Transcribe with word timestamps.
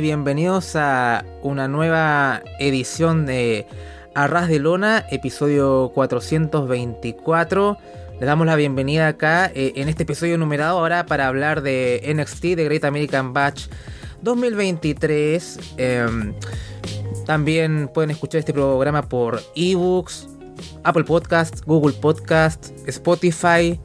Bienvenidos 0.00 0.76
a 0.76 1.24
una 1.42 1.68
nueva 1.68 2.42
edición 2.58 3.24
de 3.24 3.66
Arras 4.14 4.48
de 4.48 4.58
Lona, 4.58 5.06
episodio 5.10 5.90
424. 5.94 7.78
Le 8.20 8.26
damos 8.26 8.46
la 8.46 8.56
bienvenida 8.56 9.08
acá 9.08 9.50
eh, 9.54 9.72
en 9.76 9.88
este 9.88 10.02
episodio 10.02 10.36
numerado 10.36 10.78
ahora 10.78 11.06
para 11.06 11.28
hablar 11.28 11.62
de 11.62 12.02
NXT, 12.14 12.42
de 12.56 12.64
Great 12.64 12.84
American 12.84 13.32
Batch 13.32 13.68
2023. 14.20 15.58
Em, 15.78 16.34
también 17.24 17.88
pueden 17.92 18.10
escuchar 18.10 18.40
este 18.40 18.52
programa 18.52 19.08
por 19.08 19.40
ebooks, 19.54 20.28
Apple 20.84 21.04
Podcast, 21.04 21.64
Google 21.64 21.94
Podcast, 21.94 22.70
Spotify 22.86 23.80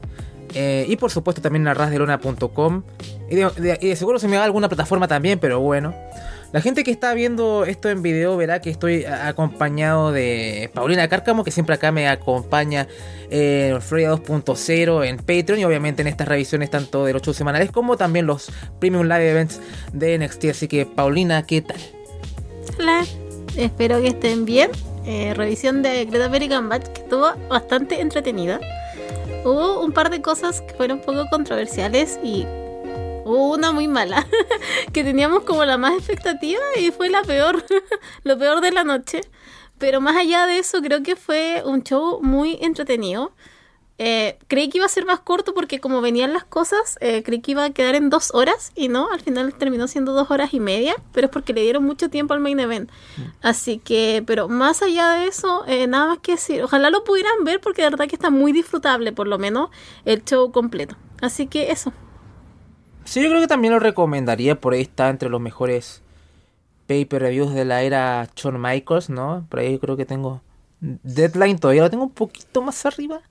eh, 0.54 0.86
y 0.88 0.96
por 0.96 1.10
supuesto 1.10 1.40
también 1.42 1.62
en 1.62 1.68
arrasdelona.com. 1.68 2.82
Y 3.30 3.36
de, 3.36 3.96
seguro 3.96 4.18
se 4.18 4.28
me 4.28 4.36
va 4.36 4.44
alguna 4.44 4.68
plataforma 4.68 5.08
también, 5.08 5.38
pero 5.38 5.60
bueno. 5.60 5.94
La 6.52 6.60
gente 6.60 6.84
que 6.84 6.90
está 6.90 7.14
viendo 7.14 7.64
esto 7.64 7.88
en 7.88 8.02
video 8.02 8.36
verá 8.36 8.60
que 8.60 8.68
estoy 8.68 9.06
acompañado 9.06 10.12
de 10.12 10.70
Paulina 10.74 11.08
Cárcamo, 11.08 11.44
que 11.44 11.50
siempre 11.50 11.74
acá 11.74 11.92
me 11.92 12.08
acompaña 12.08 12.88
en 13.30 13.80
Florida 13.80 14.14
2.0 14.14 15.06
en 15.06 15.16
Patreon 15.16 15.60
y 15.60 15.64
obviamente 15.64 16.02
en 16.02 16.08
estas 16.08 16.28
revisiones 16.28 16.68
tanto 16.68 17.06
de 17.06 17.14
los 17.14 17.22
shows 17.22 17.38
semanales 17.38 17.70
como 17.70 17.96
también 17.96 18.26
los 18.26 18.52
Premium 18.80 19.04
Live 19.04 19.30
Events 19.30 19.60
de 19.94 20.18
NXT. 20.18 20.44
Así 20.50 20.68
que 20.68 20.84
Paulina, 20.84 21.42
¿qué 21.46 21.62
tal? 21.62 21.78
Hola, 22.78 23.06
espero 23.56 24.02
que 24.02 24.08
estén 24.08 24.44
bien. 24.44 24.70
Eh, 25.06 25.32
revisión 25.34 25.82
de 25.82 26.04
Great 26.04 26.22
American 26.22 26.68
Batch 26.68 26.86
que 26.88 27.00
estuvo 27.00 27.32
bastante 27.48 28.02
entretenida. 28.02 28.60
Hubo 29.44 29.80
un 29.82 29.92
par 29.92 30.10
de 30.10 30.22
cosas 30.22 30.60
que 30.62 30.74
fueron 30.74 30.98
un 30.98 31.04
poco 31.04 31.28
controversiales 31.30 32.18
y 32.22 32.46
Hubo 33.24 33.52
una 33.54 33.70
muy 33.70 33.86
mala, 33.86 34.26
que 34.92 35.04
teníamos 35.04 35.44
como 35.44 35.64
la 35.64 35.78
más 35.78 35.94
expectativa 35.94 36.60
y 36.76 36.90
fue 36.90 37.08
la 37.08 37.22
peor, 37.22 37.64
lo 38.24 38.36
peor 38.36 38.60
de 38.60 38.72
la 38.72 38.82
noche. 38.82 39.20
Pero 39.78 40.00
más 40.00 40.16
allá 40.16 40.46
de 40.46 40.58
eso, 40.58 40.80
creo 40.82 41.02
que 41.02 41.16
fue 41.16 41.62
un 41.64 41.82
show 41.82 42.20
muy 42.22 42.58
entretenido. 42.60 43.32
Eh, 43.98 44.38
creí 44.48 44.68
que 44.68 44.78
iba 44.78 44.86
a 44.86 44.88
ser 44.88 45.04
más 45.04 45.20
corto 45.20 45.54
porque 45.54 45.78
como 45.78 46.00
venían 46.00 46.32
las 46.32 46.44
cosas, 46.44 46.98
eh, 47.00 47.22
creí 47.22 47.40
que 47.40 47.52
iba 47.52 47.64
a 47.64 47.70
quedar 47.70 47.94
en 47.94 48.10
dos 48.10 48.34
horas 48.34 48.72
y 48.74 48.88
no, 48.88 49.10
al 49.10 49.20
final 49.20 49.54
terminó 49.54 49.86
siendo 49.86 50.12
dos 50.12 50.30
horas 50.30 50.54
y 50.54 50.60
media, 50.60 50.96
pero 51.12 51.26
es 51.26 51.30
porque 51.30 51.52
le 51.52 51.62
dieron 51.62 51.84
mucho 51.84 52.08
tiempo 52.08 52.34
al 52.34 52.40
main 52.40 52.58
event. 52.58 52.90
Mm. 53.16 53.22
Así 53.42 53.78
que, 53.78 54.24
pero 54.26 54.48
más 54.48 54.82
allá 54.82 55.10
de 55.12 55.26
eso, 55.26 55.64
eh, 55.66 55.86
nada 55.86 56.06
más 56.06 56.18
que 56.18 56.32
decir, 56.32 56.62
ojalá 56.62 56.90
lo 56.90 57.04
pudieran 57.04 57.44
ver 57.44 57.60
porque 57.60 57.82
de 57.82 57.90
verdad 57.90 58.08
que 58.08 58.16
está 58.16 58.30
muy 58.30 58.52
disfrutable, 58.52 59.12
por 59.12 59.28
lo 59.28 59.38
menos, 59.38 59.70
el 60.04 60.24
show 60.24 60.50
completo. 60.50 60.96
Así 61.20 61.46
que 61.46 61.70
eso. 61.70 61.92
Sí, 63.04 63.22
yo 63.22 63.28
creo 63.28 63.40
que 63.40 63.48
también 63.48 63.72
lo 63.72 63.80
recomendaría. 63.80 64.60
Por 64.60 64.72
ahí 64.74 64.80
está 64.80 65.08
entre 65.08 65.28
los 65.28 65.40
mejores 65.40 66.02
paper 66.86 67.22
reviews 67.22 67.54
de 67.54 67.64
la 67.64 67.82
era 67.82 68.28
Shawn 68.34 68.60
Michaels, 68.60 69.10
¿no? 69.10 69.46
Por 69.48 69.60
ahí 69.60 69.78
creo 69.78 69.96
que 69.96 70.04
tengo 70.04 70.40
Deadline, 70.80 71.58
todavía 71.58 71.82
lo 71.82 71.90
tengo 71.90 72.04
un 72.04 72.10
poquito 72.10 72.60
más 72.62 72.84
arriba. 72.86 73.22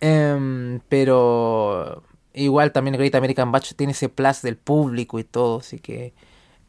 Em, 0.00 0.80
pero 0.88 2.02
igual 2.32 2.72
también 2.72 2.96
Great 2.96 3.14
American 3.14 3.52
Batch 3.52 3.74
tiene 3.74 3.92
ese 3.92 4.08
plus 4.08 4.42
del 4.42 4.56
público 4.56 5.18
y 5.18 5.24
todo, 5.24 5.60
así 5.60 5.78
que... 5.80 6.14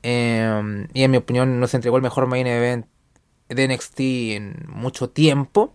Em, 0.03 0.87
y 0.93 1.03
en 1.03 1.11
mi 1.11 1.17
opinión 1.17 1.59
nos 1.59 1.73
entregó 1.73 1.97
el 1.97 2.03
mejor 2.03 2.27
main 2.27 2.47
event 2.47 2.87
de 3.49 3.67
NXT 3.67 3.99
en 4.35 4.65
mucho 4.67 5.09
tiempo. 5.09 5.73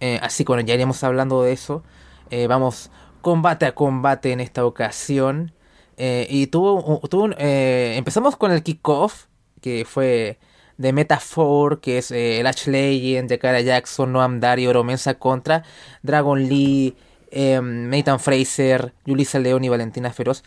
Eh, 0.00 0.18
así 0.22 0.44
que 0.44 0.48
bueno, 0.52 0.66
ya 0.66 0.74
iremos 0.74 1.02
hablando 1.04 1.42
de 1.42 1.52
eso. 1.52 1.82
Eh, 2.30 2.46
vamos 2.46 2.90
combate 3.20 3.66
a 3.66 3.74
combate 3.74 4.32
en 4.32 4.40
esta 4.40 4.64
ocasión. 4.64 5.52
Eh, 5.96 6.26
y 6.30 6.46
tuvo, 6.46 7.00
tuvo 7.08 7.30
empezamos 7.38 8.36
con 8.36 8.52
el 8.52 8.62
kickoff, 8.62 9.26
que 9.60 9.84
fue 9.84 10.38
de 10.78 10.92
Metaphor, 10.92 11.80
que 11.80 11.98
es 11.98 12.10
eh, 12.10 12.40
el 12.40 12.46
Ash 12.46 12.66
Legend, 12.66 13.36
Cara 13.38 13.60
Jackson, 13.60 14.12
Noam 14.12 14.40
Dario, 14.40 14.72
Romensa 14.72 15.14
contra 15.14 15.64
Dragon 16.02 16.40
Lee, 16.48 16.96
em, 17.30 17.90
Nathan 17.90 18.20
Fraser, 18.20 18.94
Julissa 19.04 19.38
León 19.38 19.64
y 19.64 19.68
Valentina 19.68 20.10
Feroz. 20.12 20.44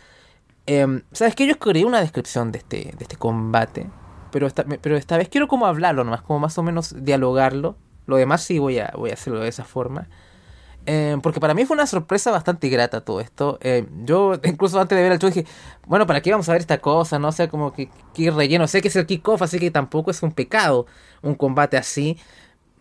Em, 0.66 1.02
¿Sabes 1.12 1.34
que 1.34 1.46
Yo 1.46 1.52
escribí 1.52 1.84
una 1.84 2.00
descripción 2.00 2.50
de 2.50 2.58
este, 2.58 2.76
de 2.96 3.02
este 3.02 3.16
combate, 3.16 3.86
pero 4.30 4.46
esta, 4.46 4.64
pero 4.64 4.96
esta 4.96 5.18
vez 5.18 5.28
quiero 5.28 5.48
como 5.48 5.66
hablarlo 5.66 6.02
nomás, 6.04 6.22
como 6.22 6.40
más 6.40 6.56
o 6.58 6.62
menos 6.62 7.04
dialogarlo. 7.04 7.76
Lo 8.06 8.16
demás 8.16 8.42
sí 8.42 8.58
voy 8.58 8.78
a, 8.78 8.92
voy 8.96 9.10
a 9.10 9.14
hacerlo 9.14 9.40
de 9.40 9.48
esa 9.48 9.64
forma. 9.64 10.08
Eh, 10.86 11.16
porque 11.22 11.38
para 11.38 11.54
mí 11.54 11.64
fue 11.64 11.76
una 11.76 11.86
sorpresa 11.86 12.30
bastante 12.30 12.68
grata 12.68 13.02
todo 13.02 13.20
esto. 13.20 13.58
Eh, 13.62 13.86
yo 14.04 14.34
incluso 14.44 14.80
antes 14.80 14.96
de 14.96 15.02
ver 15.02 15.12
el 15.12 15.18
show 15.18 15.30
dije, 15.30 15.46
bueno, 15.86 16.06
¿para 16.06 16.20
qué 16.20 16.30
vamos 16.30 16.48
a 16.48 16.52
ver 16.52 16.60
esta 16.60 16.78
cosa? 16.78 17.18
No 17.18 17.28
o 17.28 17.32
sea, 17.32 17.48
como 17.48 17.72
que, 17.72 17.88
que 18.14 18.30
relleno. 18.30 18.66
Sé 18.66 18.82
que 18.82 18.88
es 18.88 18.96
el 18.96 19.06
kickoff, 19.06 19.42
así 19.42 19.58
que 19.58 19.70
tampoco 19.70 20.10
es 20.10 20.22
un 20.22 20.32
pecado 20.32 20.86
un 21.22 21.34
combate 21.34 21.76
así. 21.76 22.18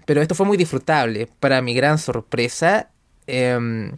Pero 0.05 0.21
esto 0.21 0.35
fue 0.35 0.45
muy 0.45 0.57
disfrutable. 0.57 1.27
Para 1.39 1.61
mi 1.61 1.73
gran 1.73 1.97
sorpresa. 1.97 2.89
Em, 3.27 3.97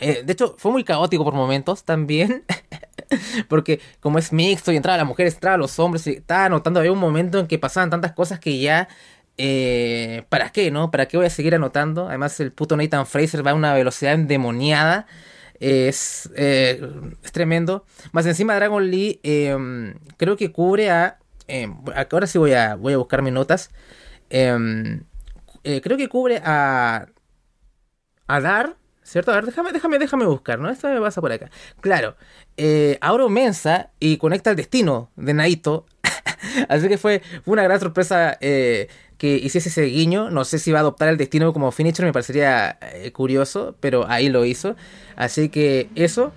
eh, 0.00 0.22
de 0.24 0.32
hecho, 0.32 0.54
fue 0.58 0.70
muy 0.72 0.84
caótico 0.84 1.24
por 1.24 1.34
momentos 1.34 1.84
también. 1.84 2.44
porque 3.48 3.80
como 4.00 4.18
es 4.18 4.32
mixto 4.32 4.72
y 4.72 4.76
entraba 4.76 4.98
las 4.98 5.06
mujeres, 5.06 5.34
entraba 5.34 5.56
los 5.56 5.78
hombres, 5.78 6.06
y 6.06 6.12
estaba 6.12 6.48
notando, 6.48 6.80
había 6.80 6.92
un 6.92 6.98
momento 6.98 7.38
en 7.38 7.46
que 7.46 7.58
pasaban 7.58 7.90
tantas 7.90 8.12
cosas 8.12 8.38
que 8.38 8.58
ya 8.60 8.88
eh, 9.42 10.24
¿Para 10.28 10.50
qué, 10.50 10.70
no? 10.70 10.90
¿Para 10.90 11.06
qué 11.06 11.16
voy 11.16 11.24
a 11.24 11.30
seguir 11.30 11.54
anotando? 11.54 12.08
Además, 12.08 12.38
el 12.40 12.52
puto 12.52 12.76
Nathan 12.76 13.06
Fraser 13.06 13.46
va 13.46 13.52
a 13.52 13.54
una 13.54 13.72
velocidad 13.72 14.12
endemoniada. 14.12 15.06
Es, 15.60 16.30
eh, 16.36 16.78
es 17.22 17.32
tremendo. 17.32 17.86
Más 18.12 18.26
encima, 18.26 18.54
Dragon 18.54 18.90
Lee 18.90 19.18
em, 19.22 19.94
creo 20.18 20.36
que 20.36 20.52
cubre 20.52 20.90
a. 20.90 21.18
Eh, 21.48 21.72
ahora 22.12 22.26
sí 22.26 22.36
voy 22.36 22.52
a, 22.52 22.74
voy 22.74 22.92
a 22.92 22.98
buscar 22.98 23.22
mis 23.22 23.32
notas. 23.32 23.70
Em, 24.28 25.04
eh, 25.64 25.80
creo 25.80 25.96
que 25.96 26.10
cubre 26.10 26.42
a. 26.44 27.06
A 28.26 28.40
Dar. 28.40 28.76
¿Cierto? 29.02 29.32
A 29.32 29.36
ver, 29.36 29.46
déjame, 29.46 29.72
déjame, 29.72 29.98
déjame 29.98 30.26
buscar, 30.26 30.58
¿no? 30.58 30.68
Esto 30.68 30.86
me 30.88 31.00
pasa 31.00 31.22
por 31.22 31.32
acá. 31.32 31.50
Claro. 31.80 32.14
Eh, 32.58 32.98
Auro 33.00 33.30
Mensa 33.30 33.90
y 33.98 34.18
conecta 34.18 34.50
el 34.50 34.56
destino 34.56 35.10
de 35.16 35.32
Naito. 35.32 35.86
Así 36.68 36.88
que 36.88 36.98
fue, 36.98 37.22
una 37.46 37.62
gran 37.62 37.80
sorpresa 37.80 38.38
que 39.20 39.36
hiciese 39.36 39.68
ese 39.68 39.82
guiño. 39.84 40.30
No 40.30 40.46
sé 40.46 40.58
si 40.58 40.72
va 40.72 40.78
a 40.78 40.80
adoptar 40.80 41.10
el 41.10 41.18
destino 41.18 41.52
como 41.52 41.70
finisher, 41.72 42.06
me 42.06 42.12
parecería 42.12 42.78
eh, 42.80 43.12
curioso, 43.12 43.76
pero 43.78 44.08
ahí 44.08 44.30
lo 44.30 44.46
hizo. 44.46 44.76
Así 45.14 45.50
que 45.50 45.90
eso, 45.94 46.32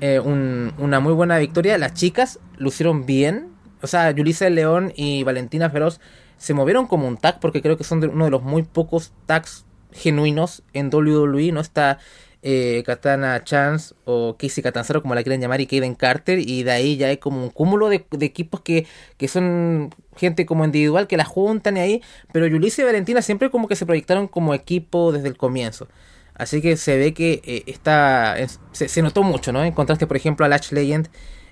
eh, 0.00 0.20
una 0.20 1.00
muy 1.00 1.14
buena 1.14 1.36
victoria. 1.38 1.76
Las 1.78 1.94
chicas 1.94 2.38
lucieron 2.56 3.06
bien. 3.06 3.48
O 3.82 3.88
sea, 3.88 4.12
Yulisa 4.12 4.48
León 4.50 4.92
y 4.94 5.24
Valentina 5.24 5.68
Feroz 5.68 6.00
se 6.36 6.54
movieron 6.54 6.86
como 6.86 7.08
un 7.08 7.16
tag 7.16 7.40
porque 7.40 7.60
creo 7.60 7.76
que 7.76 7.82
son 7.82 8.08
uno 8.08 8.26
de 8.26 8.30
los 8.30 8.44
muy 8.44 8.62
pocos 8.62 9.12
tags 9.26 9.64
genuinos 9.90 10.62
en 10.74 10.94
WWE. 10.94 11.50
No 11.50 11.58
está 11.60 11.98
eh, 12.42 12.84
Katana 12.86 13.42
Chance 13.42 13.96
o 14.04 14.36
Casey 14.38 14.62
Catanzaro, 14.62 15.02
como 15.02 15.16
la 15.16 15.24
quieren 15.24 15.40
llamar, 15.40 15.60
y 15.60 15.66
Kaden 15.66 15.96
Carter, 15.96 16.38
y 16.38 16.62
de 16.62 16.70
ahí 16.70 16.96
ya 16.96 17.08
hay 17.08 17.16
como 17.16 17.42
un 17.42 17.50
cúmulo 17.50 17.88
de, 17.88 18.06
equipos 18.20 18.60
que, 18.60 18.86
que, 19.16 19.26
son 19.26 19.92
gente 20.18 20.44
como 20.44 20.64
individual 20.64 21.06
que 21.06 21.16
la 21.16 21.24
juntan 21.24 21.76
y 21.76 21.80
ahí, 21.80 22.02
pero 22.32 22.46
Yulisa 22.46 22.82
y 22.82 22.84
Valentina 22.84 23.22
siempre 23.22 23.50
como 23.50 23.68
que 23.68 23.76
se 23.76 23.86
proyectaron 23.86 24.28
como 24.28 24.54
equipo 24.54 25.12
desde 25.12 25.28
el 25.28 25.36
comienzo. 25.36 25.88
Así 26.38 26.62
que 26.62 26.76
se 26.76 26.96
ve 26.96 27.12
que 27.12 27.42
eh, 27.44 27.64
está. 27.66 28.36
Se, 28.72 29.02
notó 29.02 29.24
mucho, 29.24 29.52
¿no? 29.52 29.64
En 29.64 29.72
contraste, 29.72 30.06
por 30.06 30.16
ejemplo, 30.16 30.46
a 30.46 30.48
Latch 30.48 30.70
Legend 30.70 31.08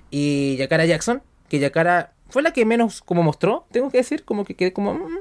y 0.09 0.55
Yakara 0.57 0.85
Jackson. 0.85 1.21
Que 1.49 1.59
Yakara 1.59 2.13
fue 2.29 2.41
la 2.41 2.51
que 2.51 2.65
menos 2.65 3.01
como 3.01 3.21
mostró, 3.21 3.67
tengo 3.71 3.89
que 3.89 3.97
decir, 3.97 4.23
como 4.23 4.45
que 4.45 4.55
quedé 4.55 4.71
como. 4.71 4.93
Mm, 4.93 5.03
mm. 5.03 5.17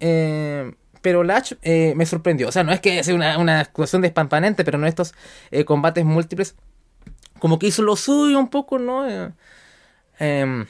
eh, 0.00 0.74
pero 1.02 1.22
Latch 1.22 1.52
eh, 1.62 1.92
me 1.96 2.06
sorprendió. 2.06 2.48
O 2.48 2.52
sea, 2.52 2.64
no 2.64 2.72
es 2.72 2.80
que 2.80 3.04
sea 3.04 3.14
una, 3.14 3.36
una 3.38 3.60
actuación 3.60 4.00
despampanante, 4.00 4.64
pero 4.64 4.78
no 4.78 4.86
estos 4.86 5.14
combates 5.66 6.04
múltiples. 6.06 6.54
Como 7.38 7.58
que 7.58 7.66
hizo 7.66 7.82
lo 7.82 7.96
suyo 7.96 8.38
un 8.38 8.48
poco, 8.48 8.78
¿no? 8.78 9.06
Em, 10.18 10.66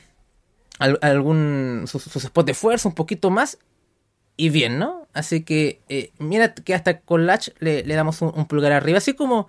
algún 0.79 1.85
sus, 1.87 2.03
spots 2.03 2.47
de 2.47 2.55
fuerza 2.55 2.89
un 2.89 2.95
poquito 2.95 3.31
más 3.31 3.59
y 4.37 4.49
bien, 4.49 4.79
¿no? 4.79 5.07
Así 5.13 5.45
que 5.45 5.81
mira 6.19 6.55
que 6.55 6.75
hasta 6.75 7.01
con 7.01 7.27
Latch 7.27 7.51
le, 7.61 7.83
damos 7.85 8.21
un, 8.23 8.47
pulgar 8.47 8.73
arriba, 8.73 8.99
así 8.99 9.15
como 9.15 9.49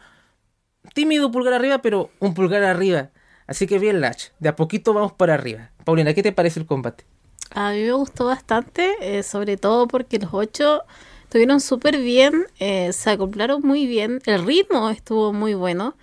tímido 0.93 1.31
pulgar 1.31 1.53
arriba, 1.53 1.79
pero 1.79 2.11
un 2.19 2.33
pulgar 2.33 2.63
arriba. 2.63 3.09
Así 3.47 3.67
que 3.67 3.79
bien 3.79 4.01
Latch, 4.01 4.27
de 4.39 4.49
a 4.49 4.55
poquito 4.55 4.93
vamos 4.93 5.13
para 5.13 5.33
arriba. 5.33 5.71
Paulina, 5.83 6.13
¿qué 6.13 6.23
te 6.23 6.31
parece 6.31 6.59
el 6.59 6.65
combate? 6.65 7.05
A 7.51 7.71
mí 7.71 7.83
me 7.83 7.91
gustó 7.93 8.25
bastante, 8.25 8.95
eh, 9.01 9.23
sobre 9.23 9.57
todo 9.57 9.87
porque 9.87 10.19
los 10.19 10.33
ocho 10.33 10.83
estuvieron 11.23 11.61
súper 11.61 11.97
bien, 11.97 12.47
eh, 12.59 12.91
se 12.93 13.11
acoplaron 13.11 13.61
muy 13.61 13.87
bien, 13.87 14.21
el 14.25 14.45
ritmo 14.45 14.89
estuvo 14.89 15.33
muy 15.33 15.53
bueno. 15.53 15.95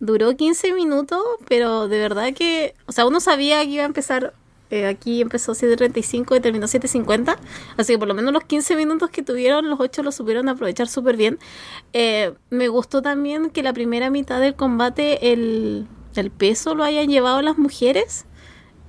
Duró 0.00 0.36
15 0.36 0.72
minutos, 0.74 1.20
pero 1.48 1.88
de 1.88 1.98
verdad 1.98 2.32
que, 2.32 2.74
o 2.86 2.92
sea, 2.92 3.06
uno 3.06 3.20
sabía 3.20 3.62
que 3.64 3.70
iba 3.70 3.82
a 3.82 3.86
empezar, 3.86 4.32
eh, 4.70 4.86
aquí 4.86 5.20
empezó 5.20 5.52
7.35 5.52 6.36
y 6.36 6.40
terminó 6.40 6.66
7.50, 6.66 7.36
así 7.76 7.94
que 7.94 7.98
por 7.98 8.08
lo 8.08 8.14
menos 8.14 8.32
los 8.32 8.44
15 8.44 8.76
minutos 8.76 9.10
que 9.10 9.22
tuvieron, 9.22 9.68
los 9.68 9.80
ocho 9.80 10.02
lo 10.02 10.12
supieron 10.12 10.48
aprovechar 10.48 10.88
súper 10.88 11.16
bien. 11.16 11.38
me 12.50 12.68
gustó 12.68 13.02
también 13.02 13.50
que 13.50 13.62
la 13.62 13.72
primera 13.72 14.10
mitad 14.10 14.40
del 14.40 14.54
combate 14.54 15.32
el, 15.32 15.86
el 16.16 16.30
peso 16.30 16.74
lo 16.74 16.84
hayan 16.84 17.08
llevado 17.08 17.42
las 17.42 17.58
mujeres 17.58 18.26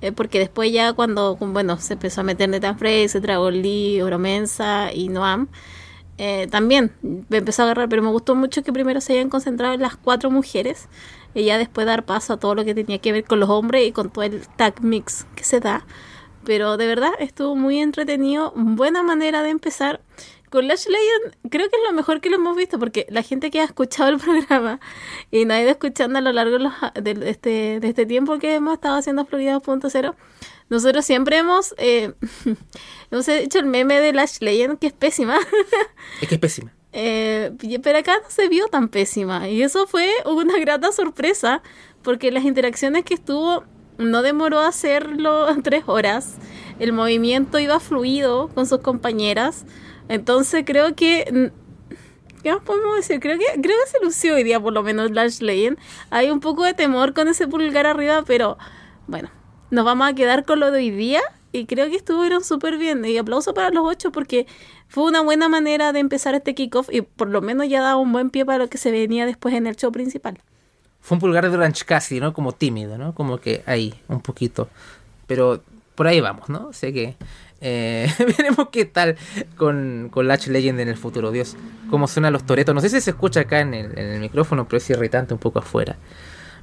eh, 0.02 0.12
porque 0.12 0.38
después 0.38 0.72
ya 0.72 0.92
cuando, 0.92 1.36
bueno, 1.36 1.78
se 1.78 1.94
empezó 1.94 2.22
a 2.22 2.24
meter 2.24 2.48
Nathan 2.48 2.78
Fraser, 2.78 3.20
Dragon 3.20 3.52
Lee, 3.60 4.00
Oromensa 4.00 4.92
y 4.92 5.08
Noam, 5.08 5.48
eh, 6.18 6.48
también 6.50 6.92
me 7.02 7.38
empezó 7.38 7.62
a 7.62 7.64
agarrar, 7.66 7.88
pero 7.88 8.02
me 8.02 8.10
gustó 8.10 8.34
mucho 8.34 8.62
que 8.62 8.72
primero 8.72 9.00
se 9.00 9.14
hayan 9.14 9.30
concentrado 9.30 9.74
en 9.74 9.80
las 9.80 9.96
cuatro 9.96 10.30
mujeres 10.30 10.88
y 11.34 11.44
ya 11.44 11.58
después 11.58 11.86
dar 11.86 12.04
paso 12.04 12.34
a 12.34 12.36
todo 12.38 12.54
lo 12.54 12.64
que 12.64 12.74
tenía 12.74 12.98
que 12.98 13.12
ver 13.12 13.24
con 13.24 13.40
los 13.40 13.48
hombres 13.48 13.86
y 13.86 13.92
con 13.92 14.10
todo 14.10 14.24
el 14.24 14.46
tag 14.56 14.82
mix 14.82 15.26
que 15.34 15.44
se 15.44 15.60
da. 15.60 15.84
Pero 16.44 16.76
de 16.76 16.86
verdad 16.86 17.12
estuvo 17.18 17.54
muy 17.54 17.78
entretenido, 17.78 18.52
buena 18.56 19.02
manera 19.02 19.42
de 19.42 19.50
empezar. 19.50 20.00
Con 20.48 20.66
Lash 20.66 20.86
Legend 20.86 21.36
creo 21.48 21.70
que 21.70 21.76
es 21.76 21.82
lo 21.86 21.92
mejor 21.92 22.20
que 22.20 22.28
lo 22.28 22.36
hemos 22.36 22.56
visto 22.56 22.80
porque 22.80 23.06
la 23.08 23.22
gente 23.22 23.52
que 23.52 23.60
ha 23.60 23.64
escuchado 23.64 24.10
el 24.10 24.18
programa 24.18 24.80
y 25.30 25.44
no 25.44 25.54
ha 25.54 25.60
ido 25.60 25.70
escuchando 25.70 26.18
a 26.18 26.22
lo 26.22 26.32
largo 26.32 26.58
de, 27.00 27.30
este, 27.30 27.78
de 27.78 27.88
este 27.88 28.04
tiempo 28.04 28.38
que 28.40 28.54
hemos 28.54 28.74
estado 28.74 28.96
haciendo 28.96 29.24
Florida 29.26 29.60
2.0 29.60 30.16
nosotros 30.70 31.04
siempre 31.04 31.36
hemos, 31.36 31.74
eh, 31.78 32.14
hemos 33.10 33.28
hecho 33.28 33.58
el 33.58 33.66
meme 33.66 34.00
de 34.00 34.12
Lash 34.12 34.38
Legend, 34.40 34.78
que 34.78 34.86
es 34.86 34.92
pésima. 34.92 35.36
Es 36.22 36.28
que 36.28 36.36
es 36.36 36.40
pésima. 36.40 36.72
Eh, 36.92 37.52
pero 37.82 37.98
acá 37.98 38.18
no 38.22 38.30
se 38.30 38.48
vio 38.48 38.66
tan 38.68 38.88
pésima. 38.88 39.48
Y 39.48 39.62
eso 39.62 39.86
fue 39.86 40.08
una 40.24 40.58
grata 40.60 40.92
sorpresa, 40.92 41.62
porque 42.02 42.30
las 42.30 42.44
interacciones 42.44 43.04
que 43.04 43.14
estuvo 43.14 43.64
no 43.98 44.22
demoró 44.22 44.60
hacerlo 44.60 45.46
tres 45.62 45.84
horas. 45.86 46.36
El 46.78 46.92
movimiento 46.92 47.58
iba 47.58 47.80
fluido 47.80 48.48
con 48.48 48.66
sus 48.66 48.80
compañeras. 48.80 49.64
Entonces 50.08 50.64
creo 50.66 50.94
que 50.96 51.52
¿Qué 52.42 52.52
más 52.52 52.62
podemos 52.62 52.96
decir? 52.96 53.20
Creo 53.20 53.38
que, 53.38 53.44
creo 53.60 53.76
que 53.84 53.90
se 53.90 54.02
lució 54.02 54.34
hoy 54.34 54.44
día, 54.44 54.58
por 54.58 54.72
lo 54.72 54.82
menos, 54.82 55.10
Lash 55.10 55.40
Legend. 55.40 55.78
Hay 56.08 56.30
un 56.30 56.40
poco 56.40 56.64
de 56.64 56.72
temor 56.72 57.12
con 57.12 57.28
ese 57.28 57.46
pulgar 57.46 57.86
arriba, 57.86 58.22
pero 58.26 58.56
bueno, 59.06 59.28
nos 59.70 59.84
vamos 59.84 60.08
a 60.08 60.14
quedar 60.14 60.46
con 60.46 60.58
lo 60.58 60.70
de 60.70 60.78
hoy 60.78 60.90
día 60.90 61.20
y 61.52 61.66
creo 61.66 61.90
que 61.90 61.96
estuvieron 61.96 62.42
súper 62.42 62.78
bien. 62.78 63.04
Y 63.04 63.18
aplauso 63.18 63.52
para 63.52 63.70
los 63.70 63.84
ocho 63.86 64.10
porque 64.10 64.46
fue 64.90 65.04
una 65.04 65.22
buena 65.22 65.48
manera 65.48 65.92
de 65.92 66.00
empezar 66.00 66.34
este 66.34 66.52
kickoff 66.54 66.88
y 66.92 67.02
por 67.02 67.28
lo 67.28 67.40
menos 67.40 67.68
ya 67.68 67.80
daba 67.80 67.96
un 67.96 68.12
buen 68.12 68.28
pie 68.28 68.44
para 68.44 68.58
lo 68.58 68.68
que 68.68 68.76
se 68.76 68.90
venía 68.90 69.24
después 69.24 69.54
en 69.54 69.68
el 69.68 69.76
show 69.76 69.92
principal. 69.92 70.38
Fue 71.00 71.14
un 71.14 71.20
pulgar 71.20 71.48
de 71.48 71.56
Orange 71.56 71.84
casi, 71.84 72.18
¿no? 72.18 72.34
Como 72.34 72.50
tímido, 72.52 72.98
¿no? 72.98 73.14
Como 73.14 73.38
que 73.38 73.62
ahí, 73.66 73.94
un 74.08 74.20
poquito. 74.20 74.68
Pero 75.28 75.62
por 75.94 76.08
ahí 76.08 76.20
vamos, 76.20 76.48
¿no? 76.48 76.72
Sé 76.72 76.92
que 76.92 77.14
eh, 77.60 78.12
veremos 78.36 78.68
qué 78.72 78.84
tal 78.84 79.16
con, 79.56 80.08
con 80.10 80.26
Latch 80.26 80.48
Legend 80.48 80.80
en 80.80 80.88
el 80.88 80.96
futuro. 80.96 81.30
Dios, 81.30 81.56
cómo 81.88 82.08
suenan 82.08 82.32
los 82.32 82.44
toretos. 82.44 82.74
No 82.74 82.80
sé 82.80 82.88
si 82.88 83.00
se 83.00 83.10
escucha 83.10 83.40
acá 83.40 83.60
en 83.60 83.74
el, 83.74 83.96
en 83.96 84.06
el 84.06 84.20
micrófono, 84.20 84.66
pero 84.66 84.78
es 84.78 84.90
irritante 84.90 85.34
un 85.34 85.40
poco 85.40 85.60
afuera. 85.60 85.98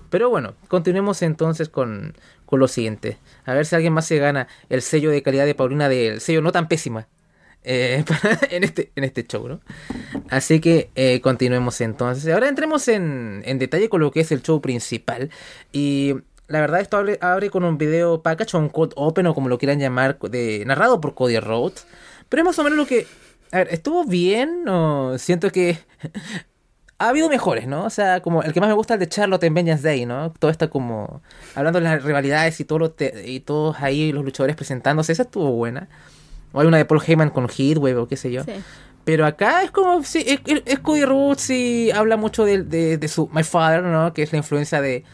Pero 0.10 0.30
bueno, 0.30 0.54
continuemos 0.68 1.22
entonces 1.22 1.70
con, 1.70 2.14
con 2.46 2.60
lo 2.60 2.68
siguiente. 2.68 3.20
A 3.46 3.54
ver 3.54 3.66
si 3.66 3.76
alguien 3.76 3.94
más 3.94 4.06
se 4.06 4.18
gana 4.18 4.50
el 4.68 4.82
sello 4.82 5.12
de 5.12 5.22
calidad 5.22 5.46
de 5.46 5.56
Paulina 5.56 5.88
del 5.88 6.20
sello 6.20 6.42
no 6.42 6.52
tan 6.52 6.68
pésima. 6.68 7.08
Eh, 7.70 8.06
en, 8.50 8.64
este, 8.64 8.94
en 8.96 9.04
este 9.04 9.28
show, 9.28 9.46
¿no? 9.46 9.60
Así 10.30 10.62
que 10.62 10.90
eh, 10.96 11.20
continuemos 11.20 11.82
entonces. 11.82 12.34
Ahora 12.34 12.48
entremos 12.48 12.88
en, 12.88 13.44
en, 13.46 13.60
detalle 13.60 13.90
con 13.90 14.00
lo 14.00 14.10
que 14.10 14.22
es 14.22 14.32
el 14.32 14.42
show 14.42 14.62
principal. 14.62 15.30
Y 15.74 16.16
la 16.48 16.62
verdad, 16.62 16.80
esto 16.80 17.04
abre, 17.20 17.50
con 17.50 17.66
un 17.66 17.78
video 17.78 18.24
package 18.24 18.56
o 18.56 18.60
un 18.60 18.70
code 18.70 18.94
open 18.96 19.28
o 19.28 19.34
como 19.34 19.50
lo 19.50 19.58
quieran 19.58 19.80
llamar, 19.80 20.18
de, 20.18 20.64
narrado 20.66 21.02
por 21.02 21.14
Cody 21.14 21.40
Rhodes. 21.40 21.86
Pero 22.30 22.42
es 22.42 22.46
más 22.46 22.58
o 22.58 22.64
menos 22.64 22.78
lo 22.78 22.88
que. 22.88 23.06
A 23.52 23.58
ver, 23.58 23.68
¿estuvo 23.72 24.06
bien? 24.06 24.66
O 24.70 25.18
siento 25.18 25.52
que 25.52 25.78
ha 27.00 27.10
habido 27.10 27.28
mejores, 27.28 27.68
¿no? 27.68 27.84
O 27.84 27.90
sea, 27.90 28.22
como 28.22 28.44
el 28.44 28.54
que 28.54 28.62
más 28.62 28.70
me 28.70 28.76
gusta 28.76 28.94
es 28.94 28.96
el 28.96 29.00
de 29.02 29.10
Charlotte 29.10 29.44
en 29.44 29.54
Vengeance 29.54 29.84
Day, 29.84 30.06
¿no? 30.06 30.32
Todo 30.32 30.52
esto 30.52 30.70
como 30.70 31.22
hablando 31.54 31.80
de 31.80 31.84
las 31.84 32.02
rivalidades 32.02 32.62
y, 32.62 32.64
todo 32.64 32.96
y 33.26 33.42
todos 33.42 33.76
ahí 33.82 34.14
los 34.14 34.24
luchadores 34.24 34.56
presentándose, 34.56 35.12
esa 35.12 35.24
estuvo 35.24 35.52
buena. 35.52 35.90
O 36.52 36.62
hay 36.62 36.68
una 36.68 36.78
de 36.78 36.86
Paul 36.86 37.02
Heyman 37.06 37.30
con 37.30 37.48
Heatwave 37.48 37.96
o 37.96 38.08
qué 38.08 38.18
sé 38.18 38.32
yo. 38.32 38.44
Sí. 38.44 38.52
Pero 39.04 39.26
acá 39.26 39.64
es 39.64 39.72
como, 39.72 40.04
sí, 40.04 40.26
es, 40.26 40.80
Cody 40.80 41.06
Rhodes 41.06 41.50
y 41.50 41.92
habla 41.92 42.18
mucho 42.18 42.44
de, 42.44 42.64
de, 42.64 43.08
su 43.08 43.30
My 43.32 43.44
Father, 43.44 43.82
¿no? 43.84 44.14
Que 44.14 44.24
es 44.24 44.34
la 44.34 44.40
influencia 44.40 44.82
de, 44.82 45.06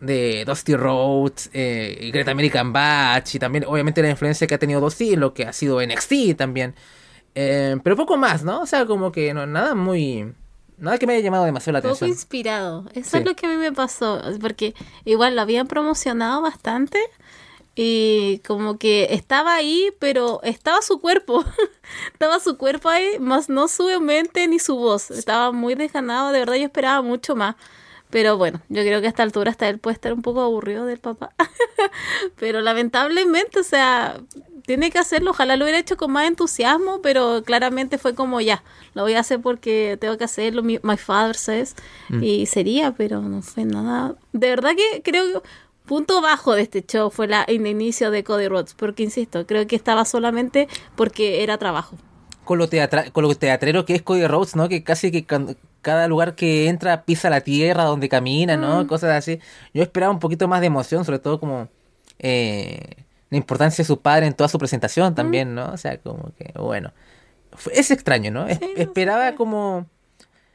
de 0.00 0.44
Dusty 0.44 0.76
Rhodes 0.76 1.48
eh, 1.54 1.96
y 1.98 2.10
Great 2.10 2.28
American 2.28 2.74
Batch 2.74 3.36
y 3.36 3.38
también 3.38 3.64
obviamente 3.66 4.02
la 4.02 4.10
influencia 4.10 4.46
que 4.46 4.54
ha 4.54 4.58
tenido 4.58 4.82
Dusty 4.82 5.14
en 5.14 5.20
lo 5.20 5.32
que 5.32 5.44
ha 5.44 5.52
sido 5.54 5.80
NXT 5.80 6.36
también. 6.36 6.74
Eh, 7.34 7.76
pero 7.82 7.96
poco 7.96 8.18
más, 8.18 8.44
¿no? 8.44 8.60
O 8.60 8.66
sea, 8.66 8.84
como 8.84 9.10
que 9.10 9.32
no, 9.32 9.46
nada 9.46 9.74
muy 9.74 10.34
Nada 10.82 10.98
que 10.98 11.06
me 11.06 11.12
haya 11.12 11.22
llamado 11.22 11.44
demasiado 11.44 11.74
la 11.74 11.78
atención. 11.78 12.10
Poco 12.10 12.18
inspirado. 12.18 12.84
Eso 12.92 13.16
es 13.16 13.24
lo 13.24 13.36
que 13.36 13.46
a 13.46 13.48
mí 13.48 13.56
me 13.56 13.70
pasó. 13.70 14.20
Porque 14.40 14.74
igual 15.04 15.36
lo 15.36 15.42
habían 15.42 15.68
promocionado 15.68 16.42
bastante. 16.42 16.98
Y 17.74 18.40
como 18.46 18.78
que 18.78 19.08
estaba 19.10 19.54
ahí, 19.54 19.92
pero 19.98 20.40
estaba 20.42 20.82
su 20.82 21.00
cuerpo. 21.00 21.44
estaba 22.12 22.38
su 22.38 22.58
cuerpo 22.58 22.88
ahí, 22.88 23.18
más 23.18 23.48
no 23.48 23.68
su 23.68 23.88
mente 24.00 24.46
ni 24.46 24.58
su 24.58 24.76
voz. 24.76 25.10
Estaba 25.10 25.52
muy 25.52 25.74
desganado. 25.74 26.32
De 26.32 26.40
verdad, 26.40 26.56
yo 26.56 26.64
esperaba 26.64 27.02
mucho 27.02 27.34
más. 27.34 27.56
Pero 28.10 28.36
bueno, 28.36 28.60
yo 28.68 28.82
creo 28.82 29.00
que 29.00 29.06
a 29.06 29.08
esta 29.08 29.22
altura 29.22 29.50
hasta 29.50 29.70
él 29.70 29.78
puede 29.78 29.94
estar 29.94 30.12
un 30.12 30.20
poco 30.20 30.42
aburrido 30.42 30.84
del 30.84 30.98
papá. 30.98 31.32
pero 32.38 32.60
lamentablemente, 32.60 33.60
o 33.60 33.62
sea, 33.62 34.20
tiene 34.66 34.90
que 34.90 34.98
hacerlo. 34.98 35.30
Ojalá 35.30 35.56
lo 35.56 35.64
hubiera 35.64 35.78
hecho 35.78 35.96
con 35.96 36.12
más 36.12 36.28
entusiasmo, 36.28 37.00
pero 37.00 37.42
claramente 37.42 37.96
fue 37.96 38.14
como 38.14 38.42
ya, 38.42 38.62
lo 38.92 39.02
voy 39.02 39.14
a 39.14 39.20
hacer 39.20 39.40
porque 39.40 39.96
tengo 39.98 40.18
que 40.18 40.24
hacerlo. 40.24 40.62
My 40.62 40.98
father 40.98 41.36
says. 41.36 41.74
Mm. 42.10 42.22
Y 42.22 42.44
sería, 42.44 42.92
pero 42.92 43.22
no 43.22 43.40
fue 43.40 43.64
nada. 43.64 44.14
De 44.32 44.50
verdad 44.50 44.72
que 44.76 45.00
creo 45.02 45.40
que 45.40 45.48
punto 45.84 46.20
bajo 46.20 46.54
de 46.54 46.62
este 46.62 46.84
show 46.84 47.10
fue 47.10 47.28
la, 47.28 47.42
el 47.42 47.66
inicio 47.66 48.10
de 48.10 48.24
Cody 48.24 48.48
Rhodes, 48.48 48.74
porque 48.74 49.02
insisto, 49.02 49.46
creo 49.46 49.66
que 49.66 49.76
estaba 49.76 50.04
solamente 50.04 50.68
porque 50.96 51.42
era 51.42 51.58
trabajo. 51.58 51.96
Con 52.44 52.58
lo, 52.58 52.68
con 53.12 53.24
lo 53.24 53.34
teatrero 53.34 53.84
que 53.84 53.94
es 53.94 54.02
Cody 54.02 54.26
Rhodes, 54.26 54.56
¿no? 54.56 54.68
Que 54.68 54.82
casi 54.82 55.10
que 55.10 55.24
cada 55.80 56.08
lugar 56.08 56.34
que 56.34 56.68
entra 56.68 57.04
pisa 57.04 57.30
la 57.30 57.40
tierra 57.40 57.84
donde 57.84 58.08
camina, 58.08 58.56
¿no? 58.56 58.82
Mm. 58.82 58.86
Cosas 58.86 59.10
así. 59.10 59.38
Yo 59.72 59.82
esperaba 59.82 60.12
un 60.12 60.18
poquito 60.18 60.48
más 60.48 60.60
de 60.60 60.66
emoción, 60.66 61.04
sobre 61.04 61.18
todo 61.18 61.38
como... 61.38 61.68
Eh, 62.18 63.04
la 63.32 63.38
importancia 63.38 63.82
de 63.82 63.86
su 63.86 64.02
padre 64.02 64.26
en 64.26 64.34
toda 64.34 64.46
su 64.48 64.58
presentación 64.58 65.14
también, 65.14 65.54
¿no? 65.54 65.72
O 65.72 65.78
sea, 65.78 65.96
como 65.96 66.32
que, 66.36 66.52
bueno. 66.58 66.92
es 67.72 67.90
extraño, 67.90 68.30
¿no? 68.30 68.46
esperaba 68.76 69.34
como. 69.36 69.86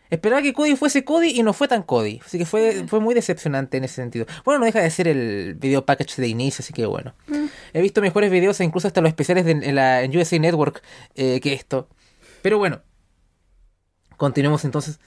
Esperaba 0.10 0.42
que 0.42 0.54
Cody 0.54 0.76
fuese 0.76 1.04
Cody 1.04 1.30
y 1.30 1.44
no 1.44 1.54
fue 1.54 1.68
tan 1.68 1.84
Cody. 1.84 2.20
Así 2.26 2.38
que 2.38 2.46
fue, 2.46 2.86
fue 2.88 3.00
muy 3.00 3.14
decepcionante 3.14 3.78
en 3.78 3.84
ese 3.84 3.96
sentido. 3.96 4.26
Bueno, 4.46 4.60
no 4.60 4.66
deja 4.66 4.82
de 4.82 4.90
ser 4.90 5.08
el 5.08 5.56
video 5.56 5.86
package 5.86 6.22
de 6.22 6.28
inicio, 6.28 6.64
así 6.64 6.74
que 6.74 6.86
bueno. 6.86 7.14
Mm. 7.28 7.46
He 7.74 7.82
visto 7.82 8.02
mejores 8.02 8.32
videos, 8.32 8.60
e 8.60 8.64
incluso 8.64 8.88
hasta 8.88 9.02
los 9.02 9.10
especiales 9.10 9.46
de, 9.46 9.52
en, 9.52 9.76
la, 9.76 10.04
en 10.04 10.16
USA 10.16 10.40
Network, 10.40 10.82
eh, 11.16 11.40
que 11.42 11.54
esto. 11.54 11.90
Pero 12.42 12.58
bueno. 12.58 12.82
Continuemos 14.16 14.66
entonces 14.66 15.00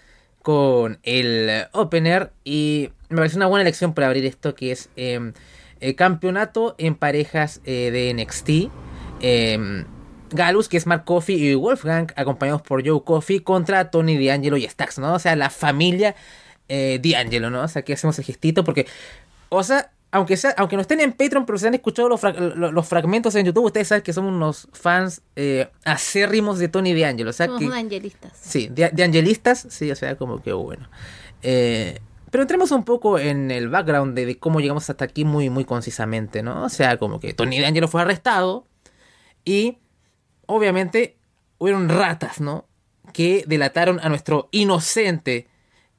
con 0.43 1.01
el 1.03 1.67
opener. 1.73 2.33
Y 2.45 2.91
me 3.09 3.17
parece 3.17 3.37
una 3.37 3.47
buena 3.47 3.63
elección 3.63 3.95
para 3.95 4.07
abrir 4.07 4.25
esto, 4.25 4.55
que 4.55 4.73
es. 4.73 4.91
Em, 4.97 5.33
el 5.81 5.97
campeonato 5.97 6.75
en 6.79 6.95
parejas 6.95 7.61
eh, 7.65 7.91
de 7.91 8.13
NXT. 8.15 8.71
Galus, 10.35 10.69
que 10.69 10.77
es 10.77 10.87
Mark 10.87 11.05
Coffey 11.05 11.37
y 11.37 11.55
Wolfgang, 11.55 12.13
acompañados 12.17 12.63
por 12.63 12.87
Joe 12.87 13.03
Coffey, 13.05 13.41
contra 13.41 13.91
Tony 13.91 14.25
D'Angelo 14.25 14.57
y 14.57 14.69
Stax, 14.69 14.99
¿no? 14.99 15.15
O 15.15 15.19
sea, 15.19 15.37
la 15.37 15.51
familia 15.51 16.15
eh, 16.69 17.01
D'Angelo, 17.03 17.51
¿no? 17.51 17.63
O 17.63 17.69
sea, 17.69 17.81
aquí 17.81 17.93
hacemos 17.93 18.19
el 18.19 18.25
gestito 18.25 18.65
porque, 18.65 18.87
o 19.49 19.63
sea, 19.63 19.91
aunque, 20.13 20.37
sea, 20.37 20.55
aunque 20.57 20.77
no 20.77 20.83
estén 20.83 21.01
en 21.01 21.13
Patreon, 21.13 21.47
pero 21.47 21.59
se 21.59 21.69
han 21.69 21.75
escuchado 21.75 22.09
los, 22.09 22.21
los, 22.23 22.87
fragmentos 22.89 23.35
en 23.37 23.47
YouTube, 23.47 23.67
ustedes 23.67 23.89
saben 23.89 24.03
que 24.03 24.13
somos 24.13 24.33
unos 24.33 24.69
fans 24.73 25.23
eh, 25.37 25.69
acérrimos 25.85 26.59
de 26.59 26.69
Tony 26.69 26.99
D'Angelo. 26.99 27.31
O 27.31 27.33
sea, 27.33 27.47
somos 27.47 27.61
que, 27.61 27.69
de 27.69 27.77
angelistas. 27.77 28.33
Sí, 28.41 28.69
de, 28.69 28.91
de, 28.91 29.05
angelistas, 29.05 29.67
sí, 29.71 29.91
o 29.91 29.97
sea, 29.97 30.17
como 30.17 30.43
que 30.43 30.53
bueno. 30.53 30.89
Eh, 31.43 32.01
pero 32.31 32.43
entremos 32.43 32.71
un 32.71 32.85
poco 32.85 33.19
en 33.19 33.51
el 33.51 33.69
background 33.69 34.15
de, 34.15 34.39
cómo 34.39 34.61
llegamos 34.61 34.89
hasta 34.89 35.05
aquí 35.05 35.25
muy, 35.25 35.51
muy 35.51 35.65
concisamente, 35.65 36.43
¿no? 36.43 36.65
O 36.65 36.69
sea, 36.69 36.97
como 36.97 37.21
que 37.21 37.33
Tony 37.33 37.61
D'Angelo 37.61 37.89
fue 37.89 38.03
arrestado 38.03 38.67
y 39.45 39.79
obviamente 40.51 41.17
hubieron 41.59 41.89
ratas, 41.89 42.41
¿no? 42.41 42.67
Que 43.13 43.45
delataron 43.47 44.01
a 44.03 44.09
nuestro 44.09 44.49
inocente 44.51 45.49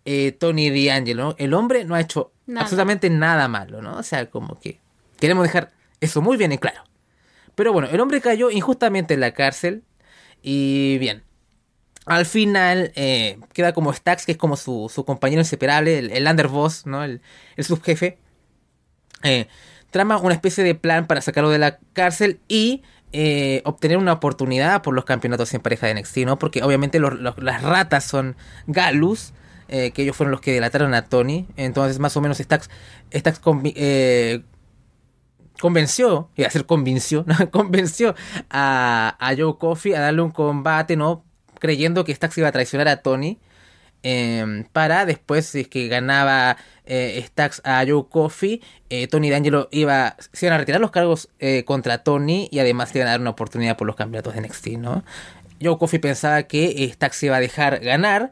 eh, 0.05 0.31
Tony 0.33 0.69
D'Angelo. 0.69 1.35
El 1.37 1.53
hombre 1.53 1.85
no 1.85 1.95
ha 1.95 2.01
hecho 2.01 2.31
absolutamente 2.55 3.09
nada 3.09 3.47
malo, 3.47 3.81
¿no? 3.81 3.97
O 3.97 4.03
sea, 4.03 4.29
como 4.29 4.59
que 4.59 4.79
queremos 5.19 5.43
dejar 5.43 5.71
eso 5.99 6.21
muy 6.21 6.37
bien 6.37 6.51
en 6.51 6.57
claro. 6.57 6.83
Pero 7.55 7.73
bueno, 7.73 7.89
el 7.89 7.99
hombre 7.99 8.21
cayó 8.21 8.49
injustamente 8.49 9.13
en 9.13 9.19
la 9.19 9.33
cárcel 9.33 9.83
y 10.41 10.97
bien, 10.97 11.23
al 12.05 12.25
final 12.25 12.91
eh, 12.95 13.39
queda 13.53 13.73
como 13.73 13.93
Stax, 13.93 14.25
que 14.25 14.31
es 14.33 14.37
como 14.37 14.57
su, 14.57 14.91
compañero 15.05 15.41
inseparable, 15.41 15.99
el, 15.99 16.11
el 16.11 16.27
underboss, 16.27 16.85
¿no? 16.85 17.03
El, 17.03 17.21
subjefe. 17.59 18.17
Eh, 19.23 19.47
trama 19.91 20.17
una 20.17 20.33
especie 20.33 20.63
de 20.63 20.73
plan 20.73 21.05
para 21.05 21.21
sacarlo 21.21 21.51
de 21.51 21.59
la 21.59 21.77
cárcel 21.93 22.39
y 22.47 22.81
eh, 23.13 23.61
obtener 23.65 23.97
una 23.97 24.13
oportunidad 24.13 24.81
por 24.81 24.93
los 24.93 25.05
campeonatos 25.05 25.53
en 25.53 25.61
pareja 25.61 25.87
de 25.87 25.95
NXT, 25.95 26.17
¿no? 26.19 26.39
Porque 26.39 26.63
obviamente 26.63 26.99
las 26.99 27.63
ratas 27.63 28.03
son 28.05 28.35
Galus, 28.67 29.33
que 29.67 29.93
ellos 29.95 30.17
fueron 30.17 30.31
los 30.31 30.41
que 30.41 30.51
delataron 30.51 30.93
a 30.93 31.05
Tony. 31.05 31.47
Entonces, 31.55 31.97
más 31.97 32.17
o 32.17 32.21
menos, 32.21 32.39
Stax, 32.39 32.69
Stax 33.13 33.39
convenció, 35.61 36.29
y 36.35 36.43
a 36.43 36.49
ser 36.49 36.65
convenció, 36.65 37.25
convenció 37.51 38.15
a, 38.49 39.33
Joe 39.37 39.57
Coffey 39.57 39.93
a 39.93 40.01
darle 40.01 40.21
un 40.23 40.31
combate, 40.31 40.97
¿no? 40.97 41.23
Creyendo 41.59 42.03
que 42.03 42.13
Stacks 42.13 42.37
iba 42.39 42.49
a 42.49 42.51
traicionar 42.51 42.89
a 42.89 42.97
Tony. 42.97 43.39
Em, 44.03 44.63
para 44.65 45.05
después, 45.05 45.53
es 45.55 45.67
que 45.67 45.87
ganaba 45.87 46.57
eh, 46.85 47.23
Stacks 47.27 47.61
a 47.63 47.83
Joe 47.87 48.05
Coffey, 48.09 48.61
eh, 48.89 49.07
Tony 49.07 49.29
D'Angelo 49.29 49.69
iba, 49.71 50.15
se 50.33 50.45
iban 50.45 50.55
a 50.55 50.57
retirar 50.59 50.81
los 50.81 50.91
cargos 50.91 51.29
eh, 51.39 51.63
contra 51.63 52.03
Tony 52.03 52.49
y 52.51 52.59
además 52.59 52.93
le 52.93 52.99
iban 52.99 53.07
a 53.07 53.11
dar 53.11 53.21
una 53.21 53.29
oportunidad 53.29 53.77
por 53.77 53.87
los 53.87 53.95
campeonatos 53.95 54.33
de 54.33 54.41
NXT, 54.41 54.67
¿no? 54.77 55.03
Joe 55.61 55.77
Coffey 55.77 55.99
pensaba 55.99 56.43
que 56.43 56.89
Stacks 56.93 57.17
se 57.17 57.27
iba 57.27 57.37
a 57.37 57.39
dejar 57.39 57.79
ganar, 57.79 58.31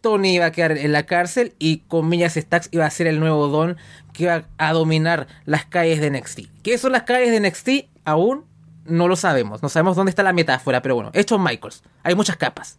Tony 0.00 0.34
iba 0.34 0.46
a 0.46 0.52
quedar 0.52 0.72
en 0.78 0.92
la 0.92 1.04
cárcel 1.04 1.52
y 1.58 1.78
comillas 1.88 2.34
Stacks 2.34 2.68
iba 2.72 2.86
a 2.86 2.90
ser 2.90 3.06
el 3.06 3.20
nuevo 3.20 3.48
Don 3.48 3.76
que 4.12 4.24
iba 4.24 4.44
a 4.56 4.72
dominar 4.72 5.26
las 5.44 5.66
calles 5.66 6.00
de 6.00 6.10
NXT. 6.10 6.40
¿Qué 6.62 6.78
son 6.78 6.92
las 6.92 7.02
calles 7.02 7.30
de 7.30 7.40
NXT? 7.40 7.90
Aún 8.04 8.44
no 8.84 9.08
lo 9.08 9.16
sabemos, 9.16 9.62
no 9.62 9.68
sabemos 9.68 9.96
dónde 9.96 10.10
está 10.10 10.22
la 10.22 10.32
metáfora, 10.32 10.80
pero 10.80 10.94
bueno, 10.94 11.10
hechos 11.12 11.40
Michaels, 11.40 11.82
hay 12.02 12.14
muchas 12.14 12.36
capas. 12.36 12.78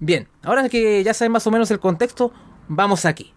Bien, 0.00 0.28
ahora 0.42 0.68
que 0.68 1.02
ya 1.02 1.14
saben 1.14 1.32
más 1.32 1.46
o 1.46 1.50
menos 1.50 1.70
el 1.70 1.80
contexto, 1.80 2.32
vamos 2.68 3.04
aquí. 3.04 3.32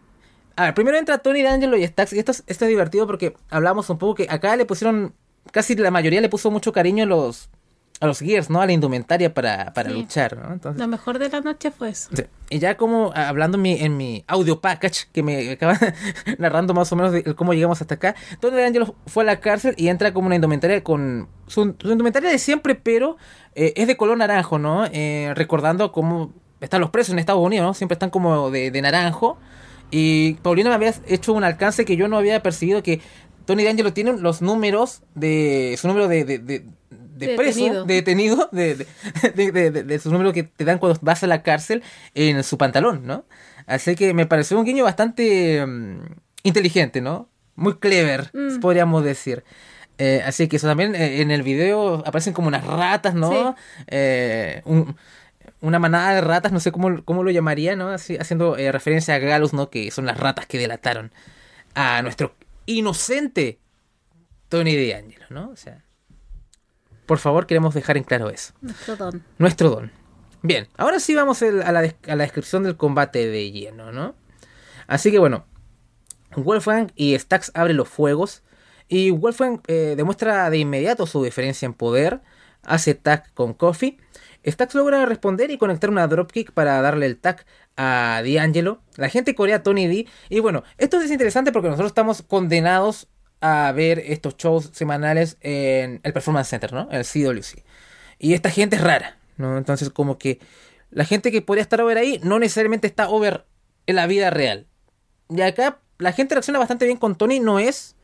A 0.56 0.66
ver, 0.66 0.74
primero 0.74 0.98
entra 0.98 1.18
Tony 1.20 1.42
D'Angelo 1.42 1.78
y 1.78 1.86
Stacks, 1.88 2.14
y 2.14 2.20
esto 2.20 2.32
es, 2.32 2.44
esto 2.48 2.66
es 2.66 2.70
divertido 2.70 3.08
porque 3.08 3.34
hablamos 3.50 3.90
un 3.90 3.98
poco 3.98 4.16
que 4.16 4.28
acá 4.30 4.56
le 4.56 4.66
pusieron, 4.66 5.14
casi 5.52 5.76
la 5.76 5.92
mayoría 5.92 6.22
le 6.22 6.30
puso 6.30 6.52
mucho 6.52 6.72
cariño 6.74 7.06
a 7.06 7.08
los, 7.08 7.50
a 8.00 8.06
los 8.06 8.20
gears, 8.20 8.50
¿no? 8.50 8.62
A 8.62 8.66
la 8.66 8.74
indumentaria 8.74 9.34
para, 9.34 9.74
para 9.74 9.90
Sí. 9.90 9.96
luchar, 9.96 10.38
¿no? 10.38 10.54
Entonces, 10.54 10.80
Lo 10.80 10.88
mejor 10.88 11.18
de 11.20 11.30
la 11.30 11.40
noche 11.42 11.72
fue 11.72 11.90
eso. 11.90 12.10
Sí. 12.14 12.24
Y 12.50 12.60
ya 12.60 12.76
como 12.76 13.12
hablando 13.16 13.56
en 13.58 13.62
mi, 13.62 13.74
en 13.82 13.96
mi 13.98 14.24
audio 14.28 14.60
package, 14.60 15.08
que 15.14 15.24
me 15.24 15.52
acaba 15.52 15.80
narrando 16.38 16.74
más 16.74 16.92
o 16.92 16.96
menos 16.98 17.14
de 17.14 17.24
cómo 17.34 17.54
llegamos 17.54 17.82
hasta 17.82 17.96
acá, 17.96 18.16
Tony 18.40 18.58
D'Angelo 18.58 18.94
fue 19.08 19.24
a 19.24 19.26
la 19.28 19.40
cárcel 19.40 19.74
y 19.78 19.88
entra 19.88 20.14
como 20.14 20.28
una 20.28 20.36
indumentaria 20.36 20.84
con 20.84 21.28
su, 21.48 21.76
su 21.80 21.92
indumentaria 21.92 22.30
de 22.30 22.38
siempre, 22.38 22.76
pero 22.76 23.18
eh, 23.56 23.74
es 23.78 23.88
de 23.88 23.96
color 23.98 24.18
naranjo, 24.18 24.60
¿no? 24.60 24.86
Eh, 24.92 25.32
recordando 25.36 25.92
cómo 25.94 26.34
están 26.62 26.80
los 26.82 26.90
presos 26.92 27.12
en 27.14 27.20
Estados 27.20 27.44
Unidos, 27.46 27.66
¿no? 27.66 27.74
Siempre 27.74 27.94
están 27.96 28.10
como 28.10 28.50
de, 28.52 28.72
de 28.72 28.82
naranjo. 28.82 29.38
Y 29.90 30.36
Paulina 30.36 30.70
me 30.70 30.76
había 30.76 30.94
hecho 31.08 31.34
un 31.34 31.44
alcance 31.44 31.84
que 31.84 31.98
yo 31.98 32.08
no 32.08 32.18
había 32.18 32.42
percibido 32.42 32.82
que 32.82 33.02
Tony 33.46 33.64
D'Angelo 33.66 33.92
tiene 33.92 34.14
los 34.14 34.42
números 34.42 35.02
de 35.16 35.76
su 35.80 35.88
número 35.90 36.08
de, 36.08 36.24
de, 36.24 36.40
de, 36.40 36.60
de 36.90 37.28
De 37.28 37.36
preso, 37.36 37.84
detenido. 37.86 38.48
de 38.54 38.86
de, 39.34 40.00
sus 40.00 40.12
números 40.12 40.34
que 40.34 40.44
te 40.44 40.64
dan 40.66 40.78
cuando 40.78 40.98
vas 41.02 41.24
a 41.24 41.28
la 41.28 41.44
cárcel 41.44 41.84
en 42.14 42.44
su 42.44 42.58
pantalón, 42.58 43.06
¿no? 43.06 43.26
Así 43.68 43.96
que 43.96 44.14
me 44.14 44.26
pareció 44.26 44.58
un 44.58 44.66
guiño 44.66 44.84
bastante 44.84 45.66
mm, 45.66 46.00
inteligente, 46.44 47.02
¿no? 47.02 47.30
Muy 47.56 47.78
clever, 47.78 48.30
Mm. 48.34 48.60
podríamos 48.60 49.04
decir. 49.04 49.44
Eh, 49.98 50.24
así 50.26 50.48
que 50.48 50.56
eso 50.56 50.68
también 50.68 50.96
eh, 50.96 51.22
en 51.22 51.30
el 51.32 51.44
video 51.44 52.02
aparecen 52.08 52.34
como 52.34 52.48
unas 52.48 52.66
ratas, 52.66 53.14
¿no? 53.14 53.56
Sí. 53.58 53.84
Eh, 53.88 54.62
un- 54.66 54.96
una 55.62 55.80
manada 55.80 56.14
de 56.16 56.22
ratas, 56.22 56.52
no 56.52 56.60
sé 56.60 56.72
cómo, 56.72 57.04
cómo 57.06 57.24
lo 57.24 57.32
llamaría, 57.32 57.76
¿no? 57.76 57.90
Así, 57.90 58.18
haciendo 58.18 58.58
eh, 58.58 58.72
referencia 58.72 59.16
a 59.16 59.20
Galus, 59.20 59.54
¿no? 59.54 59.70
Que 59.70 59.92
son 59.92 60.06
las 60.06 60.20
ratas 60.20 60.46
que 60.48 60.58
delataron 60.58 61.12
a 61.76 62.02
nuestro 62.02 62.36
inocente 62.66 63.60
Tony 64.50 64.76
D'Angelo, 64.76 65.26
¿no? 65.30 65.50
O 65.52 65.56
sea, 65.56 65.84
por 67.06 67.18
favor, 67.20 67.46
queremos 67.48 67.74
dejar 67.74 67.98
en 67.98 68.04
claro 68.04 68.30
eso. 68.30 68.54
Nuestro 68.62 68.96
don. 68.96 69.24
Nuestro 69.38 69.70
don. 69.70 69.92
Bien, 70.44 70.68
ahora 70.78 71.00
sí 71.00 71.14
vamos 71.16 71.42
el- 71.44 71.62
a, 71.62 71.72
la, 71.72 71.80
a 72.08 72.16
la 72.16 72.24
descripción 72.24 72.64
del 72.64 72.76
combate 72.78 73.28
de 73.28 73.52
lleno, 73.52 73.92
¿no? 73.92 74.16
Así 74.88 75.12
que 75.12 75.20
bueno, 75.20 75.46
Wolfgang 76.36 76.92
y 76.96 77.18
Stax 77.18 77.52
abren 77.54 77.78
los 77.78 77.88
fuegos 77.88 78.42
y 78.88 79.12
Wolfgang 79.12 79.62
eh, 79.68 79.94
demuestra 79.96 80.50
de 80.50 80.58
inmediato 80.58 81.06
su 81.06 81.24
diferencia 81.24 81.66
en 81.66 81.74
poder, 81.74 82.22
hace 82.64 82.96
tag 82.96 83.32
con 83.34 83.54
Kofi. 83.54 84.00
Stax 84.46 84.76
logra 84.76 85.06
responder 85.06 85.52
y 85.52 85.58
conectar 85.58 85.90
una 85.90 86.08
dropkick 86.08 86.52
para 86.52 86.82
darle 86.82 87.06
el 87.06 87.18
tag 87.18 87.46
a 87.78 88.22
D'Angelo. 88.24 88.82
La 88.96 89.10
gente 89.10 89.36
corea 89.36 89.64
Tony 89.64 89.88
D. 89.88 90.08
Y 90.30 90.40
bueno, 90.40 90.64
esto 90.78 91.00
es 91.00 91.12
interesante 91.12 91.52
porque 91.52 91.70
nosotros 91.70 91.92
estamos 91.92 92.22
condenados 92.22 93.08
a 93.40 93.72
ver 93.72 94.00
estos 94.00 94.38
shows 94.38 94.70
semanales 94.74 95.38
en 95.42 96.00
el 96.04 96.14
Performance 96.14 96.50
Center, 96.50 96.74
¿no? 96.74 96.88
El 96.92 97.04
CWC. 97.04 97.64
Y 98.20 98.34
esta 98.34 98.50
gente 98.50 98.76
es 98.76 98.84
rara, 98.84 99.18
¿no? 99.38 99.58
Entonces 99.58 99.90
como 99.90 100.18
que 100.18 100.40
la 100.92 101.06
gente 101.06 101.32
que 101.32 101.42
podría 101.42 101.64
estar 101.64 101.82
over 101.82 101.98
ahí 101.98 102.20
no 102.24 102.38
necesariamente 102.40 102.88
está 102.88 103.10
over 103.10 103.46
en 103.88 103.96
la 103.96 104.08
vida 104.08 104.30
real. 104.30 104.68
Y 105.30 105.42
acá 105.42 105.80
la 105.98 106.12
gente 106.12 106.36
reacciona 106.36 106.60
bastante 106.60 106.86
bien 106.86 106.98
con 106.98 107.16
Tony, 107.16 107.40
no 107.40 107.60
es 107.60 107.96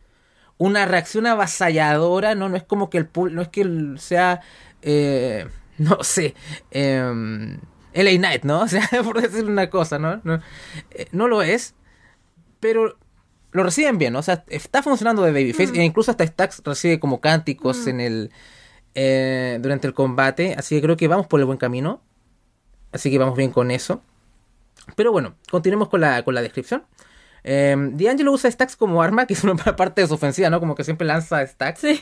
una 0.57 0.85
reacción 0.85 1.27
avasalladora, 1.27 2.35
no, 2.35 2.49
no 2.49 2.57
es 2.57 2.63
como 2.63 2.89
que 2.89 2.97
el 2.97 3.09
no 3.31 3.41
es 3.41 3.47
que 3.49 3.93
sea, 3.97 4.41
eh, 4.81 5.47
no 5.89 6.03
sé, 6.03 6.35
eh, 6.71 7.59
LA 7.93 8.17
Knight, 8.17 8.43
¿no? 8.43 8.61
O 8.63 8.67
sea, 8.67 8.87
por 9.03 9.21
decir 9.21 9.45
una 9.45 9.69
cosa, 9.69 9.99
¿no? 9.99 10.21
No, 10.23 10.41
eh, 10.91 11.07
no 11.11 11.27
lo 11.27 11.41
es, 11.41 11.75
pero 12.59 12.97
lo 13.51 13.63
reciben 13.63 13.97
bien, 13.97 14.13
¿no? 14.13 14.19
O 14.19 14.23
sea, 14.23 14.43
está 14.47 14.83
funcionando 14.83 15.23
de 15.23 15.31
Babyface, 15.31 15.79
e 15.79 15.83
incluso 15.83 16.11
hasta 16.11 16.25
Stax 16.25 16.61
recibe 16.63 16.99
como 16.99 17.21
cánticos 17.21 17.87
en 17.87 17.99
el 17.99 18.31
eh, 18.93 19.57
durante 19.61 19.87
el 19.87 19.93
combate, 19.93 20.55
así 20.57 20.75
que 20.75 20.81
creo 20.81 20.97
que 20.97 21.07
vamos 21.07 21.27
por 21.27 21.39
el 21.39 21.45
buen 21.45 21.57
camino, 21.57 22.01
así 22.91 23.09
que 23.09 23.17
vamos 23.17 23.37
bien 23.37 23.51
con 23.51 23.71
eso. 23.71 24.01
Pero 24.95 25.11
bueno, 25.11 25.35
continuemos 25.49 25.89
con 25.89 26.01
la, 26.01 26.23
con 26.23 26.33
la 26.33 26.41
descripción. 26.41 26.83
Eh, 27.43 27.75
D'Angelo 27.93 28.31
usa 28.31 28.51
Stacks 28.51 28.75
como 28.75 29.01
arma, 29.01 29.25
que 29.25 29.33
es 29.33 29.43
una 29.43 29.55
parte 29.75 30.01
de 30.01 30.07
su 30.07 30.13
ofensiva, 30.13 30.49
¿no? 30.49 30.59
Como 30.59 30.75
que 30.75 30.83
siempre 30.83 31.07
lanza 31.07 31.45
Stacks. 31.45 31.79
Sí. 31.79 31.99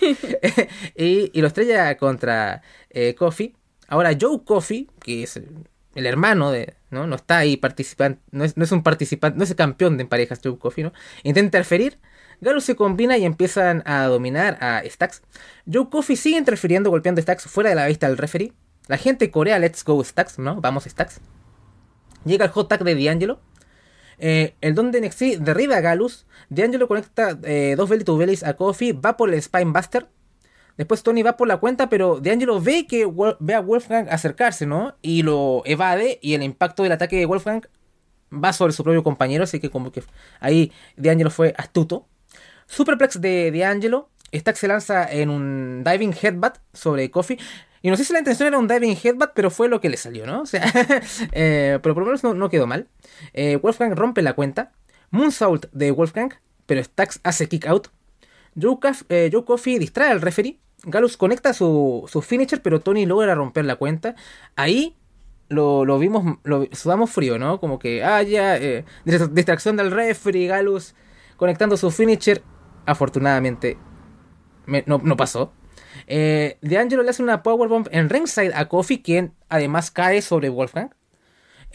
y, 0.96 1.32
y 1.34 1.42
lo 1.42 1.48
estrella 1.48 1.98
contra 1.98 2.62
eh, 2.90 3.16
Kofi. 3.16 3.56
Ahora 3.88 4.12
Joe 4.20 4.44
Kofi, 4.44 4.90
que 5.00 5.24
es 5.24 5.38
el, 5.38 6.06
hermano 6.06 6.52
de, 6.52 6.76
¿no? 6.90 7.08
No 7.08 7.16
está 7.16 7.40
ahí 7.40 7.58
participando, 7.58 8.20
no 8.32 8.44
es, 8.44 8.58
no 8.58 8.64
es 8.64 8.72
un 8.72 8.84
participante, 8.84 9.38
no 9.38 9.44
es 9.44 9.50
el 9.52 9.56
campeón 9.56 9.98
de 9.98 10.06
parejas 10.06 10.42
Joe 10.44 10.58
Kofi, 10.58 10.84
¿no? 10.84 10.94
Intenta 11.24 11.46
interferir. 11.46 12.00
Galo 12.42 12.60
se 12.60 12.76
combina 12.76 13.18
y 13.18 13.26
empiezan 13.26 13.82
a 13.86 14.06
dominar 14.06 14.58
a 14.62 14.84
Stacks. 14.86 15.22
Joe 15.72 15.90
Kofi 15.90 16.16
sigue 16.16 16.38
interfiriendo, 16.38 16.90
golpeando 16.90 17.20
a 17.20 17.24
Stacks 17.24 17.46
fuera 17.46 17.70
de 17.70 17.76
la 17.76 17.88
vista 17.88 18.08
del 18.08 18.18
referee. 18.18 18.52
La 18.88 18.98
gente 18.98 19.32
corea 19.32 19.58
Let's 19.58 19.84
Go 19.84 20.04
Stacks, 20.04 20.38
¿no? 20.38 20.62
Vamos 20.62 20.84
Stacks. 20.84 21.22
Llega 22.26 22.46
el 22.46 22.52
hot 22.52 22.68
tag 22.68 22.84
de 22.84 22.96
D'Angelo. 22.96 23.40
Eh, 24.18 24.56
el 24.62 24.76
don 24.76 24.92
de 24.92 25.02
NXT 25.02 25.40
derriba 25.40 25.78
a 25.78 25.82
Galus. 25.82 26.26
D'Angelo 26.50 26.88
conecta 26.88 27.38
eh, 27.44 27.76
dos 27.78 27.90
belly 27.90 28.04
to 28.04 28.18
bellies 28.18 28.44
a 28.44 28.56
Kofi. 28.56 28.92
Va 28.92 29.18
por 29.18 29.34
el 29.34 29.42
Spinebuster. 29.42 30.08
Después 30.78 31.04
Tony 31.04 31.24
va 31.24 31.38
por 31.38 31.48
la 31.48 31.58
cuenta, 31.58 31.90
pero 31.90 32.20
D'Angelo 32.20 32.60
ve 32.62 32.86
que 32.88 33.08
ve 33.40 33.54
a 33.54 33.60
Wolfgang 33.62 34.08
acercarse, 34.10 34.66
¿no? 34.66 34.96
Y 35.02 35.24
lo 35.24 35.62
evade. 35.66 36.20
Y 36.22 36.34
el 36.34 36.44
impacto 36.44 36.84
del 36.84 36.92
ataque 36.92 37.16
de 37.18 37.26
Wolfgang 37.26 37.66
va 38.32 38.52
sobre 38.54 38.74
su 38.74 38.84
propio 38.84 39.04
compañero. 39.04 39.44
Así 39.46 39.60
que 39.60 39.70
como 39.70 39.92
que 39.92 40.04
ahí 40.40 40.72
D'Angelo 40.98 41.30
fue 41.32 41.54
astuto. 41.58 42.08
Superplex 42.68 43.22
de 43.22 43.52
D'Angelo. 43.52 44.10
Stack 44.34 44.56
se 44.58 44.68
lanza 44.68 45.10
en 45.10 45.30
un 45.30 45.84
diving 45.86 46.14
headbutt 46.22 46.58
sobre 46.74 47.10
Kofi. 47.10 47.38
Y 47.82 47.90
no 47.90 47.96
sé 47.96 48.04
si 48.04 48.12
la 48.12 48.20
intención 48.20 48.48
era 48.48 48.58
un 48.58 48.68
diving 48.68 48.98
headbutt, 49.02 49.30
pero 49.34 49.50
fue 49.52 49.70
lo 49.70 49.80
que 49.80 49.90
le 49.90 49.96
salió, 49.98 50.26
¿no? 50.26 50.42
O 50.42 50.46
sea, 50.46 50.66
eh, 51.32 51.80
pero 51.82 51.94
por 51.96 52.04
lo 52.04 52.08
menos 52.12 52.24
no, 52.36 52.50
quedó 52.50 52.68
mal. 52.68 52.88
Eh, 53.34 53.58
Wolfgang 53.62 53.96
rompe 53.96 54.22
la 54.22 54.34
cuenta. 54.34 54.72
Moonsault 55.12 55.68
de 55.72 55.92
Wolfgang, 55.92 56.34
pero 56.66 56.84
Stax 56.84 57.20
hace 57.24 57.48
kick 57.48 57.66
out. 57.68 57.88
Joe, 58.60 58.78
Caf- 58.82 59.06
eh, 59.10 59.30
Joe 59.32 59.46
Coffey 59.46 59.78
distrae 59.78 60.10
al 60.12 60.20
referee. 60.22 60.60
Galus 60.86 61.18
conecta 61.18 61.54
su, 61.54 62.06
su 62.12 62.22
finisher, 62.22 62.62
pero 62.62 62.80
Tony 62.82 63.06
logra 63.06 63.36
romper 63.36 63.66
la 63.66 63.76
cuenta. 63.76 64.16
Ahí 64.56 64.96
lo, 65.50 65.86
lo 65.86 66.00
vimos, 66.00 66.38
lo 66.44 66.68
sudamos 66.72 67.12
frío, 67.12 67.38
¿no? 67.38 67.60
Como 67.60 67.78
que, 67.80 68.04
ah, 68.04 68.22
ya, 68.24 68.58
eh, 68.58 68.86
distra- 69.06 69.28
distracción 69.28 69.76
del 69.78 69.92
referee, 69.92 70.48
Galus 70.48 70.96
conectando 71.38 71.78
su 71.78 71.92
finisher. 71.92 72.42
Afortunadamente, 72.86 73.78
me- 74.66 74.84
no, 74.88 75.00
no 75.04 75.18
pasó. 75.18 75.52
Eh, 76.08 76.58
D'Angelo 76.62 77.04
le 77.04 77.10
hace 77.10 77.24
una 77.24 77.42
powerbomb 77.44 77.88
en 77.92 78.10
ringside 78.10 78.54
a 78.54 78.68
Kofi, 78.68 79.02
quien 79.02 79.34
además 79.50 79.92
cae 79.92 80.22
sobre 80.22 80.50
Wolfgang. 80.50 80.90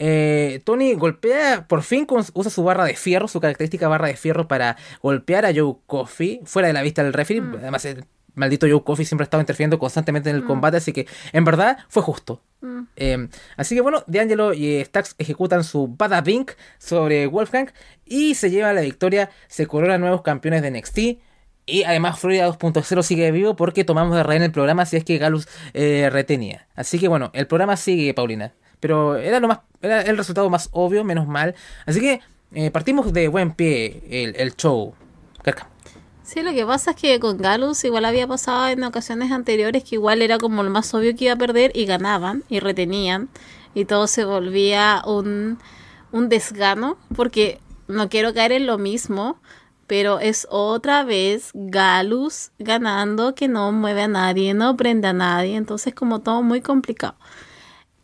Eh, 0.03 0.61
Tony 0.63 0.93
golpea, 0.95 1.67
por 1.67 1.83
fin 1.83 2.07
usa 2.33 2.49
su 2.49 2.63
barra 2.63 2.85
de 2.85 2.95
fierro, 2.95 3.27
su 3.27 3.39
característica 3.39 3.87
barra 3.87 4.07
de 4.07 4.15
fierro 4.15 4.47
para 4.47 4.77
golpear 5.01 5.45
a 5.45 5.53
Joe 5.53 5.75
Coffey 5.85 6.41
fuera 6.45 6.67
de 6.67 6.73
la 6.73 6.81
vista 6.81 7.03
del 7.03 7.13
referee. 7.13 7.43
Además, 7.59 7.85
el 7.85 8.05
maldito 8.35 8.67
Joe 8.69 8.83
Coffey 8.83 9.05
siempre 9.05 9.23
ha 9.23 9.25
estado 9.25 9.41
interfiriendo 9.41 9.79
constantemente 9.79 10.29
en 10.29 10.35
el 10.35 10.45
combate, 10.45 10.77
así 10.77 10.93
que 10.93 11.07
en 11.33 11.43
verdad 11.45 11.77
fue 11.89 12.01
justo. 12.01 12.41
Mm. 12.61 12.81
Eh, 12.95 13.27
así 13.57 13.75
que 13.75 13.81
bueno, 13.81 14.03
D'Angelo 14.07 14.53
y 14.53 14.83
Stax 14.83 15.15
ejecutan 15.17 15.63
su 15.63 15.87
Bada 15.87 16.21
Bink 16.21 16.51
sobre 16.77 17.27
Wolfgang 17.27 17.71
y 18.05 18.35
se 18.35 18.49
lleva 18.49 18.73
la 18.73 18.81
victoria, 18.81 19.29
se 19.47 19.65
coronan 19.67 20.01
nuevos 20.01 20.21
campeones 20.21 20.61
de 20.61 20.71
NXT. 20.71 20.99
Y 21.67 21.83
además 21.83 22.19
Florida 22.19 22.49
2.0 22.49 23.03
sigue 23.03 23.31
vivo 23.31 23.55
porque 23.55 23.83
tomamos 23.83 24.15
de 24.15 24.23
reina 24.23 24.45
el 24.45 24.51
programa 24.51 24.85
si 24.85 24.97
es 24.97 25.05
que 25.05 25.17
Galus 25.17 25.47
eh, 25.73 26.09
retenía. 26.11 26.67
Así 26.75 26.99
que 26.99 27.07
bueno, 27.07 27.29
el 27.33 27.47
programa 27.47 27.77
sigue, 27.77 28.13
Paulina. 28.13 28.53
Pero 28.79 29.15
era 29.15 29.39
lo 29.39 29.47
más, 29.47 29.59
era 29.81 30.01
el 30.01 30.17
resultado 30.17 30.49
más 30.49 30.69
obvio, 30.71 31.03
menos 31.03 31.27
mal. 31.27 31.55
Así 31.85 31.99
que 32.01 32.19
eh, 32.53 32.71
partimos 32.71 33.13
de 33.13 33.27
buen 33.27 33.53
pie 33.53 34.03
el, 34.09 34.35
el 34.35 34.55
show. 34.55 34.93
Carca. 35.43 35.70
Sí, 36.23 36.43
lo 36.43 36.51
que 36.51 36.65
pasa 36.65 36.91
es 36.91 36.97
que 36.97 37.19
con 37.19 37.37
Galus 37.37 37.83
igual 37.83 38.05
había 38.05 38.27
pasado 38.27 38.67
en 38.67 38.83
ocasiones 38.83 39.31
anteriores 39.31 39.83
que 39.83 39.95
igual 39.95 40.21
era 40.21 40.37
como 40.37 40.63
lo 40.63 40.69
más 40.69 40.93
obvio 40.93 41.15
que 41.15 41.25
iba 41.25 41.33
a 41.33 41.37
perder 41.37 41.71
y 41.75 41.85
ganaban 41.85 42.43
y 42.47 42.59
retenían 42.59 43.29
y 43.73 43.85
todo 43.85 44.07
se 44.07 44.23
volvía 44.23 45.01
un, 45.05 45.57
un 46.11 46.29
desgano 46.29 46.97
porque 47.15 47.59
no 47.87 48.09
quiero 48.09 48.33
caer 48.33 48.53
en 48.53 48.67
lo 48.67 48.77
mismo, 48.77 49.39
pero 49.87 50.19
es 50.19 50.47
otra 50.49 51.03
vez 51.03 51.51
Galus 51.53 52.51
ganando 52.59 53.35
que 53.35 53.47
no 53.47 53.71
mueve 53.71 54.03
a 54.03 54.07
nadie, 54.07 54.53
no 54.53 54.77
prende 54.77 55.09
a 55.09 55.13
nadie, 55.13 55.55
entonces 55.55 55.93
como 55.93 56.21
todo 56.21 56.43
muy 56.43 56.61
complicado. 56.61 57.15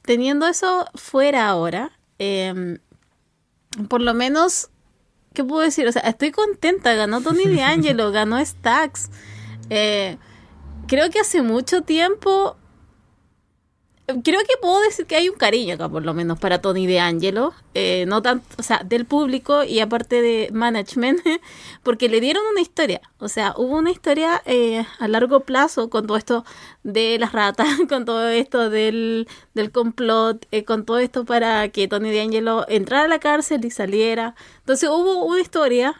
Teniendo 0.01 0.47
eso 0.47 0.87
fuera 0.95 1.47
ahora, 1.47 1.91
em, 2.17 2.79
por 3.89 4.01
lo 4.01 4.13
menos, 4.13 4.69
¿qué 5.37 5.43
puedo 5.43 5.61
decir? 5.61 5.87
O 5.87 5.91
sea, 5.91 6.01
estoy 6.01 6.31
contenta, 6.31 6.95
ganó 6.95 7.21
Tony 7.21 7.45
D'Angelo, 7.55 8.11
ganó 8.11 8.43
Stax. 8.43 9.11
Eh, 9.69 10.17
creo 10.87 11.11
que 11.11 11.19
hace 11.19 11.43
mucho 11.43 11.83
tiempo 11.83 12.57
creo 14.23 14.39
que 14.39 14.53
puedo 14.61 14.79
decir 14.81 15.05
que 15.05 15.17
hay 15.17 15.27
un 15.27 15.35
cariño 15.35 15.75
acá, 15.75 15.89
por 15.89 16.05
lo 16.05 16.13
menos, 16.13 16.39
para 16.39 16.61
Tony 16.61 16.87
de 16.87 16.99
Angelo. 16.99 17.53
Eh, 17.73 18.05
no 18.07 18.21
tanto, 18.21 18.45
o 18.57 18.63
sea, 18.63 18.81
del 18.85 19.05
público 19.05 19.63
y 19.63 19.81
aparte 19.81 20.21
de 20.21 20.49
management, 20.53 21.19
porque 21.83 22.07
le 22.07 22.21
dieron 22.21 22.43
una 22.51 22.61
historia. 22.61 23.01
O 23.19 23.27
sea, 23.27 23.53
hubo 23.57 23.77
una 23.77 23.91
historia 23.91 24.41
eh, 24.45 24.85
a 24.99 25.07
largo 25.07 25.41
plazo 25.41 25.89
con 25.89 26.07
todo 26.07 26.17
esto 26.17 26.45
de 26.83 27.19
las 27.19 27.33
ratas, 27.33 27.67
con 27.89 28.05
todo 28.05 28.27
esto 28.29 28.69
del, 28.69 29.27
del 29.53 29.71
complot, 29.71 30.45
eh, 30.51 30.63
con 30.63 30.85
todo 30.85 30.99
esto 30.99 31.25
para 31.25 31.67
que 31.69 31.87
Tony 31.87 32.09
de 32.09 32.21
Angelo 32.21 32.65
entrara 32.69 33.05
a 33.05 33.07
la 33.09 33.19
cárcel 33.19 33.65
y 33.65 33.71
saliera. 33.71 34.35
Entonces 34.59 34.89
hubo 34.89 35.25
una 35.25 35.41
historia. 35.41 35.95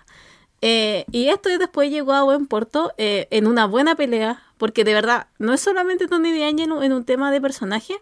y 0.61 1.29
esto 1.29 1.49
después 1.57 1.91
llegó 1.91 2.13
a 2.13 2.23
buen 2.23 2.47
puerto 2.47 2.93
en 2.97 3.47
una 3.47 3.67
buena 3.67 3.95
pelea 3.95 4.46
porque 4.57 4.83
de 4.83 4.93
verdad, 4.93 5.27
no 5.39 5.53
es 5.53 5.61
solamente 5.61 6.07
Tony 6.07 6.37
D'Angelo 6.37 6.83
en 6.83 6.93
un 6.93 7.05
tema 7.05 7.31
de 7.31 7.41
personaje, 7.41 8.01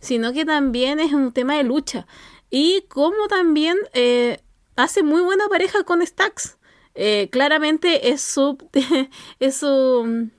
sino 0.00 0.32
que 0.32 0.44
también 0.44 1.00
es 1.00 1.12
un 1.12 1.32
tema 1.32 1.56
de 1.56 1.64
lucha. 1.64 2.06
Y 2.50 2.82
como 2.88 3.26
también 3.28 3.76
eh, 3.94 4.40
hace 4.76 5.02
muy 5.02 5.22
buena 5.22 5.48
pareja 5.48 5.84
con 5.84 6.04
Stax. 6.04 6.58
Eh, 6.94 7.28
claramente 7.32 8.10
es 8.10 8.22
su, 8.22 8.56
es 9.40 9.56
su. 9.56 10.30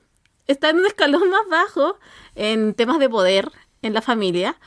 Está 0.48 0.70
en 0.70 0.79
un 0.79 0.85
escalón 0.85 1.29
más 1.29 1.48
bajo 1.50 1.98
en 2.35 2.74
temas 2.74 3.00
de 3.00 3.09
poder 3.09 3.51
en 3.81 3.94
la 3.94 4.01
familia. 4.01 4.57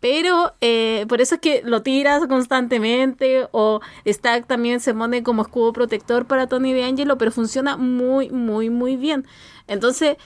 Pero 0.00 0.54
eh, 0.60 1.06
por 1.08 1.20
eso 1.20 1.36
es 1.36 1.40
que 1.40 1.62
lo 1.64 1.82
tiras 1.82 2.26
constantemente 2.28 3.48
o 3.50 3.80
Stack 4.06 4.46
también 4.46 4.78
se 4.78 4.94
pone 4.94 5.24
como 5.24 5.42
escudo 5.42 5.72
protector 5.72 6.26
para 6.26 6.46
Tony 6.46 6.72
D'Angelo, 6.72 7.18
pero 7.18 7.32
funciona 7.32 7.76
muy, 7.76 8.30
muy, 8.30 8.70
muy 8.70 8.94
bien. 8.94 9.26
Entonces, 9.66 10.16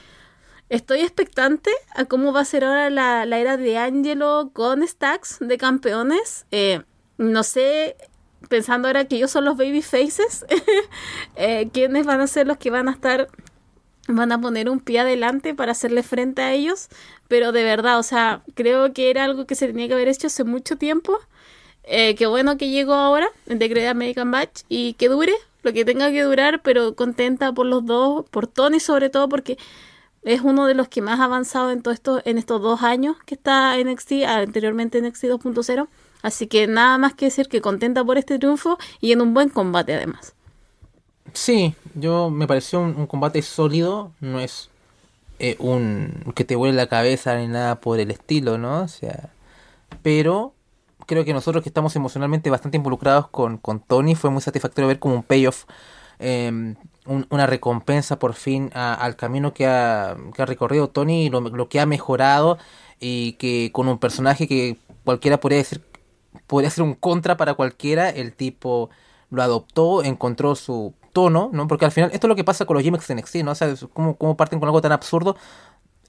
Estoy 0.73 1.01
expectante 1.01 1.71
a 1.95 2.07
cómo 2.07 2.33
va 2.33 2.41
a 2.41 2.45
ser 2.47 2.65
ahora 2.65 2.89
la, 2.89 3.25
era 3.39 3.59
de 3.59 3.77
Angelo 3.77 4.53
con 4.55 4.89
stacks 4.89 5.37
de 5.39 5.59
campeones. 5.59 6.47
Eh, 6.51 6.81
no 7.19 7.43
sé, 7.43 7.95
pensando 8.49 8.89
ahora 8.89 9.05
que 9.05 9.17
ellos 9.17 9.31
son 9.31 9.45
los 9.45 9.59
baby 9.59 9.83
faces, 9.83 10.47
eh, 11.37 11.69
quiénes 11.75 12.07
van 12.07 12.23
a 12.23 12.27
ser 12.27 12.47
los 12.47 12.57
que 12.57 12.71
van 12.71 12.89
a 12.89 12.93
estar, 12.93 13.29
van 14.09 14.33
a 14.33 14.41
poner 14.41 14.71
un 14.71 14.81
pie 14.81 15.01
adelante 15.01 15.55
para 15.55 15.73
hacerle 15.73 16.03
frente 16.03 16.41
a 16.41 16.55
ellos. 16.55 16.89
Pero 17.29 17.53
de 17.53 17.65
verdad, 17.65 17.99
o 17.99 18.03
sea, 18.03 18.43
creo 18.55 18.95
que 18.95 19.11
era 19.11 19.25
algo 19.25 19.45
que 19.45 19.57
se 19.57 19.67
tenía 19.67 19.89
que 19.89 19.93
haber 19.93 20.09
hecho 20.09 20.29
hace 20.29 20.43
mucho 20.43 20.79
tiempo. 20.79 21.19
Eh, 21.85 22.15
qué 22.15 22.25
bueno 22.25 22.57
que 22.57 22.71
llegó 22.71 22.95
ahora 22.95 23.29
en 23.45 23.59
The 23.59 23.69
Great 23.69 23.91
American 23.91 24.31
Match 24.31 24.63
y 24.71 24.95
que 24.95 25.11
dure 25.11 25.35
lo 25.65 25.75
que 25.75 25.85
tenga 25.85 26.11
que 26.11 26.23
durar, 26.23 26.63
pero 26.63 26.95
contenta 26.95 27.53
por 27.53 27.67
los 27.67 27.85
dos, 27.85 28.25
por 28.31 28.47
Tony 28.47 28.81
sobre 28.81 29.11
todo, 29.11 29.29
porque 29.29 29.59
es 30.23 30.41
uno 30.43 30.67
de 30.67 30.75
los 30.75 30.89
que 30.89 31.03
más 31.03 31.21
ha 31.21 31.25
avanzado 31.25 31.71
en 31.71 31.83
todo 31.83 32.23
en 32.25 32.39
estos 32.39 32.63
dos 32.63 32.83
años 32.83 33.17
que 33.27 33.35
está 33.35 33.77
NXT, 33.77 34.25
anteriormente 34.27 34.99
en 34.99 35.07
NXT 35.07 35.25
2.0. 35.25 35.89
Así 36.23 36.47
que 36.47 36.67
nada 36.69 36.99
más 36.99 37.15
que 37.15 37.27
decir 37.27 37.49
que 37.49 37.61
contenta 37.61 38.05
por 38.05 38.17
este 38.19 38.39
triunfo 38.39 38.79
y 39.01 39.13
en 39.13 39.21
un 39.21 39.35
buen 39.35 39.49
combate 39.49 39.95
además. 39.95 40.35
Sí, 41.33 41.75
yo 41.95 42.31
me 42.31 42.47
pareció 42.47 42.81
un, 42.81 43.07
combate 43.07 43.43
sólido, 43.43 44.13
no 44.21 44.39
es 44.39 44.71
eh, 45.39 45.57
un 45.59 46.33
que 46.35 46.45
te 46.45 46.55
vuele 46.55 46.75
la 46.75 46.87
cabeza 46.87 47.37
ni 47.37 47.49
nada 47.49 47.81
por 47.81 47.99
el 47.99 48.11
estilo, 48.11 48.59
¿no? 48.59 48.83
O 48.83 48.89
sea, 48.89 49.31
pero 50.03 50.55
creo 51.07 51.25
que 51.25 51.33
nosotros 51.33 51.65
que 51.65 51.71
estamos 51.71 51.97
emocionalmente 51.97 52.51
bastante 52.51 52.77
involucrados 52.77 53.29
con, 53.29 53.59
con 53.59 53.81
Tony 53.81 54.15
fue 54.15 54.31
muy 54.31 54.43
satisfactorio 54.43 54.89
ver 54.89 54.99
como 55.01 55.17
un 55.17 55.23
payoff 55.23 55.65
eh, 56.21 56.75
una 57.07 57.47
recompensa 57.47 58.19
por 58.19 58.35
fin 58.35 58.71
al 58.75 59.17
camino 59.17 59.53
que 59.53 59.67
ha, 59.67 60.17
recorrido 60.39 60.89
Tony 60.89 61.27
y 61.27 61.31
lo, 61.31 61.69
que 61.69 61.81
ha 61.81 61.87
mejorado 61.87 62.59
y 63.01 63.33
que 63.35 63.71
con 63.73 63.89
un 63.89 63.99
personaje 63.99 64.47
que 64.47 64.77
cualquiera 65.05 65.41
podría 65.41 65.59
decir 65.59 65.83
podría 66.47 66.71
ser 66.71 66.85
un 66.85 66.95
contra 66.95 67.37
para 67.37 67.55
cualquiera 67.55 68.09
el 68.09 68.33
tipo 68.33 68.91
lo 69.31 69.43
adoptó 69.43 70.05
encontró 70.05 70.55
su 70.55 70.95
tono 71.13 71.51
no 71.53 71.67
porque 71.67 71.85
al 71.85 71.93
final 71.93 72.11
esto 72.13 72.27
es 72.27 72.29
lo 72.29 72.37
que 72.37 72.45
pasa 72.45 72.67
con 72.67 72.75
los 72.75 72.85
gimmicks 72.85 73.09
de 73.09 73.17
NXT 73.17 73.37
no 73.37 73.51
o 73.51 73.55
sea 73.57 73.75
cómo, 73.93 74.17
cómo 74.17 74.37
parten 74.37 74.61
con 74.61 74.69
algo 74.69 74.81
tan 74.81 74.93
absurdo 74.93 75.37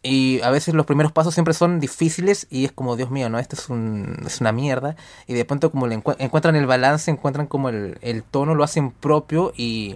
y 0.03 0.41
a 0.41 0.51
veces 0.51 0.73
los 0.73 0.85
primeros 0.85 1.13
pasos 1.13 1.33
siempre 1.33 1.53
son 1.53 1.79
difíciles 1.79 2.45
y 2.49 2.65
es 2.65 2.73
como, 2.73 2.97
Dios 2.97 3.09
mío, 3.09 3.29
¿no? 3.29 3.39
Esto 3.39 3.55
es, 3.55 3.69
un, 3.69 4.17
es 4.25 4.41
una 4.41 4.51
mierda. 4.51 4.97
Y 5.27 5.33
de 5.33 5.45
pronto 5.45 5.71
como 5.71 5.87
le 5.87 5.95
encuentran 5.95 6.57
el 6.57 6.65
balance, 6.65 7.09
encuentran 7.09 7.47
como 7.47 7.69
el, 7.69 7.97
el 8.01 8.21
tono, 8.21 8.53
lo 8.53 8.65
hacen 8.65 8.91
propio 8.91 9.53
y 9.55 9.95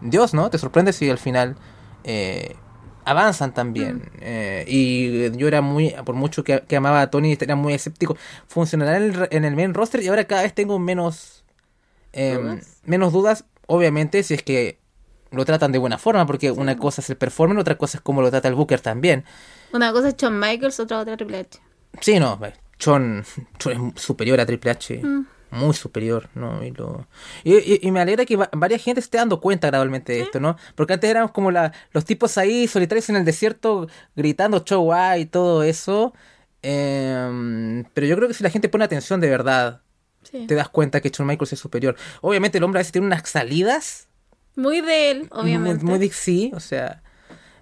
Dios, 0.00 0.34
¿no? 0.34 0.50
Te 0.50 0.58
sorprende 0.58 0.92
si 0.92 1.08
al 1.10 1.18
final 1.18 1.56
eh, 2.04 2.56
avanzan 3.04 3.54
también. 3.54 3.96
Mm. 3.96 4.18
Eh, 4.20 4.64
y 4.66 5.36
yo 5.36 5.48
era 5.48 5.62
muy, 5.62 5.94
por 6.04 6.14
mucho 6.14 6.44
que, 6.44 6.64
amaba 6.76 7.02
a 7.02 7.10
Tony, 7.10 7.36
era 7.40 7.56
muy 7.56 7.74
escéptico. 7.74 8.16
Funcionará 8.46 8.96
en 8.96 9.02
el, 9.02 9.28
en 9.30 9.44
el 9.44 9.56
main 9.56 9.74
roster 9.74 10.02
y 10.02 10.08
ahora 10.08 10.24
cada 10.24 10.42
vez 10.42 10.54
tengo 10.54 10.78
menos, 10.78 11.44
em, 12.12 12.60
menos 12.84 13.12
dudas, 13.12 13.44
obviamente, 13.66 14.22
si 14.22 14.34
es 14.34 14.42
que 14.42 14.78
lo 15.30 15.44
tratan 15.44 15.72
de 15.72 15.78
buena 15.78 15.98
forma, 15.98 16.26
porque 16.26 16.50
una 16.50 16.76
cosa 16.76 17.00
es 17.00 17.10
el 17.10 17.16
performance, 17.16 17.60
otra 17.60 17.76
cosa 17.76 17.98
es 17.98 18.02
cómo 18.02 18.22
lo 18.22 18.30
trata 18.30 18.48
el 18.48 18.54
Booker 18.54 18.80
también. 18.80 19.24
Una 19.72 19.92
cosa 19.92 20.08
es 20.08 20.16
Shawn 20.16 20.38
Michaels, 20.38 20.80
otra 20.80 21.00
otra 21.00 21.16
Triple 21.16 21.38
H. 21.38 21.58
Sí, 22.00 22.20
no, 22.20 22.38
Shawn, 22.78 23.24
es 23.24 24.00
superior 24.00 24.40
a 24.40 24.46
Triple 24.46 24.70
H. 24.70 25.00
Mm 25.02 25.35
muy 25.50 25.74
superior, 25.74 26.28
¿no? 26.34 26.62
Y, 26.64 26.70
lo, 26.72 27.06
y, 27.44 27.90
me 27.90 28.00
alegra 28.00 28.24
que 28.24 28.36
varias 28.52 28.82
gente 28.82 29.00
esté 29.00 29.18
dando 29.18 29.40
cuenta 29.40 29.68
gradualmente 29.68 30.12
de 30.12 30.20
esto, 30.20 30.40
¿no? 30.40 30.56
Porque 30.74 30.94
antes 30.94 31.08
éramos 31.08 31.30
como 31.30 31.50
la, 31.50 31.72
los 31.92 32.04
tipos 32.04 32.36
ahí 32.38 32.66
solitarios 32.66 33.08
en 33.10 33.16
el 33.16 33.24
desierto 33.24 33.88
gritando 34.14 34.60
show 34.64 34.92
y 35.18 35.26
todo 35.26 35.62
eso. 35.62 36.12
Em, 36.62 37.84
pero 37.94 38.06
yo 38.06 38.16
creo 38.16 38.28
que 38.28 38.34
si 38.34 38.42
la 38.42 38.50
gente 38.50 38.68
pone 38.68 38.84
atención 38.84 39.20
de 39.20 39.30
verdad, 39.30 39.82
te 40.30 40.54
das 40.54 40.68
cuenta 40.68 41.00
que 41.00 41.10
Shawn 41.10 41.28
Michaels 41.28 41.52
es 41.52 41.60
superior. 41.60 41.96
Obviamente 42.20 42.58
el 42.58 42.64
hombre 42.64 42.78
a 42.78 42.80
veces 42.80 42.92
tiene 42.92 43.06
unas 43.06 43.28
salidas. 43.28 44.08
Muy 44.56 44.80
de 44.80 45.10
él, 45.10 45.28
obviamente. 45.30 45.84
Muy, 45.84 45.98
muy 45.98 46.10
sí, 46.10 46.50
o 46.54 46.60
sea 46.60 47.02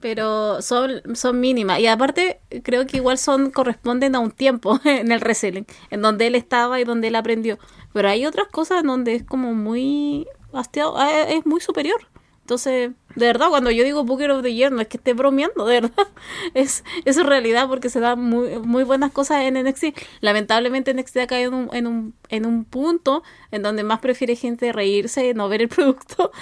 pero 0.04 0.60
son, 0.60 1.00
son 1.14 1.40
mínimas. 1.40 1.80
Y 1.80 1.86
aparte, 1.86 2.38
creo 2.62 2.86
que 2.86 2.98
igual 2.98 3.16
son 3.16 3.50
corresponden 3.50 4.14
a 4.14 4.18
un 4.18 4.32
tiempo 4.32 4.78
en 4.84 5.10
el 5.10 5.22
reselling, 5.22 5.64
en 5.88 6.02
donde 6.02 6.26
él 6.26 6.34
estaba 6.34 6.78
y 6.78 6.84
donde 6.84 7.08
él 7.08 7.16
aprendió. 7.16 7.58
Pero 7.94 8.10
hay 8.10 8.26
otras 8.26 8.48
cosas 8.48 8.82
en 8.82 8.88
donde 8.88 9.14
es 9.14 9.24
como 9.24 9.54
muy 9.54 10.26
hastiado, 10.52 10.98
ah, 10.98 11.22
es 11.22 11.46
muy 11.46 11.62
superior. 11.62 12.06
Entonces, 12.44 12.90
de 13.16 13.26
verdad, 13.26 13.48
cuando 13.48 13.70
yo 13.70 13.84
digo 13.84 14.04
Booker 14.04 14.30
of 14.32 14.42
the 14.42 14.52
Year, 14.52 14.70
no 14.70 14.82
es 14.82 14.88
que 14.88 14.98
esté 14.98 15.14
bromeando, 15.14 15.64
de 15.64 15.80
verdad. 15.80 16.08
Es, 16.52 16.84
es 17.06 17.24
realidad 17.24 17.68
porque 17.68 17.88
se 17.88 18.00
dan 18.00 18.20
muy, 18.20 18.58
muy 18.58 18.84
buenas 18.84 19.12
cosas 19.12 19.44
en 19.44 19.54
NXT. 19.54 19.98
Lamentablemente 20.20 20.92
NXT 20.92 21.16
ha 21.18 21.26
caído 21.26 21.52
en 21.52 21.54
un, 21.54 21.74
en 21.74 21.86
un, 21.86 22.14
en 22.28 22.44
un 22.44 22.64
punto 22.66 23.22
en 23.50 23.62
donde 23.62 23.82
más 23.82 24.00
prefiere 24.00 24.36
gente 24.36 24.72
reírse, 24.72 25.32
no 25.32 25.48
ver 25.48 25.62
el 25.62 25.68
producto. 25.70 26.32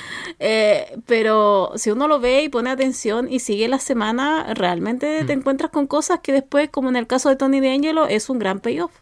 Eh, 0.41 0.99
pero 1.07 1.71
si 1.77 1.93
uno 1.93 2.09
lo 2.09 2.19
ve 2.19 2.43
y 2.43 2.49
pone 2.49 2.71
atención 2.71 3.31
y 3.31 3.39
sigue 3.39 3.69
la 3.69 3.79
semana, 3.79 4.53
realmente 4.55 5.23
te 5.25 5.37
mm. 5.37 5.39
encuentras 5.39 5.71
con 5.71 5.87
cosas 5.87 6.19
que 6.19 6.33
después, 6.33 6.69
como 6.69 6.89
en 6.89 6.97
el 6.97 7.07
caso 7.07 7.29
de 7.29 7.37
Tony 7.37 7.61
D'Angelo, 7.61 8.09
es 8.09 8.29
un 8.29 8.41
gran 8.41 8.59
payoff. 8.59 8.93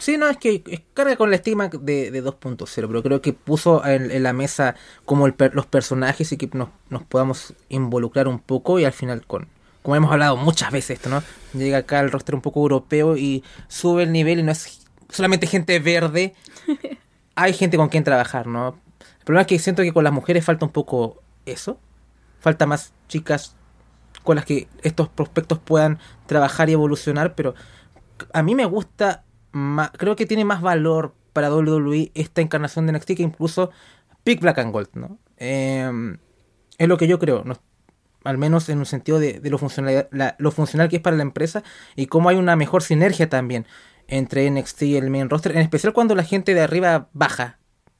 Sí, 0.00 0.16
no, 0.16 0.28
es 0.28 0.38
que 0.38 0.62
carga 0.94 1.16
con 1.16 1.28
el 1.28 1.34
estigma 1.34 1.68
de, 1.68 2.10
de 2.10 2.24
2.0, 2.24 2.66
pero 2.74 3.02
creo 3.02 3.20
que 3.20 3.34
puso 3.34 3.84
en, 3.86 4.22
la 4.22 4.32
mesa 4.32 4.74
como 5.04 5.28
los 5.28 5.66
personajes 5.66 6.32
y 6.32 6.38
que 6.38 6.48
nos, 6.54 6.70
nos, 6.88 7.02
podamos 7.02 7.52
involucrar 7.68 8.26
un 8.26 8.38
poco 8.38 8.80
y 8.80 8.86
al 8.86 8.94
final 8.94 9.26
con, 9.26 9.46
como 9.82 9.96
hemos 9.96 10.10
hablado 10.10 10.38
muchas 10.38 10.72
veces 10.72 10.96
esto, 10.98 11.10
¿no? 11.10 11.22
Llega 11.52 11.78
acá 11.78 12.00
el 12.00 12.10
rostro 12.10 12.34
un 12.34 12.40
poco 12.40 12.60
europeo 12.60 13.18
y 13.18 13.44
sube 13.68 14.04
el 14.04 14.12
nivel 14.12 14.40
y 14.40 14.42
no 14.42 14.52
es 14.52 14.86
solamente 15.10 15.46
gente 15.46 15.78
verde, 15.80 16.34
hay 17.34 17.52
gente 17.52 17.76
con 17.76 17.90
quien 17.90 18.02
trabajar, 18.02 18.46
¿no? 18.46 18.78
El 19.18 19.24
problema 19.26 19.42
es 19.42 19.48
que 19.48 19.58
siento 19.58 19.82
que 19.82 19.92
con 19.92 20.04
las 20.04 20.14
mujeres 20.14 20.46
falta 20.46 20.64
un 20.64 20.72
poco 20.72 21.22
eso, 21.44 21.78
falta 22.40 22.64
más 22.64 22.94
chicas 23.06 23.54
con 24.24 24.36
las 24.36 24.46
que 24.46 24.66
estos 24.82 25.10
prospectos 25.10 25.58
puedan 25.58 25.98
trabajar 26.24 26.70
y 26.70 26.72
evolucionar, 26.72 27.34
pero 27.34 27.54
a 28.32 28.42
mí 28.42 28.54
me 28.54 28.64
gusta 28.64 29.24
creo 29.96 30.16
que 30.16 30.26
tiene 30.26 30.44
más 30.44 30.60
valor 30.62 31.14
para 31.32 31.50
WWE 31.54 32.10
esta 32.14 32.40
encarnación 32.40 32.86
de 32.86 32.92
NXT 32.92 33.14
que 33.16 33.22
incluso 33.22 33.70
Pick 34.24 34.40
Black 34.40 34.58
and 34.58 34.72
Gold, 34.72 34.88
¿no? 34.94 35.18
Em, 35.36 36.18
Es 36.78 36.88
lo 36.88 36.96
que 36.96 37.06
yo 37.06 37.18
creo, 37.18 37.42
no- 37.44 37.58
al 38.24 38.38
menos 38.38 38.68
en 38.70 38.78
un 38.78 38.86
sentido 38.86 39.18
de, 39.18 39.38
de 39.40 39.50
lo, 39.50 39.58
funcional, 39.58 40.08
la- 40.12 40.34
lo 40.38 40.50
funcional 40.50 40.88
que 40.88 40.96
es 40.96 41.02
para 41.02 41.16
la 41.16 41.22
empresa 41.22 41.62
y 41.94 42.06
cómo 42.06 42.28
hay 42.30 42.36
una 42.36 42.56
mejor 42.56 42.82
sinergia 42.82 43.28
también 43.28 43.66
entre 44.08 44.46
NXT 44.50 44.82
y 44.82 44.96
el 44.96 45.10
main 45.10 45.28
roster, 45.30 45.52
en 45.52 45.58
especial 45.58 45.92
cuando 45.92 46.14
la 46.14 46.24
gente 46.24 46.54
de 46.54 46.60
arriba 46.62 47.08
baja, 47.12 47.58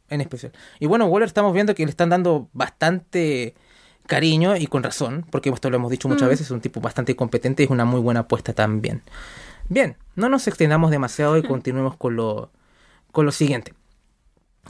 en 0.09 0.21
especial. 0.23 0.53
Y 0.79 0.87
bueno, 0.87 1.07
Waller 1.07 1.27
estamos 1.27 1.53
viendo 1.53 1.75
que 1.75 1.85
le 1.85 1.91
están 1.91 2.09
dando 2.09 2.49
bastante 2.53 3.55
cariño 4.07 4.57
y 4.57 4.67
con 4.67 4.83
razón, 4.83 5.25
porque 5.31 5.51
esto 5.51 5.71
lo 5.71 5.77
hemos 5.77 5.91
dicho 5.91 6.09
muchas 6.09 6.27
Mm. 6.27 6.31
veces, 6.31 6.47
es 6.47 6.51
un 6.51 6.61
tipo 6.61 6.81
bastante 6.81 7.15
competente 7.15 7.63
y 7.63 7.67
es 7.67 7.71
una 7.71 7.85
muy 7.85 8.01
buena 8.01 8.21
apuesta 8.21 8.53
también. 8.55 9.03
Bien, 9.70 9.96
no 10.16 10.28
nos 10.28 10.46
extendamos 10.46 10.90
demasiado 10.90 11.38
y 11.38 11.42
continuemos 11.42 11.96
con 11.96 12.16
lo, 12.16 12.50
con 13.12 13.24
lo 13.24 13.33
siguiente. 13.33 13.72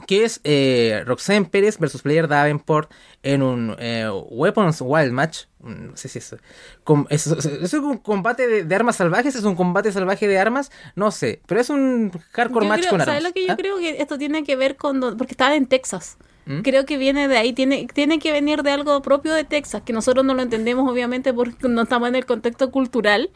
Que 0.07 0.23
es 0.23 0.39
eh, 0.45 1.03
Roxanne 1.05 1.45
Pérez 1.45 1.77
versus 1.77 2.01
Blair 2.03 2.27
Davenport 2.27 2.89
en 3.23 3.43
un 3.43 3.75
eh, 3.77 4.09
Weapons 4.29 4.79
Wild 4.81 5.11
Match. 5.11 5.45
Mm, 5.59 5.87
No 5.89 5.97
sé 5.97 6.07
si 6.07 6.19
es, 6.19 6.35
com- 6.83 7.05
es, 7.09 7.27
es- 7.27 7.45
es 7.45 7.73
un 7.73 7.97
combate 7.97 8.47
de, 8.47 8.63
de 8.63 8.75
armas 8.75 8.95
salvajes, 8.95 9.35
es 9.35 9.43
un 9.43 9.55
combate 9.55 9.91
salvaje 9.91 10.27
de 10.27 10.39
armas, 10.39 10.71
no 10.95 11.11
sé, 11.11 11.41
pero 11.45 11.59
es 11.59 11.69
un 11.69 12.11
hardcore 12.31 12.65
Yo 12.65 12.69
match 12.69 12.79
creo- 12.81 12.91
con 12.91 12.99
¿sabes 13.01 13.15
armas. 13.17 13.23
lo 13.23 13.33
que 13.33 13.45
yo 13.47 13.53
¿Ah? 13.53 13.57
creo 13.57 13.77
que 13.79 14.01
esto 14.01 14.17
tiene 14.17 14.43
que 14.43 14.55
ver 14.55 14.77
con 14.77 15.01
porque 15.17 15.33
estaban 15.33 15.53
en 15.55 15.65
Texas. 15.67 16.17
¿Mm? 16.45 16.61
Creo 16.61 16.85
que 16.85 16.97
viene 16.97 17.27
de 17.27 17.37
ahí, 17.37 17.53
tiene, 17.53 17.85
tiene 17.93 18.17
que 18.17 18.31
venir 18.31 18.63
de 18.63 18.71
algo 18.71 18.99
propio 19.03 19.31
de 19.33 19.43
Texas, 19.43 19.83
que 19.85 19.93
nosotros 19.93 20.25
no 20.25 20.33
lo 20.33 20.41
entendemos 20.41 20.89
obviamente 20.89 21.33
porque 21.33 21.67
no 21.67 21.83
estamos 21.83 22.09
en 22.09 22.15
el 22.15 22.25
contexto 22.25 22.71
cultural, 22.71 23.29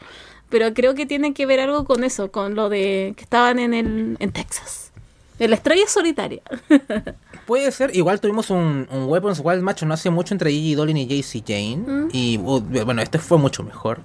pero 0.48 0.72
creo 0.74 0.94
que 0.94 1.06
tiene 1.06 1.34
que 1.34 1.46
ver 1.46 1.60
algo 1.60 1.84
con 1.84 2.04
eso, 2.04 2.30
con 2.30 2.54
lo 2.54 2.68
de 2.68 3.14
que 3.16 3.24
estaban 3.24 3.58
en 3.58 3.74
el 3.74 4.16
en 4.18 4.32
Texas. 4.32 4.92
En 5.38 5.50
la 5.50 5.56
estrella 5.56 5.86
solitaria. 5.86 6.42
Puede 7.46 7.70
ser, 7.70 7.94
igual 7.94 8.20
tuvimos 8.20 8.50
un, 8.50 8.88
un 8.90 9.04
Weapons 9.04 9.40
Wild 9.42 9.62
Match 9.62 9.82
no 9.82 9.94
hace 9.94 10.10
mucho 10.10 10.34
entre 10.34 10.50
Gigi 10.50 10.74
Dolin 10.74 10.96
y 10.96 11.06
JC 11.06 11.44
Jane. 11.46 11.76
Mm. 11.76 12.08
Y 12.12 12.36
bueno, 12.38 13.02
este 13.02 13.18
fue 13.18 13.38
mucho 13.38 13.62
mejor. 13.62 14.00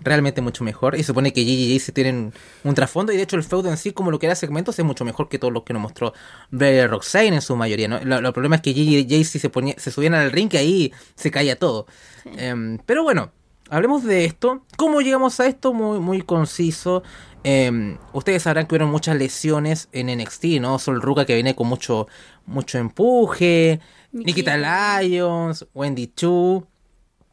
Realmente 0.00 0.40
mucho 0.40 0.64
mejor. 0.64 0.96
Y 0.96 0.98
se 0.98 1.04
supone 1.04 1.32
que 1.32 1.44
Gigi 1.44 1.72
y 1.72 1.78
JC 1.78 1.92
tienen 1.92 2.32
un 2.64 2.74
trasfondo. 2.74 3.12
Y 3.12 3.16
de 3.16 3.22
hecho, 3.22 3.36
el 3.36 3.44
feudo 3.44 3.70
en 3.70 3.76
sí, 3.76 3.92
como 3.92 4.10
lo 4.10 4.18
que 4.18 4.26
era 4.26 4.34
segmentos, 4.34 4.76
es 4.78 4.84
mucho 4.84 5.04
mejor 5.04 5.28
que 5.28 5.38
todo 5.38 5.52
lo 5.52 5.62
que 5.62 5.72
nos 5.72 5.82
mostró 5.82 6.12
Blair 6.50 6.90
Roxane 6.90 7.28
en 7.36 7.42
su 7.42 7.54
mayoría. 7.54 7.86
¿no? 7.86 8.00
Lo, 8.00 8.20
lo 8.20 8.32
problema 8.32 8.56
es 8.56 8.62
que 8.62 8.72
Gigi 8.72 8.96
y 8.96 9.06
JC 9.06 9.38
se, 9.38 9.48
ponía, 9.48 9.74
se 9.78 9.92
subían 9.92 10.14
al 10.14 10.32
ring 10.32 10.52
y 10.52 10.56
ahí 10.56 10.92
se 11.14 11.30
caía 11.30 11.56
todo. 11.56 11.86
Em, 12.24 12.78
pero 12.84 13.04
bueno, 13.04 13.30
hablemos 13.70 14.04
de 14.04 14.24
esto. 14.24 14.64
¿Cómo 14.76 15.00
llegamos 15.00 15.38
a 15.40 15.46
esto? 15.46 15.72
Muy, 15.72 15.98
muy 16.00 16.22
conciso. 16.22 17.02
Em, 17.44 17.98
ustedes 18.12 18.42
sabrán 18.44 18.66
que 18.66 18.74
hubieron 18.74 18.90
muchas 18.90 19.16
lesiones 19.16 19.88
en 19.92 20.06
NXT, 20.16 20.60
¿no? 20.60 20.78
Sol 20.78 21.02
Ruka 21.02 21.24
que 21.24 21.34
viene 21.34 21.54
con 21.56 21.66
mucho, 21.66 22.06
mucho 22.46 22.78
empuje. 22.78 23.80
Nikita. 24.12 24.56
Nikita 24.56 25.00
Lyons, 25.02 25.66
Wendy 25.74 26.06
Chu, 26.08 26.66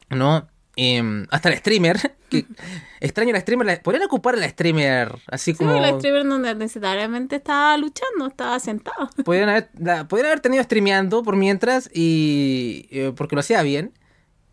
¿no? 0.10 0.48
Em, 0.76 1.26
hasta 1.32 1.50
la 1.50 1.58
streamer. 1.58 2.16
Que, 2.30 2.46
extraño 3.00 3.34
la 3.34 3.40
streamer. 3.40 3.82
Podrían 3.82 4.04
ocupar 4.06 4.36
a 4.36 4.38
la 4.38 4.48
streamer 4.48 5.18
así 5.32 5.54
Sí, 5.54 5.58
como. 5.58 5.80
la 5.80 5.96
streamer 5.98 6.24
no 6.26 6.38
necesariamente 6.38 7.38
estaba 7.38 7.76
luchando, 7.76 8.28
estaba 8.28 8.60
sentada. 8.60 9.10
Podrían 9.26 9.50
haber, 9.50 9.72
la- 9.80 10.08
podrían 10.08 10.28
haber 10.28 10.40
tenido 10.40 10.64
streameando 10.64 11.24
por 11.24 11.36
mientras 11.38 11.90
y 11.92 12.88
eh, 12.92 13.14
porque 13.18 13.36
lo 13.36 13.40
hacía 13.40 13.64
bien 13.64 13.94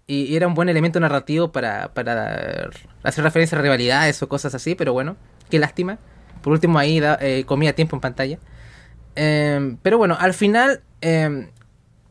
y, 0.06 0.36
era 0.36 0.46
un 0.46 0.54
buen 0.54 0.68
elemento 0.68 1.00
narrativo 1.00 1.50
para, 1.52 1.92
para 1.94 2.70
hacer 3.02 3.24
referencia 3.24 3.58
a 3.58 3.62
rivalidades 3.62 4.22
o 4.22 4.28
cosas 4.28 4.54
así, 4.54 4.74
pero 4.74 4.92
bueno, 4.92 5.16
qué 5.50 5.58
lástima. 5.58 5.98
Por 6.42 6.52
último 6.52 6.78
ahí 6.78 7.00
da- 7.00 7.18
eh, 7.20 7.44
comía 7.44 7.74
tiempo 7.74 7.96
en 7.96 8.00
pantalla. 8.00 8.38
Em, 9.14 9.76
pero 9.82 9.98
bueno, 9.98 10.16
al 10.18 10.34
final, 10.34 10.82
em, 11.00 11.48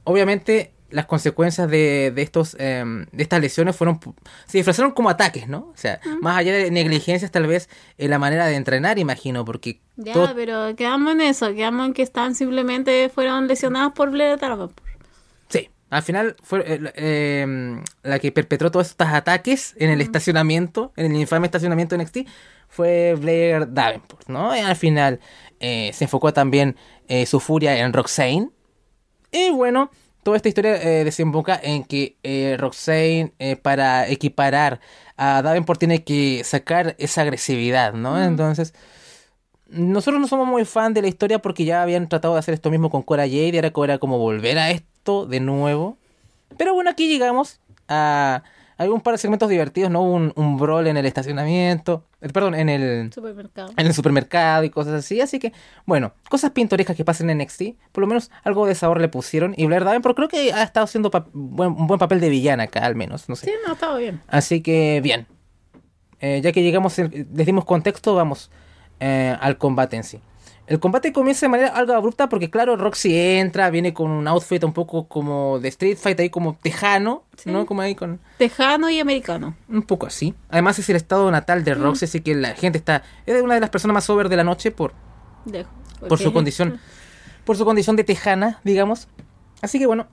obviamente 0.04 0.72
las 0.90 1.06
consecuencias 1.08 1.70
de, 1.70 2.12
de 2.16 2.22
estos 2.22 2.56
em, 2.60 3.06
de 3.12 3.24
estas 3.24 3.42
lesiones 3.42 3.76
fueron 3.76 4.00
se 4.46 4.58
disfrazaron 4.60 4.92
como 4.92 5.10
ataques, 5.10 5.48
¿no? 5.48 5.72
O 5.74 5.74
sea, 5.76 6.00
más 6.22 6.38
allá 6.38 6.54
de 6.54 6.72
negligencias 6.72 7.32
tal 7.32 7.48
vez 7.48 7.70
en 7.98 8.12
la 8.12 8.20
manera 8.20 8.46
de 8.46 8.56
entrenar, 8.56 8.98
imagino, 9.00 9.44
porque 9.46 9.82
Ya, 9.98 10.14
todo- 10.14 10.34
pero 10.36 10.76
quedamos 10.76 11.14
en 11.14 11.22
eso, 11.22 11.54
quedamos 11.54 11.88
en 11.88 11.94
que 11.94 12.02
están 12.04 12.34
simplemente 12.36 13.10
fueron 13.14 13.48
lesionadas 13.48 13.92
por. 13.94 14.12
Sí, 14.12 14.24
al 15.90 16.04
final 16.04 16.36
fue 16.44 16.64
eh, 16.66 16.80
eh, 16.96 17.82
la 18.04 18.20
que 18.20 18.32
perpetró 18.32 18.72
todos 18.72 18.88
estos 18.90 19.08
ataques 19.08 19.76
en 19.78 19.90
el 19.92 20.02
estacionamiento, 20.02 20.92
en 20.96 21.12
el 21.14 21.22
infame 21.22 21.46
estacionamiento 21.48 21.96
de 21.96 22.04
NXT, 22.04 22.28
fue 22.68 23.16
Blair 23.16 23.72
Davenport, 23.72 24.28
¿no? 24.28 24.56
Y 24.56 24.60
al 24.60 24.76
final 24.76 25.20
eh, 25.60 25.92
se 25.94 26.06
enfocó 26.06 26.34
también 26.34 26.76
eh, 27.08 27.26
su 27.26 27.40
furia 27.40 27.78
en 27.80 27.94
Roxane. 27.94 28.50
Y 29.32 29.52
bueno, 29.52 29.92
toda 30.24 30.38
esta 30.38 30.48
historia 30.50 30.74
desemboca 30.74 31.60
en 31.62 31.84
que 31.84 32.18
Roxane, 32.60 33.34
para 33.62 34.08
equiparar 34.10 34.80
a 35.18 35.42
Davenport, 35.42 35.80
tiene 35.80 36.04
que 36.04 36.42
sacar 36.44 36.96
esa 37.00 37.22
agresividad, 37.22 37.94
¿no? 37.94 38.22
Entonces, 38.24 38.74
nosotros 39.68 40.22
no 40.22 40.28
somos 40.28 40.48
muy 40.48 40.64
fan 40.66 40.94
de 40.94 41.02
la 41.02 41.08
historia 41.08 41.40
porque 41.40 41.66
ya 41.66 41.82
habían 41.82 42.08
tratado 42.08 42.36
de 42.36 42.40
hacer 42.40 42.54
esto 42.54 42.70
mismo 42.70 42.90
con 42.90 43.02
Cora 43.04 43.24
Jade 43.24 43.50
y 43.54 43.58
era, 43.58 43.72
co- 43.72 43.84
era 43.84 43.98
como 43.98 44.20
volver 44.20 44.58
a 44.60 44.72
esto 44.72 44.88
de 45.28 45.40
nuevo. 45.40 45.98
Pero 46.58 46.74
bueno, 46.74 46.90
aquí 46.90 47.08
llegamos 47.08 47.60
a... 47.88 48.44
Hay 48.78 48.90
un 48.90 49.00
par 49.00 49.14
de 49.14 49.20
segmentos 49.20 49.48
divertidos, 49.48 49.90
¿no? 49.90 50.02
Un, 50.04 50.34
un 50.36 50.58
brawl 50.58 50.86
en 50.88 50.98
el 50.98 51.06
estacionamiento, 51.06 52.04
eh, 52.20 52.28
perdón, 52.28 52.56
en 52.56 52.68
el, 52.68 53.10
Supermercado. 53.14 53.72
en 53.78 53.88
el 53.88 53.94
supermercado 53.94 54.66
y 54.66 54.70
cosas 54.70 54.96
así. 54.96 55.22
Así 55.22 55.40
que, 55.40 55.54
bueno, 55.86 56.12
cosas 56.30 56.52
pintorescas 56.52 56.98
que 56.98 57.06
pasan 57.06 57.30
en 57.30 57.38
NXT. 57.38 57.62
Por 57.94 58.02
lo 58.02 58.08
menos 58.08 58.32
algo 58.44 58.66
de 58.68 58.76
sabor 58.76 59.00
le 59.00 59.08
pusieron. 59.08 59.54
Y 59.56 59.66
Blair 59.66 59.86
Davenport 59.86 60.18
creo 60.18 60.28
que 60.28 60.52
ha 60.52 60.62
estado 60.64 60.84
haciendo 60.84 61.10
buen- 61.32 61.72
un 61.72 61.88
buen 61.88 62.00
papel 62.00 62.20
de 62.20 62.28
villana 62.28 62.64
acá, 62.64 62.86
al 62.86 62.96
menos. 62.96 63.30
No 63.30 63.38
sé. 63.38 63.46
Sí, 63.46 63.52
no, 63.66 63.74
estaba 63.76 63.98
bien. 63.98 64.20
Así 64.28 64.60
que 64.62 65.00
bien. 65.02 65.26
Eh, 66.20 66.42
ya 66.44 66.52
que 66.52 66.62
llegamos, 66.62 67.00
el- 67.00 67.28
les 67.34 67.46
dimos 67.46 67.64
contexto, 67.64 68.14
vamos 68.14 68.52
eh, 69.00 69.38
al 69.40 69.58
combate 69.58 69.96
en 69.96 70.04
sí. 70.04 70.20
El 70.68 70.80
combate 70.80 71.14
comienza 71.14 71.46
de 71.46 71.50
manera 71.50 71.70
algo 71.70 71.94
abrupta 71.94 72.28
porque 72.28 72.50
claro, 72.50 72.76
Roxy 72.76 73.16
entra, 73.16 73.70
viene 73.70 73.94
con 73.94 74.10
un 74.10 74.28
outfit 74.28 74.64
un 74.64 74.74
poco 74.74 75.08
como 75.08 75.60
de 75.60 75.68
Street 75.70 75.98
Fight, 75.98 76.20
ahí 76.20 76.30
como 76.30 76.56
tejano, 76.56 77.24
Sí. 77.38 77.52
¿no? 77.52 77.66
Como 77.66 77.82
ahí 77.82 77.94
con 77.96 78.20
Tejano 78.40 78.90
y 78.90 79.00
americano. 79.00 79.56
un 79.70 79.84
poco 79.84 80.08
así. 80.08 80.34
Además 80.50 80.80
es 80.80 80.90
el 80.90 80.96
estado 80.96 81.30
natal 81.30 81.64
de 81.64 81.76
Roxy, 81.76 82.06
así 82.06 82.22
que 82.22 82.34
la 82.34 82.56
gente 82.56 82.78
está... 82.80 83.04
Es 83.26 83.42
una 83.42 83.54
de 83.54 83.60
las 83.60 83.70
personas 83.70 83.94
más 83.94 84.10
over 84.10 84.28
de 84.30 84.38
la 84.38 84.44
noche 84.44 84.72
por, 84.72 84.94
Dejo. 85.46 85.70
por 86.08 86.18
su 86.20 86.34
condición 86.34 86.80
por 87.46 87.58
su 87.58 87.64
condición 87.66 87.96
de 87.96 88.04
tejana, 88.04 88.60
digamos. 88.64 89.08
Así 89.62 89.78
que 89.78 89.86
bueno, 89.86 90.08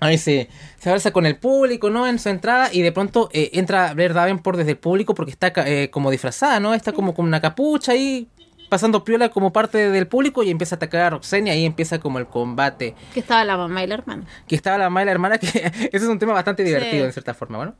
ahí 0.00 0.18
se, 0.18 0.48
se 0.80 0.88
abraza 0.88 1.12
con 1.12 1.26
el 1.26 1.36
público, 1.36 1.90
¿no? 1.90 2.08
En 2.08 2.18
su 2.18 2.28
entrada 2.28 2.70
y 2.72 2.82
de 2.82 2.90
pronto 2.90 3.28
eh, 3.32 3.50
entra 3.52 3.94
Blair 3.94 4.14
Davenport 4.14 4.58
desde 4.58 4.72
el 4.72 4.78
público 4.78 5.14
porque 5.14 5.30
está 5.30 5.52
eh, 5.66 5.90
como 5.90 6.10
disfrazada, 6.10 6.58
¿no? 6.58 6.74
Está 6.74 6.92
como 6.92 7.14
con 7.14 7.24
una 7.26 7.40
capucha 7.40 7.92
ahí 7.92 8.26
pasando 8.70 9.04
piola 9.04 9.28
como 9.28 9.52
parte 9.52 9.90
del 9.90 10.06
público 10.06 10.42
y 10.42 10.50
empieza 10.50 10.76
a 10.76 10.78
atacar 10.78 11.00
a 11.02 11.10
Roxanne 11.10 11.48
y 11.48 11.50
ahí 11.50 11.66
empieza 11.66 11.98
como 12.00 12.18
el 12.18 12.26
combate. 12.26 12.94
Que 13.12 13.20
estaba 13.20 13.44
la 13.44 13.58
mamá 13.58 13.84
y 13.84 13.86
la 13.86 13.94
hermana. 13.96 14.24
Que 14.48 14.56
estaba 14.56 14.78
la 14.78 14.84
mamá 14.84 15.02
y 15.02 15.04
la 15.04 15.10
hermana, 15.12 15.36
que 15.38 15.46
ese 15.48 15.90
es 15.92 16.02
un 16.04 16.18
tema 16.18 16.32
bastante 16.32 16.64
divertido 16.64 17.02
Sí. 17.02 17.06
en 17.06 17.12
cierta 17.12 17.34
forma, 17.34 17.58
¿bueno? 17.58 17.74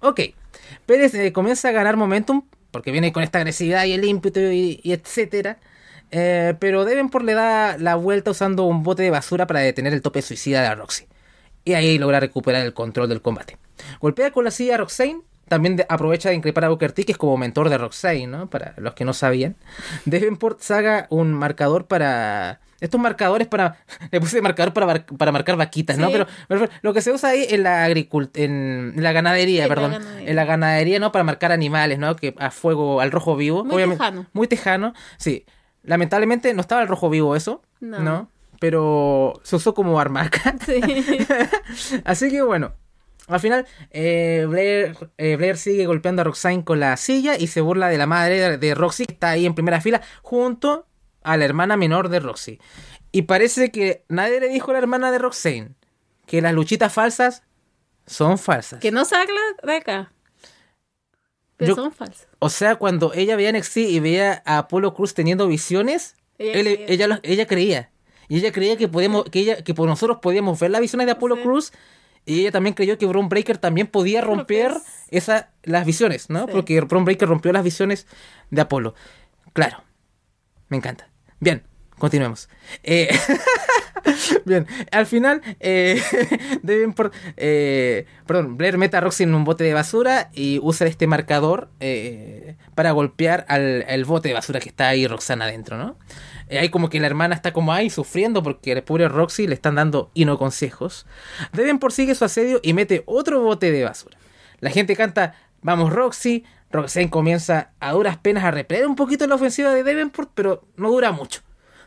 Ok, 0.00 0.20
Pérez 0.86 1.14
eh, 1.14 1.32
comienza 1.32 1.68
a 1.68 1.72
ganar 1.72 1.96
momentum 1.96 2.42
porque 2.72 2.90
viene 2.90 3.12
con 3.12 3.22
esta 3.22 3.38
agresividad 3.38 3.84
y 3.84 3.92
el 3.92 4.04
ímpetu 4.04 4.40
y, 4.40 4.80
y 4.82 4.92
etcétera. 4.92 5.58
Eh, 6.12 6.54
pero 6.58 6.84
Davenport 6.84 7.24
le 7.24 7.34
da 7.34 7.76
la 7.78 7.94
vuelta 7.94 8.30
usando 8.32 8.64
un 8.64 8.82
bote 8.82 9.02
de 9.04 9.10
basura 9.10 9.46
para 9.46 9.60
detener 9.60 9.92
el 9.92 10.02
tope 10.02 10.22
suicida 10.22 10.62
de 10.62 10.68
la 10.68 10.74
Roxy. 10.74 11.04
Y 11.64 11.74
ahí 11.74 11.98
logra 11.98 12.18
recuperar 12.18 12.64
el 12.64 12.72
control 12.74 13.08
del 13.08 13.20
combate. 13.20 13.58
Golpea 14.00 14.30
con 14.32 14.44
la 14.44 14.50
silla 14.50 14.74
a 14.74 14.78
Roxane. 14.78 15.20
También 15.50 15.74
de- 15.74 15.86
aprovecha 15.88 16.28
de 16.28 16.36
increpar 16.36 16.64
a 16.64 16.68
Booker 16.68 16.92
T, 16.92 17.04
que 17.04 17.10
es 17.10 17.18
como 17.18 17.36
mentor 17.36 17.68
de 17.70 17.76
Roxane, 17.76 18.28
¿no? 18.28 18.48
Para 18.48 18.72
los 18.76 18.94
que 18.94 19.04
no 19.04 19.12
sabían. 19.12 19.56
Davenport 20.06 20.60
saca 20.60 21.08
un 21.10 21.32
marcador 21.34 21.86
para... 21.88 22.60
Estos 22.80 23.00
marcadores 23.00 23.48
para... 23.48 23.76
Le 24.12 24.20
puse 24.20 24.40
marcador 24.40 24.72
para, 24.72 25.04
para 25.04 25.32
marcar 25.32 25.56
vaquitas, 25.56 25.98
¿no? 25.98 26.08
Pero, 26.12 26.26
pero 26.46 26.68
lo 26.82 26.94
que 26.94 27.02
se 27.02 27.10
usa 27.10 27.30
ahí 27.30 27.46
en 27.50 27.64
la 27.64 27.84
agricult 27.84 28.36
en 28.38 28.92
la 28.96 29.10
ganadería, 29.10 29.64
En 29.64 29.68
la 29.68 29.74
perdón. 29.74 29.92
ganadería. 29.92 30.30
En 30.30 30.36
la 30.36 30.44
ganadería, 30.44 30.98
¿no? 31.00 31.10
Para 31.10 31.24
marcar 31.24 31.50
animales, 31.50 31.98
¿no? 31.98 32.14
Que 32.14 32.32
a 32.38 32.52
fuego, 32.52 33.00
al 33.00 33.10
rojo 33.10 33.34
vivo. 33.34 33.64
Muy 33.64 33.84
tejano. 33.88 34.26
Muy 34.32 34.46
tejano, 34.46 34.94
sí. 35.18 35.44
Lamentablemente 35.82 36.54
no 36.54 36.60
estaba 36.60 36.80
el 36.82 36.88
rojo 36.88 37.10
vivo 37.10 37.34
eso, 37.34 37.60
No. 37.80 37.98
¿no? 37.98 38.30
Pero 38.60 39.40
se 39.42 39.56
usó 39.56 39.74
como 39.74 39.98
armarca. 39.98 40.54
Sí. 40.64 40.80
Así 42.04 42.30
que 42.30 42.42
bueno, 42.42 42.72
al 43.30 43.40
final 43.40 43.66
eh, 43.90 44.46
Blair, 44.48 44.96
eh, 45.18 45.36
Blair 45.36 45.56
sigue 45.56 45.86
golpeando 45.86 46.22
a 46.22 46.24
Roxanne 46.24 46.64
con 46.64 46.80
la 46.80 46.96
silla 46.96 47.36
y 47.38 47.46
se 47.46 47.60
burla 47.60 47.88
de 47.88 47.98
la 47.98 48.06
madre 48.06 48.58
de, 48.58 48.74
Roxy, 48.74 49.06
que 49.06 49.12
está 49.14 49.30
ahí 49.30 49.46
en 49.46 49.54
primera 49.54 49.80
fila, 49.80 50.00
junto 50.22 50.86
a 51.22 51.36
la 51.36 51.44
hermana 51.44 51.76
menor 51.76 52.08
de 52.08 52.20
Roxy. 52.20 52.58
Y 53.12 53.22
parece 53.22 53.70
que 53.70 54.04
nadie 54.08 54.40
le 54.40 54.48
dijo 54.48 54.70
a 54.70 54.74
la 54.74 54.78
hermana 54.80 55.10
de 55.12 55.18
Roxanne 55.18 55.74
que 56.26 56.40
las 56.42 56.52
luchitas 56.54 56.92
falsas 56.92 57.42
son 58.06 58.38
falsas. 58.38 58.80
que 58.80 58.90
no 58.90 59.04
saca 59.04 59.32
de 59.62 59.72
acá. 59.76 60.12
Pero 61.56 61.74
Yo- 61.76 61.82
son 61.82 61.92
falsos. 61.92 62.26
O 62.38 62.48
sea, 62.48 62.76
cuando 62.76 63.12
ella 63.14 63.36
veía 63.36 63.50
NXT 63.52 63.76
y 63.78 64.00
veía 64.00 64.42
a 64.46 64.58
Apollo 64.58 64.94
Cruz 64.94 65.12
teniendo 65.14 65.46
visiones, 65.46 66.16
Ella 66.38 66.52
él- 66.60 66.64
creía. 66.86 67.20
ella, 67.22 67.46
creía. 67.46 67.90
Y 68.28 68.38
ella 68.38 68.52
creía 68.52 68.76
que 68.76 68.88
podíamos, 68.88 69.24
que 69.24 69.40
ella, 69.40 69.62
que 69.62 69.74
por 69.74 69.86
nosotros 69.88 70.18
podíamos 70.22 70.58
ver 70.58 70.70
las 70.70 70.80
visiones 70.80 71.06
de 71.06 71.12
Apolo 71.12 71.36
Sí. 71.36 71.42
Cruz 71.42 71.72
Y 72.26 72.40
ella 72.40 72.52
también 72.52 72.74
creyó 72.74 72.98
que 72.98 73.06
Bron 73.06 73.28
Breaker 73.28 73.58
también 73.58 73.86
podía 73.86 74.20
romper 74.20 74.74
esa, 75.08 75.50
las 75.62 75.86
visiones, 75.86 76.30
¿no? 76.30 76.46
Sí. 76.46 76.52
Porque 76.52 76.80
Bron 76.80 77.04
Breaker 77.04 77.28
rompió 77.28 77.52
las 77.52 77.64
visiones 77.64 78.06
de 78.50 78.60
Apolo. 78.60 78.94
Claro. 79.52 79.82
Me 80.68 80.76
encanta. 80.76 81.08
Bien, 81.40 81.64
continuemos. 81.98 82.48
Eh, 82.82 83.08
Bien, 84.44 84.66
al 84.90 85.06
final, 85.06 85.42
eh, 85.60 86.00
Davenport, 86.62 87.14
eh, 87.36 88.06
perdón, 88.26 88.56
Blair 88.56 88.78
mete 88.78 88.96
a 88.96 89.00
Roxy 89.00 89.24
en 89.24 89.34
un 89.34 89.44
bote 89.44 89.64
de 89.64 89.74
basura 89.74 90.30
y 90.32 90.58
usa 90.62 90.86
este 90.86 91.06
marcador 91.06 91.70
eh, 91.80 92.56
para 92.74 92.92
golpear 92.92 93.44
al 93.48 93.84
el 93.88 94.04
bote 94.04 94.28
de 94.28 94.34
basura 94.34 94.60
que 94.60 94.68
está 94.68 94.88
ahí 94.88 95.06
Roxana 95.06 95.44
adentro, 95.44 95.76
¿no? 95.76 95.96
Eh, 96.50 96.58
ahí 96.58 96.68
como 96.68 96.90
que 96.90 97.00
la 97.00 97.06
hermana 97.06 97.34
está 97.34 97.52
como 97.52 97.72
ahí 97.72 97.88
sufriendo 97.88 98.42
porque 98.42 98.72
al 98.72 98.82
pobre 98.82 99.08
Roxy 99.08 99.46
le 99.46 99.54
están 99.54 99.76
dando 99.76 100.10
no 100.14 100.36
consejos. 100.36 101.06
Davenport 101.52 101.94
sigue 101.94 102.14
su 102.14 102.24
asedio 102.24 102.60
y 102.62 102.74
mete 102.74 103.04
otro 103.06 103.40
bote 103.40 103.70
de 103.70 103.84
basura. 103.84 104.18
La 104.58 104.70
gente 104.70 104.96
canta, 104.96 105.34
vamos 105.62 105.92
Roxy. 105.92 106.44
Roxanne 106.72 107.10
comienza 107.10 107.72
a 107.80 107.92
duras 107.92 108.18
penas 108.18 108.44
a 108.44 108.50
repeler 108.50 108.86
un 108.86 108.96
poquito 108.96 109.26
la 109.26 109.36
ofensiva 109.36 109.70
de 109.70 109.82
Davenport, 109.82 110.30
pero 110.34 110.64
no 110.76 110.90
dura 110.90 111.10
mucho. 111.12 111.40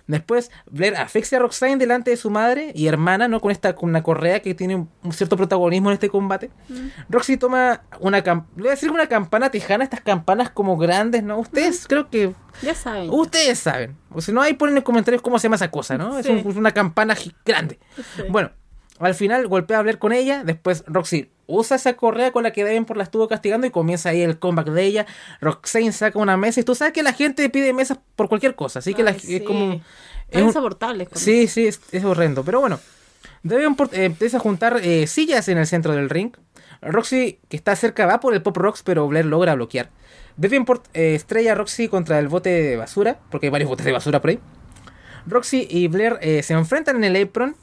Después, 0.06 0.52
Blair 0.70 0.96
asfixia 0.98 1.38
a 1.38 1.42
Roxanne 1.42 1.78
delante 1.78 2.12
de 2.12 2.18
su 2.18 2.30
madre 2.30 2.72
y 2.76 2.88
hermana, 2.88 3.28
¿no? 3.30 3.40
Con 3.40 3.52
esta 3.52 3.74
con 3.74 3.90
una 3.90 4.04
correa 4.04 4.42
que 4.42 4.54
tiene 4.54 4.76
un, 4.76 4.90
un 5.02 5.14
cierto 5.14 5.38
protagonismo 5.38 5.90
en 5.90 5.94
este 5.94 6.10
combate. 6.10 6.52
Roxy 7.10 7.38
toma 7.38 7.84
una 8.02 8.22
voy 8.56 8.68
a 8.68 8.72
decir 8.72 8.92
una 8.92 9.08
campana 9.08 9.50
tejana, 9.50 9.84
estas 9.86 10.02
campanas 10.02 10.50
como 10.50 10.78
grandes, 10.78 11.24
¿no? 11.24 11.38
Ustedes 11.40 11.88
creo 11.88 12.10
que 12.10 12.34
Ya 12.62 12.76
saben. 12.76 13.10
ustedes 13.12 13.60
saben. 13.60 13.96
O 14.12 14.20
si 14.22 14.32
no, 14.34 14.42
ahí 14.42 14.54
ponen 14.54 14.76
en 14.78 14.84
comentarios 14.84 15.22
cómo 15.22 15.40
se 15.40 15.44
llama 15.44 15.56
esa 15.56 15.72
cosa, 15.72 15.98
¿no? 15.98 16.18
Es 16.20 16.26
un- 16.28 16.58
una 16.58 16.72
campana 16.72 17.16
grande. 17.46 17.80
Sí. 18.16 18.24
Bueno, 18.30 18.52
al 19.00 19.16
final 19.16 19.48
golpea 19.48 19.80
a 19.80 19.82
Blair 19.82 20.00
con 20.00 20.12
ella. 20.14 20.44
Después 20.44 20.84
Roxy 20.88 21.32
usa 21.48 21.76
esa 21.78 21.94
correa 21.94 22.32
con 22.32 22.44
la 22.44 22.52
que 22.52 22.64
Davenport 22.64 22.98
la 22.98 23.04
estuvo 23.04 23.28
castigando 23.28 23.68
y 23.68 23.70
comienza 23.72 24.10
ahí 24.10 24.22
el 24.22 24.40
comeback 24.40 24.68
de 24.70 24.84
ella. 24.84 25.06
Roxane 25.42 25.92
saca 25.92 26.18
una 26.20 26.38
mesa 26.38 26.60
y 26.62 26.64
tú 26.64 26.76
sabes 26.76 26.94
que 26.94 27.04
la 27.04 27.14
gente 27.14 27.50
pide 27.50 27.74
mesas 27.74 28.00
por 28.16 28.30
cualquier 28.30 28.56
cosa. 28.56 28.80
Así 28.80 28.94
que 28.94 29.04
la- 29.04 29.12
es 29.12 29.42
como... 29.44 29.66
Un- 29.66 29.82
insoportables. 30.32 31.10
con 31.10 31.18
Sí, 31.20 31.48
sí, 31.48 31.68
es, 31.68 31.80
es 31.92 32.04
horrendo. 32.04 32.44
Pero 32.44 32.60
bueno, 32.60 32.80
Davenport 33.44 33.94
eh, 33.94 34.06
empieza 34.06 34.38
a 34.38 34.40
juntar 34.40 34.80
eh, 34.84 35.06
sillas 35.08 35.48
en 35.48 35.58
el 35.58 35.68
centro 35.68 35.94
del 35.94 36.10
ring. 36.10 36.32
Roxy, 36.82 37.40
que 37.50 37.56
está 37.56 37.76
cerca, 37.76 38.06
va 38.06 38.20
por 38.20 38.34
el 38.34 38.42
Pop 38.42 38.58
Rocks, 38.58 38.84
pero 38.84 39.08
Blair 39.08 39.26
logra 39.26 39.54
bloquear. 39.56 39.90
Davenport 40.36 40.86
eh, 40.94 41.16
estrella 41.16 41.52
a 41.52 41.56
Roxy 41.56 41.88
contra 41.88 42.20
el 42.20 42.28
bote 42.28 42.50
de 42.50 42.76
basura, 42.78 43.20
porque 43.30 43.48
hay 43.48 43.52
varios 43.52 43.70
botes 43.70 43.86
de 43.86 43.92
basura 43.92 44.20
por 44.22 44.32
ahí. 44.32 44.40
Roxy 45.28 45.68
y 45.70 45.88
Blair 45.88 46.18
eh, 46.22 46.42
se 46.44 46.54
enfrentan 46.54 46.98
en 46.98 47.16
el 47.16 47.24
apron. 47.24 47.56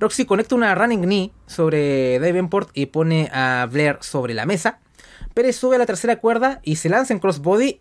Roxy 0.00 0.24
conecta 0.24 0.54
una 0.54 0.74
running 0.74 1.02
knee 1.02 1.32
sobre 1.46 2.18
Davenport 2.18 2.70
y 2.74 2.86
pone 2.86 3.30
a 3.32 3.68
Blair 3.70 3.98
sobre 4.00 4.34
la 4.34 4.46
mesa. 4.46 4.80
Pérez 5.34 5.56
sube 5.56 5.76
a 5.76 5.78
la 5.78 5.86
tercera 5.86 6.16
cuerda 6.16 6.60
y 6.64 6.76
se 6.76 6.88
lanza 6.88 7.12
en 7.12 7.20
crossbody 7.20 7.80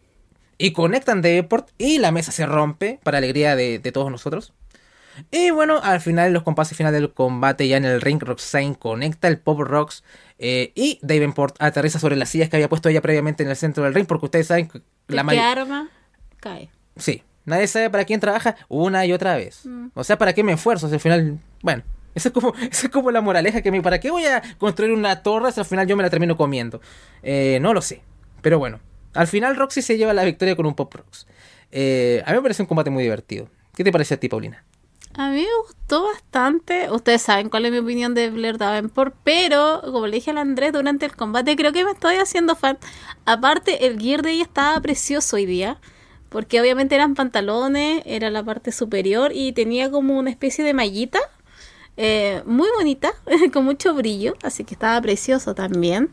y 0.58 0.74
conectan 0.74 1.22
Davenport 1.22 1.70
y 1.78 1.98
la 1.98 2.12
mesa 2.12 2.32
se 2.32 2.46
rompe 2.46 3.00
para 3.04 3.18
alegría 3.18 3.56
de, 3.56 3.80
de 3.80 3.92
todos 3.92 4.12
nosotros. 4.12 4.54
Y 5.32 5.52
bueno, 5.52 5.80
al 5.82 6.02
final, 6.02 6.34
los 6.34 6.44
compases 6.44 6.78
final 6.78 6.94
del 6.94 7.14
combate, 7.14 7.68
ya 7.68 7.78
en 7.78 7.86
el 7.86 8.02
ring, 8.02 8.22
Roxanne 8.22 8.76
conecta 8.76 9.28
el 9.28 9.40
Pop 9.40 9.60
Rocks 9.60 10.04
eh, 10.38 10.72
y 10.76 11.00
Davenport 11.02 11.56
aterriza 11.60 12.00
sobre 12.00 12.16
las 12.16 12.30
sillas 12.30 12.50
que 12.50 12.58
había 12.58 12.70
puesto 12.70 12.90
ella 12.90 13.02
previamente 13.02 13.44
en 13.44 13.50
el 13.50 13.56
centro 13.56 13.84
del 13.84 13.94
ring, 13.94 14.06
porque 14.06 14.26
ustedes 14.26 14.48
saben 14.48 14.68
que 14.68 14.82
la 15.08 15.24
¿De 15.24 15.32
qué 15.32 15.40
arma 15.40 15.90
cae? 16.40 16.70
Sí, 16.96 17.24
nadie 17.46 17.68
sabe 17.68 17.90
para 17.90 18.06
quién 18.06 18.20
trabaja 18.20 18.56
una 18.68 19.06
y 19.06 19.14
otra 19.14 19.36
vez. 19.36 19.66
Mm. 19.66 19.88
O 19.94 20.04
sea, 20.04 20.18
para 20.18 20.34
qué 20.34 20.44
me 20.44 20.54
esfuerzo, 20.54 20.88
si 20.88 20.96
al 20.96 21.00
final, 21.00 21.40
bueno, 21.62 21.84
eso 22.16 22.30
es 22.30 22.34
como, 22.34 22.54
eso 22.72 22.88
es 22.88 22.90
como 22.90 23.12
la 23.12 23.22
moraleja 23.22 23.62
que 23.62 23.72
me, 23.72 23.82
¿para 23.82 24.00
qué 24.00 24.12
voy 24.12 24.26
a 24.26 24.42
construir 24.58 24.92
una 24.92 25.24
torre 25.24 25.52
si 25.52 25.60
al 25.60 25.66
final 25.66 25.88
yo 25.88 25.96
me 25.96 26.04
la 26.04 26.10
termino 26.10 26.38
comiendo? 26.38 26.82
Eh, 27.24 27.60
no 27.62 27.74
lo 27.74 27.82
sé, 27.82 28.02
pero 28.42 28.60
bueno, 28.60 28.80
al 29.14 29.28
final 29.28 29.56
Roxy 29.56 29.82
se 29.82 29.98
lleva 29.98 30.14
la 30.14 30.24
victoria 30.24 30.56
con 30.56 30.66
un 30.66 30.76
Pop 30.76 30.94
Rocks. 30.94 31.28
Eh, 31.72 32.24
a 32.26 32.32
mí 32.32 32.38
me 32.38 32.42
parece 32.42 32.64
un 32.64 32.68
combate 32.68 32.90
muy 32.90 33.04
divertido. 33.04 33.50
¿Qué 33.76 33.84
te 33.84 33.92
parece 33.92 34.16
a 34.16 34.20
ti, 34.20 34.28
Paulina? 34.28 34.64
A 35.16 35.30
mí 35.32 35.38
me 35.38 35.48
gustó 35.66 36.04
bastante. 36.04 36.90
Ustedes 36.92 37.22
saben 37.22 37.50
cuál 37.50 37.66
es 37.66 37.72
mi 37.72 37.80
opinión 37.80 38.14
de 38.14 38.30
Blair 38.30 38.58
Davenport, 38.58 39.16
pero 39.24 39.82
como 39.84 40.08
le 40.08 40.18
dije 40.18 40.32
al 40.32 40.38
Andrés 40.38 40.72
durante 40.72 41.06
el 41.06 41.16
combate, 41.16 41.56
creo 41.56 41.72
que 41.74 41.84
me 41.84 41.92
estoy 41.92 42.16
haciendo 42.16 42.56
fan. 42.56 42.78
Aparte, 43.26 43.88
el 43.88 44.00
gear 44.00 44.22
de 44.22 44.32
ella 44.32 44.44
estaba 44.44 44.80
precioso 44.80 45.36
hoy 45.36 45.46
día, 45.46 45.80
porque 46.30 46.62
obviamente 46.62 46.96
eran 46.96 47.16
pantalones, 47.16 48.04
era 48.06 48.30
la 48.30 48.44
parte 48.44 48.72
superior 48.72 49.32
y 49.34 49.52
tenía 49.54 49.90
como 49.90 50.18
una 50.18 50.30
especie 50.30 50.64
de 50.64 50.74
mallita. 50.74 51.20
Eh, 52.02 52.44
muy 52.46 52.70
bonita, 52.78 53.12
con 53.54 53.66
mucho 53.66 53.94
brillo, 53.94 54.34
así 54.42 54.64
que 54.64 54.74
estaba 54.74 55.02
precioso 55.02 55.54
también. 55.54 56.10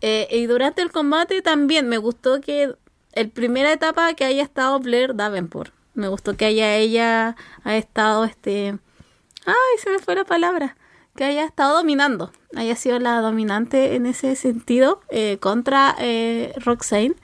Eh, 0.00 0.26
y 0.30 0.46
durante 0.46 0.80
el 0.80 0.90
combate 0.90 1.42
también 1.42 1.90
me 1.90 1.98
gustó 1.98 2.40
que 2.40 2.74
el 3.12 3.28
primera 3.28 3.70
etapa 3.70 4.14
que 4.14 4.24
haya 4.24 4.42
estado 4.42 4.80
Blair 4.80 5.14
Davenport. 5.14 5.74
Me 5.92 6.08
gustó 6.08 6.38
que 6.38 6.46
haya 6.46 6.76
ella 6.76 7.36
ha 7.64 7.76
estado 7.76 8.24
este 8.24 8.78
ay, 9.44 9.78
se 9.78 9.90
me 9.90 9.98
fue 9.98 10.14
la 10.14 10.24
palabra, 10.24 10.78
que 11.14 11.24
haya 11.24 11.44
estado 11.44 11.76
dominando, 11.76 12.32
haya 12.56 12.74
sido 12.74 12.98
la 12.98 13.20
dominante 13.20 13.94
en 13.94 14.06
ese 14.06 14.36
sentido 14.36 15.02
eh, 15.10 15.36
contra 15.38 15.96
Roxane. 16.56 17.14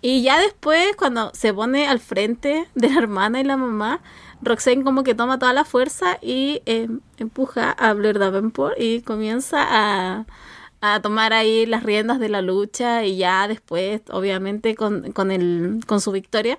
Y 0.00 0.22
ya 0.22 0.40
después, 0.40 0.96
cuando 0.96 1.30
se 1.32 1.54
pone 1.54 1.86
al 1.86 2.00
frente 2.00 2.68
de 2.74 2.90
la 2.90 2.98
hermana 2.98 3.40
y 3.40 3.44
la 3.44 3.56
mamá, 3.56 4.00
Roxane 4.42 4.84
como 4.84 5.04
que 5.04 5.14
toma 5.14 5.38
toda 5.38 5.52
la 5.52 5.64
fuerza 5.64 6.18
y 6.20 6.62
eh, 6.66 6.88
empuja 7.18 7.70
a 7.70 7.92
Blair 7.94 8.18
Davenport 8.18 8.78
y 8.78 9.02
comienza 9.02 9.58
a, 9.60 10.26
a 10.80 11.00
tomar 11.00 11.32
ahí 11.32 11.64
las 11.64 11.84
riendas 11.84 12.18
de 12.18 12.28
la 12.28 12.42
lucha 12.42 13.04
y 13.04 13.16
ya 13.16 13.46
después, 13.46 14.02
obviamente, 14.10 14.74
con, 14.74 15.12
con, 15.12 15.30
el, 15.30 15.80
con 15.86 16.00
su 16.00 16.10
victoria. 16.10 16.58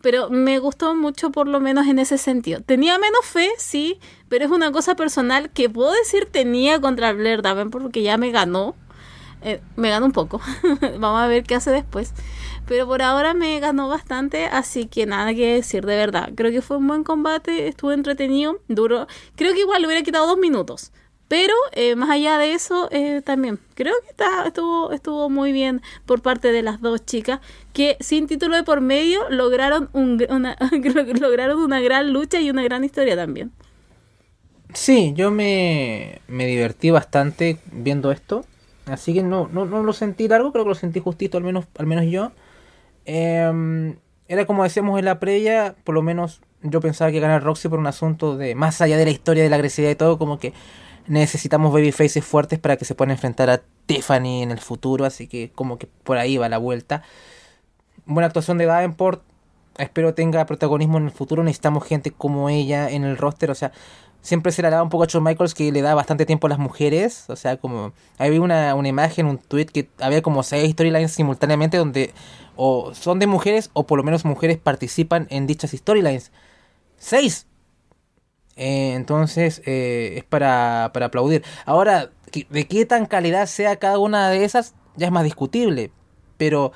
Pero 0.00 0.30
me 0.30 0.58
gustó 0.58 0.94
mucho 0.94 1.30
por 1.30 1.48
lo 1.48 1.60
menos 1.60 1.86
en 1.86 1.98
ese 1.98 2.18
sentido. 2.18 2.60
Tenía 2.60 2.98
menos 2.98 3.24
fe, 3.24 3.48
sí, 3.58 3.98
pero 4.28 4.44
es 4.44 4.50
una 4.50 4.70
cosa 4.70 4.94
personal 4.94 5.50
que 5.50 5.70
puedo 5.70 5.92
decir 5.92 6.28
tenía 6.30 6.80
contra 6.80 7.12
Blair 7.12 7.42
Davenport 7.42 7.82
porque 7.82 8.02
ya 8.02 8.16
me 8.16 8.30
ganó. 8.30 8.76
Eh, 9.42 9.60
me 9.76 9.90
ganó 9.90 10.06
un 10.06 10.12
poco. 10.12 10.40
Vamos 10.98 11.20
a 11.20 11.26
ver 11.26 11.42
qué 11.44 11.54
hace 11.54 11.70
después. 11.70 12.12
Pero 12.66 12.86
por 12.86 13.02
ahora 13.02 13.34
me 13.34 13.60
ganó 13.60 13.88
bastante, 13.88 14.46
así 14.46 14.86
que 14.86 15.06
nada 15.06 15.34
que 15.34 15.54
decir, 15.54 15.84
de 15.84 15.96
verdad. 15.96 16.30
Creo 16.34 16.50
que 16.50 16.62
fue 16.62 16.78
un 16.78 16.86
buen 16.86 17.04
combate, 17.04 17.68
estuvo 17.68 17.92
entretenido, 17.92 18.60
duro. 18.68 19.06
Creo 19.36 19.52
que 19.52 19.60
igual 19.60 19.82
le 19.82 19.88
hubiera 19.88 20.02
quitado 20.02 20.26
dos 20.26 20.38
minutos. 20.38 20.92
Pero 21.28 21.54
eh, 21.72 21.96
más 21.96 22.10
allá 22.10 22.38
de 22.38 22.52
eso, 22.52 22.88
eh, 22.90 23.22
también 23.24 23.58
creo 23.74 23.94
que 24.02 24.10
está, 24.10 24.46
estuvo, 24.46 24.92
estuvo 24.92 25.30
muy 25.30 25.52
bien 25.52 25.80
por 26.04 26.20
parte 26.22 26.52
de 26.52 26.62
las 26.62 26.80
dos 26.80 27.04
chicas 27.04 27.40
que 27.72 27.96
sin 28.00 28.26
título 28.26 28.56
de 28.56 28.62
por 28.62 28.80
medio 28.80 29.28
lograron, 29.30 29.88
un, 29.92 30.24
una, 30.28 30.56
lograron 31.20 31.58
una 31.58 31.80
gran 31.80 32.12
lucha 32.12 32.40
y 32.40 32.50
una 32.50 32.62
gran 32.62 32.84
historia 32.84 33.16
también. 33.16 33.52
Sí, 34.74 35.12
yo 35.16 35.30
me, 35.30 36.20
me 36.28 36.46
divertí 36.46 36.90
bastante 36.90 37.58
viendo 37.72 38.12
esto. 38.12 38.44
Así 38.86 39.14
que 39.14 39.22
no, 39.22 39.48
no, 39.50 39.64
no 39.64 39.82
lo 39.82 39.92
sentí 39.94 40.28
largo, 40.28 40.52
creo 40.52 40.64
que 40.64 40.68
lo 40.68 40.74
sentí 40.74 41.00
justito, 41.00 41.38
al 41.38 41.44
menos, 41.44 41.64
al 41.78 41.86
menos 41.86 42.04
yo. 42.06 42.32
Em, 43.04 43.96
era 44.28 44.46
como 44.46 44.64
decíamos 44.64 44.98
en 44.98 45.04
la 45.04 45.20
previa, 45.20 45.74
por 45.84 45.94
lo 45.94 46.02
menos 46.02 46.40
yo 46.62 46.80
pensaba 46.80 47.10
que 47.10 47.20
ganar 47.20 47.42
Roxy 47.42 47.68
por 47.68 47.78
un 47.78 47.86
asunto 47.86 48.36
de, 48.36 48.54
más 48.54 48.80
allá 48.80 48.96
de 48.96 49.04
la 49.04 49.10
historia, 49.10 49.42
de 49.42 49.50
la 49.50 49.56
agresividad 49.56 49.90
y 49.90 49.96
todo, 49.96 50.18
como 50.18 50.38
que 50.38 50.54
necesitamos 51.06 51.72
babyfaces 51.72 52.24
fuertes 52.24 52.58
para 52.58 52.76
que 52.76 52.84
se 52.84 52.94
puedan 52.94 53.12
enfrentar 53.12 53.50
a 53.50 53.60
Tiffany 53.86 54.42
en 54.42 54.50
el 54.50 54.58
futuro, 54.58 55.04
así 55.04 55.26
que 55.26 55.50
como 55.54 55.78
que 55.78 55.86
por 55.86 56.16
ahí 56.16 56.38
va 56.38 56.48
la 56.48 56.58
vuelta. 56.58 57.02
Buena 58.06 58.26
actuación 58.26 58.56
de 58.56 58.64
Davenport, 58.64 59.22
espero 59.76 60.14
tenga 60.14 60.46
protagonismo 60.46 60.98
en 60.98 61.04
el 61.04 61.10
futuro, 61.10 61.42
necesitamos 61.44 61.84
gente 61.84 62.10
como 62.10 62.48
ella 62.48 62.90
en 62.90 63.04
el 63.04 63.18
roster, 63.18 63.50
o 63.50 63.54
sea, 63.54 63.72
siempre 64.24 64.52
se 64.52 64.62
le 64.62 64.68
alaba 64.68 64.82
un 64.82 64.88
poco 64.88 65.04
a 65.04 65.06
Shawn 65.06 65.22
Michaels 65.22 65.54
que 65.54 65.70
le 65.70 65.82
da 65.82 65.94
bastante 65.94 66.24
tiempo 66.26 66.46
a 66.46 66.50
las 66.50 66.58
mujeres, 66.58 67.26
o 67.28 67.36
sea, 67.36 67.58
como 67.58 67.92
había 68.18 68.40
una, 68.40 68.74
una 68.74 68.88
imagen, 68.88 69.26
un 69.26 69.38
tweet 69.38 69.66
que 69.66 69.88
había 70.00 70.22
como 70.22 70.42
seis 70.42 70.72
storylines 70.72 71.12
simultáneamente 71.12 71.76
donde 71.76 72.12
o 72.56 72.94
son 72.94 73.18
de 73.18 73.26
mujeres 73.26 73.70
o 73.74 73.86
por 73.86 73.98
lo 73.98 74.02
menos 74.02 74.24
mujeres 74.24 74.56
participan 74.56 75.26
en 75.30 75.46
dichas 75.46 75.72
storylines. 75.72 76.32
¡Seis! 76.96 77.46
Eh, 78.56 78.94
entonces 78.94 79.60
eh, 79.66 80.14
es 80.16 80.24
para, 80.24 80.90
para 80.94 81.06
aplaudir. 81.06 81.44
Ahora, 81.66 82.10
de 82.32 82.66
qué 82.66 82.86
tan 82.86 83.04
calidad 83.04 83.46
sea 83.46 83.76
cada 83.76 83.98
una 83.98 84.30
de 84.30 84.44
esas 84.44 84.74
ya 84.96 85.06
es 85.06 85.12
más 85.12 85.24
discutible, 85.24 85.90
pero 86.38 86.72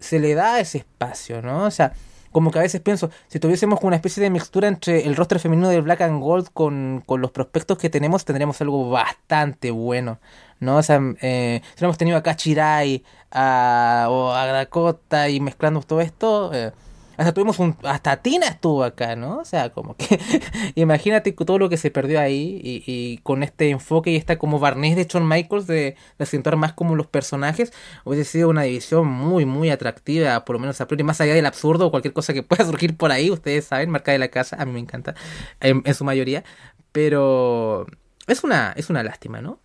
se 0.00 0.20
le 0.20 0.34
da 0.34 0.58
ese 0.58 0.78
espacio, 0.78 1.42
¿no? 1.42 1.64
O 1.64 1.70
sea, 1.70 1.92
como 2.38 2.52
que 2.52 2.60
a 2.60 2.62
veces 2.62 2.80
pienso, 2.80 3.10
si 3.26 3.40
tuviésemos 3.40 3.80
una 3.82 3.96
especie 3.96 4.22
de 4.22 4.30
mixtura 4.30 4.68
entre 4.68 5.04
el 5.08 5.16
roster 5.16 5.40
femenino 5.40 5.70
de 5.70 5.80
Black 5.80 6.02
and 6.02 6.22
Gold 6.22 6.50
con, 6.52 7.02
con 7.04 7.20
los 7.20 7.32
prospectos 7.32 7.78
que 7.78 7.90
tenemos, 7.90 8.24
tendríamos 8.24 8.60
algo 8.60 8.90
bastante 8.90 9.72
bueno, 9.72 10.20
¿no? 10.60 10.76
O 10.76 10.82
sea, 10.84 11.00
eh, 11.20 11.60
si 11.64 11.72
hubiéramos 11.78 11.98
tenido 11.98 12.16
a 12.16 12.22
Kachirai 12.22 13.02
o 13.32 14.32
a 14.32 14.46
Dakota 14.52 15.28
y 15.28 15.40
mezclando 15.40 15.80
todo 15.80 16.00
esto, 16.00 16.52
eh, 16.54 16.70
hasta 17.18 17.34
tuvimos 17.34 17.58
hasta 17.82 18.22
Tina 18.22 18.46
estuvo 18.46 18.84
acá, 18.84 19.16
¿no? 19.16 19.38
O 19.38 19.44
sea, 19.44 19.70
como 19.70 19.96
que 19.96 20.20
imagínate 20.76 21.32
todo 21.32 21.58
lo 21.58 21.68
que 21.68 21.76
se 21.76 21.90
perdió 21.90 22.20
ahí 22.20 22.60
y, 22.62 22.84
y, 22.86 23.18
con 23.18 23.42
este 23.42 23.70
enfoque 23.70 24.12
y 24.12 24.16
esta 24.16 24.38
como 24.38 24.60
barniz 24.60 24.94
de 24.94 25.04
Shawn 25.04 25.26
Michaels 25.28 25.66
de, 25.66 25.96
de 26.16 26.22
acentuar 26.22 26.54
más 26.54 26.74
como 26.74 26.94
los 26.94 27.08
personajes, 27.08 27.72
hubiese 28.04 28.30
sido 28.30 28.48
una 28.48 28.62
división 28.62 29.08
muy, 29.08 29.46
muy 29.46 29.70
atractiva, 29.70 30.44
por 30.44 30.54
lo 30.54 30.60
menos 30.60 30.80
a 30.80 30.86
priori, 30.86 31.02
más 31.02 31.20
allá 31.20 31.34
del 31.34 31.46
absurdo 31.46 31.88
o 31.88 31.90
cualquier 31.90 32.14
cosa 32.14 32.32
que 32.32 32.44
pueda 32.44 32.64
surgir 32.66 32.96
por 32.96 33.10
ahí, 33.10 33.32
ustedes 33.32 33.64
saben, 33.64 33.90
marca 33.90 34.12
de 34.12 34.18
la 34.18 34.28
casa, 34.28 34.56
a 34.56 34.64
mí 34.64 34.72
me 34.72 34.80
encanta, 34.80 35.16
en, 35.60 35.82
en 35.84 35.94
su 35.94 36.04
mayoría, 36.04 36.44
pero 36.92 37.86
es 38.28 38.44
una, 38.44 38.74
es 38.76 38.90
una 38.90 39.02
lástima, 39.02 39.42
¿no? 39.42 39.60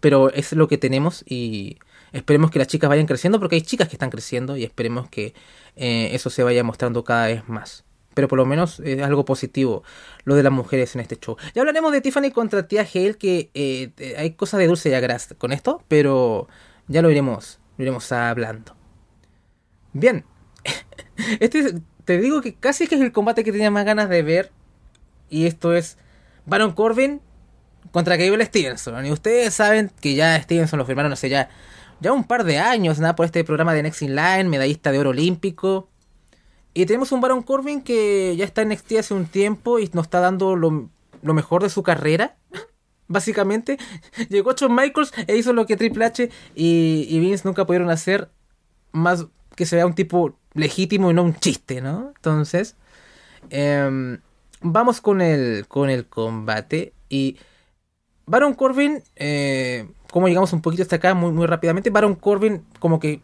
Pero 0.00 0.32
es 0.32 0.52
lo 0.52 0.66
que 0.66 0.78
tenemos 0.78 1.24
y 1.26 1.78
esperemos 2.12 2.50
que 2.50 2.58
las 2.58 2.68
chicas 2.68 2.88
vayan 2.88 3.06
creciendo 3.06 3.38
porque 3.40 3.56
hay 3.56 3.62
chicas 3.62 3.88
que 3.88 3.96
están 3.96 4.10
creciendo 4.10 4.56
y 4.56 4.64
esperemos 4.64 5.08
que 5.08 5.34
eh, 5.76 6.10
eso 6.12 6.30
se 6.30 6.42
vaya 6.42 6.62
mostrando 6.64 7.04
cada 7.04 7.26
vez 7.26 7.48
más. 7.48 7.84
Pero 8.14 8.26
por 8.26 8.38
lo 8.38 8.46
menos 8.46 8.80
es 8.80 9.00
algo 9.02 9.24
positivo 9.24 9.84
lo 10.24 10.34
de 10.34 10.42
las 10.42 10.52
mujeres 10.52 10.94
en 10.94 11.00
este 11.00 11.16
show. 11.16 11.36
Ya 11.54 11.62
hablaremos 11.62 11.92
de 11.92 12.00
Tiffany 12.00 12.30
contra 12.32 12.66
Tia 12.66 12.82
Hale, 12.82 13.14
que 13.14 13.50
eh, 13.54 14.16
hay 14.18 14.32
cosas 14.32 14.58
de 14.58 14.66
dulce 14.66 14.90
y 14.90 14.94
agras 14.94 15.34
con 15.38 15.52
esto, 15.52 15.82
pero 15.86 16.48
ya 16.88 17.00
lo 17.02 17.10
iremos, 17.10 17.60
lo 17.76 17.84
iremos 17.84 18.10
hablando. 18.10 18.74
Bien, 19.92 20.24
este 21.40 21.80
te 22.08 22.18
digo 22.18 22.40
que 22.40 22.54
casi 22.54 22.86
que 22.86 22.94
es 22.94 23.02
el 23.02 23.12
combate 23.12 23.44
que 23.44 23.52
tenía 23.52 23.70
más 23.70 23.84
ganas 23.84 24.08
de 24.08 24.22
ver. 24.22 24.50
Y 25.28 25.46
esto 25.46 25.74
es 25.74 25.98
Baron 26.46 26.72
Corbin 26.72 27.20
contra 27.90 28.16
Gable 28.16 28.46
Stevenson. 28.46 29.04
Y 29.04 29.10
ustedes 29.10 29.52
saben 29.52 29.90
que 30.00 30.14
ya 30.14 30.40
Stevenson 30.40 30.78
lo 30.78 30.86
firmaron 30.86 31.12
hace 31.12 31.28
ya, 31.28 31.50
ya 32.00 32.12
un 32.12 32.24
par 32.24 32.44
de 32.44 32.58
años, 32.58 32.98
nada 32.98 33.16
por 33.16 33.26
este 33.26 33.44
programa 33.44 33.74
de 33.74 33.82
Next 33.82 34.02
in 34.02 34.14
Line, 34.14 34.44
medallista 34.44 34.92
de 34.92 34.98
oro 34.98 35.10
olímpico. 35.10 35.88
Y 36.74 36.86
tenemos 36.86 37.12
un 37.12 37.20
Baron 37.20 37.42
Corbin 37.42 37.82
que 37.82 38.36
ya 38.36 38.44
está 38.44 38.62
en 38.62 38.68
NXT 38.68 38.92
hace 38.98 39.14
un 39.14 39.26
tiempo 39.26 39.78
y 39.78 39.90
nos 39.92 40.06
está 40.06 40.20
dando 40.20 40.54
lo, 40.54 40.90
lo 41.22 41.34
mejor 41.34 41.62
de 41.62 41.70
su 41.70 41.82
carrera. 41.82 42.36
Básicamente, 43.08 43.78
llegó 44.28 44.52
Shawn 44.52 44.74
Michaels 44.74 45.12
e 45.26 45.36
hizo 45.36 45.52
lo 45.52 45.66
que 45.66 45.76
Triple 45.76 46.04
H 46.04 46.30
y, 46.54 47.06
y 47.08 47.20
Vince 47.20 47.46
nunca 47.46 47.66
pudieron 47.66 47.90
hacer 47.90 48.30
más 48.92 49.26
que 49.56 49.66
sea 49.66 49.86
un 49.86 49.94
tipo 49.94 50.38
legítimo 50.54 51.10
y 51.10 51.14
no 51.14 51.24
un 51.24 51.34
chiste, 51.34 51.80
¿no? 51.80 52.12
Entonces, 52.14 52.76
eh, 53.50 54.18
vamos 54.60 55.00
con 55.00 55.20
el, 55.20 55.66
con 55.68 55.90
el 55.90 56.06
combate 56.06 56.92
y 57.08 57.38
Baron 58.26 58.54
Corbin, 58.54 59.02
eh, 59.16 59.88
como 60.10 60.28
llegamos 60.28 60.52
un 60.52 60.62
poquito 60.62 60.82
hasta 60.82 60.96
acá 60.96 61.14
muy, 61.14 61.32
muy 61.32 61.46
rápidamente, 61.46 61.90
Baron 61.90 62.14
Corbin 62.14 62.64
como 62.78 62.98
que 62.98 63.20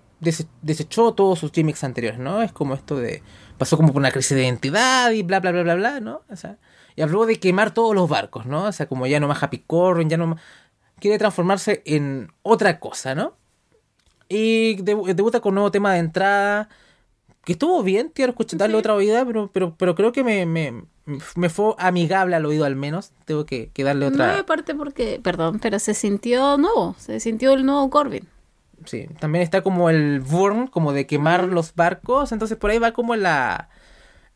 desechó 0.63 1.13
todos 1.13 1.39
sus 1.39 1.53
gimmicks 1.53 1.85
anteriores, 1.85 2.19
¿no? 2.19 2.43
Es 2.43 2.53
como 2.53 2.75
esto 2.75 2.97
de... 2.97 3.23
Pasó 3.59 3.77
como 3.77 3.93
por 3.93 4.01
una 4.01 4.11
crisis 4.11 4.37
de 4.37 4.45
identidad 4.45 5.11
y 5.13 5.23
bla, 5.23 5.41
bla, 5.41 5.53
bla, 5.53 5.63
bla, 5.63 5.75
bla, 5.75 6.01
¿no? 6.01 6.23
O 6.31 6.37
sea, 6.37 6.59
y 6.97 7.03
habló 7.03 7.27
de 7.27 7.37
quemar 7.39 7.73
todos 7.73 7.95
los 7.95 8.09
barcos, 8.09 8.47
¿no? 8.47 8.65
O 8.65 8.73
sea, 8.73 8.87
como 8.87 9.07
ya 9.07 9.21
no 9.21 9.29
más 9.29 9.43
Happy 9.43 9.59
Corbin, 9.59 10.09
ya 10.09 10.17
no 10.17 10.29
más... 10.29 10.41
Quiere 11.01 11.19
transformarse 11.19 11.83
en 11.85 12.33
otra 12.43 12.81
cosa, 12.81 13.15
¿no? 13.15 13.37
Y 14.29 14.77
debuta 14.83 15.41
con 15.41 15.51
un 15.51 15.57
nuevo 15.57 15.71
tema 15.71 15.93
de 15.93 15.99
entrada. 15.99 16.69
Que 17.45 17.53
estuvo 17.53 17.83
bien, 17.83 18.11
quiero 18.15 18.31
escuchar, 18.31 18.59
darle 18.59 18.75
sí. 18.75 18.79
otra 18.79 18.95
oída, 18.95 19.25
pero, 19.25 19.51
pero, 19.53 19.75
pero 19.77 19.95
creo 19.95 20.13
que 20.13 20.25
me, 20.25 20.47
me, 20.47 20.85
me, 21.35 21.49
fue 21.49 21.75
amigable 21.79 22.37
al 22.37 22.47
oído 22.47 22.65
al 22.65 22.77
menos. 22.77 23.13
Tengo 23.25 23.45
que, 23.45 23.71
que 23.73 23.85
darle 23.85 24.07
otra. 24.07 24.33
No, 24.33 24.41
aparte 24.41 24.75
porque, 24.75 25.21
perdón, 25.23 25.59
pero 25.61 25.79
se 25.79 25.95
sintió 25.95 26.57
nuevo, 26.57 26.95
se 26.99 27.21
sintió 27.21 27.53
el 27.53 27.67
nuevo 27.67 27.91
Corbin. 27.91 28.27
Sí, 28.87 29.07
también 29.19 29.43
está 29.43 29.63
como 29.63 29.91
el 29.91 30.21
burn, 30.21 30.67
como 30.67 30.93
de 30.93 31.07
quemar 31.07 31.45
los 31.45 31.75
barcos, 31.75 32.33
entonces 32.33 32.57
por 32.57 32.71
ahí 32.71 32.79
va 32.79 32.93
como 32.93 33.17
la, 33.17 33.69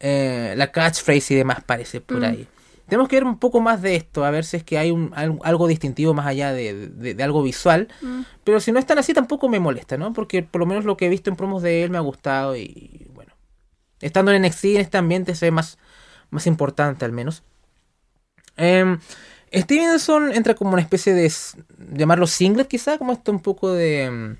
eh, 0.00 0.54
la 0.56 0.70
catchphrase 0.72 1.34
y 1.34 1.36
demás 1.36 1.62
parece 1.64 2.00
por 2.00 2.20
mm. 2.20 2.24
ahí. 2.24 2.48
Tenemos 2.88 3.08
que 3.08 3.16
ver 3.16 3.24
un 3.24 3.38
poco 3.38 3.60
más 3.60 3.82
de 3.82 3.96
esto, 3.96 4.24
a 4.24 4.30
ver 4.30 4.44
si 4.44 4.56
es 4.56 4.64
que 4.64 4.78
hay 4.78 4.90
un, 4.90 5.12
algo 5.14 5.68
distintivo 5.68 6.14
más 6.14 6.26
allá 6.26 6.52
de, 6.52 6.88
de, 6.88 7.14
de 7.14 7.22
algo 7.22 7.42
visual. 7.42 7.88
Mm. 8.00 8.22
Pero 8.44 8.60
si 8.60 8.72
no 8.72 8.78
es 8.78 8.86
tan 8.86 8.98
así, 8.98 9.12
tampoco 9.12 9.48
me 9.48 9.60
molesta, 9.60 9.98
¿no? 9.98 10.14
Porque 10.14 10.42
por 10.42 10.60
lo 10.60 10.66
menos 10.66 10.86
lo 10.86 10.96
que 10.96 11.06
he 11.06 11.08
visto 11.10 11.28
en 11.28 11.36
promos 11.36 11.62
de 11.62 11.82
él 11.82 11.90
me 11.90 11.98
ha 11.98 12.02
gustado 12.02 12.56
y 12.56 13.06
bueno. 13.12 13.32
Estando 14.00 14.32
en 14.32 14.42
NXT, 14.42 14.64
en 14.64 14.76
este 14.78 14.96
ambiente, 14.96 15.34
se 15.34 15.46
ve 15.46 15.50
más, 15.50 15.76
más 16.30 16.46
importante 16.46 17.04
al 17.04 17.12
menos. 17.12 17.42
Eh, 18.56 18.96
Stevenson 19.52 20.32
entra 20.32 20.54
como 20.54 20.72
una 20.72 20.82
especie 20.82 21.14
de 21.14 21.30
llamarlo 21.92 22.26
singlet 22.26 22.68
quizá, 22.68 22.98
como 22.98 23.12
esto 23.12 23.32
un 23.32 23.40
poco 23.40 23.72
de... 23.72 24.36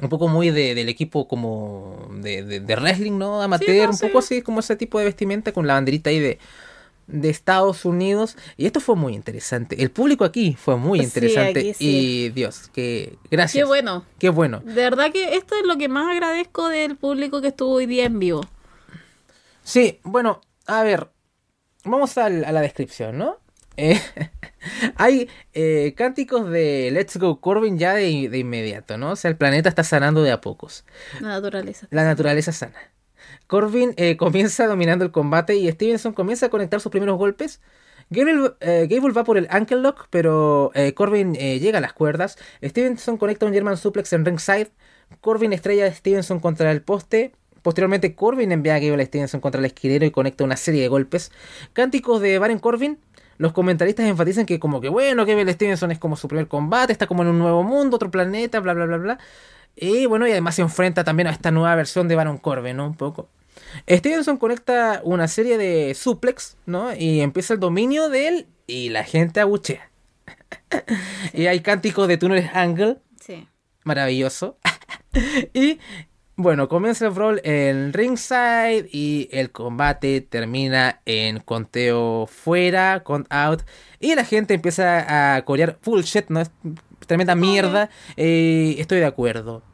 Un 0.00 0.08
poco 0.08 0.28
muy 0.28 0.50
de, 0.50 0.76
del 0.76 0.88
equipo 0.88 1.26
como 1.26 2.08
de, 2.20 2.44
de, 2.44 2.60
de 2.60 2.76
wrestling, 2.76 3.18
¿no? 3.18 3.42
Amateur, 3.42 3.68
sí, 3.68 3.82
no, 3.82 3.90
un 3.90 3.98
poco 3.98 4.20
así 4.20 4.42
como 4.42 4.60
ese 4.60 4.76
tipo 4.76 4.98
de 4.98 5.06
vestimenta 5.06 5.50
con 5.50 5.66
la 5.66 5.74
banderita 5.74 6.10
ahí 6.10 6.20
de, 6.20 6.38
de 7.08 7.30
Estados 7.30 7.84
Unidos. 7.84 8.36
Y 8.56 8.66
esto 8.66 8.80
fue 8.80 8.94
muy 8.94 9.14
interesante. 9.14 9.82
El 9.82 9.90
público 9.90 10.24
aquí 10.24 10.56
fue 10.58 10.76
muy 10.76 11.00
interesante. 11.00 11.60
Sí, 11.60 11.74
sí. 11.74 11.84
Y 11.86 12.28
Dios, 12.30 12.70
que 12.72 13.18
gracias. 13.30 13.62
Qué 13.62 13.66
bueno. 13.66 14.04
Qué 14.18 14.28
bueno. 14.28 14.60
De 14.60 14.74
verdad 14.74 15.10
que 15.10 15.34
esto 15.36 15.56
es 15.56 15.66
lo 15.66 15.76
que 15.76 15.88
más 15.88 16.08
agradezco 16.08 16.68
del 16.68 16.96
público 16.96 17.40
que 17.40 17.48
estuvo 17.48 17.72
hoy 17.72 17.86
día 17.86 18.04
en 18.04 18.18
vivo. 18.18 18.42
Sí, 19.64 20.00
bueno, 20.04 20.40
a 20.66 20.82
ver. 20.82 21.08
Vamos 21.84 22.18
a, 22.18 22.26
a 22.26 22.30
la 22.30 22.60
descripción, 22.60 23.18
¿no? 23.18 23.38
Eh, 23.76 24.00
hay 24.96 25.30
eh, 25.54 25.94
cánticos 25.96 26.50
de 26.50 26.90
Let's 26.92 27.16
Go 27.16 27.40
Corbin 27.40 27.78
ya 27.78 27.94
de, 27.94 28.28
de, 28.28 28.38
inmediato, 28.38 28.98
¿no? 28.98 29.12
O 29.12 29.16
sea, 29.16 29.30
el 29.30 29.36
planeta 29.36 29.68
está 29.68 29.84
sanando 29.84 30.22
de 30.22 30.32
a 30.32 30.40
pocos. 30.40 30.84
La 31.20 31.28
naturaleza. 31.28 31.86
La 31.90 32.04
naturaleza 32.04 32.52
sana. 32.52 32.78
Corbin 33.48 33.94
eh, 33.96 34.18
comienza 34.18 34.66
dominando 34.66 35.06
el 35.06 35.10
combate 35.10 35.56
y 35.56 35.70
Stevenson 35.72 36.12
comienza 36.12 36.46
a 36.46 36.48
conectar 36.50 36.80
sus 36.80 36.92
primeros 36.92 37.16
golpes. 37.16 37.62
Gable, 38.10 38.52
eh, 38.60 38.86
Gable 38.90 39.12
va 39.12 39.24
por 39.24 39.38
el 39.38 39.48
ankle 39.50 39.78
lock, 39.78 40.06
pero 40.10 40.70
eh, 40.74 40.92
Corbin 40.92 41.32
llega 41.34 41.78
a 41.78 41.80
las 41.80 41.94
cuerdas. 41.94 42.38
Stevenson 42.62 43.16
conecta 43.16 43.46
un 43.46 43.54
German 43.54 43.78
suplex 43.78 44.12
en 44.12 44.26
ringside. 44.26 44.70
Corbin 45.22 45.54
estrella 45.54 45.86
a 45.86 45.92
Stevenson 45.92 46.40
contra 46.40 46.70
el 46.70 46.82
poste. 46.82 47.32
Posteriormente, 47.62 48.14
Corbin 48.14 48.52
envía 48.52 48.74
a 48.74 48.80
Gable 48.80 49.04
Stevenson 49.06 49.40
contra 49.40 49.58
el 49.60 49.64
esquilero 49.64 50.04
y 50.04 50.10
conecta 50.10 50.44
una 50.44 50.56
serie 50.56 50.82
de 50.82 50.88
golpes. 50.88 51.32
Cánticos 51.72 52.20
de 52.20 52.38
Baron 52.38 52.58
Corbin. 52.58 52.98
Los 53.38 53.52
comentaristas 53.52 54.06
enfatizan 54.06 54.44
que 54.44 54.58
como 54.60 54.82
que 54.82 54.90
bueno, 54.90 55.24
Gable 55.24 55.50
Stevenson 55.52 55.90
es 55.90 55.98
como 55.98 56.16
su 56.16 56.28
primer 56.28 56.48
combate, 56.48 56.92
está 56.92 57.06
como 57.06 57.22
en 57.22 57.28
un 57.28 57.38
nuevo 57.38 57.62
mundo, 57.62 57.96
otro 57.96 58.10
planeta, 58.10 58.60
bla 58.60 58.74
bla 58.74 58.84
bla 58.84 58.98
bla. 58.98 59.18
Y 59.74 60.04
bueno, 60.06 60.26
y 60.26 60.32
además 60.32 60.56
se 60.56 60.62
enfrenta 60.62 61.04
también 61.04 61.28
a 61.28 61.30
esta 61.30 61.50
nueva 61.50 61.74
versión 61.76 62.08
de 62.08 62.16
Baron 62.16 62.36
Corbin, 62.38 62.76
¿no? 62.76 62.86
Un 62.86 62.96
poco. 62.96 63.28
Stevenson 63.88 64.36
conecta 64.36 65.00
una 65.04 65.28
serie 65.28 65.58
de 65.58 65.94
suplex, 65.94 66.56
¿no? 66.66 66.94
Y 66.94 67.20
empieza 67.20 67.54
el 67.54 67.60
dominio 67.60 68.08
de 68.08 68.28
él 68.28 68.46
y 68.66 68.90
la 68.90 69.04
gente 69.04 69.40
abuchea. 69.40 69.90
y 71.32 71.46
hay 71.46 71.60
cánticos 71.60 72.08
de 72.08 72.18
túneles 72.18 72.50
Angle. 72.54 72.98
Sí. 73.20 73.48
Maravilloso. 73.84 74.58
y 75.54 75.78
bueno, 76.40 76.68
comienza 76.68 77.06
el 77.06 77.10
brawl 77.10 77.40
en 77.42 77.92
ringside 77.92 78.88
y 78.92 79.28
el 79.32 79.50
combate 79.50 80.20
termina 80.20 81.00
en 81.04 81.40
conteo 81.40 82.28
fuera, 82.28 83.02
count 83.02 83.26
out. 83.28 83.62
Y 83.98 84.14
la 84.14 84.24
gente 84.24 84.54
empieza 84.54 85.36
a 85.36 85.44
corear 85.44 85.80
bullshit, 85.84 86.28
¿no? 86.28 86.40
Es 86.40 86.52
tremenda 87.08 87.34
mierda. 87.34 87.90
Eh, 88.16 88.76
estoy 88.78 89.00
de 89.00 89.06
acuerdo. 89.06 89.64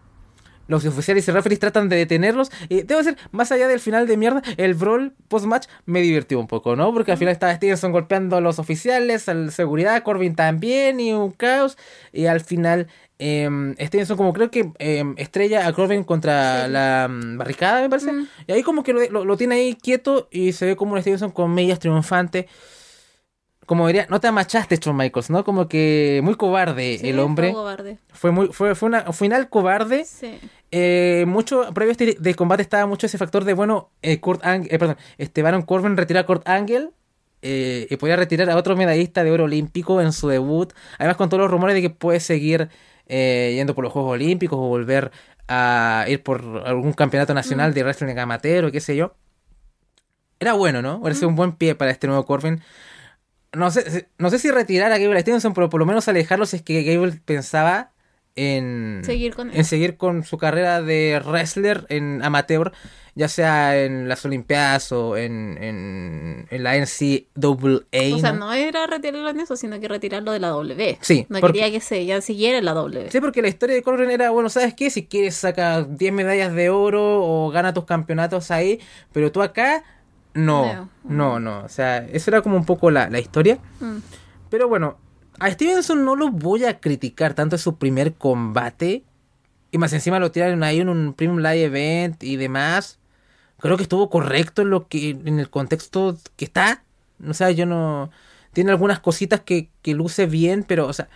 Los 0.67 0.85
oficiales 0.87 1.27
y 1.29 1.31
referees 1.31 1.61
tratan 1.61 1.89
de 1.89 1.97
detenerlos. 1.97 2.51
Y 2.69 2.83
debo 2.83 3.03
decir, 3.03 3.17
más 3.33 3.53
allá 3.53 3.69
del 3.69 3.81
final 3.81 4.07
de 4.07 4.17
mierda, 4.17 4.43
el 4.57 4.75
brawl 4.75 5.13
post-match 5.29 5.67
me 5.87 6.01
divirtió 6.01 6.39
un 6.41 6.47
poco, 6.47 6.77
¿no? 6.77 6.93
Porque 6.93 7.13
al 7.13 7.19
final 7.19 7.33
estaba 7.33 7.55
Stevenson 7.55 7.93
golpeando 7.93 8.37
a 8.37 8.41
los 8.41 8.59
oficiales, 8.59 9.29
a 9.29 9.35
la 9.35 9.51
seguridad, 9.51 10.03
Corbin 10.03 10.35
también, 10.35 11.01
y 11.01 11.13
un 11.13 11.33
caos. 11.33 11.77
Y 12.13 12.27
al 12.27 12.41
final 12.41 12.89
eh, 13.19 13.49
Stevenson 13.81 14.17
como 14.17 14.33
creo 14.33 14.51
que 14.51 14.73
eh, 14.79 15.05
estrella 15.17 15.67
a 15.67 15.73
Corbin 15.73 16.03
contra 16.03 16.67
sí. 16.67 16.73
la 16.73 17.07
um, 17.09 17.39
barricada, 17.39 17.81
me 17.81 17.89
parece. 17.89 18.13
Mm. 18.13 18.29
Y 18.47 18.53
ahí 18.53 18.63
como 18.63 18.83
que 18.83 18.93
lo, 18.93 19.09
lo, 19.09 19.25
lo, 19.25 19.37
tiene 19.37 19.57
ahí 19.57 19.75
quieto 19.75 20.29
y 20.31 20.53
se 20.53 20.67
ve 20.67 20.77
como 20.77 20.95
un 20.95 21.01
Stevenson 21.01 21.31
con 21.31 21.55
medias 21.55 21.79
triunfante. 21.79 22.49
Como 23.67 23.87
diría, 23.87 24.07
no 24.11 24.21
te 24.21 24.29
amachaste, 24.29 24.77
Shawn 24.77 24.97
Michaels, 24.97 25.31
¿no? 25.31 25.45
Como 25.45 25.69
que 25.69 26.21
muy 26.23 26.35
cobarde 26.35 26.99
sí, 26.99 27.09
el 27.09 27.19
hombre. 27.19 27.49
Fue, 27.49 27.55
cobarde. 27.55 27.99
fue 28.13 28.31
muy, 28.31 28.49
fue, 28.49 28.75
fue 28.75 28.89
una, 28.89 29.05
un 29.07 29.15
final 29.15 29.49
cobarde. 29.49 30.05
Sí. 30.05 30.39
Eh, 30.71 31.25
mucho, 31.27 31.73
previo 31.73 31.91
a 31.91 31.93
este 31.93 32.17
de 32.19 32.35
combate 32.35 32.63
estaba 32.63 32.87
mucho 32.87 33.07
ese 33.07 33.19
factor 33.19 33.45
de, 33.45 33.55
bueno, 33.55 33.91
eh, 34.03 34.21
Kurt 34.21 34.45
Angle, 34.45 34.75
eh, 34.75 34.79
perdón, 34.79 34.97
este 35.19 35.43
Baron 35.43 35.63
Corbin 35.63 35.97
retiró 35.97 36.21
a 36.21 36.27
Kurt 36.27 36.49
Angle 36.49 36.91
eh, 37.47 37.87
y 37.91 37.97
podía 37.99 38.17
retirar 38.17 38.49
a 38.49 38.57
otro 38.57 38.75
medallista 38.75 39.23
de 39.23 39.31
oro 39.31 39.45
olímpico 39.45 40.01
en 40.01 40.13
su 40.13 40.29
debut. 40.29 40.73
Además, 40.99 41.19
con 41.19 41.29
todos 41.29 41.43
los 41.43 41.51
rumores 41.51 41.75
de 41.75 41.83
que 41.83 41.91
puede 41.91 42.19
seguir 42.19 42.71
eh, 43.07 43.53
yendo 43.55 43.75
por 43.75 43.85
los 43.85 43.93
Juegos 43.93 44.13
Olímpicos 44.13 44.59
o 44.59 44.63
volver 44.63 45.13
a 45.47 46.07
ir 46.09 46.23
por 46.23 46.63
algún 46.65 46.95
campeonato 46.95 47.35
nacional 47.35 47.73
mm. 47.73 47.75
de 47.75 47.83
wrestling 47.83 48.17
amateur 48.17 48.65
o 48.65 48.73
qué 48.73 48.81
sé 48.81 48.97
yo. 48.97 49.15
Era 50.41 50.55
bueno, 50.55 50.81
¿no? 50.81 50.97
Hubiera 50.97 51.15
sido 51.15 51.29
mm. 51.29 51.33
un 51.33 51.37
buen 51.37 51.53
pie 51.53 51.75
para 51.75 51.91
este 51.91 52.07
nuevo 52.07 52.25
Corbin. 52.25 52.63
No 53.57 53.71
sé, 53.71 54.09
no 54.19 54.31
sé 54.31 54.39
si 54.39 54.51
retirar 54.51 54.93
a 54.93 54.99
Gable 54.99 55.21
Stevenson, 55.21 55.55
pero 55.55 55.71
por 55.71 55.81
lo 55.81 55.87
menos 55.87 56.09
alejarlo 56.09 56.47
si 56.47 56.57
es 56.57 56.63
que 56.63 56.83
Gable 56.83 57.21
pensaba 57.25 57.91
en 58.37 59.03
Seguir 59.05 59.35
con 59.35 59.55
en 59.55 59.65
seguir 59.65 59.97
con 59.97 60.25
su 60.25 60.39
carrera 60.39 60.83
de 60.83 61.23
wrestler 61.25 61.87
en 61.89 62.21
amateur, 62.25 62.73
ya 63.15 63.29
sea 63.29 63.81
en 63.81 64.09
las 64.09 64.25
Olimpiadas 64.25 64.91
o 64.91 65.17
en, 65.17 65.57
en, 65.63 66.47
en 66.51 66.63
la 66.65 66.75
NCAA. 66.77 68.17
O 68.17 68.19
sea, 68.19 68.33
¿no? 68.33 68.47
no 68.47 68.53
era 68.53 68.87
retirarlo 68.89 69.29
en 69.31 69.39
eso, 69.41 69.57
sino 69.57 69.79
que 69.79 69.87
retirarlo 69.87 70.33
de 70.33 70.41
la 70.41 70.49
W. 70.49 70.99
Sí, 71.01 71.27
No 71.29 71.39
porque- 71.41 71.61
quería 71.61 71.71
que 71.73 71.81
se 71.81 72.05
ya 72.07 72.21
siguiera 72.21 72.59
en 72.59 72.65
la 72.65 72.73
W. 72.75 73.09
Sí, 73.11 73.21
porque 73.21 73.41
la 73.41 73.49
historia 73.49 73.77
de 73.77 73.83
Corbin 73.83 74.11
era, 74.11 74.31
bueno, 74.31 74.49
¿sabes 74.49 74.75
qué? 74.75 74.91
Si 74.91 75.07
quieres 75.07 75.37
saca 75.37 75.83
10 75.85 76.13
medallas 76.13 76.53
de 76.55 76.71
oro 76.71 77.23
o 77.25 77.51
gana 77.51 77.73
tus 77.73 77.85
campeonatos 77.85 78.51
ahí, 78.51 78.81
pero 79.13 79.31
tú 79.31 79.43
acá, 79.43 79.85
no, 80.35 80.75
No. 80.75 80.89
no, 81.05 81.41
no. 81.41 81.65
O 81.65 81.69
sea, 81.69 81.99
eso 81.99 82.31
era 82.31 82.43
como 82.43 82.57
un 82.57 82.65
poco 82.65 82.91
la, 82.91 83.09
la 83.09 83.19
historia. 83.21 83.59
Mm. 83.81 83.99
Pero 84.51 84.69
bueno, 84.69 84.99
a 85.39 85.51
Stevenson 85.51 86.05
no 86.05 86.17
lo 86.17 86.31
voy 86.31 86.65
a 86.65 86.81
criticar 86.81 87.35
tanto 87.35 87.57
en 87.57 87.61
su 87.61 87.77
primer 87.77 88.15
combate. 88.15 89.05
Y 89.71 89.79
más 89.79 89.93
encima 89.93 90.21
lo 90.21 90.31
tiraron 90.31 90.63
ahí 90.63 90.81
en 90.81 90.89
un 90.89 91.15
Premium 91.15 91.39
Live 91.39 91.65
Event 91.65 92.23
y 92.23 92.37
demás. 92.37 92.99
Creo 93.59 93.77
que 93.77 93.83
estuvo 93.83 94.11
correcto 94.11 94.63
en 94.63 94.71
lo 94.71 94.89
que 94.89 95.11
en 95.11 95.39
el 95.41 95.51
contexto 95.51 96.17
que 96.37 96.45
está. 96.45 96.85
O 97.27 97.35
sea, 97.35 97.51
yo 97.51 97.67
no... 97.67 98.11
Tiene 98.53 98.71
algunas 98.71 99.01
cositas 99.01 99.41
que, 99.41 99.71
que 99.83 99.95
luce 99.95 100.27
bien, 100.27 100.65
pero, 100.65 100.87
o 100.87 100.93
sea... 100.93 101.09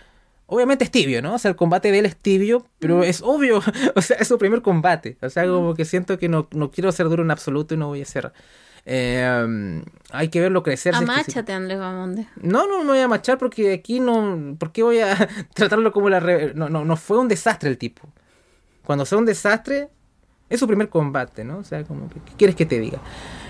Obviamente 0.51 0.83
es 0.83 0.89
tibio, 0.89 1.21
¿no? 1.21 1.35
O 1.35 1.37
sea, 1.37 1.49
el 1.49 1.55
combate 1.55 1.91
de 1.91 1.99
él 1.99 2.07
es 2.07 2.15
tibio, 2.15 2.65
pero 2.79 3.03
es 3.03 3.21
obvio. 3.21 3.61
O 3.95 4.01
sea, 4.01 4.17
es 4.17 4.27
su 4.27 4.39
primer 4.39 4.63
combate. 4.63 5.15
O 5.21 5.29
sea, 5.29 5.45
como 5.45 5.75
que 5.75 5.85
siento 5.85 6.17
que 6.17 6.27
no, 6.27 6.47
no 6.51 6.71
quiero 6.71 6.91
ser 6.91 7.07
duro 7.07 7.21
en 7.21 7.29
absoluto 7.29 7.75
y 7.75 7.77
no 7.77 7.87
voy 7.87 8.01
a 8.01 8.05
ser... 8.05 8.33
eh, 8.91 9.83
hay 10.11 10.29
que 10.29 10.41
verlo 10.41 10.63
crecer. 10.63 10.95
si 10.95 11.03
es 11.03 11.07
que. 11.07 11.13
Amáchate, 11.13 11.53
Andrés 11.53 11.77
Bamonde. 11.79 12.27
No, 12.41 12.67
no 12.67 12.79
me 12.79 12.89
voy 12.89 12.99
a 12.99 13.07
machar 13.07 13.37
porque 13.37 13.71
aquí 13.73 13.99
no. 13.99 14.55
¿Por 14.57 14.71
qué 14.71 14.81
voy 14.81 14.99
a 14.99 15.15
tratarlo 15.53 15.91
como 15.91 16.09
la. 16.09 16.19
re- 16.19 16.53
No, 16.55 16.69
no, 16.69 16.83
no 16.85 16.95
fue 16.97 17.19
un 17.19 17.27
desastre 17.27 17.69
el 17.69 17.77
tipo. 17.77 18.09
Cuando 18.83 19.05
sea 19.05 19.19
un 19.19 19.25
desastre, 19.25 19.89
es 20.49 20.59
su 20.59 20.65
primer 20.67 20.89
combate, 20.89 21.43
¿no? 21.43 21.59
O 21.59 21.63
sea, 21.63 21.83
como 21.83 22.09
que, 22.09 22.19
¿qué 22.21 22.31
quieres 22.37 22.55
que 22.55 22.65
te 22.65 22.79
diga? 22.79 22.99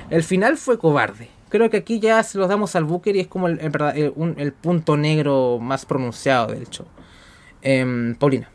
El 0.09 0.23
final 0.23 0.57
fue 0.57 0.77
cobarde. 0.77 1.29
Creo 1.47 1.69
que 1.69 1.77
aquí 1.77 1.99
ya 2.01 2.21
se 2.23 2.37
los 2.37 2.49
damos 2.49 2.75
al 2.75 2.83
Booker 2.83 3.15
y 3.15 3.21
es 3.21 3.27
como 3.27 3.47
el, 3.47 3.59
el 3.61 3.69
verdad- 3.69 3.97
el- 3.97 4.11
un- 4.15 4.35
el 4.37 4.51
punto 4.51 4.97
negro 4.97 5.57
más 5.61 5.85
pronunciado 5.85 6.47
del 6.47 6.67
show. 6.69 6.85
Em, 7.61 8.15
Paulina. 8.15 8.49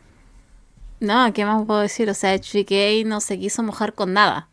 No, 0.99 1.33
¿qué 1.33 1.45
más 1.45 1.65
puedo 1.65 1.81
decir? 1.81 2.09
O 2.09 2.13
sea, 2.13 2.33
HBK 2.35 3.03
no 3.05 3.19
se 3.19 3.37
quiso 3.39 3.63
mojar 3.63 3.93
con 3.93 4.13
nada. 4.13 4.47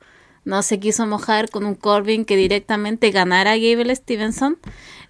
No 0.45 0.63
se 0.63 0.81
quiso 0.81 1.07
mojar 1.07 1.51
con 1.51 1.65
un 1.65 1.75
Corbin 1.75 2.25
que 2.25 2.37
directamente 2.37 3.11
ganara 3.11 3.53
a 3.53 3.57
Gable 3.57 3.95
Stevenson. 3.95 4.59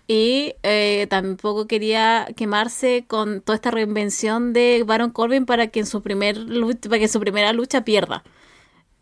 Y 0.09 0.55
eh, 0.63 1.07
tampoco 1.09 1.67
quería 1.67 2.29
quemarse 2.37 3.05
con 3.07 3.41
toda 3.41 3.57
esta 3.57 3.71
reinvención 3.71 4.53
de 4.53 4.83
Baron 4.85 5.11
Corbin 5.11 5.47
para 5.47 5.69
que 5.69 5.81
en 5.81 5.87
su 5.87 6.03
primera 6.03 7.53
lucha 7.53 7.85
pierda. 7.85 8.25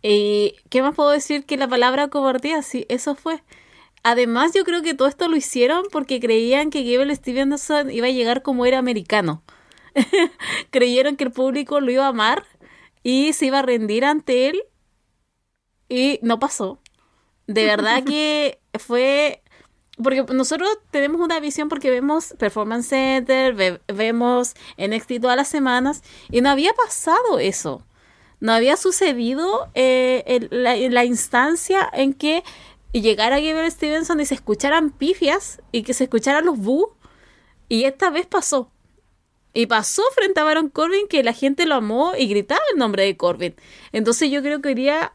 Y 0.03 0.55
qué 0.69 0.83
más 0.83 0.95
puedo 0.95 1.11
decir 1.11 1.45
que 1.45 1.57
la 1.57 1.69
palabra 1.69 2.09
cobardía, 2.09 2.63
sí, 2.63 2.87
eso 2.89 3.15
fue. 3.15 3.43
Además, 4.03 4.53
yo 4.55 4.65
creo 4.65 4.83
que 4.83 4.95
todo 4.95 5.09
esto 5.09 5.29
lo 5.29 5.37
hicieron 5.37 5.85
porque 5.93 6.21
creían 6.21 6.71
que 6.71 6.85
Gable 6.85 7.15
Stevenson 7.15 7.91
iba 7.91 8.07
a 8.07 8.11
llegar 8.11 8.43
como 8.43 8.65
era 8.65 8.79
americano. 8.79 9.43
Creyeron 10.71 11.17
que 11.17 11.25
el 11.25 11.33
público 11.33 11.81
lo 11.81 11.91
iba 11.91 12.07
a 12.07 12.09
amar 12.09 12.45
y 13.03 13.33
se 13.35 13.47
iba 13.47 13.59
a 13.59 13.63
rendir 13.63 14.05
ante 14.05 14.49
él. 14.49 14.63
Y 15.91 16.19
no 16.23 16.39
pasó. 16.39 16.79
De 17.47 17.67
verdad 17.67 18.03
que 18.05 18.59
fue. 18.79 19.43
Porque 20.03 20.23
nosotros 20.33 20.71
tenemos 20.91 21.21
una 21.21 21.41
visión 21.41 21.69
porque 21.69 21.91
vemos 21.91 22.35
Performance 22.39 22.87
Center, 22.89 23.53
ve- 23.53 23.81
vemos 23.89 24.55
NXT 24.79 25.21
todas 25.21 25.37
las 25.37 25.49
semanas 25.49 26.03
y 26.31 26.41
no 26.41 26.49
había 26.49 26.73
pasado 26.73 27.39
eso. 27.39 27.85
No 28.39 28.53
había 28.53 28.79
sucedido 28.79 29.69
eh, 29.75 30.23
el- 30.27 30.49
la, 30.51 30.75
la 30.77 31.05
instancia 31.05 31.87
en 31.93 32.15
que 32.15 32.43
llegara 32.93 33.41
Gabriel 33.41 33.71
Stevenson 33.71 34.21
y 34.21 34.25
se 34.27 34.35
escucharan 34.37 34.91
pifias 34.91 35.61
y 35.71 35.83
que 35.83 35.93
se 35.93 36.05
escucharan 36.05 36.47
los 36.47 36.59
boo. 36.59 36.97
Y 37.69 37.85
esta 37.85 38.09
vez 38.11 38.27
pasó. 38.27 38.71
Y 39.53 39.67
pasó 39.67 40.03
frente 40.15 40.41
a 40.41 40.45
Baron 40.45 40.71
Corbin 40.71 41.09
que 41.09 41.23
la 41.25 41.33
gente 41.35 41.67
lo 41.67 41.75
amó 41.75 42.13
y 42.17 42.27
gritaba 42.29 42.61
el 42.73 42.79
nombre 42.79 43.05
de 43.05 43.17
Corbin. 43.19 43.55
Entonces 43.93 44.31
yo 44.31 44.41
creo 44.43 44.63
que 44.63 44.75
día, 44.75 45.13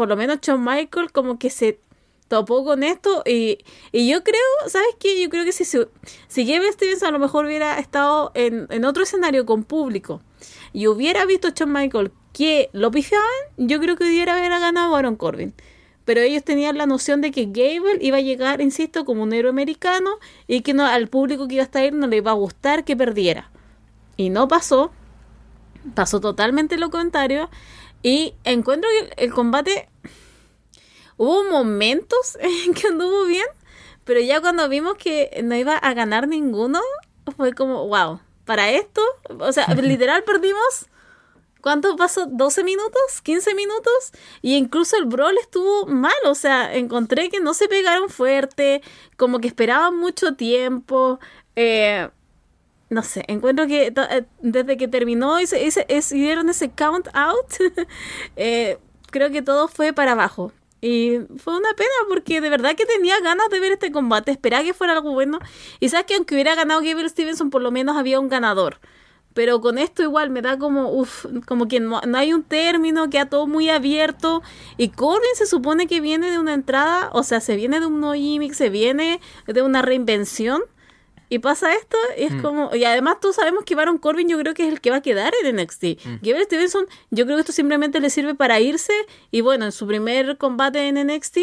por 0.00 0.08
lo 0.08 0.16
menos 0.16 0.38
Shawn 0.40 0.64
Michael, 0.64 1.12
como 1.12 1.38
que 1.38 1.50
se 1.50 1.78
topó 2.26 2.64
con 2.64 2.82
esto. 2.82 3.22
Y, 3.26 3.58
y 3.92 4.08
yo 4.08 4.24
creo, 4.24 4.40
¿sabes 4.66 4.96
qué? 4.98 5.20
Yo 5.20 5.28
creo 5.28 5.44
que 5.44 5.52
si, 5.52 5.66
si, 5.66 6.46
Gabriel 6.46 6.72
Stevenson 6.72 7.08
a 7.08 7.10
lo 7.10 7.18
mejor 7.18 7.44
hubiera 7.44 7.78
estado 7.78 8.32
en, 8.32 8.66
en 8.70 8.86
otro 8.86 9.02
escenario 9.02 9.44
con 9.44 9.62
público 9.62 10.22
y 10.72 10.86
hubiera 10.86 11.26
visto 11.26 11.48
a 11.48 11.50
Shawn 11.50 11.70
Michael 11.70 12.12
que 12.32 12.70
lo 12.72 12.90
pifiaban, 12.90 13.28
yo 13.58 13.78
creo 13.78 13.94
que 13.94 14.04
hubiera 14.04 14.38
hubiera 14.38 14.58
ganado 14.58 14.90
Baron 14.90 15.16
Corbin. 15.16 15.52
Pero 16.06 16.22
ellos 16.22 16.44
tenían 16.44 16.78
la 16.78 16.86
noción 16.86 17.20
de 17.20 17.30
que 17.30 17.44
Gable 17.44 17.98
iba 18.00 18.16
a 18.16 18.22
llegar, 18.22 18.62
insisto, 18.62 19.04
como 19.04 19.22
un 19.22 19.34
héroe 19.34 19.50
americano 19.50 20.12
y 20.46 20.62
que 20.62 20.72
no, 20.72 20.86
al 20.86 21.08
público 21.08 21.46
que 21.46 21.56
iba 21.56 21.62
a 21.62 21.66
estar 21.66 21.92
no 21.92 22.06
le 22.06 22.16
iba 22.16 22.30
a 22.30 22.34
gustar 22.34 22.86
que 22.86 22.96
perdiera. 22.96 23.50
Y 24.16 24.30
no 24.30 24.48
pasó. 24.48 24.92
Pasó 25.94 26.20
totalmente 26.20 26.78
lo 26.78 26.88
contrario. 26.88 27.50
Y 28.02 28.34
encuentro 28.44 28.88
que 28.90 29.06
el, 29.06 29.28
el 29.28 29.32
combate. 29.32 29.88
Hubo 31.16 31.44
momentos 31.44 32.38
en 32.40 32.74
que 32.74 32.88
anduvo 32.88 33.24
bien. 33.26 33.46
Pero 34.04 34.20
ya 34.20 34.40
cuando 34.40 34.68
vimos 34.68 34.96
que 34.96 35.40
no 35.44 35.54
iba 35.54 35.76
a 35.76 35.94
ganar 35.94 36.26
ninguno, 36.26 36.80
fue 37.36 37.52
como, 37.52 37.86
wow. 37.86 38.20
Para 38.44 38.70
esto, 38.70 39.02
o 39.38 39.52
sea, 39.52 39.66
literal 39.74 40.24
perdimos. 40.24 40.86
¿Cuánto 41.60 41.94
pasó? 41.96 42.26
¿12 42.26 42.64
minutos? 42.64 43.22
¿15 43.22 43.54
minutos? 43.54 44.12
Y 44.40 44.56
incluso 44.56 44.96
el 44.96 45.04
brawl 45.04 45.36
estuvo 45.38 45.86
mal. 45.86 46.14
O 46.24 46.34
sea, 46.34 46.74
encontré 46.74 47.28
que 47.28 47.40
no 47.40 47.52
se 47.54 47.68
pegaron 47.68 48.08
fuerte. 48.08 48.82
Como 49.16 49.40
que 49.40 49.48
esperaban 49.48 49.96
mucho 49.96 50.34
tiempo. 50.34 51.20
Eh, 51.56 52.08
no 52.90 53.04
sé, 53.04 53.24
encuentro 53.28 53.66
que 53.68 53.86
eh, 53.86 54.24
desde 54.40 54.76
que 54.76 54.88
terminó 54.88 55.40
y 55.40 55.46
se, 55.46 55.66
ese 55.66 56.70
count 56.76 57.08
out, 57.14 57.46
eh, 58.36 58.78
creo 59.10 59.30
que 59.30 59.42
todo 59.42 59.68
fue 59.68 59.92
para 59.92 60.12
abajo. 60.12 60.52
Y 60.82 61.18
fue 61.36 61.56
una 61.56 61.74
pena 61.76 61.90
porque 62.08 62.40
de 62.40 62.48
verdad 62.48 62.74
que 62.74 62.86
tenía 62.86 63.20
ganas 63.20 63.48
de 63.50 63.60
ver 63.60 63.72
este 63.72 63.92
combate, 63.92 64.32
esperaba 64.32 64.64
que 64.64 64.74
fuera 64.74 64.94
algo 64.94 65.12
bueno. 65.12 65.38
Y 65.78 65.88
sabes 65.90 66.06
que 66.06 66.14
aunque 66.16 66.34
hubiera 66.34 66.54
ganado 66.54 66.80
Gabriel 66.80 67.08
Stevenson, 67.08 67.50
por 67.50 67.62
lo 67.62 67.70
menos 67.70 67.96
había 67.96 68.18
un 68.18 68.28
ganador. 68.28 68.80
Pero 69.34 69.60
con 69.60 69.78
esto 69.78 70.02
igual 70.02 70.30
me 70.30 70.42
da 70.42 70.58
como, 70.58 70.90
uff, 70.90 71.26
como 71.46 71.68
que 71.68 71.78
no, 71.78 72.00
no 72.00 72.18
hay 72.18 72.32
un 72.32 72.42
término, 72.42 73.08
queda 73.10 73.26
todo 73.26 73.46
muy 73.46 73.68
abierto. 73.68 74.42
Y 74.76 74.88
Corbin 74.88 75.30
se 75.34 75.46
supone 75.46 75.86
que 75.86 76.00
viene 76.00 76.30
de 76.30 76.38
una 76.38 76.54
entrada, 76.54 77.10
o 77.12 77.22
sea, 77.22 77.40
se 77.40 77.54
viene 77.54 77.78
de 77.78 77.86
un 77.86 78.00
no 78.00 78.14
gimmick, 78.14 78.54
se 78.54 78.70
viene 78.70 79.20
de 79.46 79.62
una 79.62 79.82
reinvención. 79.82 80.62
Y 81.30 81.38
pasa 81.38 81.72
esto, 81.74 81.96
y 82.18 82.24
es 82.24 82.42
como. 82.42 82.74
Y 82.74 82.84
además, 82.84 83.20
todos 83.20 83.36
sabemos 83.36 83.64
que 83.64 83.76
Baron 83.76 83.98
Corbin, 83.98 84.28
yo 84.28 84.36
creo 84.38 84.52
que 84.52 84.66
es 84.66 84.72
el 84.72 84.80
que 84.80 84.90
va 84.90 84.96
a 84.96 85.00
quedar 85.00 85.32
en 85.42 85.56
NXT. 85.56 85.84
Gabriel 86.20 86.42
Stevenson, 86.42 86.86
yo 87.10 87.24
creo 87.24 87.36
que 87.36 87.42
esto 87.42 87.52
simplemente 87.52 88.00
le 88.00 88.10
sirve 88.10 88.34
para 88.34 88.58
irse. 88.58 88.92
Y 89.30 89.40
bueno, 89.40 89.64
en 89.64 89.72
su 89.72 89.86
primer 89.86 90.38
combate 90.38 90.88
en 90.88 90.96
NXT, 91.06 91.38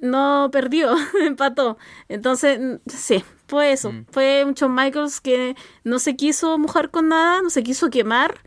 no 0.00 0.48
perdió, 0.52 0.94
empató. 1.20 1.76
Entonces, 2.08 2.58
mm, 2.60 2.74
sí, 2.86 3.24
fue 3.48 3.72
eso. 3.72 3.92
Fue 4.12 4.44
un 4.46 4.54
Shawn 4.54 4.74
Michaels 4.74 5.20
que 5.20 5.56
no 5.82 5.98
se 5.98 6.14
quiso 6.14 6.56
mojar 6.56 6.90
con 6.90 7.08
nada, 7.08 7.42
no 7.42 7.50
se 7.50 7.64
quiso 7.64 7.90
quemar. 7.90 8.40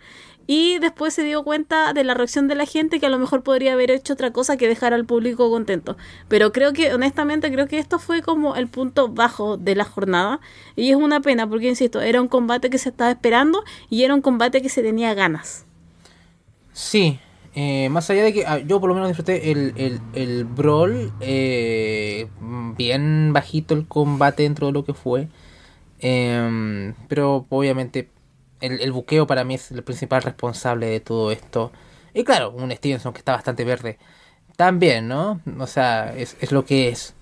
Y 0.46 0.80
después 0.80 1.14
se 1.14 1.24
dio 1.24 1.44
cuenta 1.44 1.94
de 1.94 2.04
la 2.04 2.14
reacción 2.14 2.48
de 2.48 2.56
la 2.56 2.66
gente 2.66 3.00
que 3.00 3.06
a 3.06 3.10
lo 3.10 3.18
mejor 3.18 3.44
podría 3.44 3.74
haber 3.74 3.92
hecho 3.92 4.14
otra 4.14 4.32
cosa 4.32 4.58
que 4.58 4.68
dejar 4.68 4.94
al 4.94 5.06
público 5.06 5.50
contento. 5.50 5.96
Pero 6.28 6.52
creo 6.52 6.74
que, 6.74 6.94
honestamente, 6.94 7.52
creo 7.52 7.68
que 7.68 7.80
esto 7.80 7.98
fue 7.98 8.22
como 8.22 8.56
el 8.56 8.68
punto 8.68 9.08
bajo 9.08 9.58
de 9.58 9.76
la 9.76 9.86
jornada. 9.86 10.42
Y 10.76 10.90
es 10.90 10.98
una 10.98 11.22
pena 11.22 11.48
porque, 11.48 11.70
insisto, 11.70 12.02
era 12.02 12.22
un 12.22 12.28
combate 12.28 12.70
que 12.70 12.78
se 12.78 12.90
estaba 12.90 13.12
esperando 13.12 13.64
y 13.90 14.04
era 14.04 14.14
un 14.14 14.22
combate 14.22 14.62
que 14.62 14.70
se 14.70 14.82
tenía 14.82 15.14
ganas. 15.14 15.66
Sí, 16.74 17.20
eh, 17.56 17.88
más 17.90 18.10
allá 18.10 18.24
de 18.24 18.34
que 18.34 18.46
ah, 18.48 18.58
yo 18.58 18.82
por 18.82 18.90
lo 18.90 18.96
menos 18.96 19.10
disfruté 19.10 19.52
el, 19.52 19.74
el, 19.78 20.00
el 20.14 20.44
brawl, 20.44 21.14
eh, 21.20 22.28
bien 22.76 23.32
bajito 23.32 23.76
el 23.76 23.88
combate 23.88 24.44
dentro 24.44 24.68
de 24.68 24.74
lo 24.74 24.84
que 24.84 24.94
fue. 24.94 25.28
Em, 26.00 26.94
pero 27.08 27.46
obviamente 27.50 28.10
el, 28.64 28.92
buqueo 28.92 29.28
para 29.28 29.44
mí 29.44 29.56
es 29.56 29.72
el 29.72 29.84
principal 29.84 30.22
responsable 30.24 30.88
de 30.88 31.00
todo 31.00 31.32
esto. 31.32 31.72
Y 32.14 32.24
claro, 32.24 32.52
un 32.52 32.72
Stevenson 32.72 33.14
que 33.14 33.20
está 33.20 33.34
bastante 33.34 33.64
verde. 33.64 33.98
También, 34.56 35.08
¿no? 35.08 35.42
O 35.60 35.68
sea, 35.68 36.14
es, 36.16 36.38
es 36.40 36.52
lo 36.52 36.66
que 36.66 36.90
es. 36.90 37.14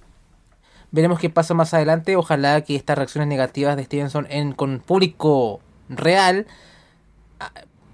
Veremos 0.91 1.19
qué 1.19 1.29
pasa 1.29 1.53
más 1.53 1.73
adelante. 1.73 2.15
Ojalá 2.15 2.61
que 2.61 2.75
estas 2.75 2.97
reacciones 2.97 3.27
negativas 3.27 3.77
de 3.77 3.85
Stevenson 3.85 4.27
en, 4.29 4.53
con 4.53 4.79
público 4.79 5.61
real 5.89 6.45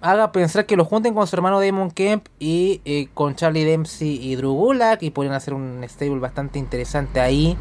haga 0.02 0.32
pensar 0.32 0.66
que 0.66 0.76
lo 0.76 0.86
junten 0.86 1.14
con 1.14 1.28
su 1.28 1.36
hermano 1.36 1.60
Damon 1.60 1.92
Kemp 1.92 2.28
y 2.40 2.82
eh, 2.86 3.08
con 3.14 3.36
Charlie 3.36 3.64
Dempsey 3.64 4.20
y 4.22 4.36
Drew 4.36 4.54
Gulak 4.54 5.02
y 5.04 5.10
podrían 5.10 5.36
hacer 5.36 5.54
un 5.54 5.84
stable 5.88 6.20
bastante 6.20 6.60
interesante 6.60 7.20
ahí. 7.20 7.58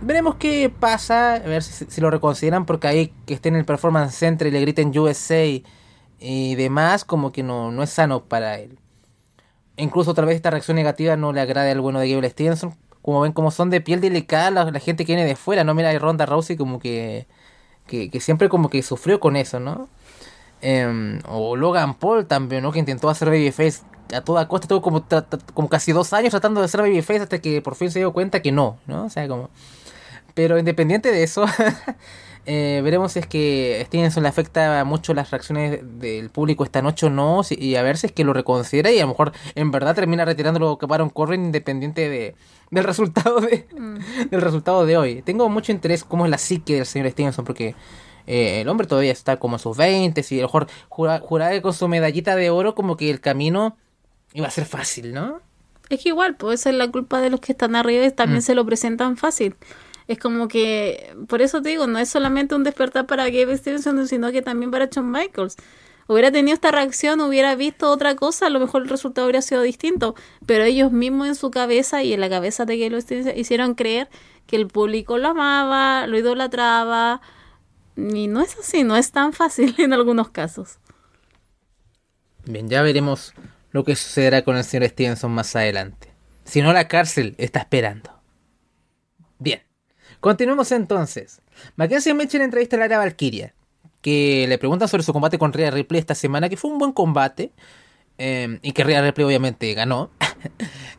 Veremos 0.00 0.36
qué 0.36 0.70
pasa, 0.70 1.34
a 1.34 1.38
ver 1.40 1.62
si, 1.62 2.00
lo 2.00 2.10
reconsideran, 2.10 2.66
porque 2.66 2.88
ahí 2.88 3.14
que 3.26 3.34
esté 3.34 3.48
en 3.48 3.56
el 3.56 3.64
Performance 3.64 4.14
Center 4.14 4.46
y 4.46 4.50
le 4.50 4.60
griten 4.60 4.96
USA 4.96 5.44
y 6.18 6.54
demás, 6.54 7.04
como 7.04 7.32
que 7.32 7.42
no, 7.42 7.70
no 7.70 7.82
es 7.82 7.90
sano 7.90 8.24
para 8.24 8.58
él. 8.58 8.78
Incluso 9.76 10.12
otra 10.12 10.24
vez 10.24 10.36
esta 10.36 10.50
reacción 10.50 10.76
negativa 10.76 11.16
no 11.16 11.32
le 11.32 11.40
agrada 11.40 11.70
al 11.70 11.80
bueno 11.80 12.00
de 12.00 12.08
Gable 12.10 12.30
Stevenson. 12.30 12.74
Como 13.02 13.20
ven, 13.20 13.32
como 13.32 13.50
son 13.50 13.70
de 13.70 13.80
piel 13.80 14.00
delicada 14.00 14.50
la, 14.50 14.80
gente 14.80 15.04
que 15.04 15.14
viene 15.14 15.28
de 15.28 15.36
fuera, 15.36 15.64
¿no? 15.64 15.74
Mira, 15.74 15.90
hay 15.90 15.98
Ronda 15.98 16.26
Rousey 16.26 16.56
como 16.56 16.80
que, 16.80 17.26
que, 17.86 18.10
siempre 18.20 18.48
como 18.48 18.70
que 18.70 18.82
sufrió 18.82 19.20
con 19.20 19.36
eso, 19.36 19.60
¿no? 19.60 19.88
Em, 20.62 21.20
o 21.28 21.56
Logan 21.56 21.94
Paul 21.94 22.26
también, 22.26 22.62
¿no? 22.62 22.72
Que 22.72 22.78
intentó 22.80 23.08
hacer 23.10 23.28
babyface 23.28 23.82
a 24.14 24.22
toda 24.22 24.48
costa, 24.48 24.64
estuvo 24.64 24.80
como, 24.82 25.04
como 25.54 25.68
casi 25.68 25.92
dos 25.92 26.12
años 26.12 26.30
tratando 26.30 26.60
de 26.60 26.66
hacer 26.66 26.80
babyface 26.80 27.20
hasta 27.20 27.38
que 27.40 27.60
por 27.60 27.74
fin 27.76 27.90
se 27.90 27.98
dio 27.98 28.12
cuenta 28.12 28.40
que 28.40 28.52
no, 28.52 28.78
¿no? 28.86 29.04
O 29.04 29.10
sea, 29.10 29.28
como... 29.28 29.50
Pero 30.36 30.56
independiente 30.58 31.10
de 31.10 31.22
eso, 31.24 31.46
eh, 32.46 32.80
veremos 32.84 33.12
si 33.12 33.18
es 33.20 33.26
que 33.26 33.82
Stevenson 33.86 34.22
le 34.22 34.28
afecta 34.28 34.84
mucho 34.84 35.14
las 35.14 35.30
reacciones 35.30 35.80
del 35.98 36.30
público 36.30 36.62
esta 36.62 36.82
noche 36.82 37.06
o 37.06 37.10
no, 37.10 37.42
si- 37.42 37.56
y 37.58 37.74
a 37.76 37.82
ver 37.82 37.96
si 37.96 38.06
es 38.06 38.12
que 38.12 38.22
lo 38.22 38.32
reconsidera 38.32 38.92
y 38.92 38.98
a 38.98 39.02
lo 39.02 39.08
mejor 39.08 39.32
en 39.54 39.70
verdad 39.70 39.94
termina 39.94 40.24
retirándolo 40.24 40.78
que 40.78 40.86
Baron 40.86 41.10
Corbin 41.10 41.46
independiente 41.46 42.08
de, 42.08 42.34
del 42.70 42.84
resultado 42.84 43.40
de, 43.40 43.66
del 44.30 44.40
resultado 44.42 44.86
de 44.86 44.96
hoy. 44.96 45.22
Tengo 45.22 45.48
mucho 45.48 45.72
interés 45.72 46.04
cómo 46.04 46.24
es 46.26 46.30
la 46.30 46.38
psique 46.38 46.74
del 46.76 46.86
señor 46.86 47.10
Stevenson 47.10 47.44
porque 47.44 47.74
eh, 48.26 48.60
el 48.60 48.68
hombre 48.68 48.86
todavía 48.86 49.12
está 49.12 49.38
como 49.38 49.56
en 49.56 49.60
sus 49.60 49.76
20 49.76 50.22
y 50.30 50.34
a 50.38 50.42
lo 50.42 50.48
mejor 50.48 50.66
jura- 50.88 51.20
juraba 51.20 51.50
que 51.52 51.62
con 51.62 51.72
su 51.72 51.88
medallita 51.88 52.36
de 52.36 52.50
oro 52.50 52.74
como 52.74 52.96
que 52.96 53.10
el 53.10 53.20
camino 53.20 53.76
iba 54.34 54.46
a 54.48 54.50
ser 54.50 54.66
fácil, 54.66 55.14
¿no? 55.14 55.40
Es 55.88 56.02
que 56.02 56.08
igual, 56.10 56.34
pues 56.36 56.60
esa 56.60 56.70
es 56.70 56.76
la 56.76 56.90
culpa 56.90 57.20
de 57.20 57.30
los 57.30 57.40
que 57.40 57.52
están 57.52 57.74
arriba 57.76 58.04
y 58.04 58.10
también 58.10 58.40
Mm. 58.40 58.42
se 58.42 58.54
lo 58.56 58.66
presentan 58.66 59.16
fácil. 59.16 59.54
Es 60.08 60.18
como 60.18 60.46
que, 60.48 61.14
por 61.28 61.42
eso 61.42 61.62
te 61.62 61.70
digo, 61.70 61.86
no 61.86 61.98
es 61.98 62.08
solamente 62.08 62.54
un 62.54 62.62
despertar 62.62 63.06
para 63.06 63.24
Gabe 63.24 63.56
Stevenson, 63.56 64.06
sino 64.06 64.30
que 64.30 64.42
también 64.42 64.70
para 64.70 64.86
Shawn 64.86 65.10
Michaels. 65.10 65.56
Hubiera 66.08 66.30
tenido 66.30 66.54
esta 66.54 66.70
reacción, 66.70 67.20
hubiera 67.20 67.56
visto 67.56 67.90
otra 67.90 68.14
cosa, 68.14 68.46
a 68.46 68.50
lo 68.50 68.60
mejor 68.60 68.82
el 68.82 68.88
resultado 68.88 69.24
habría 69.24 69.42
sido 69.42 69.62
distinto. 69.62 70.14
Pero 70.46 70.62
ellos 70.62 70.92
mismos 70.92 71.26
en 71.26 71.34
su 71.34 71.50
cabeza 71.50 72.04
y 72.04 72.12
en 72.12 72.20
la 72.20 72.30
cabeza 72.30 72.64
de 72.64 72.78
Gabe 72.78 73.00
Stevenson 73.00 73.36
hicieron 73.36 73.74
creer 73.74 74.08
que 74.46 74.54
el 74.54 74.68
público 74.68 75.18
lo 75.18 75.28
amaba, 75.28 76.06
lo 76.06 76.16
idolatraba. 76.16 77.20
Y 77.96 78.28
no 78.28 78.40
es 78.42 78.56
así, 78.58 78.84
no 78.84 78.96
es 78.96 79.10
tan 79.10 79.32
fácil 79.32 79.74
en 79.78 79.92
algunos 79.92 80.28
casos. 80.28 80.78
Bien, 82.44 82.68
ya 82.68 82.82
veremos 82.82 83.34
lo 83.72 83.82
que 83.82 83.96
sucederá 83.96 84.42
con 84.42 84.56
el 84.56 84.62
señor 84.62 84.88
Stevenson 84.88 85.32
más 85.32 85.56
adelante. 85.56 86.14
Si 86.44 86.62
no, 86.62 86.72
la 86.72 86.86
cárcel 86.86 87.34
está 87.38 87.58
esperando. 87.58 88.12
Bien, 89.40 89.65
continuemos 90.26 90.72
entonces. 90.72 91.40
Mackenzie 91.76 92.12
Mitchell 92.12 92.42
entrevista 92.42 92.74
a 92.74 92.80
Lara 92.80 92.98
Valkyria, 92.98 93.54
que 94.00 94.46
le 94.48 94.58
preguntan 94.58 94.88
sobre 94.88 95.04
su 95.04 95.12
combate 95.12 95.38
con 95.38 95.52
Rhea 95.52 95.70
Ripley 95.70 96.00
esta 96.00 96.16
semana, 96.16 96.48
que 96.48 96.56
fue 96.56 96.68
un 96.68 96.78
buen 96.78 96.90
combate, 96.90 97.52
eh, 98.18 98.58
y 98.60 98.72
que 98.72 98.82
Rhea 98.82 99.02
Ripley 99.02 99.24
obviamente 99.24 99.72
ganó. 99.74 100.10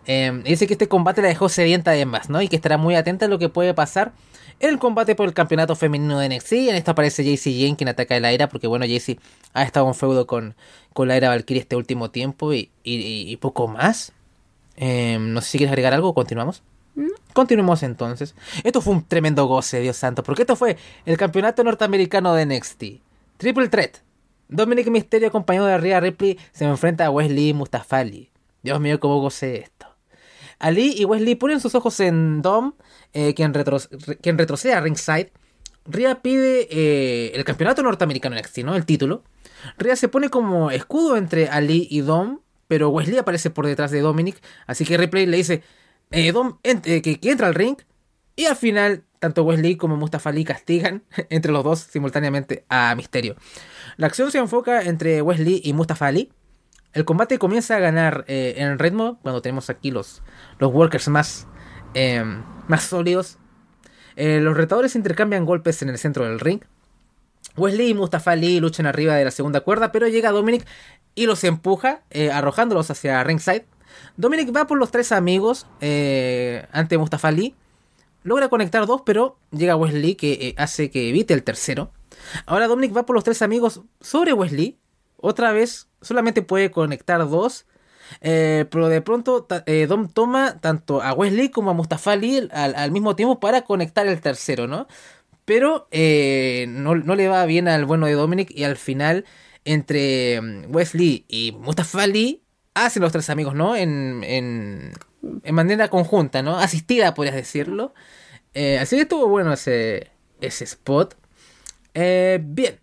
Y 0.08 0.32
dice 0.44 0.66
que 0.68 0.76
este 0.76 0.88
combate 0.88 1.22
la 1.22 1.28
dejó 1.28 1.50
sedienta 1.50 1.92
además, 1.92 2.30
¿no? 2.30 2.42
Y 2.42 2.48
que 2.48 2.56
estará 2.56 2.78
muy 2.78 2.96
atenta 2.96 3.26
a 3.26 3.28
lo 3.28 3.38
que 3.38 3.50
puede 3.50 3.74
pasar 3.74 4.14
en 4.62 4.70
el 4.70 4.80
combate 4.80 5.14
por 5.16 5.28
el 5.28 5.34
campeonato 5.34 5.76
femenino 5.76 6.20
de 6.20 6.30
NXT. 6.30 6.54
En 6.54 6.76
esto 6.76 6.92
aparece 6.92 7.26
JC 7.26 7.52
Jane, 7.60 7.76
quien 7.76 7.90
ataca 7.90 8.16
a 8.16 8.22
la 8.22 8.32
era, 8.32 8.48
porque 8.48 8.68
bueno, 8.68 8.86
JC 8.86 9.20
ha 9.54 9.64
estado 9.64 9.90
en 9.90 9.94
feudo 9.94 10.26
con, 10.26 10.56
con 10.94 11.10
la 11.10 11.18
era 11.18 11.28
Valkyrie 11.28 11.60
este 11.60 11.76
último 11.76 12.12
tiempo 12.12 12.54
y, 12.54 13.38
poco 13.42 13.68
más. 13.68 14.14
Eh, 14.78 15.18
no 15.20 15.42
sé 15.42 15.50
si 15.50 15.58
quieres 15.58 15.74
agregar 15.74 15.94
algo 15.94 16.14
continuamos. 16.14 16.64
Continuemos 17.34 17.84
entonces. 17.84 18.36
Esto 18.64 18.82
fue 18.82 18.94
un 18.94 19.04
tremendo 19.08 19.46
goce, 19.46 19.80
Dios 19.80 19.98
santo, 19.98 20.24
porque 20.24 20.44
esto 20.44 20.56
fue 20.56 20.78
el 21.06 21.18
campeonato 21.18 21.64
norteamericano 21.64 22.34
de 22.34 22.46
NXT. 22.46 22.84
Triple 23.38 23.70
Threat. 23.70 23.98
Dominic 24.50 24.88
Mysterio 24.90 25.28
acompañado 25.28 25.68
de 25.68 25.78
Rhea 25.78 26.00
Ripley 26.00 26.40
se 26.54 26.66
enfrenta 26.66 27.06
a 27.06 27.10
Wesley 27.12 27.54
Mustafali. 27.54 28.32
Dios 28.64 28.80
mío, 28.80 29.00
cómo 29.00 29.20
gocé 29.20 29.58
esto. 29.60 29.88
Ali 30.60 30.96
y 30.98 31.06
Wesley 31.06 31.36
ponen 31.36 31.60
sus 31.60 31.76
ojos 31.76 32.00
en 32.00 32.42
Dom, 32.42 32.74
eh, 33.14 33.34
quien, 33.36 33.54
retro- 33.54 33.88
re- 34.08 34.18
quien 34.18 34.38
retrocede 34.38 34.74
a 34.74 34.82
ringside. 34.82 35.32
Rhea 35.86 36.22
pide 36.22 36.68
eh, 36.72 37.32
el 37.36 37.44
campeonato 37.44 37.84
norteamericano 37.84 38.36
NXT, 38.36 38.60
¿no? 38.60 38.76
El 38.76 38.86
título. 38.86 39.24
Rhea 39.78 39.96
se 39.96 40.08
pone 40.08 40.30
como 40.30 40.72
escudo 40.72 41.18
entre 41.18 41.50
Ali 41.50 41.88
y 41.92 42.02
Dom, 42.02 42.40
pero 42.68 42.90
Wesley 42.90 43.18
aparece 43.18 43.50
por 43.50 43.68
detrás 43.68 43.92
de 43.92 44.02
Dominic, 44.02 44.42
así 44.66 44.84
que 44.86 44.98
Ripley 44.98 45.26
le 45.26 45.38
dice 45.38 45.64
eh, 46.12 46.34
eh, 46.64 47.02
que, 47.02 47.20
entra 47.24 47.48
al 47.48 47.56
ring 47.56 47.76
y 48.36 48.46
al 48.46 48.56
final 48.56 49.04
tanto 49.20 49.44
Wesley 49.44 49.76
como 49.78 49.98
Mustafa 49.98 50.30
Ali 50.30 50.44
castigan 50.44 51.04
entre 51.30 51.52
los 51.52 51.64
dos 51.64 51.80
simultáneamente 51.80 52.66
a 52.70 52.94
Misterio. 52.96 53.36
La 53.98 54.08
acción 54.08 54.32
se 54.32 54.38
enfoca 54.38 54.84
entre 54.84 55.22
Wesley 55.22 55.62
y 55.64 55.74
Mustafa 55.74 56.08
Ali. 56.08 56.32
El 56.94 57.04
combate 57.06 57.38
comienza 57.38 57.76
a 57.76 57.80
ganar 57.80 58.26
eh, 58.28 58.56
en 58.58 58.80
ritmo 58.80 59.20
cuando 59.22 59.42
tenemos 59.42 59.70
aquí 59.70 59.92
los, 59.92 60.24
los 60.60 60.72
workers 60.72 61.10
más, 61.10 61.48
eh, 61.94 62.24
más 62.68 62.84
sólidos. 62.84 63.38
Los 64.16 64.58
retadores 64.58 64.96
intercambian 64.96 65.46
golpes 65.46 65.84
en 65.84 65.90
el 65.90 66.00
centro 66.00 66.26
del 66.26 66.40
ring. 66.40 66.62
Wesley 67.56 67.90
y 67.90 67.94
Mustafa 67.94 68.32
Ali 68.32 68.60
luchan 68.60 68.88
arriba 68.88 69.14
de 69.14 69.24
la 69.24 69.30
segunda 69.30 69.62
cuerda, 69.62 69.92
pero 69.92 70.08
llega 70.08 70.32
Dominic 70.32 70.66
y 71.14 71.28
los 71.28 71.44
empuja, 71.44 72.02
arrojándolos 72.34 72.90
hacia 72.90 73.24
ringside. 73.24 73.68
Dominic 74.16 74.56
va 74.56 74.68
por 74.68 74.78
los 74.78 74.92
tres 74.92 75.12
amigos 75.12 75.68
eh, 75.82 76.66
ante 76.72 76.98
Mustafa 76.98 77.30
Ali. 77.30 77.56
Logra 78.24 78.50
conectar 78.50 78.86
dos, 78.86 79.02
pero 79.06 79.38
llega 79.52 79.76
Wesley 79.76 80.16
que 80.16 80.34
eh, 80.34 80.56
hace 80.58 80.90
que 80.90 81.10
evite 81.10 81.34
el 81.34 81.44
tercero. 81.44 81.92
Ahora 82.46 82.68
Dominic 82.68 82.96
va 82.96 83.06
por 83.06 83.16
los 83.16 83.24
tres 83.24 83.42
amigos 83.42 83.82
sobre 84.02 84.34
Wesley. 84.34 84.78
Otra 85.18 85.52
vez 85.52 85.88
solamente 86.02 86.42
puede 86.42 86.72
conectar 86.72 87.28
dos. 87.30 87.66
eh, 88.22 88.66
pero 88.72 88.88
de 88.88 89.02
pronto 89.02 89.48
Dom 89.88 90.08
toma 90.10 90.60
tanto 90.60 91.02
a 91.02 91.14
Wesley 91.14 91.50
como 91.50 91.72
a 91.72 91.74
Mustafa 91.74 92.14
Ali 92.14 92.48
al, 92.52 92.92
mismo 92.92 93.16
tiempo 93.16 93.40
para 93.40 93.64
conectar 93.64 94.08
el 94.08 94.22
tercero, 94.22 94.68
¿no? 94.68 94.88
Pero 95.46 95.88
no, 95.92 96.96
no 96.96 97.16
le 97.16 97.28
va 97.28 97.46
bien 97.46 97.68
al 97.68 97.86
bueno 97.86 98.06
de 98.06 98.14
Dominic 98.14 98.52
y 98.52 98.64
al 98.64 98.78
final 98.78 99.26
entre 99.68 100.42
mm, 100.42 100.74
Wesley 100.76 101.26
y 101.28 101.52
Mustafa 101.52 102.04
Ali 102.04 102.42
hacen 102.86 103.02
los 103.04 103.12
tres 103.12 103.30
amigos, 103.30 103.54
¿no? 103.56 103.76
En, 103.76 104.24
en, 104.24 104.94
en 105.44 105.56
manera 105.56 105.90
conjunta, 105.90 106.42
¿no? 106.42 106.58
Asistida, 106.58 107.14
podrías 107.14 107.36
decirlo. 107.36 107.94
Eh, 108.54 108.80
así 108.80 108.96
que 108.96 109.04
estuvo 109.04 109.28
bueno 109.28 109.54
ese, 109.54 110.10
ese 110.42 110.64
spot. 110.64 111.16
Eh, 111.94 112.40
bien. 112.44 112.80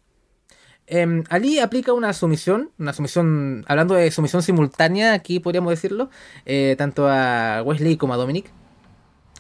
Em, 0.87 1.25
Ali 1.31 1.59
aplica 1.61 1.93
una 1.95 2.13
sumisión, 2.13 2.71
una 2.79 2.93
sumisión, 2.93 3.65
hablando 3.69 3.95
de 3.95 4.11
sumisión 4.11 4.43
simultánea, 4.43 5.15
aquí 5.15 5.41
podríamos 5.41 5.71
decirlo, 5.71 6.11
eh, 6.45 6.75
tanto 6.77 7.09
a 7.09 7.63
Wesley 7.65 7.97
como 7.97 8.13
a 8.13 8.17
Dominic. 8.19 8.51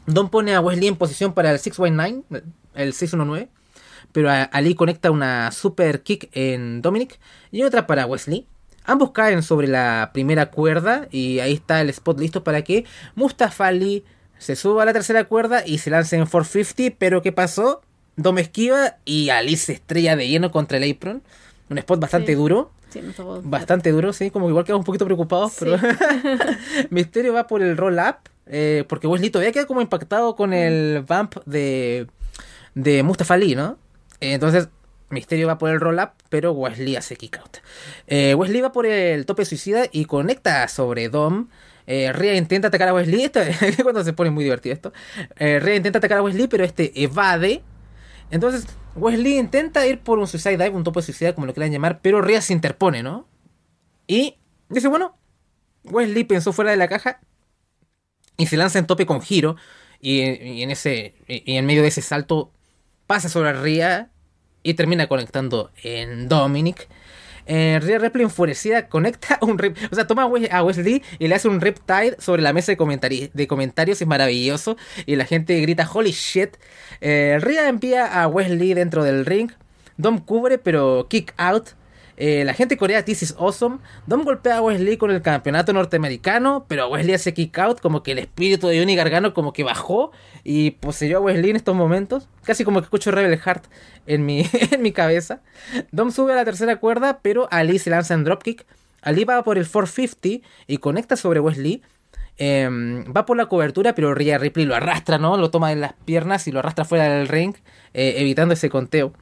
Don 0.06 0.30
pone 0.30 0.54
a 0.54 0.60
Wesley 0.60 0.88
en 0.88 0.96
posición 0.96 1.34
para 1.34 1.50
el 1.50 1.58
619, 1.58 2.44
el 2.74 2.92
619, 2.94 3.48
pero 4.12 4.30
a- 4.30 4.42
Ali 4.44 4.74
conecta 4.74 5.10
una 5.10 5.50
super 5.52 6.02
kick 6.02 6.30
en 6.32 6.80
Dominic 6.82 7.18
y 7.52 7.62
otra 7.62 7.86
para 7.86 8.06
Wesley. 8.06 8.46
Ambos 8.84 9.12
caen 9.12 9.42
sobre 9.42 9.66
la 9.66 10.10
primera 10.12 10.50
cuerda 10.50 11.08
y 11.10 11.38
ahí 11.40 11.54
está 11.54 11.80
el 11.80 11.88
spot 11.90 12.20
listo 12.20 12.44
para 12.44 12.62
que 12.62 12.84
Mustafa 13.14 13.66
Ali 13.68 14.04
se 14.38 14.56
suba 14.56 14.82
a 14.82 14.86
la 14.86 14.92
tercera 14.92 15.24
cuerda 15.24 15.62
y 15.66 15.78
se 15.78 15.90
lance 15.90 16.16
en 16.16 16.26
450, 16.26 16.96
pero 16.98 17.22
¿qué 17.22 17.32
pasó? 17.32 17.80
Dom 18.16 18.38
esquiva 18.38 18.96
y 19.04 19.30
Ali 19.30 19.56
se 19.56 19.72
estrella 19.72 20.16
de 20.16 20.28
lleno 20.28 20.50
contra 20.50 20.76
el 20.78 20.90
apron. 20.90 21.22
Un 21.70 21.78
spot 21.78 21.98
bastante 22.00 22.32
Sí. 22.32 22.36
duro. 22.36 22.70
Sí, 22.90 23.00
Bastante 23.42 23.90
duro, 23.90 24.12
sí, 24.12 24.30
como 24.30 24.46
que 24.46 24.50
igual 24.50 24.64
quedamos 24.64 24.82
un 24.82 24.86
poquito 24.86 25.04
preocupados, 25.04 25.52
Sí. 25.54 25.64
pero 25.64 25.76
Misterio 26.90 27.32
va 27.32 27.46
por 27.46 27.62
el 27.62 27.76
roll 27.76 27.98
up, 27.98 28.16
eh, 28.46 28.84
porque 28.88 29.06
Wesley 29.08 29.30
todavía 29.30 29.50
queda 29.52 29.66
como 29.66 29.80
impactado 29.80 30.36
con 30.36 30.52
el 30.52 31.00
bump 31.08 31.36
de, 31.46 32.06
de 32.74 33.02
Mustafa 33.02 33.34
Ali, 33.34 33.54
¿no? 33.56 33.78
Eh, 34.20 34.34
entonces, 34.34 34.68
Misterio 35.14 35.46
va 35.46 35.56
por 35.56 35.70
el 35.70 35.80
roll 35.80 35.98
up, 35.98 36.10
pero 36.28 36.52
Wesley 36.52 36.96
hace 36.96 37.16
kick 37.16 37.38
out. 37.38 37.58
Eh, 38.06 38.34
Wesley 38.34 38.60
va 38.60 38.72
por 38.72 38.84
el 38.86 39.24
tope 39.24 39.44
suicida 39.44 39.84
y 39.90 40.04
conecta 40.04 40.68
sobre 40.68 41.08
Dom. 41.08 41.48
Eh, 41.86 42.12
Rhea 42.12 42.34
intenta 42.34 42.68
atacar 42.68 42.88
a 42.88 42.94
Wesley, 42.94 43.24
esto 43.24 43.40
es 43.40 43.82
cuando 43.82 44.04
se 44.04 44.12
pone 44.12 44.30
muy 44.30 44.44
divertido 44.44 44.74
esto. 44.74 44.92
Eh, 45.36 45.60
Rhea 45.60 45.76
intenta 45.76 45.98
atacar 45.98 46.18
a 46.18 46.22
Wesley, 46.22 46.48
pero 46.48 46.64
este 46.64 46.92
evade. 47.02 47.62
Entonces, 48.30 48.66
Wesley 48.96 49.38
intenta 49.38 49.86
ir 49.86 50.00
por 50.00 50.18
un 50.18 50.26
suicide 50.26 50.56
dive, 50.56 50.70
un 50.70 50.84
tope 50.84 51.02
suicida, 51.02 51.34
como 51.34 51.46
lo 51.46 51.54
quieran 51.54 51.72
llamar, 51.72 52.00
pero 52.02 52.20
Rhea 52.20 52.42
se 52.42 52.52
interpone, 52.52 53.02
¿no? 53.02 53.28
Y 54.06 54.36
dice, 54.68 54.88
bueno, 54.88 55.16
Wesley 55.84 56.24
pensó 56.24 56.52
fuera 56.52 56.70
de 56.70 56.76
la 56.76 56.88
caja 56.88 57.20
y 58.36 58.46
se 58.46 58.56
lanza 58.56 58.78
en 58.78 58.86
tope 58.86 59.06
con 59.06 59.20
giro. 59.22 59.56
Y, 60.00 60.20
y 60.20 60.62
en 60.62 60.70
ese 60.70 61.14
y 61.28 61.56
en 61.56 61.64
medio 61.64 61.80
de 61.80 61.88
ese 61.88 62.02
salto 62.02 62.52
pasa 63.06 63.28
sobre 63.28 63.52
Rhea 63.52 64.10
y 64.64 64.74
termina 64.74 65.06
conectando 65.06 65.70
en 65.84 66.28
Dominic. 66.28 66.88
Eh, 67.46 67.78
Rhea 67.82 67.98
Ripley 67.98 68.24
enfurecida 68.24 68.88
conecta 68.88 69.38
un 69.42 69.58
rip, 69.58 69.76
o 69.92 69.94
sea, 69.94 70.06
toma 70.06 70.22
a 70.22 70.62
Wesley 70.64 71.02
y 71.18 71.28
le 71.28 71.34
hace 71.34 71.46
un 71.46 71.60
riptide 71.60 72.16
sobre 72.18 72.42
la 72.42 72.54
mesa 72.54 72.72
de, 72.72 72.76
comentari 72.76 73.30
de 73.32 73.46
comentarios, 73.46 74.00
es 74.00 74.08
maravilloso. 74.08 74.76
Y 75.06 75.16
la 75.16 75.26
gente 75.26 75.60
grita 75.60 75.88
holy 75.88 76.10
shit. 76.10 76.56
Eh, 77.00 77.38
Rhea 77.40 77.68
envía 77.68 78.20
a 78.20 78.26
Wesley 78.26 78.74
dentro 78.74 79.04
del 79.04 79.26
ring. 79.26 79.52
Dom 79.96 80.18
cubre, 80.18 80.58
pero 80.58 81.06
kick 81.08 81.34
out. 81.36 81.68
Eh, 82.16 82.44
la 82.44 82.54
gente 82.54 82.76
corea 82.76 83.04
This 83.04 83.22
is 83.22 83.34
awesome. 83.38 83.78
Dom 84.06 84.22
golpea 84.22 84.58
a 84.58 84.62
Wesley 84.62 84.96
con 84.96 85.10
el 85.10 85.22
campeonato 85.22 85.72
norteamericano, 85.72 86.66
pero 86.68 86.88
Wesley 86.88 87.14
hace 87.14 87.34
kick 87.34 87.58
out, 87.58 87.80
como 87.80 88.02
que 88.02 88.12
el 88.12 88.18
espíritu 88.18 88.68
de 88.68 88.78
Johnny 88.78 88.94
Gargano 88.94 89.34
como 89.34 89.52
que 89.52 89.64
bajó 89.64 90.12
y 90.44 90.72
poseyó 90.72 91.18
a 91.18 91.20
Wesley 91.20 91.50
en 91.50 91.56
estos 91.56 91.74
momentos. 91.74 92.28
Casi 92.44 92.64
como 92.64 92.80
que 92.80 92.84
escucho 92.84 93.10
Rebel 93.10 93.38
Heart 93.38 93.64
en 94.06 94.24
mi, 94.24 94.46
en 94.70 94.82
mi 94.82 94.92
cabeza. 94.92 95.40
Dom 95.92 96.10
sube 96.10 96.32
a 96.32 96.36
la 96.36 96.44
tercera 96.44 96.76
cuerda, 96.76 97.20
pero 97.22 97.48
Ali 97.50 97.78
se 97.78 97.90
lanza 97.90 98.14
en 98.14 98.24
dropkick. 98.24 98.66
Ali 99.02 99.24
va 99.24 99.42
por 99.42 99.58
el 99.58 99.66
450 99.66 100.46
y 100.66 100.78
conecta 100.78 101.16
sobre 101.16 101.40
Wesley. 101.40 101.82
Em, 102.36 103.04
va 103.16 103.26
por 103.26 103.36
la 103.36 103.46
cobertura, 103.46 103.94
pero 103.94 104.14
Rhea 104.14 104.38
Ripley 104.38 104.66
lo 104.66 104.74
arrastra, 104.74 105.18
¿no? 105.18 105.36
Lo 105.36 105.50
toma 105.50 105.70
en 105.72 105.80
las 105.80 105.92
piernas 106.04 106.48
y 106.48 106.52
lo 106.52 106.58
arrastra 106.58 106.84
fuera 106.84 107.04
del 107.04 107.28
ring, 107.28 107.54
eh, 107.92 108.14
evitando 108.18 108.54
ese 108.54 108.70
conteo. 108.70 109.12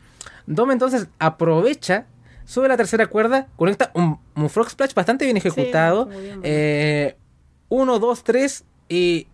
Dom 0.47 0.70
entonces 0.70 1.09
aprovecha 1.18 2.07
sube 2.53 2.68
la 2.68 2.76
tercera 2.76 3.07
cuerda, 3.07 3.48
conecta 3.57 3.92
un, 3.94 4.20
frog 4.50 4.68
splash 4.68 4.92
bastante 4.92 5.24
bien 5.24 5.38
ejecutado. 5.38 6.11
Eh, 6.42 7.16
uno, 7.70 7.98
dos, 7.98 8.24
tres 8.24 8.64
y 8.90 9.26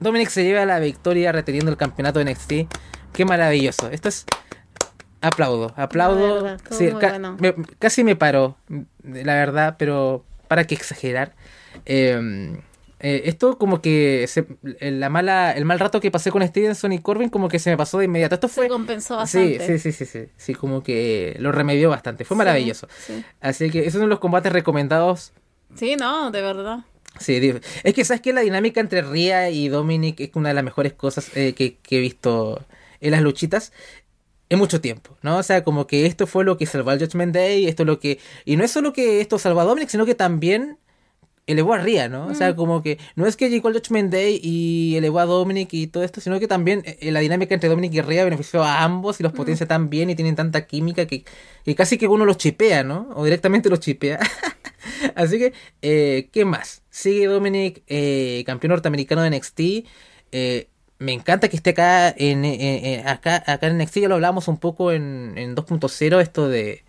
Dominic 0.00 0.28
se 0.28 0.44
lleva 0.44 0.66
la 0.66 0.78
victoria 0.78 1.32
reteniendo 1.32 1.70
el 1.70 1.78
campeonato 1.78 2.18
de 2.18 2.30
NXT. 2.30 2.52
Qué 3.14 3.24
maravilloso. 3.24 3.88
Esto 3.90 4.10
es... 4.10 4.26
Aplaudo, 5.22 5.72
aplaudo. 5.76 6.58
casi 7.78 8.04
me 8.04 8.16
paró, 8.16 8.58
la 9.02 9.34
verdad, 9.34 9.76
pero 9.78 10.26
para 10.46 10.64
qué 10.64 10.74
exagerar. 10.74 11.34
Eh, 11.86 12.60
eh, 13.02 13.22
esto 13.24 13.58
como 13.58 13.82
que 13.82 14.28
la 14.80 15.10
mala, 15.10 15.50
el 15.52 15.64
mal 15.64 15.80
rato 15.80 16.00
que 16.00 16.12
pasé 16.12 16.30
con 16.30 16.46
Stevenson 16.46 16.92
y 16.92 17.00
Corbin 17.00 17.28
como 17.28 17.48
que 17.48 17.58
se 17.58 17.68
me 17.68 17.76
pasó 17.76 17.98
de 17.98 18.04
inmediato. 18.04 18.36
Esto 18.36 18.48
fue... 18.48 18.66
Se 18.66 18.70
compensó 18.70 19.16
bastante. 19.16 19.66
Sí, 19.66 19.78
sí, 19.78 19.92
sí, 19.92 20.06
sí, 20.06 20.28
sí, 20.36 20.54
como 20.54 20.84
que 20.84 21.34
lo 21.40 21.50
remedió 21.50 21.90
bastante. 21.90 22.24
Fue 22.24 22.36
maravilloso. 22.36 22.86
Así 23.40 23.70
que 23.70 23.80
esos 23.80 24.00
son 24.00 24.08
los 24.08 24.20
combates 24.20 24.52
recomendados. 24.52 25.32
Sí, 25.74 25.96
no, 25.96 26.30
de 26.30 26.42
verdad. 26.42 26.78
Sí, 27.18 27.54
es 27.82 27.94
que 27.94 28.04
sabes 28.04 28.20
que 28.20 28.32
la 28.32 28.40
dinámica 28.42 28.80
entre 28.80 29.02
Ria 29.02 29.50
y 29.50 29.68
Dominic 29.68 30.20
es 30.20 30.30
una 30.34 30.50
de 30.50 30.54
las 30.54 30.64
mejores 30.64 30.92
cosas 30.92 31.36
eh, 31.36 31.54
que, 31.54 31.76
que 31.78 31.98
he 31.98 32.00
visto 32.00 32.64
en 33.00 33.10
las 33.10 33.20
luchitas 33.20 33.72
en 34.48 34.58
mucho 34.58 34.80
tiempo, 34.80 35.16
¿no? 35.22 35.38
O 35.38 35.42
sea, 35.42 35.64
como 35.64 35.86
que 35.86 36.06
esto 36.06 36.26
fue 36.26 36.44
lo 36.44 36.56
que 36.56 36.66
salvó 36.66 36.90
al 36.90 36.98
Judgment 36.98 37.34
Day, 37.34 37.66
esto 37.66 37.82
es 37.82 37.86
lo 37.86 37.98
que... 37.98 38.18
Y 38.44 38.56
no 38.56 38.64
es 38.64 38.70
solo 38.70 38.92
que 38.92 39.20
esto 39.20 39.38
salvó 39.38 39.60
a 39.60 39.64
Dominic, 39.64 39.88
sino 39.88 40.04
que 40.04 40.14
también 40.14 40.78
elevó 41.52 41.74
a 41.74 41.78
Ria, 41.78 42.08
¿no? 42.08 42.26
O 42.26 42.34
sea, 42.34 42.52
mm. 42.52 42.56
como 42.56 42.82
que 42.82 42.98
no 43.16 43.26
es 43.26 43.36
que 43.36 43.50
llegó 43.50 43.68
el 43.68 43.74
Judgment 43.74 44.12
Day 44.12 44.40
y 44.42 44.96
elevó 44.96 45.20
a 45.20 45.24
Dominic 45.24 45.72
y 45.72 45.86
todo 45.86 46.02
esto, 46.02 46.20
sino 46.20 46.38
que 46.40 46.48
también 46.48 46.82
eh, 46.84 47.10
la 47.10 47.20
dinámica 47.20 47.54
entre 47.54 47.68
Dominic 47.68 47.94
y 47.94 48.00
Ria 48.00 48.24
benefició 48.24 48.62
a 48.62 48.82
ambos 48.82 49.20
y 49.20 49.22
los 49.22 49.32
mm. 49.32 49.36
potencia 49.36 49.66
tan 49.66 49.90
bien 49.90 50.10
y 50.10 50.14
tienen 50.14 50.36
tanta 50.36 50.66
química 50.66 51.06
que, 51.06 51.24
casi 51.76 51.98
que 51.98 52.08
uno 52.08 52.24
los 52.24 52.36
chipea, 52.36 52.84
¿no? 52.84 53.08
O 53.14 53.24
directamente 53.24 53.68
los 53.68 53.80
chipea. 53.80 54.18
Así 55.14 55.38
que, 55.38 55.52
eh, 55.82 56.28
¿qué 56.32 56.44
más? 56.44 56.82
Sigue 56.90 57.26
Dominic, 57.26 57.82
eh, 57.86 58.42
campeón 58.46 58.70
norteamericano 58.70 59.22
de 59.22 59.30
NXT. 59.30 59.60
me 60.98 61.12
encanta 61.12 61.48
que 61.48 61.56
esté 61.56 61.70
acá 61.70 62.14
en, 62.16 62.44
acá, 63.06 63.42
acá 63.46 63.66
en 63.66 63.78
NXT, 63.78 63.98
ya 63.98 64.08
lo 64.08 64.14
hablamos 64.14 64.48
un 64.48 64.58
poco 64.58 64.92
en, 64.92 65.34
en 65.36 65.56
2.0, 65.56 66.20
esto 66.20 66.48
de... 66.48 66.84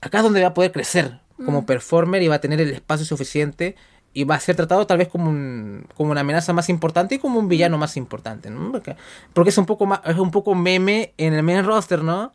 Acá 0.00 0.18
es 0.18 0.24
donde 0.24 0.42
va 0.42 0.48
a 0.48 0.54
poder 0.54 0.72
crecer 0.72 1.20
como 1.44 1.62
mm. 1.62 1.66
performer 1.66 2.22
y 2.22 2.28
va 2.28 2.36
a 2.36 2.40
tener 2.40 2.60
el 2.60 2.70
espacio 2.70 3.06
suficiente 3.06 3.76
y 4.12 4.24
va 4.24 4.34
a 4.34 4.40
ser 4.40 4.56
tratado 4.56 4.86
tal 4.86 4.98
vez 4.98 5.08
como, 5.08 5.30
un, 5.30 5.86
como 5.94 6.10
una 6.10 6.22
amenaza 6.22 6.52
más 6.52 6.68
importante 6.68 7.16
y 7.16 7.18
como 7.18 7.38
un 7.38 7.48
villano 7.48 7.76
mm. 7.76 7.80
más 7.80 7.96
importante, 7.96 8.50
¿no? 8.50 8.72
Porque, 8.72 8.96
es 9.50 9.58
un 9.58 9.66
poco 9.66 9.86
más, 9.86 10.00
es 10.04 10.16
un 10.16 10.30
poco 10.30 10.54
meme 10.54 11.14
en 11.18 11.34
el 11.34 11.42
main 11.42 11.64
roster, 11.64 12.02
¿no? 12.02 12.34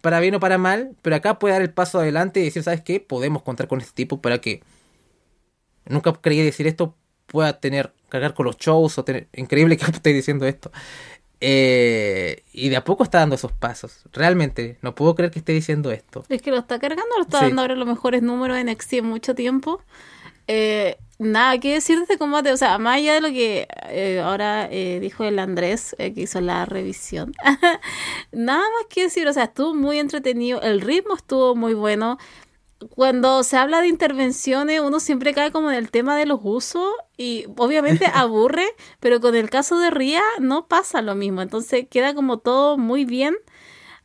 Para 0.00 0.20
bien 0.20 0.34
o 0.34 0.40
para 0.40 0.58
mal, 0.58 0.94
pero 1.02 1.16
acá 1.16 1.38
puede 1.38 1.54
dar 1.54 1.62
el 1.62 1.72
paso 1.72 1.98
adelante 1.98 2.40
y 2.40 2.44
decir, 2.44 2.62
¿sabes 2.62 2.82
qué? 2.82 3.00
Podemos 3.00 3.42
contar 3.42 3.68
con 3.68 3.80
este 3.80 3.94
tipo 3.94 4.20
para 4.20 4.38
que 4.38 4.62
nunca 5.86 6.12
creí 6.12 6.42
decir 6.42 6.66
esto 6.66 6.96
pueda 7.26 7.58
tener 7.58 7.94
cargar 8.08 8.34
con 8.34 8.46
los 8.46 8.58
shows 8.58 8.98
o 8.98 9.04
tener 9.04 9.28
increíble 9.34 9.76
que 9.78 9.84
estoy 9.86 10.12
diciendo 10.12 10.46
esto 10.46 10.70
eh, 11.40 12.42
y 12.52 12.68
de 12.68 12.76
a 12.76 12.84
poco 12.84 13.04
está 13.04 13.18
dando 13.18 13.34
esos 13.34 13.52
pasos. 13.52 14.02
Realmente, 14.12 14.78
no 14.82 14.94
puedo 14.94 15.14
creer 15.14 15.30
que 15.30 15.40
esté 15.40 15.52
diciendo 15.52 15.90
esto. 15.90 16.24
Es 16.28 16.42
que 16.42 16.50
lo 16.50 16.58
está 16.58 16.78
cargando, 16.78 17.16
lo 17.16 17.22
está 17.22 17.42
dando 17.42 17.62
ahora 17.62 17.74
los 17.74 17.88
mejores 17.88 18.22
números 18.22 18.58
en 18.58 18.70
NXT 18.70 18.92
en 18.94 19.06
mucho 19.06 19.34
tiempo. 19.34 19.80
Eh, 20.46 20.98
nada 21.18 21.58
que 21.58 21.74
decir 21.74 21.96
de 21.96 22.02
este 22.02 22.18
combate, 22.18 22.52
o 22.52 22.56
sea, 22.56 22.76
más 22.78 22.96
allá 22.96 23.14
de 23.14 23.20
lo 23.20 23.28
que 23.28 23.66
eh, 23.88 24.20
ahora 24.22 24.68
dijo 24.68 25.24
el 25.24 25.38
Andrés, 25.38 25.96
que 25.96 26.12
hizo 26.16 26.40
la 26.42 26.66
revisión, 26.66 27.32
nada 28.32 28.60
más 28.60 28.86
que 28.90 29.04
decir, 29.04 29.26
o 29.26 29.32
sea, 29.32 29.44
estuvo 29.44 29.74
muy 29.74 29.98
entretenido, 29.98 30.60
el 30.60 30.82
ritmo 30.82 31.14
estuvo 31.14 31.54
muy 31.54 31.72
bueno, 31.72 32.18
cuando 32.90 33.42
se 33.42 33.56
habla 33.56 33.80
de 33.80 33.88
intervenciones, 33.88 34.80
uno 34.80 35.00
siempre 35.00 35.34
cae 35.34 35.52
como 35.52 35.70
en 35.70 35.76
el 35.76 35.90
tema 35.90 36.16
de 36.16 36.26
los 36.26 36.40
usos 36.42 36.88
y 37.16 37.46
obviamente 37.56 38.06
aburre, 38.14 38.66
pero 39.00 39.20
con 39.20 39.34
el 39.34 39.50
caso 39.50 39.78
de 39.78 39.90
Ria 39.90 40.22
no 40.40 40.66
pasa 40.66 41.02
lo 41.02 41.14
mismo. 41.14 41.42
Entonces 41.42 41.86
queda 41.88 42.14
como 42.14 42.38
todo 42.38 42.78
muy 42.78 43.04
bien. 43.04 43.34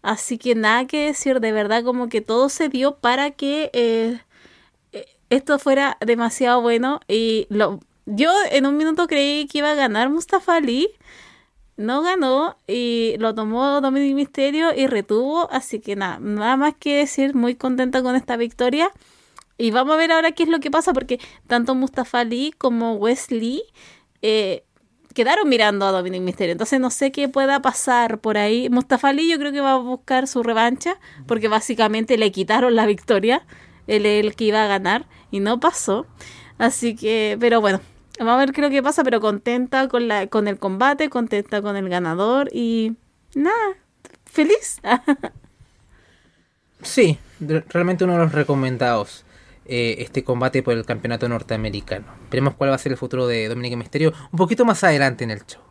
Así 0.01 0.37
que 0.37 0.55
nada 0.55 0.87
que 0.87 1.07
decir, 1.07 1.39
de 1.41 1.51
verdad 1.51 1.83
como 1.83 2.07
que 2.09 2.21
todo 2.21 2.49
se 2.49 2.69
dio 2.69 2.97
para 2.97 3.31
que 3.31 3.69
eh, 3.73 4.19
eh, 4.93 5.05
esto 5.29 5.59
fuera 5.59 5.97
demasiado 5.99 6.61
bueno. 6.61 7.01
Y 7.07 7.47
lo, 7.49 7.79
yo 8.05 8.31
en 8.51 8.65
un 8.65 8.77
minuto 8.77 9.07
creí 9.07 9.47
que 9.47 9.59
iba 9.59 9.71
a 9.71 9.75
ganar 9.75 10.09
Mustafa 10.09 10.55
Ali 10.57 10.89
no 11.79 12.01
ganó 12.01 12.57
y 12.67 13.15
lo 13.19 13.33
tomó 13.33 13.79
Dominic 13.79 14.13
Misterio 14.13 14.75
y 14.75 14.85
retuvo, 14.87 15.49
así 15.49 15.79
que 15.79 15.95
nada, 15.95 16.19
nada 16.19 16.57
más 16.57 16.73
que 16.77 16.97
decir, 16.97 17.35
muy 17.35 17.55
contenta 17.55 18.03
con 18.03 18.17
esta 18.17 18.35
victoria. 18.35 18.91
Y 19.57 19.71
vamos 19.71 19.93
a 19.93 19.97
ver 19.97 20.11
ahora 20.11 20.33
qué 20.33 20.43
es 20.43 20.49
lo 20.49 20.59
que 20.59 20.69
pasa, 20.69 20.91
porque 20.91 21.21
tanto 21.47 21.75
Mustafa 21.75 22.19
Ali 22.19 22.53
como 22.57 22.95
Wesley 22.95 23.63
eh, 24.21 24.65
quedaron 25.13 25.47
mirando 25.47 25.85
a 25.85 25.91
Dominic 25.91 26.21
Misterio. 26.21 26.51
Entonces 26.51 26.81
no 26.81 26.89
sé 26.89 27.13
qué 27.13 27.29
pueda 27.29 27.61
pasar 27.61 28.19
por 28.19 28.37
ahí. 28.37 28.69
Mustafa 28.69 29.09
Ali 29.09 29.29
yo 29.29 29.39
creo 29.39 29.53
que 29.53 29.61
va 29.61 29.73
a 29.73 29.77
buscar 29.77 30.27
su 30.27 30.43
revancha, 30.43 30.97
porque 31.27 31.47
básicamente 31.47 32.17
le 32.17 32.29
quitaron 32.33 32.75
la 32.75 32.87
victoria. 32.87 33.45
Él 33.87 34.05
el 34.05 34.35
que 34.35 34.43
iba 34.43 34.65
a 34.65 34.67
ganar 34.67 35.07
y 35.31 35.39
no 35.39 35.61
pasó. 35.61 36.07
Así 36.57 36.93
que, 36.97 37.37
pero 37.39 37.61
bueno, 37.61 37.79
Vamos 38.19 38.33
a 38.33 38.37
ver 38.37 38.51
qué 38.51 38.59
es 38.59 38.67
lo 38.67 38.69
que 38.69 38.83
pasa, 38.83 39.03
pero 39.03 39.21
contenta 39.21 39.87
con, 39.87 40.09
la, 40.09 40.27
con 40.27 40.49
el 40.49 40.59
combate, 40.59 41.09
contenta 41.09 41.61
con 41.61 41.77
el 41.77 41.87
ganador 41.87 42.49
y 42.51 42.97
nada, 43.33 43.77
feliz. 44.25 44.81
sí, 46.81 47.17
realmente 47.39 48.03
uno 48.03 48.13
de 48.13 48.19
los 48.19 48.31
recomendados. 48.33 49.23
Eh, 49.71 50.01
este 50.01 50.23
combate 50.23 50.63
por 50.63 50.73
el 50.73 50.83
campeonato 50.83 51.29
norteamericano. 51.29 52.07
Veremos 52.31 52.55
cuál 52.55 52.71
va 52.71 52.75
a 52.75 52.79
ser 52.79 52.91
el 52.91 52.97
futuro 52.97 53.27
de 53.27 53.47
Dominic 53.47 53.77
Mysterio 53.77 54.13
un 54.31 54.37
poquito 54.37 54.65
más 54.65 54.83
adelante 54.83 55.23
en 55.23 55.29
el 55.29 55.45
show. 55.45 55.61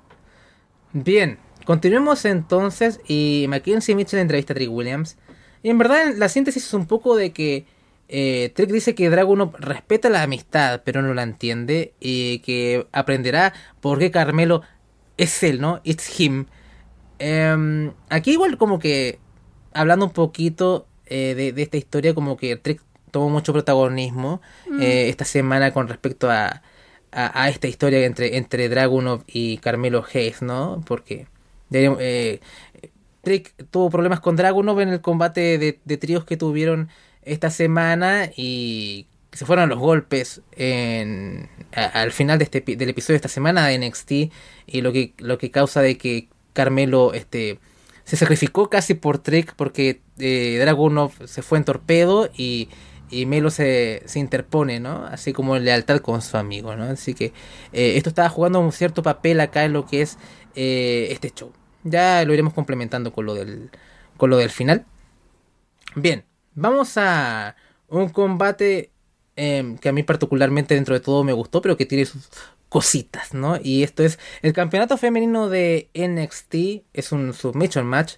Bien, 0.92 1.36
continuemos 1.64 2.24
entonces 2.24 3.00
y 3.08 3.46
Mackenzie 3.48 3.96
Mitchell 3.96 4.20
entrevista 4.20 4.52
a 4.52 4.54
Trick 4.54 4.70
Williams. 4.70 5.16
Y 5.64 5.70
en 5.70 5.78
verdad 5.78 6.14
la 6.16 6.28
síntesis 6.28 6.64
es 6.64 6.74
un 6.74 6.86
poco 6.86 7.16
de 7.16 7.32
que 7.32 7.66
eh, 8.08 8.52
Trick 8.54 8.70
dice 8.70 8.94
que 8.94 9.10
Dragunov 9.10 9.54
respeta 9.58 10.08
la 10.08 10.22
amistad, 10.22 10.82
pero 10.84 11.02
no 11.02 11.14
la 11.14 11.22
entiende. 11.22 11.94
Y 12.00 12.40
que 12.40 12.86
aprenderá 12.92 13.52
por 13.80 13.98
qué 13.98 14.10
Carmelo 14.10 14.62
es 15.16 15.42
él, 15.42 15.60
¿no? 15.60 15.80
It's 15.84 16.18
him. 16.18 16.46
Em, 17.18 17.92
aquí 18.08 18.32
igual 18.32 18.56
como 18.58 18.78
que 18.78 19.18
hablando 19.72 20.06
un 20.06 20.12
poquito 20.12 20.86
eh, 21.06 21.34
de, 21.54 21.62
esta 21.62 21.76
historia, 21.76 22.14
como 22.14 22.36
que 22.36 22.56
Trick 22.56 22.82
tomó 23.10 23.28
mucho 23.28 23.52
protagonismo 23.52 24.40
mm. 24.68 24.80
eh, 24.80 25.08
esta 25.08 25.24
semana 25.24 25.72
con 25.72 25.88
respecto 25.88 26.30
a, 26.30 26.62
a, 27.12 27.48
esta 27.48 27.66
historia 27.68 28.04
entre, 28.04 28.36
entre 28.36 28.68
Dragunov 28.68 29.24
y 29.26 29.58
Carmelo 29.58 30.04
Hayes, 30.12 30.42
¿no? 30.42 30.82
Porque 30.86 31.26
eh, 31.72 32.40
Trick 33.22 33.54
tuvo 33.70 33.90
problemas 33.90 34.20
con 34.20 34.36
Dragunov 34.36 34.80
en 34.80 34.90
el 34.90 35.00
combate 35.00 35.58
de, 35.58 35.80
de 35.84 35.96
tríos 35.96 36.24
que 36.24 36.36
tuvieron 36.36 36.88
esta 37.22 37.50
semana 37.50 38.30
y 38.36 39.06
se 39.32 39.44
fueron 39.44 39.68
los 39.68 39.78
golpes 39.78 40.42
en, 40.52 41.48
al 41.72 42.12
final 42.12 42.38
de 42.38 42.44
este, 42.44 42.60
del 42.60 42.88
episodio 42.88 43.14
de 43.14 43.18
esta 43.18 43.28
semana 43.28 43.66
de 43.66 43.78
NXT 43.78 44.12
y 44.66 44.80
lo 44.80 44.92
que, 44.92 45.12
lo 45.18 45.38
que 45.38 45.50
causa 45.50 45.80
de 45.82 45.98
que 45.98 46.28
Carmelo 46.54 47.12
este, 47.14 47.60
se 48.04 48.16
sacrificó 48.16 48.70
casi 48.70 48.94
por 48.94 49.18
Trick 49.18 49.54
porque 49.54 50.00
eh, 50.18 50.56
Dragunov 50.60 51.12
se 51.26 51.42
fue 51.42 51.58
en 51.58 51.64
torpedo 51.64 52.30
y, 52.36 52.68
y 53.10 53.26
Melo 53.26 53.50
se, 53.50 54.02
se, 54.06 54.18
interpone, 54.18 54.80
¿no? 54.80 55.04
Así 55.06 55.32
como 55.32 55.56
en 55.56 55.64
lealtad 55.64 56.00
con 56.00 56.22
su 56.22 56.36
amigo, 56.36 56.74
¿no? 56.74 56.84
Así 56.84 57.14
que 57.14 57.26
eh, 57.72 57.96
esto 57.96 58.08
estaba 58.08 58.28
jugando 58.28 58.60
un 58.60 58.72
cierto 58.72 59.02
papel 59.02 59.40
acá 59.40 59.64
en 59.64 59.72
lo 59.72 59.86
que 59.86 60.02
es 60.02 60.18
eh, 60.54 61.08
este 61.10 61.30
show. 61.30 61.52
Ya 61.84 62.24
lo 62.24 62.34
iremos 62.34 62.54
complementando 62.54 63.12
con 63.12 63.26
lo 63.26 63.34
del, 63.34 63.70
con 64.16 64.30
lo 64.30 64.38
del 64.38 64.50
final. 64.50 64.86
Bien, 65.94 66.24
Vamos 66.60 66.96
a 66.96 67.54
un 67.86 68.08
combate 68.08 68.90
em, 69.36 69.78
que 69.78 69.88
a 69.88 69.92
mí 69.92 70.02
particularmente 70.02 70.74
dentro 70.74 70.94
de 70.94 71.00
todo 71.00 71.22
me 71.22 71.32
gustó, 71.32 71.62
pero 71.62 71.76
que 71.76 71.86
tiene 71.86 72.04
sus 72.04 72.28
cositas, 72.68 73.32
¿no? 73.32 73.58
Y 73.62 73.84
esto 73.84 74.02
es 74.02 74.18
el 74.42 74.52
campeonato 74.52 74.96
femenino 74.96 75.48
de 75.48 75.88
NXT, 75.94 76.84
es 76.92 77.12
un 77.12 77.32
submission 77.32 77.86
match. 77.86 78.14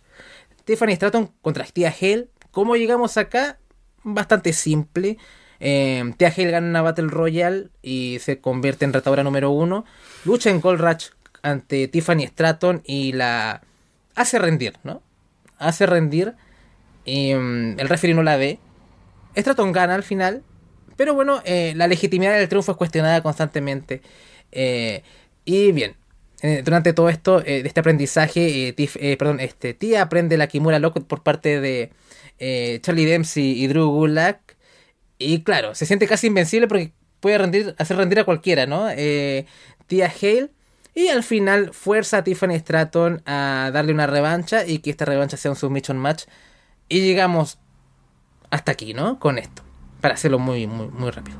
Tiffany 0.65 0.95
Stratton 0.95 1.31
contra 1.43 1.65
Tia 1.67 1.95
Hale. 2.01 2.29
¿Cómo 2.51 2.77
llegamos 2.77 3.19
acá? 3.19 3.59
Bastante 4.05 4.55
simple. 4.55 5.19
Eh, 5.61 6.03
Tia 6.17 6.33
Hale 6.35 6.51
gana 6.51 6.67
una 6.67 6.81
Battle 6.81 7.09
Royale 7.09 7.69
y 7.83 8.21
se 8.21 8.41
convierte 8.41 8.87
en 8.87 8.95
retadora 8.95 9.23
número 9.23 9.51
uno. 9.51 9.85
Lucha 10.25 10.49
en 10.49 10.63
Gold 10.63 10.81
Rush 10.81 11.09
ante 11.43 11.89
Tiffany 11.89 12.27
Stratton 12.27 12.81
y 12.87 13.13
la 13.13 13.61
hace 14.15 14.39
rendir, 14.39 14.79
¿no? 14.83 15.03
Hace 15.59 15.85
rendir. 15.85 16.37
Y, 17.05 17.35
mm, 17.35 17.81
el 17.81 17.89
referee 17.89 18.15
no 18.15 18.23
la 18.23 18.37
ve. 18.37 18.59
Stratton 19.37 19.73
gana 19.73 19.95
al 19.95 20.03
final. 20.03 20.45
Pero 21.01 21.15
bueno, 21.15 21.41
eh, 21.47 21.73
la 21.77 21.87
legitimidad 21.87 22.37
del 22.37 22.47
triunfo 22.49 22.73
es 22.73 22.77
cuestionada 22.77 23.23
constantemente. 23.23 24.03
Eh, 24.53 25.03
y 25.47 25.73
bien, 25.73 25.97
eh, 26.43 26.61
durante 26.63 26.93
todo 26.93 27.09
esto, 27.09 27.41
de 27.41 27.61
este 27.61 27.81
aprendizaje, 27.81 28.75
perdón, 29.19 29.41
este, 29.41 29.73
Tía 29.73 30.03
aprende 30.03 30.37
la 30.37 30.47
Kimura 30.47 30.79
Lock 30.79 31.03
por 31.07 31.23
parte 31.23 31.59
de 31.59 31.91
Charlie 32.83 33.07
Dempsey 33.07 33.63
y 33.63 33.67
Drew 33.67 33.91
Gulak. 33.91 34.57
Y 35.17 35.43
claro, 35.43 35.75
se 35.75 35.87
siente 35.87 36.07
casi 36.07 36.27
invencible 36.27 36.69
porque 36.69 36.93
puede 37.21 37.75
hacer 37.79 37.97
rendir 37.97 38.19
a 38.21 38.25
cualquiera, 38.25 38.67
¿no? 38.67 38.89
Tía 39.87 40.13
Hale. 40.21 40.51
Y 40.95 41.09
al 41.09 41.23
final 41.23 41.73
fuerza 41.73 42.19
a 42.19 42.25
Tiffany 42.25 42.59
Stratton 42.59 43.23
a 43.25 43.71
darle 43.73 43.95
una 43.95 44.07
revancha 44.07 44.67
y 44.67 44.81
que 44.81 44.91
esta 44.91 45.07
revancha 45.07 45.39
sea 45.39 45.51
un 45.51 45.57
submission 45.57 45.97
match. 45.97 46.25
Y 46.91 47.01
llegamos 47.01 47.59
hasta 48.51 48.73
aquí, 48.73 48.93
¿no? 48.93 49.19
Con 49.19 49.39
esto. 49.39 49.63
Para 50.03 50.15
hacerlo 50.15 50.39
muy, 50.39 50.67
muy, 50.67 50.89
muy 50.89 51.11
rápido. 51.11 51.39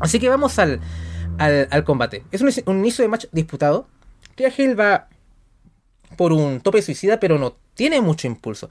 Así 0.00 0.18
que 0.18 0.28
vamos 0.28 0.58
al, 0.58 0.80
al, 1.38 1.84
combate. 1.84 2.24
Es 2.32 2.42
un, 2.42 2.50
un, 2.66 2.78
inicio 2.80 3.02
de 3.02 3.08
match 3.08 3.26
disputado. 3.30 3.86
Tia 4.34 4.52
Hale 4.56 4.74
va 4.74 5.08
por 6.16 6.32
un 6.32 6.60
tope 6.60 6.82
suicida, 6.82 7.20
pero 7.20 7.38
no 7.38 7.56
tiene 7.74 8.00
mucho 8.00 8.26
impulso. 8.26 8.68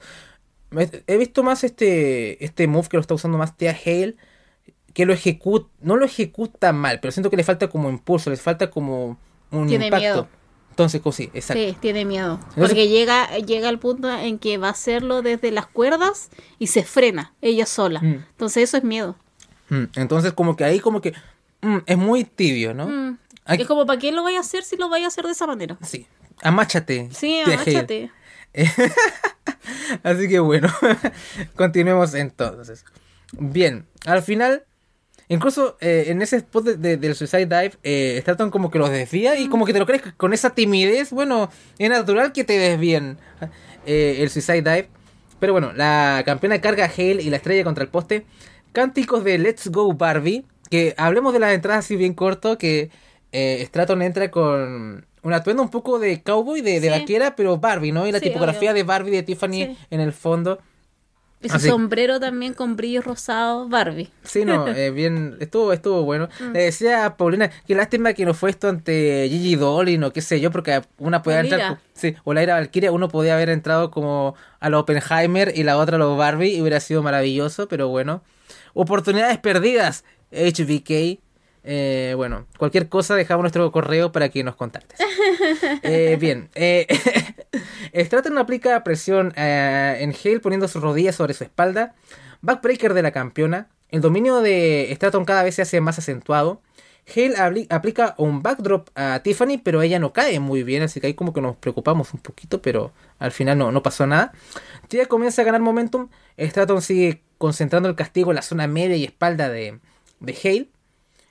He 1.06 1.16
visto 1.16 1.42
más 1.42 1.64
este, 1.64 2.44
este 2.44 2.66
move 2.66 2.88
que 2.88 2.98
lo 2.98 3.00
está 3.00 3.14
usando 3.14 3.38
más 3.38 3.56
Tia 3.56 3.74
Hale. 3.84 4.16
Que 4.92 5.06
lo 5.06 5.14
ejecuta, 5.14 5.70
no 5.80 5.96
lo 5.96 6.04
ejecuta 6.04 6.72
mal, 6.72 7.00
pero 7.00 7.12
siento 7.12 7.30
que 7.30 7.36
le 7.36 7.44
falta 7.44 7.68
como 7.68 7.88
impulso, 7.88 8.30
le 8.30 8.36
falta 8.36 8.68
como 8.68 9.16
un 9.50 9.66
tiene 9.66 9.90
Miedo. 9.90 10.28
Entonces, 10.78 11.02
sí, 11.12 11.28
exacto. 11.34 11.60
Sí, 11.60 11.76
tiene 11.80 12.04
miedo. 12.04 12.38
Porque 12.54 12.86
llega, 12.86 13.36
llega 13.38 13.68
al 13.68 13.80
punto 13.80 14.08
en 14.16 14.38
que 14.38 14.58
va 14.58 14.68
a 14.68 14.70
hacerlo 14.70 15.22
desde 15.22 15.50
las 15.50 15.66
cuerdas 15.66 16.30
y 16.60 16.68
se 16.68 16.84
frena 16.84 17.34
ella 17.42 17.66
sola. 17.66 18.00
Mm. 18.00 18.24
Entonces, 18.30 18.62
eso 18.62 18.76
es 18.76 18.84
miedo. 18.84 19.16
Mm, 19.70 19.84
entonces, 19.96 20.34
como 20.34 20.54
que 20.54 20.62
ahí, 20.62 20.78
como 20.78 21.00
que 21.00 21.14
mm, 21.62 21.78
es 21.84 21.98
muy 21.98 22.22
tibio, 22.22 22.74
¿no? 22.74 23.18
Es 23.46 23.66
como, 23.66 23.86
¿para 23.86 23.98
qué 23.98 24.12
lo 24.12 24.22
vaya 24.22 24.38
a 24.38 24.42
hacer 24.42 24.62
si 24.62 24.76
lo 24.76 24.88
vaya 24.88 25.06
a 25.06 25.08
hacer 25.08 25.24
de 25.24 25.32
esa 25.32 25.48
manera? 25.48 25.76
Sí. 25.82 26.06
Amáchate. 26.42 27.08
Sí, 27.10 27.40
amáchate. 27.40 28.12
Así 30.04 30.28
que 30.28 30.38
bueno, 30.38 30.68
continuemos 31.56 32.14
entonces. 32.14 32.84
Bien, 33.32 33.88
al 34.06 34.22
final 34.22 34.64
Incluso 35.30 35.76
eh, 35.80 36.04
en 36.08 36.22
ese 36.22 36.36
spot 36.36 36.64
del 36.64 37.14
Suicide 37.14 37.46
Dive, 37.46 37.72
eh, 37.82 38.16
Stratton 38.20 38.50
como 38.50 38.70
que 38.70 38.78
los 38.78 38.90
desvía 38.90 39.38
y 39.38 39.48
como 39.48 39.66
que 39.66 39.74
te 39.74 39.78
lo 39.78 39.86
crees 39.86 40.02
con 40.16 40.32
esa 40.32 40.50
timidez. 40.50 41.10
Bueno, 41.10 41.50
es 41.78 41.90
natural 41.90 42.32
que 42.32 42.44
te 42.44 42.58
desvíen 42.58 43.18
eh, 43.84 44.18
el 44.20 44.30
Suicide 44.30 44.62
Dive. 44.62 44.88
Pero 45.38 45.52
bueno, 45.52 45.72
la 45.74 46.22
campeona 46.24 46.60
carga 46.60 46.86
a 46.86 46.88
Hale 46.88 47.22
y 47.22 47.30
la 47.30 47.36
estrella 47.36 47.62
contra 47.62 47.84
el 47.84 47.90
poste. 47.90 48.24
Cánticos 48.72 49.22
de 49.22 49.38
Let's 49.38 49.68
Go 49.68 49.92
Barbie. 49.92 50.44
Que 50.70 50.94
hablemos 50.96 51.32
de 51.32 51.40
las 51.40 51.52
entradas 51.52 51.84
así 51.84 51.96
bien 51.96 52.14
corto. 52.14 52.56
Que 52.56 52.90
eh, 53.32 53.62
Stratton 53.66 54.00
entra 54.02 54.30
con 54.30 55.06
un 55.22 55.32
atuendo 55.32 55.62
un 55.62 55.68
poco 55.68 55.98
de 55.98 56.22
cowboy, 56.22 56.62
de, 56.62 56.80
de 56.80 56.90
vaquera, 56.90 57.36
pero 57.36 57.58
Barbie, 57.58 57.92
¿no? 57.92 58.06
Y 58.06 58.12
la 58.12 58.20
tipografía 58.20 58.72
de 58.72 58.82
Barbie 58.82 59.10
de 59.10 59.22
Tiffany 59.22 59.76
en 59.90 60.00
el 60.00 60.12
fondo. 60.12 60.58
Ese 61.40 61.68
sombrero 61.68 62.18
también 62.18 62.52
con 62.52 62.74
brillos 62.74 63.04
rosados, 63.04 63.68
Barbie. 63.68 64.10
Sí, 64.24 64.44
no, 64.44 64.66
eh, 64.76 64.90
bien, 64.90 65.36
estuvo, 65.40 65.72
estuvo 65.72 66.02
bueno. 66.02 66.28
Mm. 66.40 66.52
Le 66.52 66.64
decía 66.64 67.04
a 67.04 67.16
Paulina, 67.16 67.50
qué 67.66 67.74
lástima 67.74 68.12
que 68.12 68.24
no 68.24 68.34
fue 68.34 68.50
esto 68.50 68.68
ante 68.68 69.28
Gigi 69.30 69.54
Dolin 69.54 70.02
o 70.04 70.12
qué 70.12 70.20
sé 70.20 70.40
yo, 70.40 70.50
porque 70.50 70.82
una 70.98 71.22
podía 71.22 71.40
entrar, 71.40 71.78
sí, 71.94 72.16
o 72.24 72.34
la 72.34 72.42
Ira 72.42 72.54
Valkyria, 72.54 72.90
uno 72.90 73.08
podía 73.08 73.34
haber 73.34 73.50
entrado 73.50 73.90
como 73.90 74.34
a 74.58 74.68
lo 74.68 74.80
Oppenheimer 74.80 75.52
y 75.54 75.62
la 75.62 75.76
otra 75.76 75.96
a 75.96 75.98
lo 75.98 76.16
Barbie 76.16 76.56
y 76.56 76.60
hubiera 76.60 76.80
sido 76.80 77.02
maravilloso, 77.02 77.68
pero 77.68 77.88
bueno. 77.88 78.22
Oportunidades 78.74 79.38
perdidas, 79.38 80.04
HBK. 80.32 81.20
Eh, 81.70 82.14
bueno, 82.16 82.46
cualquier 82.56 82.88
cosa 82.88 83.14
dejamos 83.14 83.42
nuestro 83.42 83.70
correo 83.70 84.10
para 84.10 84.30
que 84.30 84.42
nos 84.42 84.56
contactes. 84.56 84.98
Eh, 85.82 86.16
bien, 86.18 86.48
eh, 86.54 86.86
Stratton 87.94 88.38
aplica 88.38 88.82
presión 88.84 89.32
eh, 89.36 89.98
en 90.00 90.14
Hale 90.14 90.40
poniendo 90.40 90.66
sus 90.66 90.82
rodillas 90.82 91.14
sobre 91.14 91.34
su 91.34 91.44
espalda. 91.44 91.94
Backbreaker 92.40 92.94
de 92.94 93.02
la 93.02 93.10
campeona. 93.10 93.68
El 93.90 94.00
dominio 94.00 94.40
de 94.40 94.90
Stratton 94.94 95.24
cada 95.24 95.42
vez 95.42 95.56
se 95.56 95.62
hace 95.62 95.80
más 95.80 95.98
acentuado. 95.98 96.62
Hale 97.14 97.66
aplica 97.68 98.14
un 98.16 98.42
backdrop 98.42 98.88
a 98.94 99.20
Tiffany, 99.22 99.58
pero 99.62 99.82
ella 99.82 99.98
no 99.98 100.12
cae 100.12 100.40
muy 100.40 100.62
bien, 100.62 100.82
así 100.82 101.00
que 101.00 101.08
ahí 101.08 101.14
como 101.14 101.32
que 101.34 101.40
nos 101.42 101.56
preocupamos 101.56 102.14
un 102.14 102.20
poquito, 102.20 102.62
pero 102.62 102.92
al 103.18 103.32
final 103.32 103.58
no, 103.58 103.72
no 103.72 103.82
pasó 103.82 104.06
nada. 104.06 104.32
Tia 104.88 105.06
comienza 105.06 105.42
a 105.42 105.44
ganar 105.44 105.60
momentum. 105.60 106.08
Stratton 106.38 106.80
sigue 106.80 107.22
concentrando 107.36 107.88
el 107.90 107.94
castigo 107.94 108.30
en 108.30 108.36
la 108.36 108.42
zona 108.42 108.66
media 108.66 108.96
y 108.96 109.04
espalda 109.04 109.50
de, 109.50 109.80
de 110.20 110.32
Hale. 110.42 110.68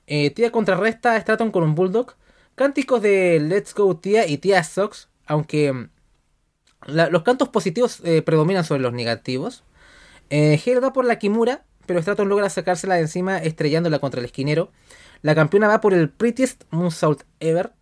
Eh, 0.07 0.31
Tia 0.31 0.51
contrarresta 0.51 1.13
a 1.13 1.19
Stratton 1.19 1.51
con 1.51 1.63
un 1.63 1.75
bulldog. 1.75 2.15
Cánticos 2.55 3.01
de 3.01 3.39
Let's 3.39 3.75
Go 3.75 3.97
Tia 3.97 4.25
y 4.25 4.39
Tia 4.39 4.63
Sox, 4.63 5.09
aunque 5.27 5.71
mm, 5.71 5.89
los 6.87 7.23
cantos 7.23 7.49
positivos 7.49 8.01
eh, 8.03 8.21
predominan 8.21 8.63
sobre 8.63 8.81
los 8.81 8.93
negativos. 8.93 9.63
Eh, 10.29 10.59
va 10.81 10.93
por 10.93 11.05
la 11.05 11.19
Kimura, 11.19 11.65
pero 11.85 12.01
Stratton 12.01 12.29
logra 12.29 12.49
sacársela 12.49 12.95
de 12.95 13.01
encima 13.01 13.37
estrellándola 13.37 13.99
contra 13.99 14.19
el 14.19 14.25
esquinero. 14.25 14.71
La 15.21 15.35
campeona 15.35 15.67
va 15.67 15.81
por 15.81 15.93
el 15.93 16.09
Prettiest 16.09 16.63
Moonsault 16.71 17.23
Ever, 17.39 17.73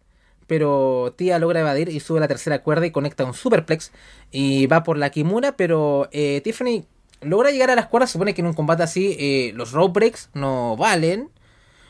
pero 0.47 1.13
Tia 1.15 1.39
logra 1.39 1.61
evadir 1.61 1.89
y 1.89 1.99
sube 1.99 2.19
la 2.19 2.28
tercera 2.28 2.61
cuerda 2.61 2.86
y 2.86 2.91
conecta 2.91 3.23
un 3.23 3.34
superplex 3.34 3.91
y 4.32 4.67
va 4.67 4.84
por 4.84 4.97
la 4.97 5.09
Kimura, 5.09 5.55
pero 5.55 6.09
eh, 6.11 6.41
Tiffany 6.43 6.86
logra 7.21 7.51
llegar 7.51 7.69
a 7.69 7.76
las 7.76 7.88
cuerdas. 7.88 8.11
Supone 8.11 8.34
que 8.34 8.41
en 8.41 8.47
un 8.47 8.53
combate 8.53 8.84
así 8.84 9.51
los 9.53 9.71
rope 9.71 9.99
breaks 9.99 10.30
no 10.34 10.76
valen. 10.76 11.30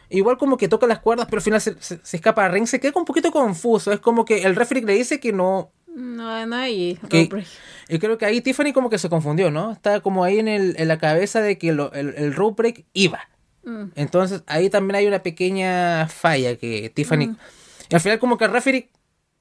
Igual 0.10 0.38
como 0.38 0.58
que 0.58 0.68
toca 0.68 0.88
las 0.88 1.00
cuerdas, 1.00 1.28
pero 1.28 1.40
al 1.40 1.44
final 1.44 1.62
se, 1.62 1.76
escapa 2.12 2.46
a 2.46 2.50
ring. 2.50 2.68
Se 2.68 2.80
queda 2.80 2.94
un 2.96 3.06
poquito 3.06 3.32
confuso. 3.32 3.92
Es 3.92 4.00
como 4.00 4.26
que 4.26 4.44
el 4.44 4.56
referee 4.56 4.84
le 4.84 4.94
dice 4.94 5.20
que 5.20 5.34
no. 5.34 5.72
No, 5.96 6.46
no 6.46 6.56
hay 6.58 7.00
Y 7.88 8.00
creo 8.00 8.18
que 8.18 8.26
ahí 8.26 8.42
Tiffany 8.42 8.74
como 8.74 8.90
que 8.90 8.98
se 8.98 9.10
confundió, 9.10 9.50
¿no? 9.50 9.72
Está 9.72 10.02
como 10.02 10.26
ahí 10.26 10.40
en, 10.40 10.50
el, 10.50 10.76
en 10.78 10.90
la 10.90 10.98
cabeza 10.98 11.42
de 11.42 11.58
que 11.58 11.70
el, 11.70 11.80
el 11.94 12.34
rope 12.34 12.64
break 12.64 12.86
iba. 12.94 13.30
Mm. 13.66 13.86
Entonces 13.96 14.44
ahí 14.48 14.70
también 14.70 14.96
hay 14.96 15.08
una 15.08 15.24
pequeña 15.24 16.08
falla 16.08 16.56
que 16.56 16.92
Tiffany... 16.94 17.28
Mm. 17.28 17.38
Y 17.88 17.96
al 17.96 18.02
final 18.02 18.20
como 18.20 18.38
que 18.38 18.46
el 18.46 18.52
referee 18.52 18.90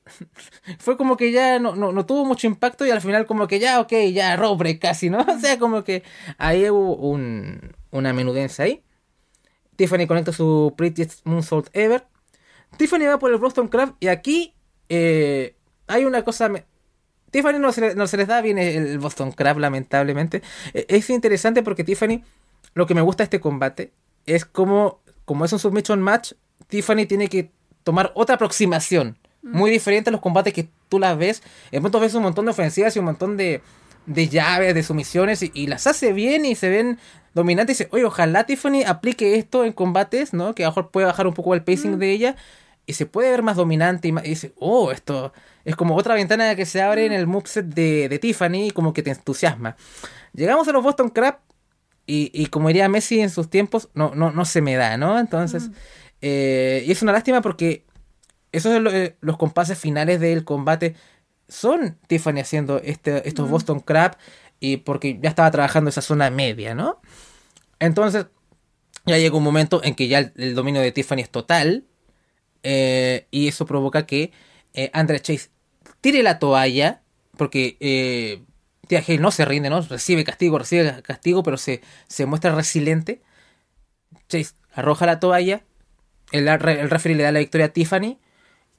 fue 0.78 0.96
como 0.96 1.16
que 1.16 1.32
ya 1.32 1.58
no, 1.58 1.74
no, 1.74 2.06
tuvo 2.06 2.24
mucho 2.24 2.46
impacto 2.46 2.84
y 2.84 2.90
al 2.90 3.00
final 3.00 3.26
como 3.26 3.46
que 3.46 3.58
ya, 3.58 3.80
ok, 3.80 3.92
ya 4.12 4.36
rope 4.36 4.58
break 4.58 4.80
casi, 4.80 5.10
¿no? 5.10 5.18
O 5.28 5.38
sea, 5.38 5.58
como 5.58 5.84
que 5.84 6.02
ahí 6.38 6.68
hubo 6.68 6.96
un, 6.96 7.74
una 7.90 8.12
menudencia 8.12 8.64
ahí. 8.64 8.82
Tiffany 9.76 10.06
conecta 10.06 10.32
su 10.32 10.74
Prettiest 10.76 11.24
Moonsault 11.24 11.68
Ever. 11.72 12.06
Tiffany 12.76 13.06
va 13.06 13.18
por 13.18 13.30
el 13.32 13.38
Boston 13.38 13.68
Crab 13.68 13.94
y 14.00 14.08
aquí 14.08 14.54
eh, 14.88 15.54
hay 15.86 16.04
una 16.04 16.22
cosa... 16.24 16.50
Tiffany 17.30 17.58
no 17.58 17.72
se, 17.72 17.96
no 17.96 18.06
se, 18.06 18.16
les 18.16 18.28
da 18.28 18.40
bien 18.40 18.58
el 18.58 18.98
Boston 18.98 19.32
Crab, 19.32 19.58
lamentablemente. 19.58 20.42
E, 20.72 20.86
es 20.88 21.10
interesante 21.10 21.62
porque 21.62 21.82
Tiffany, 21.82 22.22
lo 22.74 22.86
que 22.86 22.94
me 22.94 23.00
gusta 23.00 23.22
de 23.22 23.24
este 23.24 23.40
combate 23.40 23.92
es 24.26 24.44
como, 24.44 25.00
como 25.24 25.44
es 25.44 25.52
un 25.52 25.58
submission 25.58 26.00
match, 26.00 26.32
Tiffany 26.68 27.06
tiene 27.06 27.28
que 27.28 27.50
tomar 27.82 28.12
otra 28.14 28.36
aproximación. 28.36 29.18
Mm. 29.42 29.56
Muy 29.56 29.70
diferente 29.70 30.10
a 30.10 30.12
los 30.12 30.20
combates 30.20 30.52
que 30.52 30.68
tú 30.88 30.98
las 30.98 31.18
ves. 31.18 31.42
En 31.72 31.82
pronto 31.82 31.98
ves 31.98 32.14
un 32.14 32.22
montón 32.22 32.44
de 32.44 32.52
ofensivas 32.52 32.94
y 32.94 33.00
un 33.00 33.06
montón 33.06 33.36
de, 33.36 33.62
de 34.06 34.28
llaves, 34.28 34.74
de 34.74 34.82
sumisiones 34.82 35.42
y, 35.42 35.66
las 35.66 35.86
hace 35.86 36.12
bien 36.12 36.44
y 36.44 36.54
se 36.54 36.68
ven 36.68 36.98
dominantes. 37.34 37.80
Y 37.80 37.84
dice, 37.84 37.88
oye, 37.92 38.04
ojalá 38.04 38.44
Tiffany 38.44 38.84
aplique 38.86 39.36
esto 39.36 39.64
en 39.64 39.72
combates, 39.72 40.32
¿no? 40.32 40.54
Que 40.54 40.64
a 40.64 40.66
lo 40.66 40.70
mejor 40.72 40.90
puede 40.90 41.06
bajar 41.06 41.26
un 41.26 41.34
poco 41.34 41.54
el 41.54 41.62
pacing 41.62 41.96
mm. 41.96 41.98
de 41.98 42.10
ella 42.10 42.36
y 42.86 42.92
se 42.94 43.06
puede 43.06 43.30
ver 43.30 43.42
más 43.42 43.56
dominante 43.56 44.08
y, 44.08 44.12
dice, 44.12 44.52
oh, 44.58 44.92
esto 44.92 45.32
es 45.64 45.76
como 45.76 45.96
otra 45.96 46.14
ventana 46.14 46.54
que 46.54 46.66
se 46.66 46.82
abre 46.82 47.06
en 47.06 47.12
mm. 47.12 47.16
el 47.16 47.26
moveset 47.26 47.66
de, 47.66 48.08
de 48.08 48.18
Tiffany 48.18 48.66
y 48.66 48.70
como 48.70 48.92
que 48.92 49.02
te 49.02 49.10
entusiasma. 49.10 49.76
Llegamos 50.32 50.68
a 50.68 50.72
los 50.72 50.82
Boston 50.82 51.10
Crab 51.10 51.38
y, 52.06 52.46
como 52.46 52.68
diría 52.68 52.88
Messi 52.88 53.20
en 53.20 53.30
sus 53.30 53.48
tiempos, 53.48 53.88
no, 53.94 54.14
no, 54.14 54.30
no 54.30 54.44
se 54.44 54.60
me 54.60 54.76
da, 54.76 54.98
¿no? 54.98 55.18
Entonces, 55.18 55.70
eh, 56.20 56.84
y 56.86 56.92
es 56.92 57.00
una 57.00 57.12
lástima 57.12 57.40
porque 57.40 57.86
esos 58.52 58.72
son 58.72 58.86
eh, 58.88 59.16
los 59.20 59.38
compases 59.38 59.78
finales 59.78 60.20
del 60.20 60.44
combate 60.44 60.96
son 61.54 61.98
Tiffany 62.08 62.40
haciendo 62.40 62.78
este, 62.82 63.28
estos 63.28 63.48
Boston 63.48 63.80
Crab 63.80 64.16
y 64.60 64.78
porque 64.78 65.18
ya 65.22 65.28
estaba 65.30 65.50
trabajando 65.50 65.90
esa 65.90 66.02
zona 66.02 66.30
media, 66.30 66.74
¿no? 66.74 67.00
Entonces, 67.80 68.26
ya 69.06 69.18
llega 69.18 69.36
un 69.36 69.44
momento 69.44 69.82
en 69.84 69.94
que 69.94 70.08
ya 70.08 70.18
el, 70.20 70.32
el 70.36 70.54
dominio 70.54 70.80
de 70.82 70.92
Tiffany 70.92 71.20
es 71.22 71.30
total. 71.30 71.84
eh, 72.62 73.26
y 73.30 73.48
eso 73.48 73.66
provoca 73.66 74.06
que 74.06 74.32
eh, 74.74 74.90
Andrea 74.94 75.20
Chase 75.20 75.50
tire 76.00 76.22
la 76.22 76.38
toalla. 76.38 77.02
Porque 77.36 77.76
eh, 77.80 78.44
Tia 78.86 79.00
Hale 79.06 79.18
no 79.18 79.30
se 79.32 79.44
rinde, 79.44 79.68
¿no? 79.70 79.80
Recibe 79.82 80.24
castigo, 80.24 80.58
recibe 80.58 81.02
castigo, 81.02 81.42
pero 81.42 81.56
se, 81.56 81.80
se 82.08 82.26
muestra 82.26 82.54
resiliente. 82.54 83.22
Chase 84.28 84.52
arroja 84.72 85.06
la 85.06 85.20
toalla. 85.20 85.64
El, 86.32 86.48
el 86.48 86.90
referee 86.90 87.16
le 87.16 87.24
da 87.24 87.32
la 87.32 87.40
victoria 87.40 87.66
a 87.66 87.70
Tiffany. 87.70 88.18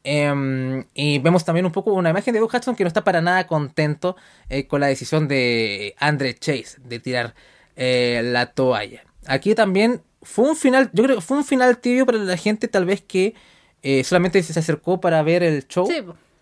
Em, 0.08 0.86
y 0.94 1.18
vemos 1.18 1.44
también 1.46 1.66
un 1.66 1.72
poco 1.72 1.92
una 1.94 2.12
imagen 2.12 2.32
de 2.32 2.40
Doug 2.40 2.52
Hudson 2.54 2.76
que 2.76 2.84
no 2.84 2.88
está 2.88 3.04
para 3.04 3.22
nada 3.22 3.48
contento 3.48 4.16
eh, 4.50 4.68
con 4.68 4.80
la 4.80 4.86
decisión 4.88 5.28
de 5.28 5.96
Andre 6.00 6.36
Chase 6.36 6.78
de 6.84 7.00
tirar 7.00 7.34
eh, 7.76 8.22
la 8.24 8.52
toalla. 8.54 9.04
Aquí 9.26 9.56
también 9.56 10.04
fue 10.22 10.48
un 10.48 10.56
final, 10.56 10.92
yo 10.94 11.04
creo 11.04 11.16
que 11.16 11.22
fue 11.24 11.38
un 11.38 11.44
final 11.44 11.80
tibio 11.80 12.06
para 12.06 12.20
la 12.20 12.38
gente 12.38 12.68
tal 12.68 12.86
vez 12.86 13.02
que 13.02 13.34
eh, 13.82 14.04
solamente 14.04 14.44
se 14.44 14.58
acercó 14.60 15.02
para 15.02 15.24
ver 15.24 15.42
el 15.42 15.68
show. 15.68 15.88
Sí, 15.88 15.98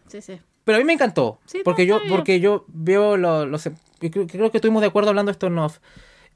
sí, 0.09 0.22
sí. 0.22 0.39
Pero 0.66 0.76
a 0.78 0.80
mí 0.80 0.86
me 0.86 0.93
encantó. 0.93 1.39
Sí, 1.45 1.59
no, 1.59 1.64
porque, 1.64 1.86
yo, 1.86 1.99
porque 2.09 2.39
yo 2.41 2.66
veo 2.68 3.16
lo- 3.16 3.45
los... 3.45 3.64
yo 3.64 4.11
creo, 4.11 4.28
creo 4.28 4.51
que 4.51 4.57
estuvimos 4.57 4.82
de 4.82 4.88
acuerdo 4.89 5.09
hablando 5.09 5.30
de 5.30 5.34
esto 5.34 5.47
en 5.47 5.57
off. 5.57 5.80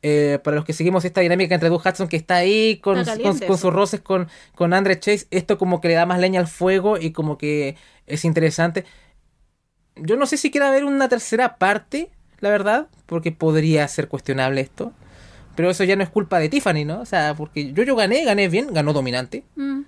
Eh, 0.04 0.40
para 0.44 0.56
los 0.56 0.66
que 0.66 0.74
seguimos 0.74 1.04
esta 1.06 1.22
dinámica 1.22 1.56
entre 1.56 1.70
Doug 1.70 1.82
Hudson 1.84 2.08
que 2.08 2.18
está 2.18 2.36
ahí 2.36 2.78
con, 2.78 3.00
Está 3.00 3.14
con, 3.14 3.18
caliente 3.18 3.48
con 3.48 3.56
eso. 3.56 3.62
sus 3.62 3.74
roces 3.74 4.00
con, 4.00 4.28
con 4.54 4.74
Andre 4.74 5.00
Chase, 5.00 5.28
esto 5.32 5.58
como 5.58 5.82
que 5.82 5.88
le 5.88 5.96
da 5.96 6.06
más 6.06 6.20
leña 6.20 6.40
al 6.40 6.48
fuego 6.48 6.98
y 6.98 7.12
como 7.12 7.38
que 7.38 7.76
es 8.06 8.24
interesante. 8.24 8.86
Yo 9.96 10.16
no 10.16 10.28
sé 10.28 10.38
si 10.38 10.52
quiera 10.52 10.70
ver 10.70 10.86
una 10.86 11.10
tercera 11.10 11.58
parte, 11.58 12.12
la 12.40 12.50
verdad, 12.50 12.88
porque 13.08 13.32
podría 13.32 13.88
ser 13.88 14.08
cuestionable 14.08 14.62
esto. 14.62 14.94
Pero 15.56 15.72
eso 15.72 15.84
ya 15.84 15.96
no 15.96 16.04
es 16.04 16.10
culpa 16.10 16.38
de 16.38 16.50
Tiffany, 16.50 16.86
¿no? 16.86 17.02
O 17.02 17.06
sea, 17.06 17.34
porque 17.34 17.74
yo, 17.74 17.82
yo 17.82 17.96
gané, 17.96 18.24
gané 18.24 18.48
bien, 18.48 18.72
ganó 18.72 18.94
dominante. 18.94 19.44
Mm. 19.56 19.82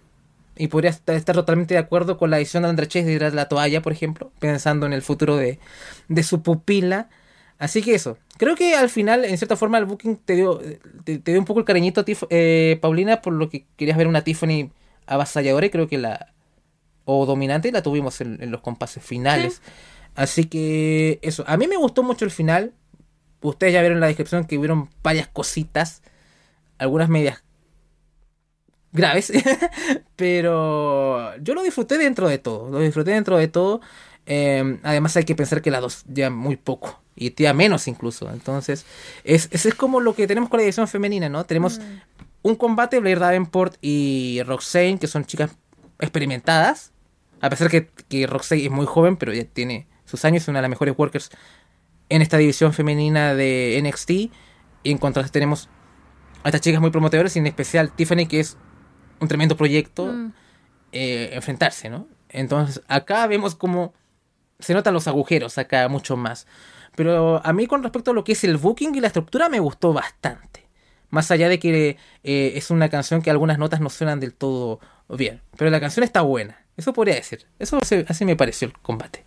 Y 0.58 0.68
podría 0.68 0.90
estar, 0.90 1.22
totalmente 1.22 1.76
de 1.76 1.80
acuerdo 1.80 2.18
con 2.18 2.32
la 2.32 2.38
decisión 2.38 2.64
de 2.64 2.70
André 2.70 2.88
Chase 2.88 3.06
de 3.06 3.14
tirar 3.14 3.34
la 3.36 3.48
toalla, 3.48 3.82
por 3.84 3.94
ejemplo, 3.94 4.32
pensando 4.40 4.88
en 4.88 4.94
el 4.94 5.04
futuro 5.04 5.38
de, 5.38 5.60
de 6.08 6.24
su 6.24 6.42
pupila. 6.42 7.10
Así 7.60 7.84
que 7.84 7.94
eso. 7.94 8.18
Creo 8.40 8.56
que 8.56 8.74
al 8.76 8.90
final, 8.90 9.24
en 9.26 9.38
cierta 9.38 9.56
forma, 9.56 9.78
el 9.78 9.86
booking 9.86 10.16
te 10.18 10.36
dio, 10.36 10.60
te, 11.04 11.20
te 11.20 11.32
dio 11.32 11.40
un 11.40 11.46
poco 11.46 11.60
el 11.60 11.66
cariñito, 11.66 12.04
Tif- 12.06 12.26
eh, 12.32 12.80
Paulina, 12.82 13.22
por 13.22 13.34
lo 13.34 13.50
que 13.50 13.66
querías 13.76 13.98
ver 13.98 14.08
una 14.08 14.24
Tiffany 14.24 14.72
avasalladora 15.06 15.66
y 15.66 15.70
creo 15.70 15.88
que 15.88 15.98
la... 15.98 16.34
o 17.06 17.26
dominante 17.26 17.72
la 17.72 17.84
tuvimos 17.84 18.22
en, 18.22 18.42
en 18.42 18.50
los 18.52 18.62
compases 18.62 19.04
finales. 19.04 19.62
Así 20.16 20.46
que 20.46 21.20
eso. 21.22 21.44
A 21.48 21.58
mí 21.58 21.68
me 21.68 21.78
gustó 21.78 22.02
mucho 22.02 22.24
el 22.26 22.32
final. 22.32 22.74
Ustedes 23.42 23.74
ya 23.74 23.82
vieron 23.82 23.98
en 23.98 24.02
la 24.02 24.08
descripción 24.08 24.46
que 24.46 24.58
hubieron 24.58 24.90
varias 25.04 25.28
cositas. 25.28 26.02
Algunas 26.78 27.10
medias 27.10 27.44
graves. 28.92 29.32
Pero 30.16 31.36
yo 31.38 31.54
lo 31.54 31.64
disfruté 31.64 31.98
dentro 31.98 32.28
de 32.28 32.38
todo. 32.38 32.70
Lo 32.70 32.80
disfruté 32.80 33.12
dentro 33.12 33.38
de 33.38 33.48
todo. 33.48 33.82
Eh, 34.26 34.80
además 34.84 35.16
hay 35.18 35.24
que 35.26 35.36
pensar 35.36 35.62
que 35.62 35.72
la 35.72 35.80
dos 35.80 36.04
ya 36.08 36.30
muy 36.30 36.56
poco. 36.58 37.02
Y 37.22 37.32
tía 37.32 37.54
menos 37.54 37.88
incluso. 37.90 38.32
Entonces, 38.32 38.86
es, 39.26 39.50
ese 39.52 39.70
es 39.70 39.76
como 39.76 40.00
lo 40.00 40.16
que 40.16 40.26
tenemos 40.26 40.50
con 40.50 40.60
la 40.60 40.64
edición 40.64 40.88
femenina, 40.88 41.28
¿no? 41.28 41.44
Tenemos 41.44 41.82
un 42.42 42.56
combate, 42.56 43.00
Blair 43.02 43.20
Davenport 43.20 43.76
y 43.82 44.42
Roxane, 44.46 44.98
que 45.00 45.08
son 45.08 45.26
chicas 45.26 45.52
experimentadas. 46.00 46.94
A 47.42 47.50
pesar 47.50 47.70
que, 47.70 47.90
que 48.08 48.26
Roxane 48.26 48.64
es 48.66 48.72
muy 48.72 48.86
joven, 48.86 49.18
pero 49.18 49.34
ya 49.34 49.44
tiene 49.44 49.86
sus 50.06 50.24
años, 50.24 50.44
es 50.44 50.48
una 50.48 50.60
de 50.60 50.64
las 50.64 50.70
mejores 50.70 50.98
workers 50.98 51.30
en 52.08 52.22
esta 52.22 52.38
división 52.38 52.72
femenina 52.72 53.36
de 53.36 53.80
NXT. 53.84 54.10
Y 54.12 54.32
en 54.84 54.98
contraste 54.98 55.32
tenemos 55.32 55.68
a 56.44 56.48
estas 56.48 56.62
chicas 56.62 56.80
muy 56.80 56.90
promotoras, 56.90 57.36
y 57.36 57.40
en 57.40 57.48
especial 57.48 57.92
Tiffany, 57.92 58.28
que 58.28 58.40
es 58.40 58.56
un 59.20 59.28
tremendo 59.28 59.58
proyecto 59.58 60.06
Mm. 60.06 60.32
eh, 60.94 61.30
enfrentarse, 61.34 61.90
¿no? 61.90 62.08
Entonces, 62.30 62.82
acá 62.88 63.28
vemos 63.28 63.56
como 63.56 63.94
se 64.60 64.74
notan 64.74 64.94
los 64.94 65.08
agujeros 65.08 65.58
acá 65.58 65.88
mucho 65.90 66.18
más. 66.18 66.48
Pero 66.96 67.42
a 67.46 67.54
mí 67.54 67.68
con 67.68 67.84
respecto 67.84 68.12
a 68.12 68.14
lo 68.14 68.24
que 68.24 68.34
es 68.34 68.44
el 68.44 68.58
booking 68.58 68.94
y 68.96 69.00
la 69.00 69.08
estructura 69.08 69.50
me 69.50 69.60
gustó 69.60 69.94
bastante. 69.94 70.66
Más 71.10 71.32
allá 71.32 71.50
de 71.50 71.60
que 71.60 71.98
eh, 72.24 72.52
es 72.56 72.70
una 72.70 72.90
canción 72.90 73.22
que 73.22 73.32
algunas 73.32 73.58
notas 73.58 73.80
no 73.80 73.90
suenan 73.90 74.20
del 74.20 74.34
todo 74.34 74.80
bien. 75.08 75.42
Pero 75.58 75.72
la 75.72 75.80
canción 75.80 76.04
está 76.04 76.22
buena. 76.22 76.64
Eso 76.78 76.94
podría 76.94 77.16
decir. 77.16 77.46
Eso 77.58 77.80
se- 77.84 78.06
así 78.08 78.26
me 78.26 78.36
pareció 78.36 78.68
el 78.68 78.74
combate. 78.80 79.24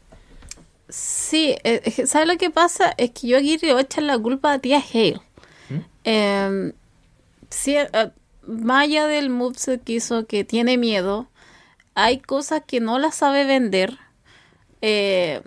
Sí, 0.88 1.56
eh, 1.64 2.06
¿sabes 2.06 2.28
lo 2.28 2.36
que 2.36 2.50
pasa? 2.50 2.92
Es 2.98 3.10
que 3.10 3.26
yo 3.28 3.38
aquí 3.38 3.58
le 3.58 3.72
voy 3.72 3.80
a 3.80 3.84
echar 3.84 4.04
la 4.04 4.18
culpa 4.18 4.52
a 4.52 4.58
tía 4.58 4.78
Hale. 4.92 5.20
¿Mm? 5.70 5.76
Eh, 6.04 6.72
sí, 7.50 7.76
eh, 7.76 8.10
allá 8.68 9.06
del 9.06 9.30
moveset 9.30 9.82
que 9.82 9.94
hizo 9.94 10.26
que 10.26 10.44
tiene 10.44 10.76
miedo, 10.76 11.28
hay 11.94 12.18
cosas 12.20 12.62
que 12.66 12.80
no 12.80 12.98
las 12.98 13.14
sabe 13.16 13.44
vender. 13.44 13.98
Eh, 14.82 15.42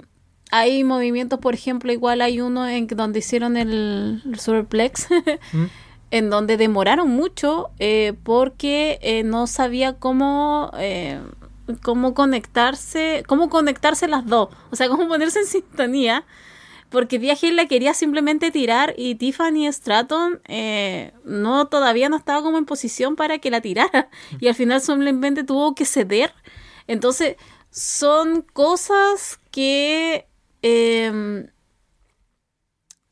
hay 0.52 0.84
movimientos, 0.84 1.40
por 1.40 1.54
ejemplo, 1.54 1.92
igual 1.92 2.22
hay 2.22 2.42
uno 2.42 2.68
en 2.68 2.88
donde 2.88 3.20
hicieron 3.20 3.58
el, 3.58 4.22
el 4.26 4.40
superplex, 4.40 5.08
¿Mm? 5.54 5.66
en 6.12 6.30
donde 6.30 6.58
demoraron 6.58 7.10
mucho 7.10 7.72
eh, 7.80 8.14
porque 8.24 9.00
eh, 9.02 9.24
no 9.24 9.48
sabía 9.48 9.94
cómo 9.94 10.72
eh, 10.78 11.20
cómo 11.82 12.14
conectarse, 12.14 13.24
cómo 13.28 13.50
conectarse 13.50 14.08
las 14.08 14.26
dos, 14.26 14.50
o 14.72 14.76
sea, 14.76 14.88
cómo 14.88 15.08
ponerse 15.08 15.40
en 15.40 15.48
sintonía, 15.48 16.26
porque 16.90 17.20
Tia 17.20 17.36
Hill 17.40 17.56
la 17.56 17.68
quería 17.68 17.94
simplemente 17.94 18.52
tirar 18.52 18.94
y 18.98 19.16
Tiffany 19.16 19.72
Stratton 19.72 20.42
eh, 20.48 21.12
no 21.24 21.68
todavía 21.68 22.10
no 22.10 22.18
estaba 22.18 22.42
como 22.42 22.58
en 22.58 22.66
posición 22.66 23.16
para 23.16 23.40
que 23.40 23.50
la 23.50 23.62
tirara 23.62 24.10
y 24.40 24.48
al 24.48 24.56
final 24.56 24.82
simplemente 24.82 25.44
tuvo 25.44 25.76
que 25.76 25.86
ceder. 25.86 26.34
Entonces, 26.88 27.36
son 27.72 28.42
cosas 28.42 29.40
que 29.52 30.28
eh, 30.68 31.46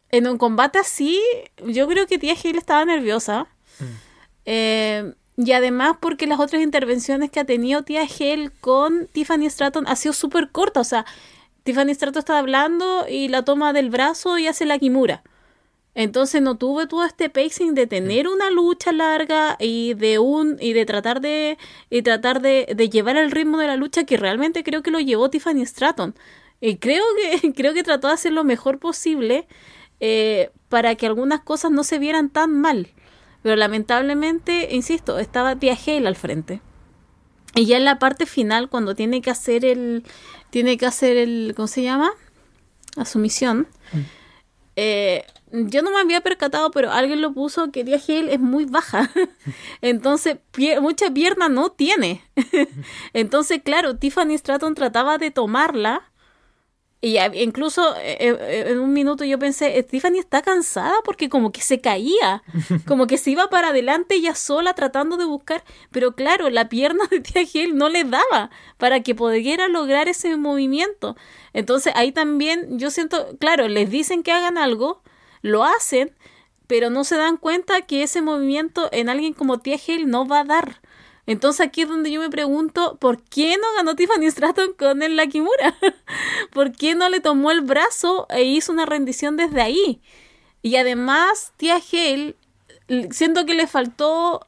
en 0.09 0.27
un 0.27 0.37
combate 0.39 0.79
así, 0.79 1.19
yo 1.67 1.87
creo 1.87 2.07
que 2.07 2.17
Tia 2.17 2.33
Hill 2.41 2.57
estaba 2.57 2.83
nerviosa. 2.83 3.45
Eh, 4.45 5.13
y 5.37 5.51
además 5.51 5.97
porque 5.99 6.25
las 6.25 6.39
otras 6.39 6.63
intervenciones 6.63 7.29
que 7.29 7.39
ha 7.39 7.45
tenido 7.45 7.83
Tia 7.83 8.01
Hale 8.01 8.49
con 8.59 9.07
Tiffany 9.11 9.49
Stratton 9.49 9.85
ha 9.87 9.95
sido 9.95 10.13
súper 10.13 10.49
corta. 10.49 10.79
O 10.79 10.83
sea, 10.83 11.05
Tiffany 11.63 11.93
Stratton 11.93 12.19
está 12.19 12.39
hablando 12.39 13.05
y 13.07 13.27
la 13.27 13.45
toma 13.45 13.71
del 13.71 13.91
brazo 13.91 14.39
y 14.39 14.47
hace 14.47 14.65
la 14.65 14.79
Kimura. 14.79 15.21
Entonces 15.93 16.41
no 16.41 16.57
tuve 16.57 16.87
todo 16.87 17.05
este 17.05 17.29
pacing 17.29 17.75
de 17.75 17.85
tener 17.85 18.27
una 18.27 18.49
lucha 18.49 18.91
larga 18.91 19.57
y 19.59 19.93
de 19.93 20.17
un 20.17 20.57
y 20.59 20.73
de 20.73 20.87
tratar 20.87 21.21
de 21.21 21.59
y 21.91 22.01
tratar 22.01 22.41
de, 22.41 22.73
de 22.75 22.89
llevar 22.89 23.17
el 23.17 23.29
ritmo 23.29 23.59
de 23.59 23.67
la 23.67 23.75
lucha 23.75 24.03
que 24.03 24.17
realmente 24.17 24.63
creo 24.63 24.81
que 24.81 24.89
lo 24.89 24.99
llevó 24.99 25.29
Tiffany 25.29 25.65
Stratton. 25.67 26.15
Y 26.65 26.77
creo 26.77 27.03
que 27.41 27.51
creo 27.55 27.73
que 27.73 27.83
trató 27.83 28.07
de 28.07 28.13
hacer 28.13 28.31
lo 28.31 28.45
mejor 28.45 28.79
posible 28.79 29.47
eh, 29.99 30.49
para 30.69 30.95
que 30.95 31.05
algunas 31.05 31.41
cosas 31.41 31.71
no 31.71 31.83
se 31.83 31.99
vieran 31.99 32.29
tan 32.29 32.59
mal. 32.59 32.87
Pero 33.41 33.57
lamentablemente, 33.57 34.69
insisto, 34.73 35.19
estaba 35.19 35.57
Tia 35.57 35.75
Hale 35.85 36.07
al 36.07 36.15
frente. 36.15 36.61
Y 37.55 37.65
ya 37.65 37.75
en 37.75 37.83
la 37.83 37.99
parte 37.99 38.25
final, 38.25 38.69
cuando 38.69 38.95
tiene 38.95 39.21
que 39.21 39.29
hacer 39.29 39.65
el. 39.65 40.03
Tiene 40.51 40.77
que 40.77 40.85
hacer 40.85 41.17
el. 41.17 41.53
¿Cómo 41.55 41.67
se 41.67 41.83
llama? 41.83 42.11
La 42.95 43.03
sumisión. 43.05 43.67
eh, 44.75 45.25
yo 45.51 45.81
no 45.83 45.91
me 45.91 45.99
había 45.99 46.21
percatado, 46.21 46.71
pero 46.71 46.91
alguien 46.91 47.21
lo 47.21 47.33
puso 47.33 47.71
que 47.71 47.83
Tia 47.83 47.97
Hale 48.07 48.33
es 48.33 48.39
muy 48.39 48.65
baja. 48.65 49.11
Entonces, 49.81 50.37
pie- 50.53 50.79
mucha 50.81 51.11
pierna 51.11 51.49
no 51.49 51.69
tiene. 51.71 52.23
Entonces, 53.13 53.61
claro, 53.63 53.97
Tiffany 53.97 54.37
Stratton 54.37 54.73
trataba 54.75 55.17
de 55.17 55.29
tomarla. 55.29 56.09
Y 57.03 57.17
incluso 57.19 57.97
eh, 57.97 58.17
eh, 58.21 58.63
en 58.69 58.79
un 58.79 58.93
minuto 58.93 59.25
yo 59.25 59.37
pensé, 59.37 59.77
"Eh, 59.77 59.83
Tiffany 59.83 60.19
está 60.19 60.41
cansada 60.41 60.95
porque 61.03 61.27
como 61.27 61.51
que 61.51 61.59
se 61.59 61.81
caía, 61.81 62.43
como 62.87 63.07
que 63.07 63.17
se 63.17 63.29
iba 63.31 63.49
para 63.49 63.67
adelante 63.69 64.15
ella 64.15 64.35
sola 64.35 64.73
tratando 64.73 65.17
de 65.17 65.25
buscar, 65.25 65.65
pero 65.91 66.15
claro, 66.15 66.49
la 66.49 66.69
pierna 66.69 67.03
de 67.11 67.19
Tia 67.19 67.41
Hale 67.41 67.73
no 67.73 67.89
le 67.89 68.05
daba 68.05 68.51
para 68.77 69.01
que 69.01 69.15
pudiera 69.15 69.67
lograr 69.67 70.07
ese 70.07 70.37
movimiento. 70.37 71.17
Entonces 71.51 71.91
ahí 71.97 72.13
también 72.13 72.79
yo 72.79 72.89
siento, 72.89 73.35
claro, 73.37 73.67
les 73.67 73.89
dicen 73.89 74.23
que 74.23 74.31
hagan 74.31 74.57
algo, 74.57 75.01
lo 75.41 75.65
hacen, 75.65 76.15
pero 76.67 76.89
no 76.89 77.03
se 77.03 77.17
dan 77.17 77.35
cuenta 77.35 77.81
que 77.81 78.03
ese 78.03 78.21
movimiento 78.21 78.87
en 78.93 79.09
alguien 79.09 79.33
como 79.33 79.59
Tia 79.59 79.75
Hale 79.75 80.05
no 80.05 80.25
va 80.25 80.39
a 80.39 80.43
dar. 80.45 80.79
Entonces 81.25 81.65
aquí 81.65 81.83
es 81.83 81.87
donde 81.87 82.11
yo 82.11 82.19
me 82.19 82.29
pregunto, 82.29 82.97
¿por 82.99 83.21
qué 83.21 83.57
no 83.57 83.67
ganó 83.77 83.95
Tiffany 83.95 84.29
Stratton 84.29 84.73
con 84.73 85.01
el 85.01 85.19
Kimura? 85.29 85.75
¿Por 86.51 86.73
qué 86.73 86.95
no 86.95 87.07
le 87.09 87.21
tomó 87.21 87.51
el 87.51 87.61
brazo 87.61 88.27
e 88.29 88.43
hizo 88.43 88.71
una 88.71 88.85
rendición 88.85 89.37
desde 89.37 89.61
ahí? 89.61 90.01
Y 90.61 90.75
además, 90.75 91.53
Tia 91.57 91.75
Hale, 91.75 92.35
siento 93.11 93.45
que 93.45 93.53
le 93.53 93.67
faltó 93.67 94.47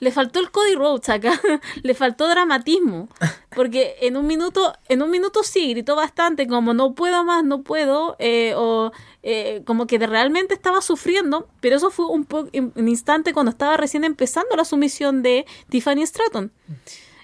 le 0.00 0.10
faltó 0.10 0.40
el 0.40 0.50
Cody 0.50 0.74
Rhodes 0.74 1.08
acá, 1.10 1.38
le 1.82 1.94
faltó 1.94 2.26
dramatismo, 2.26 3.08
porque 3.54 3.96
en 4.00 4.16
un 4.16 4.26
minuto, 4.26 4.72
en 4.88 5.02
un 5.02 5.10
minuto 5.10 5.42
sí 5.42 5.70
gritó 5.70 5.94
bastante 5.94 6.46
como 6.46 6.72
no 6.74 6.94
puedo 6.94 7.22
más, 7.22 7.44
no 7.44 7.62
puedo, 7.62 8.16
eh, 8.18 8.54
o 8.56 8.92
eh, 9.22 9.62
como 9.66 9.86
que 9.86 9.98
realmente 9.98 10.54
estaba 10.54 10.80
sufriendo, 10.80 11.48
pero 11.60 11.76
eso 11.76 11.90
fue 11.90 12.06
un, 12.06 12.26
un 12.74 12.88
instante 12.88 13.34
cuando 13.34 13.50
estaba 13.50 13.76
recién 13.76 14.04
empezando 14.04 14.56
la 14.56 14.64
sumisión 14.64 15.22
de 15.22 15.46
Tiffany 15.68 16.06
Stratton. 16.06 16.50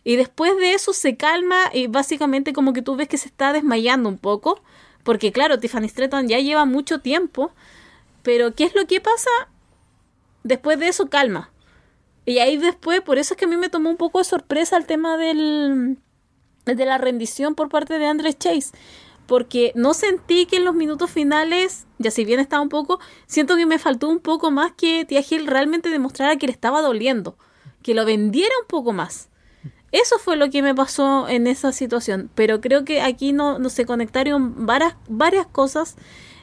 Y 0.04 0.16
después 0.16 0.56
de 0.58 0.74
eso 0.74 0.92
se 0.92 1.16
calma 1.16 1.56
y 1.72 1.88
básicamente 1.88 2.52
como 2.52 2.72
que 2.72 2.82
tú 2.82 2.94
ves 2.94 3.08
que 3.08 3.18
se 3.18 3.26
está 3.26 3.52
desmayando 3.52 4.08
un 4.08 4.18
poco, 4.18 4.62
porque 5.02 5.32
claro, 5.32 5.58
Tiffany 5.58 5.88
Stratton 5.88 6.28
ya 6.28 6.38
lleva 6.40 6.66
mucho 6.66 7.00
tiempo, 7.00 7.52
pero 8.22 8.54
¿qué 8.54 8.64
es 8.64 8.74
lo 8.74 8.86
que 8.86 9.00
pasa? 9.00 9.30
Después 10.44 10.78
de 10.78 10.88
eso 10.88 11.08
calma. 11.08 11.50
Y 12.26 12.40
ahí 12.40 12.56
después, 12.56 13.00
por 13.00 13.18
eso 13.18 13.34
es 13.34 13.38
que 13.38 13.44
a 13.44 13.48
mí 13.48 13.56
me 13.56 13.68
tomó 13.68 13.88
un 13.88 13.96
poco 13.96 14.18
de 14.18 14.24
sorpresa 14.24 14.76
el 14.76 14.84
tema 14.84 15.16
del, 15.16 15.96
de 16.64 16.84
la 16.84 16.98
rendición 16.98 17.54
por 17.54 17.68
parte 17.68 17.98
de 17.98 18.06
Andrés 18.06 18.36
Chase. 18.36 18.76
Porque 19.26 19.72
no 19.76 19.94
sentí 19.94 20.46
que 20.46 20.56
en 20.56 20.64
los 20.64 20.74
minutos 20.74 21.10
finales, 21.10 21.86
ya 21.98 22.10
si 22.10 22.24
bien 22.24 22.40
estaba 22.40 22.62
un 22.62 22.68
poco, 22.68 23.00
siento 23.26 23.56
que 23.56 23.64
me 23.64 23.78
faltó 23.78 24.08
un 24.08 24.18
poco 24.18 24.50
más 24.50 24.72
que 24.72 25.04
Tia 25.04 25.24
Hill 25.28 25.46
realmente 25.46 25.88
demostrara 25.88 26.36
que 26.36 26.46
le 26.46 26.52
estaba 26.52 26.82
doliendo. 26.82 27.38
Que 27.82 27.94
lo 27.94 28.04
vendiera 28.04 28.52
un 28.60 28.66
poco 28.66 28.92
más. 28.92 29.28
Eso 29.92 30.18
fue 30.18 30.36
lo 30.36 30.50
que 30.50 30.62
me 30.62 30.74
pasó 30.74 31.28
en 31.28 31.46
esa 31.46 31.72
situación. 31.72 32.28
Pero 32.34 32.60
creo 32.60 32.84
que 32.84 33.02
aquí 33.02 33.32
no, 33.32 33.68
se 33.68 33.86
conectaron 33.86 34.66
varias, 34.66 34.96
varias 35.08 35.46
cosas. 35.46 35.96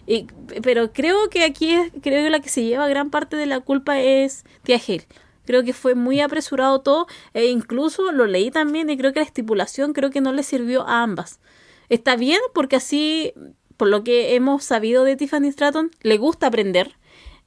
Y, 0.08 0.28
pero 0.62 0.94
creo 0.94 1.30
que 1.30 1.44
aquí 1.44 1.72
es, 1.72 1.92
creo 2.02 2.24
que 2.24 2.30
la 2.30 2.40
que 2.40 2.50
se 2.50 2.64
lleva 2.64 2.88
gran 2.88 3.10
parte 3.10 3.36
de 3.36 3.46
la 3.46 3.60
culpa 3.60 4.00
es 4.00 4.46
Tia 4.64 4.78
Hale. 4.86 5.08
Creo 5.46 5.64
que 5.64 5.74
fue 5.74 5.96
muy 5.96 6.20
apresurado 6.20 6.82
todo 6.82 7.08
e 7.34 7.46
incluso 7.48 8.12
lo 8.12 8.26
leí 8.26 8.52
también 8.52 8.90
y 8.90 8.98
creo 8.98 9.14
que 9.14 9.20
la 9.20 9.26
estipulación 9.26 9.94
creo 9.94 10.10
que 10.10 10.22
no 10.22 10.34
le 10.34 10.44
sirvió 10.44 10.88
a 10.88 11.04
ambas. 11.04 11.40
Está 11.90 12.16
bien 12.16 12.40
porque 12.54 12.76
así, 12.76 13.34
por 13.78 13.88
lo 13.88 14.04
que 14.04 14.36
hemos 14.36 14.64
sabido 14.64 15.04
de 15.04 15.16
Tiffany 15.16 15.52
Stratton, 15.52 15.92
le 16.02 16.18
gusta 16.18 16.48
aprender 16.48 16.96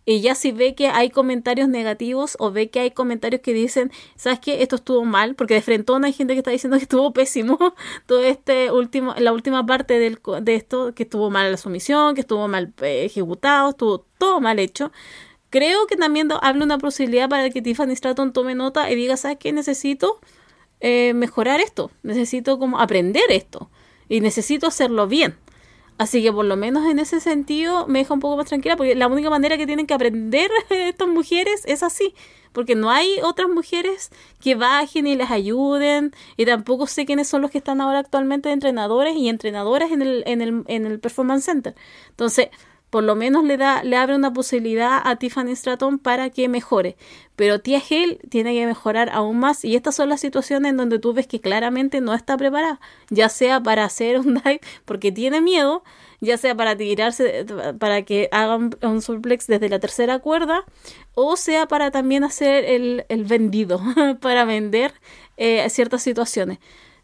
y 0.09 0.21
ya 0.21 0.37
si 0.37 0.53
ve 0.53 0.77
que 0.77 0.87
hay 0.87 1.11
comentarios 1.11 1.69
negativos 1.69 2.37
o 2.39 2.53
ve 2.53 2.71
que 2.71 2.79
hay 2.79 2.93
comentarios 2.93 3.43
que 3.43 3.53
dicen, 3.53 3.91
¿sabes 4.15 4.39
qué? 4.39 4.63
Esto 4.63 4.77
estuvo 4.77 5.05
mal, 5.05 5.35
porque 5.35 5.55
de 5.55 5.63
frente 5.63 5.93
hay 6.01 6.13
gente 6.13 6.35
que 6.35 6.39
está 6.39 6.53
diciendo 6.53 6.77
que 6.79 6.85
estuvo 6.85 7.13
pésimo 7.13 7.59
todo 8.07 8.23
este 8.23 8.71
último, 8.71 9.15
la 9.19 9.33
última 9.33 9.67
parte 9.67 9.99
del, 9.99 10.21
de 10.43 10.55
esto, 10.55 10.95
que 10.95 11.03
estuvo 11.03 11.29
mal 11.29 11.51
la 11.51 11.57
sumisión, 11.57 12.15
que 12.15 12.21
estuvo 12.21 12.47
mal 12.47 12.73
eh, 12.83 13.07
ejecutado, 13.07 13.71
estuvo 13.71 14.07
todo 14.17 14.41
mal 14.41 14.61
hecho. 14.61 14.93
Creo 15.57 15.87
que 15.87 15.97
también 15.97 16.29
habla 16.43 16.65
una 16.65 16.77
posibilidad 16.77 17.31
para 17.31 17.49
que 17.49 17.63
Tiffany 17.63 17.97
Stratton 17.97 18.35
tome 18.35 18.55
nota 18.55 18.91
y 18.91 18.95
diga, 18.95 19.17
¿sabes 19.17 19.39
qué? 19.39 19.55
Necesito 19.55 20.21
eh, 20.81 21.15
mejorar 21.15 21.63
esto, 21.63 21.91
necesito 22.03 22.59
como 22.59 22.79
aprender 22.79 23.25
esto 23.31 23.71
y 24.07 24.21
necesito 24.21 24.67
hacerlo 24.67 25.07
bien. 25.09 25.35
Así 25.97 26.23
que 26.23 26.31
por 26.31 26.45
lo 26.45 26.57
menos 26.57 26.85
en 26.85 26.99
ese 26.99 27.21
sentido 27.21 27.87
me 27.87 28.01
deja 28.01 28.13
un 28.13 28.21
poco 28.21 28.37
más 28.37 28.49
tranquila, 28.49 28.77
porque 28.77 28.95
la 28.95 29.07
única 29.07 29.31
manera 29.31 29.57
que 29.57 29.65
tienen 29.65 29.87
que 29.87 29.95
aprender 29.95 30.51
estas 30.69 31.09
mujeres 31.09 31.63
es 31.65 31.83
así, 31.83 32.15
porque 32.53 32.75
no 32.75 32.91
hay 32.91 33.09
otras 33.23 33.49
mujeres 33.49 34.11
que 34.43 34.57
bajen 34.57 35.07
y 35.07 35.17
les 35.17 35.31
ayuden, 35.31 36.13
y 36.37 36.45
tampoco 36.45 36.87
sé 36.87 37.07
quiénes 37.07 37.29
son 37.29 37.41
los 37.41 37.51
que 37.51 37.57
están 37.57 37.81
ahora 37.81 38.01
actualmente 38.01 38.51
entrenadores 38.51 39.17
y 39.17 39.31
entrenadoras 39.31 39.91
en 39.91 40.03
el, 40.03 40.23
en 40.27 40.43
el, 40.43 40.65
en 40.67 40.85
el 40.85 41.01
Performance 41.01 41.47
Center. 41.47 41.75
Entonces, 42.11 42.51
por 42.91 43.03
lo 43.03 43.17
menos 43.17 43.45
le 43.45 43.57
da, 43.57 43.83
le 43.83 43.97
abre 43.97 44.15
una 44.15 44.33
posibilidad 44.33 45.01
a 45.05 45.17
Tiffany 45.17 45.55
Stratton 45.57 45.99
para 45.99 46.31
que 46.31 46.49
mejore. 46.49 46.97
Pero 47.35 47.61
Tia 47.61 47.83
Hale 47.91 48.19
tiene 48.31 48.55
que 48.55 48.65
mejorar 48.67 49.11
aún 49.11 49.39
más 49.39 49.65
y 49.65 49.77
estas 49.77 49.97
son 49.97 50.09
las 50.09 50.21
situaciones 50.21 50.71
en 50.71 50.77
donde 50.77 50.99
tú 50.99 51.13
ves 51.13 51.27
que 51.27 51.41
claramente 51.41 52.01
no 52.01 52.15
está 52.15 52.37
preparada, 52.37 52.81
ya 53.11 53.29
sea 53.29 53.63
para 53.63 53.85
hacer 53.85 54.19
un 54.21 54.35
dive 54.45 54.61
porque 54.85 55.13
tiene 55.13 55.41
miedo, 55.41 55.83
ya 56.21 56.39
sea 56.39 56.55
para 56.55 56.77
tirarse, 56.77 57.45
para 57.79 58.03
que 58.03 58.29
haga 58.33 58.57
un, 58.57 59.03
suplex 59.03 59.47
desde 59.47 59.69
la 59.69 59.81
tercera 59.81 60.21
cuerda, 60.21 60.65
o 61.15 61.37
sea 61.37 61.67
para 61.67 61.91
también 61.91 62.25
hacer 62.25 62.65
el, 62.65 63.05
el 63.09 63.25
vendido, 63.25 63.81
para 64.21 64.45
vender 64.45 64.95
eh, 65.37 65.69
ciertas 65.71 66.03
situaciones. 66.03 66.59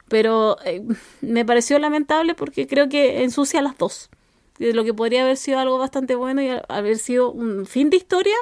Pero 0.09 0.59
eh, 0.65 0.83
me 1.21 1.45
pareció 1.45 1.79
lamentable 1.79 2.35
porque 2.35 2.67
creo 2.67 2.89
que 2.89 3.25
ensucia 3.25 3.63
las 3.63 3.77
dos 3.79 4.11
de 4.67 4.75
lo 4.75 4.85
que 4.85 4.95
podría 4.95 5.23
haber 5.23 5.37
sido 5.37 5.59
algo 5.59 5.79
bastante 5.79 6.15
bueno 6.15 6.43
y 6.43 6.51
haber 6.69 6.99
sido 6.99 7.31
un 7.33 7.67
fin 7.67 7.91
de 7.91 7.97
historia, 7.97 8.37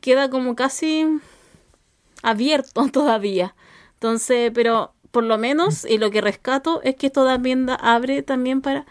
queda 0.00 0.30
como 0.30 0.56
casi 0.56 1.06
abierto 2.22 2.88
todavía. 2.92 3.54
Entonces, 3.94 4.50
pero 4.54 4.94
por 5.10 5.24
lo 5.24 5.38
menos, 5.38 5.84
y 5.84 5.98
lo 5.98 6.10
que 6.10 6.20
rescato 6.20 6.80
es 6.82 6.96
que 6.96 7.06
esto 7.06 7.24
también 7.24 7.68
abre 7.80 8.22
también 8.22 8.60
para, 8.60 8.86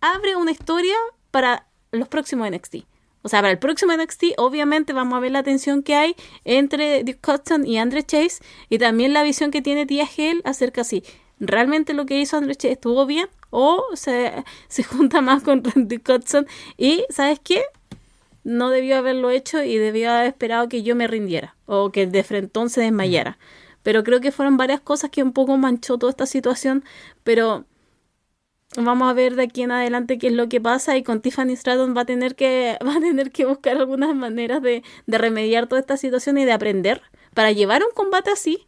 abre 0.00 0.36
una 0.36 0.50
historia 0.50 0.94
para 1.30 1.66
los 1.90 2.08
próximos 2.08 2.50
NXT. 2.50 2.76
O 3.22 3.28
sea, 3.28 3.40
para 3.40 3.52
el 3.52 3.58
próximo 3.58 3.92
NXT, 3.96 4.34
obviamente 4.36 4.92
vamos 4.92 5.16
a 5.16 5.20
ver 5.20 5.32
la 5.32 5.42
tensión 5.42 5.82
que 5.82 5.94
hay 5.94 6.14
entre 6.44 7.04
Duke 7.04 7.20
Cotton 7.22 7.66
y 7.66 7.78
Andre 7.78 8.02
Chase 8.02 8.44
y 8.68 8.76
también 8.76 9.14
la 9.14 9.22
visión 9.22 9.50
que 9.50 9.62
tiene 9.62 9.86
Tia 9.86 10.06
Hell 10.16 10.42
acerca 10.44 10.82
así 10.82 11.02
realmente 11.40 11.94
lo 11.94 12.06
que 12.06 12.20
hizo 12.20 12.36
Andrés 12.36 12.58
estuvo 12.64 13.06
bien 13.06 13.28
o 13.50 13.84
se, 13.94 14.44
se 14.68 14.82
junta 14.84 15.20
más 15.20 15.42
con 15.42 15.62
Randy 15.62 15.98
Cotson 15.98 16.46
y, 16.76 17.04
¿sabes 17.10 17.40
qué? 17.42 17.62
No 18.42 18.70
debió 18.70 18.98
haberlo 18.98 19.30
hecho 19.30 19.62
y 19.62 19.78
debió 19.78 20.12
haber 20.12 20.26
esperado 20.26 20.68
que 20.68 20.82
yo 20.82 20.94
me 20.96 21.06
rindiera 21.06 21.56
o 21.66 21.90
que 21.90 22.06
de 22.06 22.22
frente 22.22 22.68
se 22.68 22.82
desmayara. 22.82 23.38
Pero 23.82 24.04
creo 24.04 24.20
que 24.20 24.32
fueron 24.32 24.56
varias 24.56 24.80
cosas 24.80 25.10
que 25.10 25.22
un 25.22 25.32
poco 25.32 25.56
manchó 25.56 25.98
toda 25.98 26.10
esta 26.10 26.26
situación, 26.26 26.84
pero 27.22 27.64
vamos 28.76 29.08
a 29.08 29.12
ver 29.12 29.36
de 29.36 29.44
aquí 29.44 29.62
en 29.62 29.70
adelante 29.70 30.18
qué 30.18 30.28
es 30.28 30.32
lo 30.32 30.48
que 30.48 30.60
pasa 30.60 30.96
y 30.96 31.02
con 31.02 31.20
Tiffany 31.20 31.56
Stratton 31.56 31.94
va 31.96 32.02
a 32.02 32.06
tener 32.06 32.34
que 32.34 32.78
va 32.86 32.96
a 32.96 33.00
tener 33.00 33.30
que 33.30 33.44
buscar 33.44 33.76
algunas 33.76 34.14
maneras 34.14 34.62
de, 34.62 34.82
de 35.06 35.18
remediar 35.18 35.68
toda 35.68 35.80
esta 35.80 35.96
situación 35.96 36.38
y 36.38 36.44
de 36.44 36.52
aprender 36.52 37.02
para 37.34 37.52
llevar 37.52 37.82
un 37.82 37.94
combate 37.94 38.30
así 38.30 38.66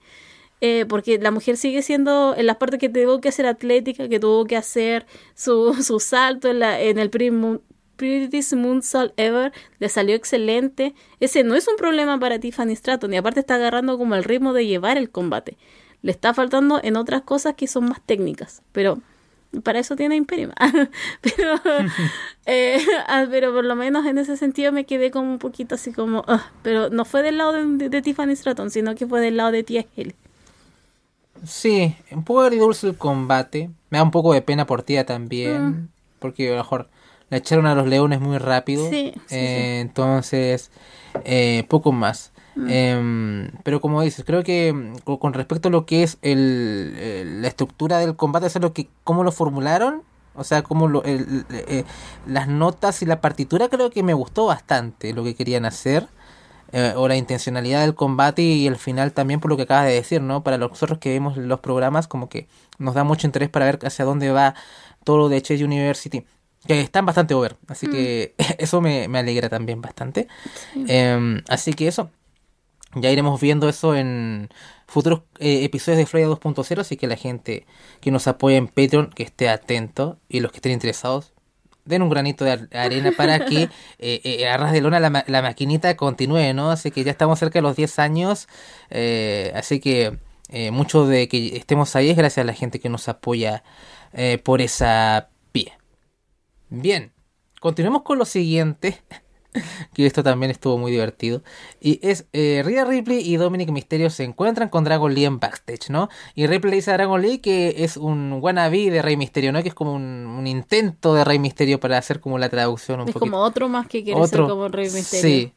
eh, 0.61 0.87
porque 0.89 1.19
la 1.19 1.31
mujer 1.31 1.57
sigue 1.57 1.83
siendo 1.83 2.35
en 2.37 2.47
las 2.47 2.57
partes 2.57 2.81
que 2.81 2.89
tuvo 2.89 3.21
que 3.21 3.29
hacer 3.29 3.47
atlética, 3.47 4.09
que 4.09 4.21
tuvo 4.21 4.45
que 4.47 4.57
hacer 4.57 5.07
su, 5.35 5.75
su 5.83 6.01
salto 6.01 6.49
en, 6.49 6.61
la, 6.61 6.81
en 6.81 6.99
el 6.99 7.11
Prettiest 7.11 8.55
Moonsault 8.55 9.13
Ever, 9.17 9.53
le 9.79 9.89
salió 9.89 10.15
excelente. 10.15 10.95
Ese 11.21 11.45
no 11.45 11.55
es 11.55 11.69
un 11.69 11.77
problema 11.77 12.19
para 12.19 12.39
Tiffany 12.39 12.75
Stratton 12.75 13.15
y 13.15 13.17
aparte 13.17 13.41
está 13.41 13.57
agarrando 13.57 13.99
como 13.99 14.15
el 14.15 14.25
ritmo 14.25 14.53
de 14.53 14.67
llevar 14.67 14.97
el 14.99 15.11
combate. 15.11 15.57
Le 16.03 16.13
está 16.13 16.35
faltando 16.35 16.81
en 16.83 16.97
otras 16.97 17.23
cosas 17.23 17.55
que 17.55 17.67
son 17.67 17.89
más 17.89 18.01
técnicas, 18.05 18.63
pero 18.73 19.01
para 19.63 19.79
eso 19.79 19.97
tiene 19.97 20.17
Imperio. 20.17 20.51
pero, 21.21 21.55
eh, 22.47 22.85
ah, 23.07 23.27
pero 23.31 23.53
por 23.53 23.65
lo 23.65 23.75
menos 23.77 24.07
en 24.07 24.19
ese 24.19 24.37
sentido 24.37 24.73
me 24.73 24.85
quedé 24.85 25.11
como 25.11 25.31
un 25.31 25.39
poquito 25.39 25.75
así 25.75 25.93
como, 25.93 26.25
ah, 26.29 26.51
pero 26.63 26.91
no 26.91 27.05
fue 27.05 27.23
del 27.23 27.39
lado 27.39 27.53
de, 27.53 28.03
Tiffany 28.03 28.37
Stratton, 28.37 28.71
sino 28.71 28.95
que 28.95 29.07
fue 29.07 29.21
del 29.21 29.37
lado 29.37 29.53
de 29.53 29.63
Tia 29.63 29.83
Kelly. 29.85 30.15
Sí, 31.45 31.97
un 32.11 32.25
poco 32.25 32.43
agridulce 32.43 32.89
el 32.89 32.97
combate. 32.97 33.71
Me 33.91 33.99
da 33.99 34.05
un 34.05 34.11
poco 34.11 34.33
de 34.33 34.43
pena 34.43 34.67
por 34.67 34.83
tía 34.83 35.07
también. 35.07 35.69
Mm. 35.69 35.89
Porque 36.19 36.49
a 36.49 36.53
lo 36.53 36.57
mejor 36.59 36.89
la 37.31 37.39
echaron 37.39 37.67
a 37.67 37.75
los 37.75 37.87
leones 37.87 38.21
muy 38.21 38.39
rápido. 38.39 38.89
Sí, 38.89 39.13
eh, 39.31 39.81
Entonces, 39.81 40.71
eh, 41.25 41.65
poco 41.69 41.93
más. 41.93 42.33
Mm. 42.55 42.69
Em, 42.71 43.51
pero 43.63 43.81
como 43.81 44.03
dices, 44.03 44.25
creo 44.25 44.43
que 44.43 44.73
mm, 44.73 45.19
con 45.19 45.35
respecto 45.35 45.69
a 45.69 45.71
lo 45.71 45.87
que 45.87 46.03
es 46.03 46.19
el, 46.23 47.43
la 47.43 47.49
estructura 47.49 47.99
del 47.99 48.17
combate, 48.17 48.47
es 48.47 48.61
lo 48.61 48.73
que, 48.73 48.89
cómo 49.05 49.25
lo 49.25 49.33
formularon, 49.33 50.03
o 50.35 50.45
sea, 50.45 50.63
como 50.63 50.89
lo, 50.89 51.03
eh, 51.05 51.85
las 52.27 52.49
notas 52.49 53.03
y 53.03 53.07
la 53.07 53.21
partitura, 53.21 53.69
creo 53.69 53.91
que 53.91 54.03
me 54.03 54.15
gustó 54.15 54.47
bastante 54.47 55.13
lo 55.13 55.25
que 55.25 55.35
querían 55.35 55.65
hacer. 55.65 56.09
Eh, 56.73 56.95
o 56.97 57.07
la 57.07 57.17
intencionalidad 57.17 57.83
del 57.83 57.95
combate 57.95 58.43
y 58.43 58.67
el 58.67 58.77
final 58.77 59.13
también 59.13 59.39
por 59.39 59.51
lo 59.51 59.57
que 59.57 59.63
acabas 59.63 59.87
de 59.87 59.93
decir, 59.93 60.21
¿no? 60.21 60.43
Para 60.43 60.59
nosotros 60.59 60.99
que 60.99 61.11
vemos 61.11 61.37
los 61.37 61.61
programas 61.61 62.09
como 62.09 62.29
que 62.29 62.49
nos 62.79 62.95
da 62.95 63.05
mucho 63.05 63.27
interés 63.27 63.49
para 63.49 63.67
ver 63.67 63.79
hacia 63.87 64.05
dónde 64.05 64.31
va 64.31 64.55
todo 65.05 65.19
lo 65.19 65.29
de 65.29 65.41
Chase 65.41 65.65
University. 65.65 66.25
Que 66.67 66.81
están 66.81 67.07
bastante 67.07 67.35
over, 67.35 67.57
así 67.69 67.87
que 67.87 68.35
mm. 68.39 68.43
eso 68.59 68.81
me, 68.81 69.05
alegra 69.05 69.49
también 69.49 69.81
bastante. 69.81 70.27
Em, 70.89 71.43
así 71.49 71.73
que 71.73 71.87
eso, 71.87 72.11
ya 72.97 73.11
iremos 73.11 73.41
viendo 73.41 73.69
eso 73.69 73.95
en 73.95 74.49
futuros 74.89 75.23
eh, 75.39 75.63
episodios 75.65 75.99
de 75.99 76.07
Florida 76.07 76.29
2.0, 76.31 76.81
así 76.81 76.97
que 76.97 77.07
la 77.07 77.17
gente 77.17 77.67
que 78.01 78.11
nos 78.11 78.27
apoya 78.27 78.57
en 78.57 78.67
Patreon, 78.67 79.11
que 79.11 79.23
esté 79.23 79.49
atento 79.49 80.19
y 80.29 80.41
los 80.41 80.51
que 80.51 80.59
estén 80.59 80.73
interesados, 80.73 81.33
den 81.87 82.03
un 82.03 82.11
granito 82.11 82.45
de 82.45 82.69
arena 82.73 83.13
para 83.17 83.47
que 83.47 83.63
eh, 83.99 84.21
eh, 84.25 84.49
a 84.49 84.57
ras 84.57 84.73
de 84.73 84.81
lona 84.81 85.01
la, 85.01 85.25
la, 85.27 85.43
maquinita 85.43 85.97
continúe, 85.97 86.53
¿no? 86.55 86.71
Así 86.71 86.91
que 86.91 87.05
ya 87.05 87.11
estamos 87.11 87.39
cerca 87.39 87.59
de 87.59 87.63
los 87.63 87.77
10 87.77 87.99
años, 87.99 88.49
eh, 88.91 89.53
así 89.55 89.81
que 89.81 90.19
eh, 90.49 90.71
mucho 90.71 91.07
de 91.07 91.29
que 91.29 91.57
estemos 91.57 91.97
ahí 91.97 92.11
es 92.11 92.17
gracias 92.17 92.45
a 92.45 92.47
la 92.47 92.53
gente 92.53 92.81
que 92.81 92.89
nos 92.89 93.09
apoya 93.09 93.63
por 94.45 94.63
esa 94.63 95.29
pie. 95.53 95.73
Bien, 96.71 97.13
continuemos 97.61 98.03
con 98.03 98.19
lo 98.19 98.25
siguiente. 98.25 99.03
que 99.95 100.07
esto 100.07 100.23
también 100.23 100.51
estuvo 100.51 100.79
muy 100.79 100.93
divertido. 100.93 101.43
Y 101.81 101.99
es 102.07 102.27
eh, 102.33 102.63
Rhea 102.65 102.85
Ripley 102.85 103.21
y 103.21 103.37
Dominic 103.37 103.71
Mysterio 103.71 104.11
se 104.11 104.25
encuentran 104.25 104.69
con 104.69 104.85
Dragon 104.85 105.13
Lee 105.15 105.25
en 105.25 105.39
backstage, 105.39 105.91
¿no? 105.91 106.09
Y 106.35 106.47
Ripley 106.47 106.71
le 106.71 106.77
dice 106.77 106.91
a 106.91 106.95
Dragon 106.95 107.21
Lee 107.21 107.39
que 107.39 107.85
es 107.85 107.97
un 107.97 108.39
wannabe 108.41 108.91
de 108.91 109.03
Rey 109.03 109.17
Misterio, 109.17 109.53
¿no? 109.53 109.63
Que 109.63 109.69
es 109.69 109.75
como 109.75 109.93
un, 109.95 110.03
un 110.03 110.47
intento 110.47 111.15
de 111.15 111.25
Rey 111.25 111.39
Misterio 111.39 111.81
para 111.81 111.99
hacer 111.99 112.21
como 112.21 112.39
la 112.39 112.49
traducción 112.49 113.01
un 113.01 113.09
Es 113.09 113.13
poquito. 113.15 113.31
como 113.31 113.43
otro 113.43 113.69
más 113.69 113.87
que 113.87 114.03
quiere 114.05 114.21
Otro. 114.21 114.45
ser 114.45 114.51
como 114.51 114.69
Rey 114.69 114.91
Misterio. 114.91 115.23
Sí. 115.23 115.53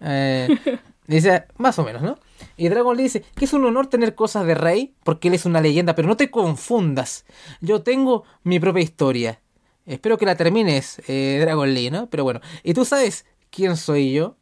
Eh, 0.00 0.48
dice, 1.06 1.44
más 1.56 1.78
o 1.78 1.84
menos, 1.84 2.02
¿no? 2.02 2.18
Y 2.56 2.68
Dragon 2.68 2.96
Lee 2.96 3.04
dice 3.04 3.24
que 3.34 3.44
es 3.44 3.52
un 3.52 3.64
honor 3.64 3.86
tener 3.88 4.14
cosas 4.14 4.46
de 4.46 4.54
Rey 4.54 4.94
porque 5.04 5.28
él 5.28 5.34
es 5.34 5.44
una 5.44 5.60
leyenda, 5.60 5.94
pero 5.94 6.06
no 6.08 6.16
te 6.16 6.30
confundas. 6.30 7.24
Yo 7.60 7.82
tengo 7.82 8.24
mi 8.44 8.60
propia 8.60 8.82
historia. 8.82 9.40
Espero 9.86 10.18
que 10.18 10.26
la 10.26 10.36
termines, 10.36 11.00
eh, 11.08 11.38
Dragon 11.40 11.72
Lee, 11.72 11.90
¿no? 11.90 12.08
Pero 12.10 12.22
bueno, 12.22 12.40
¿y 12.62 12.74
tú 12.74 12.84
sabes 12.84 13.24
quién 13.50 13.76
soy 13.76 14.12
yo? 14.12 14.36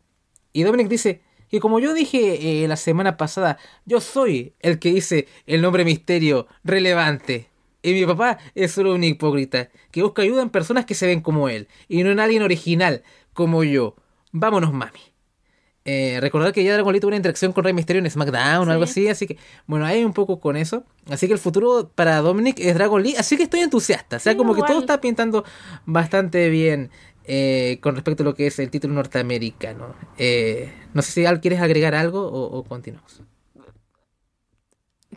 Y 0.53 0.63
Dominic 0.63 0.89
dice 0.89 1.23
que 1.49 1.61
como 1.61 1.79
yo 1.79 1.95
dije 1.95 2.65
eh, 2.65 2.69
la 2.69 2.77
semana 2.77 3.17
pasada, 3.17 3.59
yo 3.85 4.01
soy 4.01 4.55
el 4.61 4.79
que 4.79 4.93
dice 4.93 5.29
el 5.47 5.63
nombre 5.63 5.85
misterio 5.85 6.47
relevante. 6.65 7.49
Y 7.83 7.93
mi 7.93 8.05
papá 8.05 8.39
es 8.55 8.73
solo 8.73 8.95
un 8.95 9.05
hipócrita 9.05 9.69
que 9.93 10.03
busca 10.03 10.23
ayuda 10.23 10.43
en 10.43 10.51
personas 10.51 10.87
que 10.87 10.95
se 10.95 11.07
ven 11.07 11.21
como 11.21 11.49
él 11.49 11.69
y 11.89 12.03
no 12.03 12.11
en 12.11 12.19
alguien 12.21 12.43
original 12.43 13.03
como 13.33 13.63
yo. 13.63 13.95
Vámonos, 14.33 14.73
mami. 14.73 14.99
Eh, 15.89 16.19
recordar 16.21 16.53
que 16.53 16.65
ya 16.65 16.73
Dragon 16.73 16.93
Lee 16.93 16.99
tuvo 16.99 17.11
una 17.11 17.17
interacción 17.17 17.53
con 17.53 17.63
Rey 17.63 17.73
Misterio 17.73 18.03
en 18.03 18.11
SmackDown 18.11 18.69
o 18.69 18.73
algo 18.73 18.87
Sí. 18.89 19.03
así, 19.03 19.09
así 19.09 19.27
que 19.29 19.39
bueno, 19.67 19.85
hay 19.87 20.03
un 20.05 20.13
poco 20.15 20.41
con 20.41 20.57
eso. 20.57 20.83
Así 21.09 21.29
que 21.29 21.33
el 21.35 21.39
futuro 21.39 21.93
para 21.95 22.17
Dominic 22.23 22.59
es 22.59 22.75
Dragon 22.75 23.01
Lee, 23.01 23.15
así 23.17 23.37
que 23.37 23.45
estoy 23.45 23.61
entusiasta. 23.61 24.17
O 24.17 24.19
sea, 24.19 24.33
Sí, 24.33 24.37
como 24.39 24.53
que 24.57 24.63
todo 24.63 24.81
está 24.81 25.01
pintando 25.01 25.45
bastante 25.85 26.49
bien 26.49 26.91
eh, 27.27 27.79
con 27.83 27.95
respecto 27.95 28.23
a 28.23 28.27
lo 28.27 28.35
que 28.35 28.47
es 28.47 28.59
el 28.59 28.71
título 28.71 28.95
norteamericano. 28.95 29.95
Eh, 30.19 30.73
no 30.95 31.03
sé 31.03 31.13
si 31.13 31.27
Al 31.27 31.41
quieres 31.41 31.61
agregar 31.61 31.95
algo 31.95 32.27
o, 32.27 32.59
o 32.59 32.65
continuamos. 32.65 33.23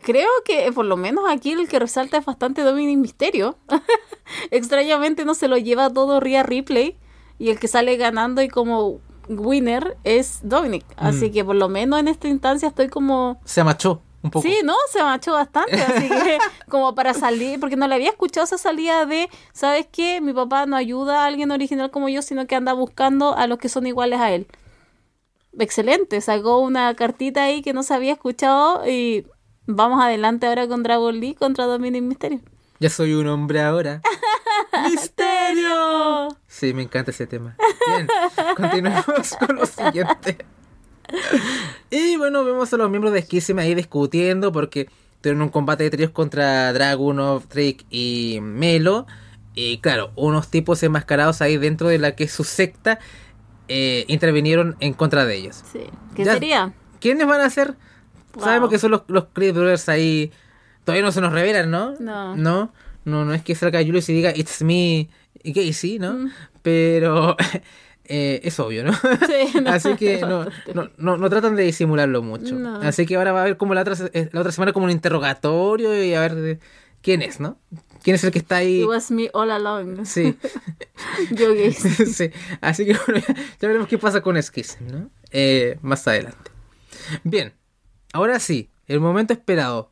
Creo 0.02 0.30
que 0.46 0.68
eh, 0.68 0.72
por 0.72 0.86
lo 0.86 0.96
menos 0.98 1.26
aquí 1.30 1.52
el 1.52 1.68
que 1.68 1.80
resalta 1.80 2.18
es 2.18 2.26
bastante 2.26 2.62
Dominic 2.62 2.98
Misterio. 3.00 3.58
Extrañamente 4.52 5.26
no 5.26 5.34
se 5.34 5.48
lo 5.48 5.58
lleva 5.58 5.90
todo 5.90 6.20
Rhea 6.20 6.44
Ripley. 6.44 6.98
Y 7.38 7.50
el 7.50 7.60
que 7.60 7.68
sale 7.68 7.96
ganando 7.98 8.42
y 8.42 8.48
como 8.50 9.00
winner 9.30 9.98
es 10.04 10.40
Dominic. 10.44 10.86
Así 10.98 11.30
Mm. 11.30 11.34
que 11.34 11.46
por 11.46 11.56
lo 11.56 11.70
menos 11.70 12.00
en 12.00 12.08
esta 12.08 12.28
instancia 12.28 12.68
estoy 12.70 12.90
como... 12.90 13.40
Se 13.46 13.62
amachó 13.62 14.02
un 14.22 14.32
poco. 14.32 14.48
Sí, 14.48 14.58
no, 14.64 14.76
se 14.92 15.02
machó 15.02 15.34
bastante, 15.34 15.82
así 15.82 16.10
que 16.10 16.38
como 16.70 16.94
para 16.96 17.14
salir, 17.14 17.60
porque 17.60 17.76
no 17.76 17.88
le 17.88 17.96
había 17.96 18.10
escuchado 18.10 18.44
esa 18.46 18.58
salida 18.58 19.06
de, 19.06 19.30
¿sabes 19.54 19.88
qué? 19.92 20.22
Mi 20.22 20.34
papá 20.34 20.66
no 20.66 20.76
ayuda 20.76 21.24
a 21.24 21.26
alguien 21.26 21.52
original 21.52 21.92
como 21.92 22.10
yo, 22.10 22.22
sino 22.22 22.48
que 22.48 22.56
anda 22.56 22.74
buscando 22.74 23.36
a 23.36 23.48
los 23.48 23.58
que 23.60 23.70
son 23.70 23.88
iguales 23.88 24.20
a 24.20 24.32
él. 24.32 24.48
Excelente, 25.58 26.22
sacó 26.22 26.60
una 26.60 26.94
cartita 26.96 27.44
ahí 27.44 27.62
que 27.62 27.74
no 27.74 27.84
se 27.84 27.94
había 27.94 28.14
escuchado 28.14 28.88
y 28.88 29.26
vamos 29.66 30.04
adelante 30.04 30.48
ahora 30.48 30.68
con 30.68 30.84
Dragon 30.84 31.20
Lee 31.20 31.36
contra 31.36 31.66
Dominic 31.66 32.04
Mysterio. 32.04 32.42
Ya 32.80 32.90
soy 32.90 33.14
un 33.14 33.28
hombre 33.28 33.62
ahora. 33.62 34.02
¡Misterio! 34.90 36.30
Sí, 36.48 36.74
me 36.74 36.84
encanta 36.84 37.12
ese 37.12 37.28
tema. 37.28 37.56
Bien, 37.88 38.08
continuemos 38.56 39.36
con 39.38 39.56
lo 39.56 39.66
siguiente. 39.66 40.38
Y 41.92 42.18
bueno, 42.18 42.44
vemos 42.46 42.72
a 42.74 42.78
los 42.78 42.90
miembros 42.90 43.14
de 43.14 43.22
Schism 43.24 43.58
ahí 43.60 43.74
discutiendo 43.74 44.52
porque 44.52 44.88
tuvieron 45.22 45.42
un 45.42 45.50
combate 45.50 45.84
de 45.86 45.90
tríos 45.90 46.12
contra 46.12 46.72
Dragunov, 46.74 47.48
Trick 47.48 47.86
y 47.90 48.40
Melo. 48.42 49.08
Y 49.56 49.80
claro, 49.80 50.12
unos 50.16 50.50
tipos 50.50 50.82
enmascarados 50.84 51.42
ahí 51.42 51.58
dentro 51.58 51.88
de 51.88 51.98
la 51.98 52.16
que 52.16 52.26
es 52.26 52.32
su 52.32 52.44
secta 52.44 53.00
eh, 53.68 54.06
intervinieron 54.08 54.76
en 54.80 54.94
contra 54.94 55.26
de 55.26 55.36
ellos. 55.38 55.64
Sí. 55.72 55.82
¿Qué 56.16 56.24
Ya- 56.26 56.34
sería? 56.34 56.74
¿Quiénes 57.02 57.26
van 57.28 57.42
a 57.42 57.50
ser? 57.50 57.76
Wow. 58.36 58.44
Sabemos 58.44 58.70
que 58.70 58.78
son 58.80 58.92
los, 58.92 59.02
los 59.08 59.26
Creed 59.34 59.54
Brothers 59.56 59.90
ahí. 59.90 60.32
Todavía 60.84 61.04
no 61.04 61.12
se 61.12 61.22
nos 61.22 61.34
revelan, 61.34 61.72
¿no? 61.72 61.96
No. 62.00 62.36
No, 62.36 62.72
no, 63.06 63.26
no 63.26 63.34
es 63.34 63.42
que 63.44 63.56
salga 63.56 63.80
Julius 63.84 64.10
y 64.10 64.14
diga 64.14 64.32
It's 64.36 64.62
me 64.62 65.10
Casey, 65.44 65.98
¿no? 66.00 66.14
Mm. 66.14 66.32
Pero 66.62 67.36
eh, 68.10 68.42
es 68.44 68.60
obvio, 68.60 68.84
¿no? 68.84 68.92
Sí, 68.94 69.60
no, 69.64 69.70
Así 69.72 69.96
que 69.96 70.20
no, 70.28 70.46
no, 70.74 70.90
no, 70.98 71.18
no 71.18 71.30
tratan 71.30 71.56
de 71.56 71.64
disimularlo 71.64 72.22
mucho. 72.22 72.58
Así 72.82 73.06
que 73.06 73.16
ahora 73.16 73.32
va 73.32 73.40
a 73.40 73.42
haber 73.44 73.58
como 73.58 73.74
la 73.74 73.82
otra, 73.82 73.96
eh, 74.14 74.30
la 74.34 74.42
otra 74.42 74.52
semana 74.52 74.74
como 74.74 74.86
un 74.86 74.92
interrogatorio 74.92 76.04
y 76.04 76.14
a 76.14 76.22
ver 76.22 76.36
de- 76.36 76.60
quién 77.02 77.22
es, 77.22 77.40
¿no? 77.40 77.58
¿Quién 78.04 78.16
es 78.16 78.24
el 78.24 78.32
que 78.32 78.40
está 78.40 78.58
ahí? 78.58 78.82
It 78.82 78.88
was 78.88 79.12
me 79.12 79.30
all 79.34 79.52
along. 79.52 80.06
Sí. 80.06 80.36
Yo 81.32 81.54
sí. 81.72 82.32
Así 82.62 82.86
que 82.86 82.96
bueno, 83.06 83.22
ya, 83.28 83.34
ya 83.36 83.68
veremos 83.68 83.88
qué 83.88 83.98
pasa 83.98 84.22
con 84.22 84.42
Schism, 84.42 84.88
¿no? 84.92 85.10
Eh, 85.32 85.78
más 85.82 86.08
adelante. 86.08 86.52
Bien, 87.24 87.54
ahora 88.14 88.40
sí, 88.40 88.70
el 88.88 89.00
momento 89.00 89.34
esperado. 89.34 89.92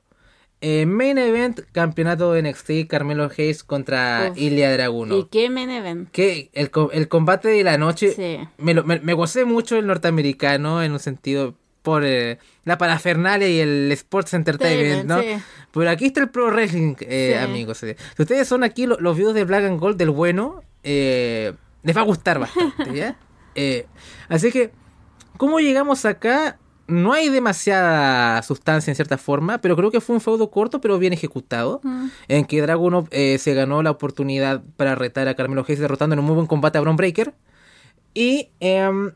Eh, 0.59 0.87
main 0.87 1.17
event, 1.19 1.59
campeonato 1.71 2.35
NXT, 2.35 2.87
Carmelo 2.89 3.29
Hayes 3.37 3.63
contra 3.63 4.29
Uf. 4.31 4.37
Ilya 4.39 4.71
¿Y 4.73 4.77
Dragunov. 4.77 5.29
qué 5.29 5.49
main 5.51 5.69
event? 5.69 6.09
Que 6.11 6.49
el, 6.53 6.71
el 6.93 7.07
combate 7.07 7.49
de 7.49 7.63
la 7.63 7.77
noche 7.77 8.11
Sí. 8.13 8.39
me, 8.57 8.73
lo- 8.73 8.83
me, 8.83 8.99
me 9.01 9.13
gocé 9.13 9.45
mucho 9.45 9.77
el 9.77 9.85
norteamericano 9.85 10.81
en 10.81 10.93
un 10.93 10.99
sentido 10.99 11.53
por 11.83 12.03
eh, 12.03 12.39
la 12.65 12.77
parafernalia 12.79 13.47
y 13.47 13.59
el 13.59 13.91
sports 13.91 14.33
entertainment, 14.33 15.05
¿no? 15.05 15.21
Sí. 15.21 15.27
Pero 15.71 15.89
aquí 15.91 16.07
está 16.07 16.21
el 16.21 16.29
pro 16.29 16.47
wrestling, 16.47 16.95
eh, 17.01 17.35
Sí. 17.37 17.43
amigos. 17.43 17.77
Si 17.77 17.95
ustedes 18.17 18.47
son 18.47 18.63
aquí 18.63 18.87
lo- 18.87 18.99
los 18.99 19.15
videos 19.15 19.35
de 19.35 19.43
Black 19.45 19.63
and 19.65 19.79
Gold 19.79 19.97
del 19.97 20.09
bueno, 20.09 20.63
les 20.83 21.95
va 21.95 22.01
a 22.01 22.03
gustar 22.03 22.39
bastante, 22.39 22.91
¿ya? 22.95 23.15
Así 24.27 24.51
que, 24.51 24.71
¿cómo 25.37 25.59
llegamos 25.59 26.03
acá? 26.05 26.57
No 26.87 27.13
hay 27.13 27.29
demasiada 27.29 28.41
sustancia 28.43 28.91
en 28.91 28.95
cierta 28.95 29.17
forma, 29.17 29.59
pero 29.59 29.75
creo 29.75 29.91
que 29.91 30.01
fue 30.01 30.15
un 30.15 30.21
feudo 30.21 30.49
corto, 30.49 30.79
pero 30.79 30.97
bien 30.97 31.13
ejecutado. 31.13 31.81
Mm. 31.83 32.07
En 32.27 32.45
que 32.45 32.61
Dragunov 32.61 33.07
eh, 33.11 33.37
se 33.39 33.53
ganó 33.53 33.83
la 33.83 33.91
oportunidad 33.91 34.63
para 34.77 34.95
retar 34.95 35.27
a 35.27 35.35
Carmelo 35.35 35.65
Hayes 35.67 35.79
derrotando 35.79 36.13
en 36.13 36.19
un 36.19 36.25
muy 36.25 36.35
buen 36.35 36.47
combate 36.47 36.77
a 36.77 36.81
Braun 36.81 36.95
Breaker. 36.95 37.33
Y 38.13 38.49
em, 38.59 39.11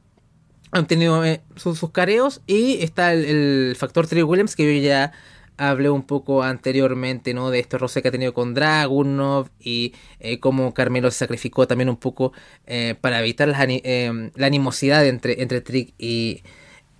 han 0.71 0.87
tenido 0.87 1.23
eh, 1.23 1.41
sus, 1.55 1.79
sus 1.79 1.91
careos. 1.91 2.41
Y 2.45 2.83
está 2.83 3.13
el, 3.13 3.25
el 3.25 3.75
factor 3.77 4.05
Trey 4.05 4.23
Williams, 4.23 4.55
que 4.55 4.75
yo 4.75 4.81
ya 4.81 5.13
hablé 5.57 5.89
un 5.89 6.03
poco 6.03 6.41
anteriormente, 6.43 7.33
¿no? 7.33 7.51
De 7.51 7.59
este 7.59 7.77
roce 7.77 8.01
que 8.01 8.07
ha 8.07 8.11
tenido 8.11 8.33
con 8.33 8.53
Dragunov. 8.53 9.49
Y 9.59 9.93
eh, 10.19 10.39
cómo 10.39 10.73
Carmelo 10.73 11.11
se 11.11 11.19
sacrificó 11.19 11.67
también 11.67 11.89
un 11.89 11.97
poco 11.97 12.33
eh, 12.65 12.95
para 12.99 13.19
evitar 13.19 13.47
las 13.47 13.59
em, 13.67 14.31
la 14.35 14.47
animosidad 14.47 15.05
entre, 15.05 15.41
entre 15.41 15.61
Trick 15.61 15.93
y, 15.99 16.41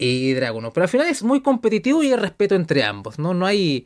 y 0.02 0.34
Dragunov. 0.34 0.74
Pero 0.74 0.86
al 0.86 0.90
final 0.90 1.08
es 1.08 1.22
muy 1.22 1.42
competitivo 1.42 2.02
y 2.02 2.12
hay 2.12 2.16
respeto 2.16 2.56
entre 2.56 2.84
ambos, 2.84 3.20
¿no? 3.20 3.36
No 3.36 3.46
hay... 3.46 3.86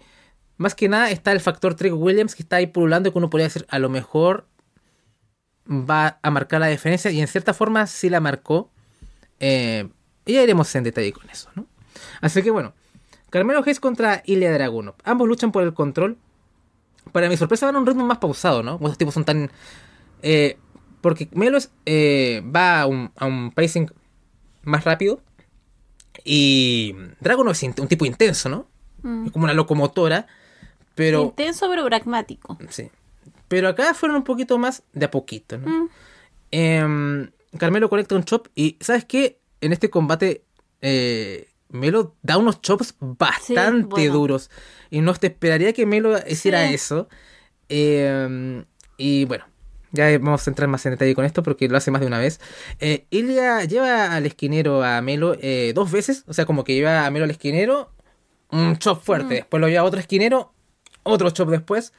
Más 0.57 0.73
que 0.73 0.87
nada 0.87 1.11
está 1.11 1.33
el 1.33 1.41
factor 1.41 1.75
Trick 1.75 1.93
Williams 1.93 2.35
que 2.35 2.43
está 2.43 2.55
ahí 2.55 2.67
pululando 2.67 3.11
que 3.11 3.17
uno 3.17 3.29
podría 3.29 3.47
decir 3.47 3.65
a 3.67 3.77
lo 3.77 3.89
mejor 3.89 4.47
va 5.69 6.19
a 6.21 6.31
marcar 6.31 6.61
la 6.61 6.67
diferencia 6.67 7.11
y 7.11 7.19
en 7.19 7.27
cierta 7.27 7.53
forma 7.53 7.85
sí 7.87 8.09
la 8.09 8.21
marcó. 8.21 8.71
Eh, 9.41 9.89
y 10.25 10.33
ya 10.33 10.43
iremos 10.43 10.73
en 10.75 10.85
detalle 10.85 11.11
con 11.11 11.29
eso, 11.29 11.49
¿no? 11.55 11.67
Así 12.21 12.41
que 12.41 12.51
bueno, 12.51 12.73
Carmelo 13.29 13.59
Hayes 13.59 13.81
contra 13.81 14.23
Ilya 14.25 14.53
Dragunov. 14.53 14.95
Ambos 15.03 15.27
luchan 15.27 15.51
por 15.51 15.63
el 15.63 15.73
control. 15.73 16.17
Para 17.11 17.27
mi 17.27 17.35
sorpresa 17.35 17.65
van 17.65 17.75
a 17.75 17.79
un 17.79 17.85
ritmo 17.85 18.05
más 18.05 18.19
pausado, 18.19 18.63
¿no? 18.63 18.75
Estos 18.75 18.97
tipos 18.97 19.13
son 19.13 19.25
tan... 19.25 19.51
eh, 20.21 20.57
porque 21.01 21.27
Melo 21.33 21.57
eh, 21.85 22.41
va 22.55 22.79
a 22.79 22.85
un, 22.85 23.11
a 23.17 23.25
un 23.25 23.51
pacing 23.51 23.91
más 24.63 24.85
rápido. 24.85 25.21
Y 26.23 26.95
Dragunov 27.19 27.51
es 27.51 27.63
un 27.63 27.87
tipo 27.87 28.05
intenso, 28.05 28.49
¿no? 28.49 28.67
Mm. 29.03 29.25
Es 29.27 29.31
como 29.31 29.45
una 29.45 29.53
locomotora. 29.53 30.27
Pero... 30.95 31.23
Intenso 31.23 31.69
pero 31.69 31.85
pragmático. 31.85 32.57
Sí. 32.69 32.89
Pero 33.47 33.69
acá 33.69 33.93
fueron 33.93 34.17
un 34.17 34.23
poquito 34.23 34.57
más 34.57 34.83
de 34.93 35.05
a 35.05 35.11
poquito, 35.11 35.57
¿no? 35.57 35.67
Mm. 35.67 35.89
Em, 36.51 37.31
Carmelo 37.57 37.89
conecta 37.89 38.15
un 38.15 38.23
chop 38.23 38.47
y 38.55 38.77
¿sabes 38.79 39.05
qué? 39.05 39.39
En 39.61 39.73
este 39.73 39.89
combate 39.89 40.43
eh, 40.81 41.49
Melo 41.69 42.15
da 42.21 42.37
unos 42.37 42.61
chops 42.61 42.95
bastante 42.99 43.87
bueno. 43.87 44.13
duros 44.13 44.49
y 44.89 45.01
no 45.01 45.13
te 45.15 45.27
esperaría 45.27 45.73
que 45.73 45.85
Melo 45.85 46.15
hiciera 46.27 46.67
Sí. 46.67 46.73
eso. 46.75 47.07
Em, 47.69 48.65
y 48.97 49.25
bueno, 49.25 49.45
ya 49.95 50.17
vamos 50.19 50.45
a 50.47 50.51
entrar 50.51 50.67
más 50.69 50.85
en 50.85 50.91
detalle 50.91 51.15
con 51.15 51.25
esto 51.25 51.41
porque 51.41 51.67
lo 51.67 51.77
hace 51.77 51.89
más 51.91 52.01
de 52.01 52.07
una 52.07 52.19
vez. 52.19 52.39
Eh, 52.79 53.05
Ilya 53.09 53.63
lleva 53.63 54.13
al 54.15 54.25
esquinero 54.25 54.83
a 54.83 55.01
Melo 55.01 55.35
eh, 55.41 55.71
dos 55.73 55.91
veces, 55.91 56.23
o 56.27 56.33
sea, 56.33 56.45
como 56.45 56.63
que 56.63 56.75
lleva 56.75 57.05
a 57.05 57.11
Melo 57.11 57.25
al 57.25 57.31
esquinero, 57.31 57.91
un 58.51 58.77
chop 58.77 59.01
fuerte, 59.03 59.25
Mm. 59.25 59.37
después 59.37 59.61
lo 59.61 59.67
lleva 59.67 59.81
a 59.81 59.85
otro 59.85 59.99
esquinero, 59.99 60.53
otro 61.03 61.29
chop 61.31 61.49
después. 61.49 61.93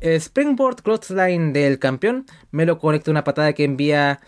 Eh, 0.00 0.16
Springboard 0.16 0.82
Clothesline 0.82 1.52
del 1.52 1.78
campeón. 1.78 2.26
Melo 2.50 2.78
conecta 2.78 3.10
una 3.10 3.24
patada 3.24 3.52
que 3.52 3.64
envía. 3.64 4.20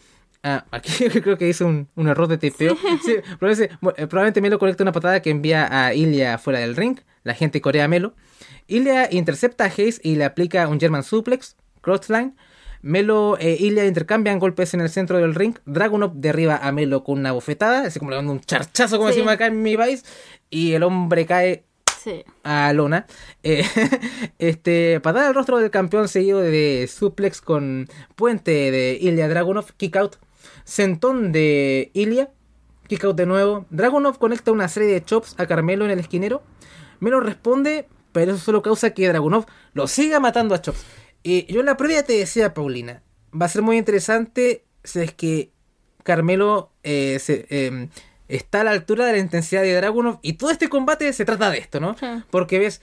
Ah, 0.42 0.64
aquí 0.70 1.08
creo 1.08 1.36
que 1.38 1.48
hice 1.48 1.64
un, 1.64 1.88
un 1.96 2.08
error 2.08 2.28
de 2.28 2.38
tipeo. 2.38 2.76
Sí, 3.04 3.16
probablemente, 3.38 3.74
eh, 3.74 4.06
probablemente 4.06 4.40
Melo 4.40 4.58
conecta 4.58 4.82
una 4.84 4.92
patada 4.92 5.20
que 5.22 5.30
envía 5.30 5.68
a 5.86 5.94
Ilya 5.94 6.38
fuera 6.38 6.60
del 6.60 6.76
ring. 6.76 6.98
La 7.24 7.34
gente 7.34 7.60
corea 7.60 7.84
a 7.84 7.88
Melo. 7.88 8.14
Ilya 8.68 9.08
intercepta 9.10 9.64
a 9.64 9.68
Hayes 9.68 10.00
y 10.02 10.16
le 10.16 10.24
aplica 10.24 10.66
un 10.68 10.80
German 10.80 11.02
suplex, 11.02 11.56
Clothesline. 11.82 12.34
Melo 12.82 13.36
e 13.38 13.56
Ilya 13.58 13.86
intercambian 13.86 14.38
golpes 14.38 14.74
en 14.74 14.80
el 14.80 14.90
centro 14.90 15.18
del 15.18 15.34
ring. 15.34 15.56
Dragunov 15.66 16.14
derriba 16.14 16.56
a 16.56 16.72
Melo 16.72 17.04
con 17.04 17.18
una 17.18 17.32
bofetada, 17.32 17.82
así 17.86 17.98
como 17.98 18.10
le 18.10 18.16
dando 18.16 18.32
un 18.32 18.40
charchazo, 18.40 18.96
como 18.98 19.08
Sí. 19.10 19.14
decimos 19.16 19.32
acá 19.34 19.46
en 19.46 19.62
mi 19.62 19.76
país. 19.76 20.04
Y 20.50 20.72
el 20.72 20.82
hombre 20.82 21.24
cae 21.26 21.64
Sí. 22.02 22.24
a 22.42 22.72
lona. 22.72 23.06
Eh, 23.44 23.62
este, 24.38 24.98
patada 25.00 25.28
al 25.28 25.34
rostro 25.34 25.58
del 25.58 25.70
campeón 25.70 26.08
seguido 26.08 26.40
de 26.40 26.88
suplex 26.92 27.40
con 27.40 27.88
puente 28.16 28.50
de 28.72 28.98
Ilya 29.00 29.28
Dragunov, 29.28 29.72
kick 29.76 29.94
out, 29.96 30.16
sentón 30.64 31.30
de 31.32 31.90
Ilya, 31.94 32.30
kick 32.88 33.04
out 33.04 33.16
de 33.16 33.26
nuevo. 33.26 33.66
Dragunov 33.70 34.18
conecta 34.18 34.50
una 34.50 34.68
serie 34.68 34.88
de 34.92 35.04
chops 35.04 35.34
a 35.38 35.46
Carmelo 35.46 35.84
en 35.84 35.92
el 35.92 36.00
esquinero. 36.00 36.42
Melo 36.98 37.20
responde, 37.20 37.86
pero 38.12 38.32
eso 38.32 38.40
solo 38.44 38.62
causa 38.62 38.90
que 38.90 39.06
Dragunov 39.08 39.46
lo 39.74 39.86
siga 39.86 40.18
matando 40.20 40.54
a 40.56 40.60
chops. 40.60 40.84
Y 41.22 41.52
yo 41.52 41.60
en 41.60 41.66
la 41.66 41.76
previa 41.76 42.04
te 42.04 42.14
decía, 42.14 42.54
Paulina, 42.54 43.02
va 43.32 43.46
a 43.46 43.48
ser 43.48 43.62
muy 43.62 43.78
interesante 43.78 44.64
si 44.84 45.00
es 45.00 45.12
que 45.12 45.52
Carmelo 46.02 46.72
eh, 46.82 47.18
se, 47.20 47.46
eh, 47.50 47.88
está 48.28 48.62
a 48.62 48.64
la 48.64 48.72
altura 48.72 49.06
de 49.06 49.12
la 49.12 49.18
intensidad 49.18 49.62
de 49.62 49.74
Dragunov. 49.74 50.18
Y 50.22 50.34
todo 50.34 50.50
este 50.50 50.68
combate 50.68 51.12
se 51.12 51.24
trata 51.24 51.50
de 51.50 51.58
esto, 51.58 51.80
¿no? 51.80 51.96
Sí. 51.96 52.06
Porque 52.30 52.58
ves, 52.58 52.80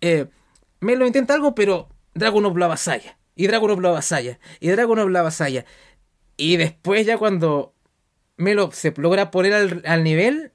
eh, 0.00 0.26
Melo 0.80 1.06
intenta 1.06 1.34
algo, 1.34 1.54
pero 1.54 1.88
Dragunov 2.14 2.56
lo 2.56 2.64
avasalla. 2.64 3.18
Y 3.36 3.46
Dragunov 3.46 3.80
lo 3.80 3.88
avasalla. 3.90 4.38
Y 4.60 4.68
Dragunov 4.68 5.08
lo 5.08 5.18
avasalla. 5.18 5.64
Y 6.36 6.56
después 6.56 7.06
ya 7.06 7.18
cuando 7.18 7.74
Melo 8.36 8.70
se 8.72 8.94
logra 8.96 9.30
poner 9.30 9.54
al, 9.54 9.82
al 9.84 10.04
nivel, 10.04 10.52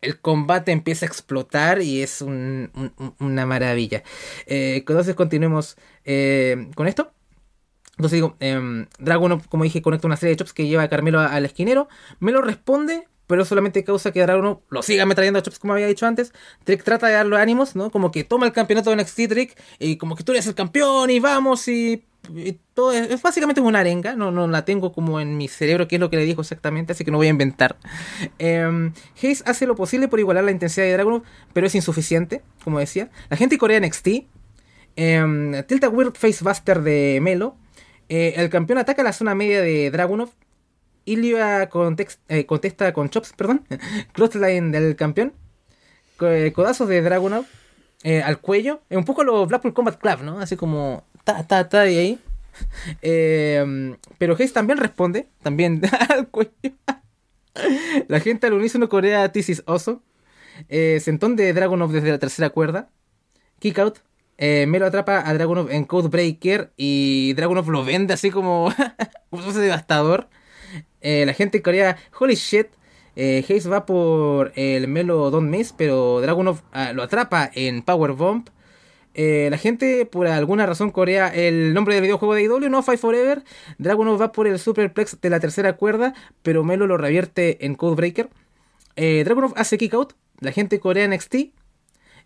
el 0.00 0.20
combate 0.20 0.72
empieza 0.72 1.06
a 1.06 1.08
explotar 1.08 1.82
y 1.82 2.02
es 2.02 2.22
un- 2.22 2.70
un- 2.74 2.92
un- 2.98 3.14
una 3.20 3.46
maravilla. 3.46 4.02
Eh, 4.46 4.76
entonces 4.86 5.14
continuemos 5.14 5.76
eh, 6.04 6.68
con 6.74 6.86
esto. 6.88 7.12
Entonces 7.92 8.12
digo, 8.16 8.36
eh, 8.40 8.86
Dragunov, 9.00 9.48
como 9.48 9.64
dije, 9.64 9.82
conecta 9.82 10.06
una 10.06 10.16
serie 10.16 10.34
de 10.34 10.36
chops 10.38 10.52
que 10.52 10.66
lleva 10.68 10.84
a 10.84 10.88
Carmelo 10.88 11.20
al 11.20 11.44
esquinero. 11.44 11.88
Melo 12.20 12.42
responde, 12.42 13.08
pero 13.28 13.44
solamente 13.44 13.84
causa 13.84 14.10
que 14.10 14.20
Dragunov 14.20 14.62
lo 14.68 14.82
siga 14.82 15.06
metrallando 15.06 15.38
a 15.38 15.42
chops 15.42 15.60
como 15.60 15.74
había 15.74 15.86
dicho 15.86 16.06
antes. 16.06 16.32
Trick 16.64 16.82
trata 16.82 17.06
de 17.06 17.12
darle 17.12 17.36
ánimos, 17.36 17.76
¿no? 17.76 17.90
Como 17.90 18.10
que 18.10 18.24
toma 18.24 18.46
el 18.46 18.52
campeonato 18.52 18.90
de 18.90 18.96
NXT 18.96 19.28
Trick 19.28 19.62
y 19.78 19.96
como 19.96 20.16
que 20.16 20.24
tú 20.24 20.32
eres 20.32 20.48
el 20.48 20.56
campeón 20.56 21.10
y 21.10 21.20
vamos 21.20 21.68
y, 21.68 22.04
y 22.34 22.58
todo. 22.74 22.92
Es, 22.92 23.08
es 23.10 23.22
básicamente 23.22 23.60
una 23.60 23.78
arenga, 23.78 24.16
no, 24.16 24.32
no 24.32 24.48
la 24.48 24.64
tengo 24.64 24.92
como 24.92 25.20
en 25.20 25.36
mi 25.36 25.46
cerebro 25.46 25.86
qué 25.86 25.96
es 25.96 26.00
lo 26.00 26.10
que 26.10 26.16
le 26.16 26.24
dijo 26.24 26.40
exactamente, 26.40 26.92
así 26.92 27.04
que 27.04 27.12
no 27.12 27.18
voy 27.18 27.28
a 27.28 27.30
inventar. 27.30 27.76
Eh, 28.40 28.90
Hayes 29.22 29.44
hace 29.46 29.66
lo 29.66 29.76
posible 29.76 30.08
por 30.08 30.18
igualar 30.18 30.42
la 30.42 30.50
intensidad 30.50 30.86
de 30.86 30.94
Dragunov, 30.94 31.22
pero 31.52 31.68
es 31.68 31.74
insuficiente, 31.76 32.42
como 32.64 32.80
decía. 32.80 33.10
La 33.30 33.36
gente 33.36 33.58
corea 33.58 33.78
NXT 33.78 34.08
eh, 35.00 35.64
Tilta 35.68 35.88
Weird 35.88 36.14
Facebuster 36.14 36.82
de 36.82 37.20
Melo. 37.22 37.56
Eh, 38.08 38.34
el 38.36 38.50
campeón 38.50 38.78
ataca 38.78 39.04
la 39.04 39.12
zona 39.12 39.34
media 39.34 39.62
de 39.62 39.90
Dragunov. 39.92 40.30
Ilya 41.12 41.68
eh, 42.28 42.46
contesta 42.46 42.92
con 42.92 43.08
chops, 43.10 43.32
perdón. 43.36 43.66
Clothesline 44.12 44.70
del 44.72 44.96
campeón. 44.96 45.32
Eh, 46.20 46.52
Codazos 46.54 46.88
de 46.88 47.00
Dragunov. 47.02 47.44
eh, 48.02 48.22
al 48.22 48.40
cuello. 48.40 48.80
Eh, 48.90 48.96
un 48.96 49.04
poco 49.04 49.24
lo 49.24 49.46
Blackpool 49.46 49.74
Combat 49.74 49.98
Club, 49.98 50.22
¿no? 50.22 50.40
Así 50.40 50.56
como 50.56 51.04
ta, 51.24 51.44
ta, 51.46 51.68
ta, 51.68 51.88
y 51.90 51.96
ahí. 51.98 52.18
Eh, 53.02 53.94
pero 54.18 54.34
Hayes 54.34 54.52
también 54.52 54.78
responde. 54.78 55.28
También 55.42 55.80
al 56.08 56.26
cuello. 56.28 56.50
la 58.08 58.20
gente 58.20 58.46
al 58.46 58.54
unísono 58.54 58.88
corea 58.88 59.30
This 59.32 59.48
is 59.50 59.62
Oso. 59.66 60.02
Eh, 60.68 60.98
sentón 61.00 61.36
de 61.36 61.52
Dragunov 61.52 61.92
desde 61.92 62.10
la 62.10 62.18
tercera 62.18 62.50
cuerda. 62.50 62.88
Kick 63.60 63.78
out. 63.78 63.98
Eh, 64.38 64.66
Melo 64.66 64.86
atrapa 64.86 65.28
a 65.28 65.34
Dragunov 65.34 65.70
en 65.70 65.84
Codebreaker 65.84 66.72
y 66.76 67.32
Dragunov 67.34 67.68
lo 67.70 67.84
vende 67.84 68.14
así 68.14 68.30
como 68.30 68.72
un 69.30 69.54
devastador. 69.54 70.28
Eh, 71.00 71.24
la 71.26 71.34
gente 71.34 71.58
en 71.58 71.62
Corea, 71.62 71.96
holy 72.18 72.34
shit. 72.34 72.68
Eh, 73.16 73.44
Hayes 73.48 73.70
va 73.70 73.84
por 73.84 74.52
el 74.54 74.86
Melo 74.86 75.30
Don't 75.30 75.50
Miss, 75.50 75.74
pero 75.76 76.20
Dragunov 76.20 76.60
ah, 76.72 76.92
lo 76.92 77.02
atrapa 77.02 77.50
en 77.52 77.82
Powerbomb. 77.82 78.48
Eh, 79.14 79.48
la 79.50 79.58
gente, 79.58 80.06
por 80.06 80.28
alguna 80.28 80.64
razón, 80.66 80.92
corea 80.92 81.26
el 81.26 81.74
nombre 81.74 81.96
del 81.96 82.02
videojuego 82.02 82.34
de 82.34 82.44
IW, 82.44 82.70
no 82.70 82.84
Fight 82.84 83.00
Forever. 83.00 83.42
Dragunov 83.78 84.20
va 84.20 84.30
por 84.30 84.46
el 84.46 84.60
Superplex 84.60 85.20
de 85.20 85.30
la 85.30 85.40
tercera 85.40 85.72
cuerda, 85.72 86.14
pero 86.42 86.62
Melo 86.62 86.86
lo 86.86 86.96
revierte 86.96 87.66
en 87.66 87.74
Codebreaker. 87.74 88.28
Eh, 88.94 89.24
Dragunov 89.24 89.54
hace 89.56 89.76
kick 89.78 89.94
out. 89.94 90.12
La 90.38 90.52
gente 90.52 90.78
corea 90.78 91.08
NXT. 91.08 91.34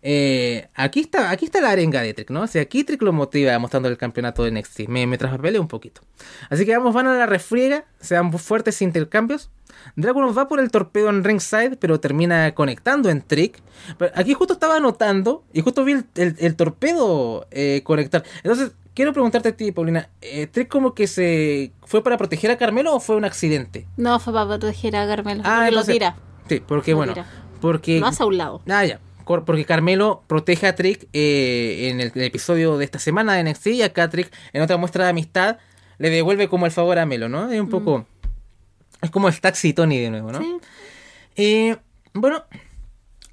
Eh, 0.05 0.67
aquí 0.75 0.99
está 0.99 1.31
aquí 1.31 1.45
está 1.45 1.61
la 1.61 1.69
arenga 1.71 2.01
de 2.01 2.13
Trick, 2.13 2.29
¿no? 2.29 2.41
O 2.41 2.47
sea, 2.47 2.61
aquí 2.61 2.83
Trick 2.83 3.01
lo 3.01 3.13
motiva 3.13 3.57
mostrando 3.57 3.87
el 3.87 3.97
campeonato 3.97 4.43
de 4.43 4.51
NXT. 4.51 4.81
Me, 4.89 5.07
me 5.07 5.17
traspapelé 5.17 5.59
un 5.59 5.69
poquito. 5.69 6.01
Así 6.49 6.65
que 6.65 6.75
vamos, 6.75 6.93
van 6.93 7.07
a 7.07 7.13
la 7.15 7.25
refriega. 7.25 7.85
Sean 8.01 8.31
fuertes 8.33 8.81
intercambios. 8.81 9.49
Dragunov 9.95 10.37
va 10.37 10.47
por 10.49 10.59
el 10.59 10.71
torpedo 10.71 11.09
en 11.09 11.23
ringside, 11.23 11.77
pero 11.77 11.99
termina 12.01 12.53
conectando 12.53 13.09
en 13.09 13.21
Trick. 13.21 13.61
Pero 13.97 14.11
aquí 14.15 14.33
justo 14.33 14.53
estaba 14.53 14.75
anotando 14.75 15.43
y 15.53 15.61
justo 15.61 15.83
vi 15.85 15.93
el, 15.93 16.05
el- 16.15 16.35
el 16.37 16.55
torpedo 16.55 17.47
eh, 17.51 17.81
conectar. 17.85 18.23
Entonces, 18.43 18.71
quiero 18.93 19.13
preguntarte 19.13 19.49
a 19.49 19.57
ti, 19.57 19.71
Paulina. 19.71 20.09
eh, 20.21 20.47
¿Trick 20.47 20.67
como 20.67 20.93
que 20.93 21.07
se 21.07 21.71
fue 21.85 22.03
para 22.03 22.17
proteger 22.17 22.51
a 22.51 22.57
Carmelo 22.57 22.93
o 22.95 22.99
fue 22.99 23.15
un 23.15 23.23
accidente? 23.25 23.87
No 23.97 24.19
fue 24.19 24.33
para 24.33 24.47
proteger 24.47 24.95
a 24.97 25.07
Carmelo. 25.07 25.43
Ah, 25.45 25.69
lo 25.71 25.83
tira. 25.83 26.17
Sí, 26.49 26.61
porque 26.65 26.91
Lo 26.91 26.97
bueno, 26.97 27.13
tira. 27.13 27.25
porque 27.61 27.99
Más 28.01 28.19
a 28.19 28.25
un 28.25 28.37
lado. 28.37 28.61
Ah, 28.69 28.83
ya. 28.85 28.99
Porque 29.25 29.65
Carmelo 29.65 30.23
protege 30.27 30.67
a 30.67 30.75
Trick 30.75 31.07
eh, 31.13 31.89
en 31.89 31.99
el, 31.99 32.11
el 32.13 32.21
episodio 32.23 32.77
de 32.77 32.85
esta 32.85 32.99
semana 32.99 33.33
de 33.33 33.43
NXT 33.43 33.67
y 33.67 33.81
acá 33.81 34.09
Trick 34.09 34.31
en 34.53 34.61
otra 34.61 34.77
muestra 34.77 35.05
de 35.05 35.11
amistad 35.11 35.57
le 35.97 36.09
devuelve 36.09 36.49
como 36.49 36.65
el 36.65 36.71
favor 36.71 36.99
a 36.99 37.05
Melo, 37.05 37.29
¿no? 37.29 37.51
Es 37.51 37.59
un 37.59 37.69
poco... 37.69 38.05
Es 39.01 39.11
como 39.11 39.27
el 39.27 39.39
Taxi 39.39 39.73
Tony 39.73 39.99
de 39.99 40.09
nuevo, 40.09 40.31
¿no? 40.31 40.39
Sí. 40.39 40.57
Eh, 41.35 41.77
bueno, 42.13 42.45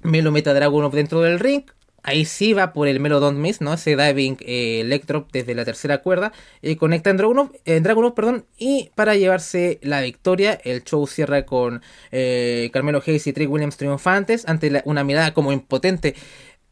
Melo 0.01 0.31
mete 0.31 0.49
a 0.49 0.53
Dragunov 0.53 0.93
dentro 0.93 1.21
del 1.21 1.39
ring. 1.39 1.63
Ahí 2.03 2.25
sí 2.25 2.53
va 2.53 2.73
por 2.73 2.87
el 2.87 2.99
Melo 2.99 3.19
Don't 3.19 3.37
Miss, 3.37 3.61
¿no? 3.61 3.73
Ese 3.73 3.95
diving 3.95 4.37
eh, 4.41 4.83
leg 4.85 5.05
drop 5.05 5.31
desde 5.31 5.53
la 5.53 5.65
tercera 5.65 5.99
cuerda. 5.99 6.31
Y 6.61 6.75
conecta 6.75 7.11
en 7.11 7.17
Dragunov, 7.17 7.51
en 7.65 7.83
Dragunov, 7.83 8.13
perdón. 8.15 8.45
Y 8.57 8.89
para 8.95 9.15
llevarse 9.15 9.79
la 9.83 10.01
victoria, 10.01 10.59
el 10.63 10.83
show 10.83 11.05
cierra 11.05 11.45
con 11.45 11.81
eh, 12.11 12.69
Carmelo 12.73 13.03
Hayes 13.05 13.27
y 13.27 13.33
Trick 13.33 13.51
Williams 13.51 13.77
triunfantes 13.77 14.47
ante 14.47 14.81
una 14.85 15.03
mirada 15.03 15.33
como 15.33 15.51
impotente 15.51 16.15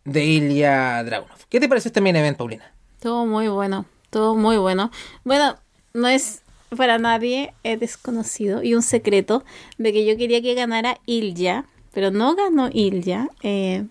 de 0.06 0.26
Ilya 0.26 1.04
Dragunov. 1.04 1.38
¿Qué 1.50 1.60
te 1.60 1.70
pareció 1.70 1.90
este 1.90 2.02
main 2.02 2.16
event, 2.16 2.38
Paulina? 2.38 2.74
Todo 3.00 3.26
muy 3.26 3.48
bueno, 3.48 3.86
todo 4.10 4.36
muy 4.36 4.58
bueno. 4.58 4.92
Bueno, 5.24 5.58
no 5.94 6.08
es 6.08 6.42
para 6.76 6.98
nadie 6.98 7.54
es 7.64 7.80
desconocido 7.80 8.64
y 8.64 8.76
un 8.76 8.82
secreto 8.82 9.44
de 9.78 9.92
que 9.94 10.06
yo 10.06 10.18
quería 10.18 10.42
que 10.42 10.54
ganara 10.54 11.00
Ilya, 11.06 11.66
pero 11.94 12.12
no 12.12 12.36
ganó 12.36 12.70
Ilya. 12.72 13.30
eh, 13.42 13.86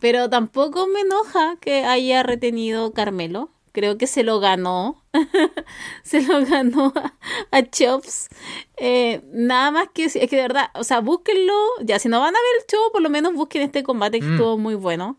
pero 0.00 0.28
tampoco 0.30 0.86
me 0.86 1.00
enoja 1.00 1.56
que 1.60 1.84
haya 1.84 2.22
retenido 2.22 2.92
Carmelo. 2.92 3.50
Creo 3.72 3.98
que 3.98 4.06
se 4.06 4.22
lo 4.22 4.38
ganó. 4.38 5.02
se 6.04 6.22
lo 6.22 6.44
ganó 6.46 6.92
a, 6.94 7.14
a 7.50 7.62
Chops. 7.68 8.28
Eh, 8.76 9.22
nada 9.32 9.70
más 9.72 9.88
que... 9.92 10.04
Es 10.04 10.12
que 10.12 10.36
de 10.36 10.42
verdad, 10.42 10.66
o 10.74 10.84
sea, 10.84 11.00
búsquenlo. 11.00 11.52
Ya, 11.82 11.98
si 11.98 12.08
no 12.08 12.20
van 12.20 12.34
a 12.36 12.38
ver 12.38 12.60
el 12.62 12.66
show, 12.70 12.92
por 12.92 13.02
lo 13.02 13.10
menos 13.10 13.34
busquen 13.34 13.62
este 13.62 13.82
combate 13.82 14.20
que 14.20 14.26
Mm. 14.26 14.32
estuvo 14.34 14.58
muy 14.58 14.76
bueno. 14.76 15.18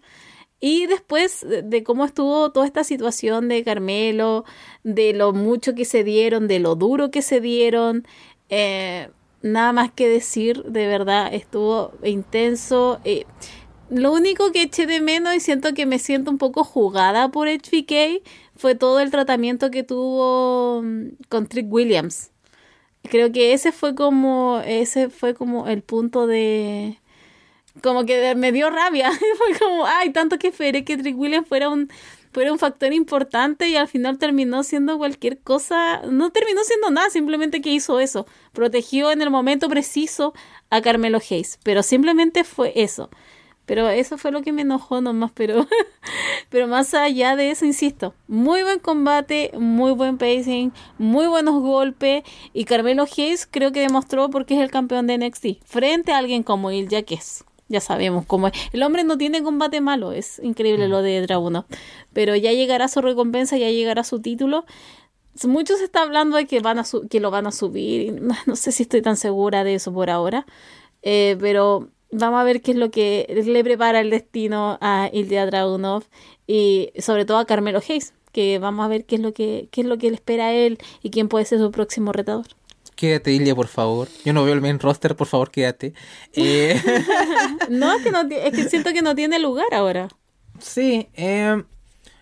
Y 0.62 0.86
después 0.88 1.46
de, 1.48 1.84
cómo 1.84 2.06
estuvo 2.06 2.52
toda 2.52 2.66
esta 2.66 2.86
situación 2.86 3.50
de 3.50 3.64
Carmelo, 3.66 4.46
de 4.84 5.12
lo 5.14 5.34
mucho 5.34 5.76
que 5.76 5.84
se 5.84 6.04
dieron, 6.06 6.48
de 6.48 6.60
lo 6.60 6.76
duro 6.76 7.12
que 7.12 7.22
se 7.22 7.42
dieron, 7.42 8.08
eh, 8.50 9.10
nada 9.42 9.74
más 9.74 9.92
que 9.92 10.08
decir, 10.08 10.64
de 10.64 10.88
verdad, 10.88 11.32
estuvo 11.34 11.92
intenso. 12.04 13.00
eh, 13.04 13.26
lo 13.90 14.14
único 14.14 14.52
que 14.52 14.64
eché 14.64 14.88
de 14.88 15.02
menos 15.02 15.36
y 15.36 15.40
siento 15.40 15.74
que 15.74 15.86
me 15.86 15.99
siento 15.99 16.32
un 16.32 16.38
poco 16.38 16.64
jugada 16.64 17.30
por 17.30 17.48
HBK 17.48 18.24
fue 18.56 18.76
todo 18.76 18.99
el 18.99 19.12
tratamiento 19.12 19.72
que 19.72 19.84
tuvo 19.84 20.82
mm, 20.84 21.10
con 21.30 21.48
Trick 21.48 21.72
Williams. 21.72 22.32
Creo 23.03 23.32
que 23.32 23.53
ese 23.53 23.72
fue 23.72 23.95
como 23.95 24.62
ese 24.66 25.10
fue 25.10 25.36
como 25.36 25.68
el 25.68 25.84
punto 25.84 26.28
de 26.28 26.99
como 27.82 28.06
que 28.06 28.36
me 28.36 28.52
dio 28.52 28.70
rabia. 28.70 29.12
Fue 29.38 29.60
como, 29.60 29.86
ay, 29.86 30.12
tanto 30.12 30.38
que 30.40 30.48
esperé 30.48 30.84
que 30.84 30.98
Trick 30.98 31.18
Williams 31.18 31.48
fuera 31.48 31.70
un, 31.70 31.90
fuera 32.32 32.52
un 32.52 32.60
factor 32.60 32.94
importante 32.94 33.68
y 33.68 33.76
al 33.76 33.88
final 33.88 34.18
terminó 34.18 34.64
siendo 34.64 34.98
cualquier 34.98 35.40
cosa. 35.40 36.02
No 36.10 36.32
terminó 36.32 36.64
siendo 36.64 36.90
nada, 36.91 37.10
simplemente 37.10 37.62
que 37.62 37.72
hizo 37.72 37.99
eso. 37.99 38.26
Protegió 38.53 39.12
en 39.12 39.22
el 39.22 39.30
momento 39.30 39.70
preciso 39.70 40.34
a 40.70 40.82
Carmelo 40.82 41.20
Hayes. 41.30 41.60
Pero 41.64 41.84
simplemente 41.84 42.44
fue 42.44 42.74
eso. 42.76 43.10
Pero 43.66 43.90
eso 43.90 44.18
fue 44.18 44.32
lo 44.32 44.42
que 44.42 44.52
me 44.52 44.62
enojó 44.62 45.02
nomás, 45.02 45.32
pero, 45.34 45.68
pero 46.50 46.68
más 46.68 46.94
allá 46.94 47.36
de 47.36 47.52
eso, 47.52 47.66
insisto, 47.66 48.14
muy 48.28 48.62
buen 48.64 48.80
combate, 48.80 49.52
muy 49.58 49.92
buen 49.92 50.18
pacing, 50.18 50.72
muy 50.98 51.28
buenos 51.28 51.62
golpes 51.62 52.24
y 52.54 52.66
Carmelo 52.66 53.04
Hayes 53.04 53.48
creo 53.50 53.72
que 53.72 53.80
demostró 53.80 54.30
porque 54.30 54.56
es 54.56 54.62
el 54.62 54.72
campeón 54.72 55.08
de 55.08 55.18
NXT 55.18 55.64
frente 55.66 56.12
a 56.12 56.20
alguien 56.20 56.44
como 56.44 56.72
Ilya 56.72 57.04
que 57.04 57.16
es. 57.16 57.44
Ya 57.68 57.82
sabemos 57.82 58.26
cómo 58.28 58.48
es. 58.48 58.54
El 58.74 58.84
hombre 58.84 59.04
no 59.04 59.18
tiene 59.18 59.42
combate 59.42 59.82
malo, 59.82 60.12
es 60.12 60.40
increíble 60.44 60.88
lo 60.88 61.02
de 61.02 61.22
Dragunov. 61.22 61.66
Pero 62.14 62.36
ya 62.36 62.52
llegará 62.52 62.88
su 62.88 63.02
recompensa, 63.02 63.58
ya 63.58 63.70
llegará 63.72 64.04
su 64.04 64.22
título. 64.22 64.66
muchos 65.46 65.82
está 65.82 66.04
hablando 66.04 66.38
de 66.38 66.46
que, 66.46 66.60
van 66.60 66.78
a 66.78 66.84
que 67.10 67.20
lo 67.20 67.32
van 67.32 67.48
a 67.48 67.52
subir. 67.52 68.22
No 68.46 68.56
sé 68.56 68.72
si 68.72 68.84
estoy 68.84 69.02
tan 69.02 69.18
segura 69.18 69.64
de 69.64 69.76
eso 69.76 69.92
por 69.92 70.12
ahora. 70.12 70.46
Eh, 71.02 71.38
pero 71.40 71.90
vamos 72.11 72.40
a 72.40 72.44
ver 72.44 72.61
qué 72.61 72.72
es 72.72 72.77
lo 72.77 72.91
que 72.91 73.44
le 73.45 73.64
prepara 73.64 73.99
el 73.99 74.10
destino 74.10 74.77
a 74.82 75.10
Ilya 75.11 75.45
Dragunov 75.45 76.03
y 76.48 76.91
sobre 76.99 77.26
todo 77.26 77.38
a 77.38 77.45
Carmelo 77.45 77.80
Hayes, 77.80 78.14
que 78.32 78.60
vamos 78.60 78.86
a 78.86 78.90
ver 78.90 79.06
qué 79.06 79.15
es 79.15 79.22
lo 79.22 79.34
que, 79.34 79.69
qué 79.72 79.82
es 79.82 79.88
lo 79.88 79.98
que 79.98 80.10
le 80.10 80.15
espera 80.15 80.48
a 80.48 80.53
él 80.53 80.77
y 81.02 81.10
quién 81.10 81.30
puede 81.30 81.45
ser 81.45 81.60
su 81.60 81.72
próximo 81.72 82.11
retador. 82.11 82.45
Quédate, 82.95 83.34
Ilya, 83.34 83.56
por 83.56 83.68
favor. 83.68 84.07
Yo 84.23 84.32
no 84.34 84.45
veo 84.45 84.53
el 84.53 84.61
main 84.61 84.80
roster, 84.80 85.15
por 85.15 85.27
favor, 85.27 85.52
quédate. 85.52 85.94
Eh, 86.34 86.82
no, 87.69 87.94
es 87.94 88.03
que 88.03 88.11
no, 88.11 88.22
es 88.22 88.53
que 88.53 88.69
siento 88.69 88.94
que 88.94 89.02
no 89.02 89.15
tiene 89.15 89.40
lugar 89.40 89.73
ahora. 89.73 90.07
Sí, 90.60 91.07
eh, 91.14 91.64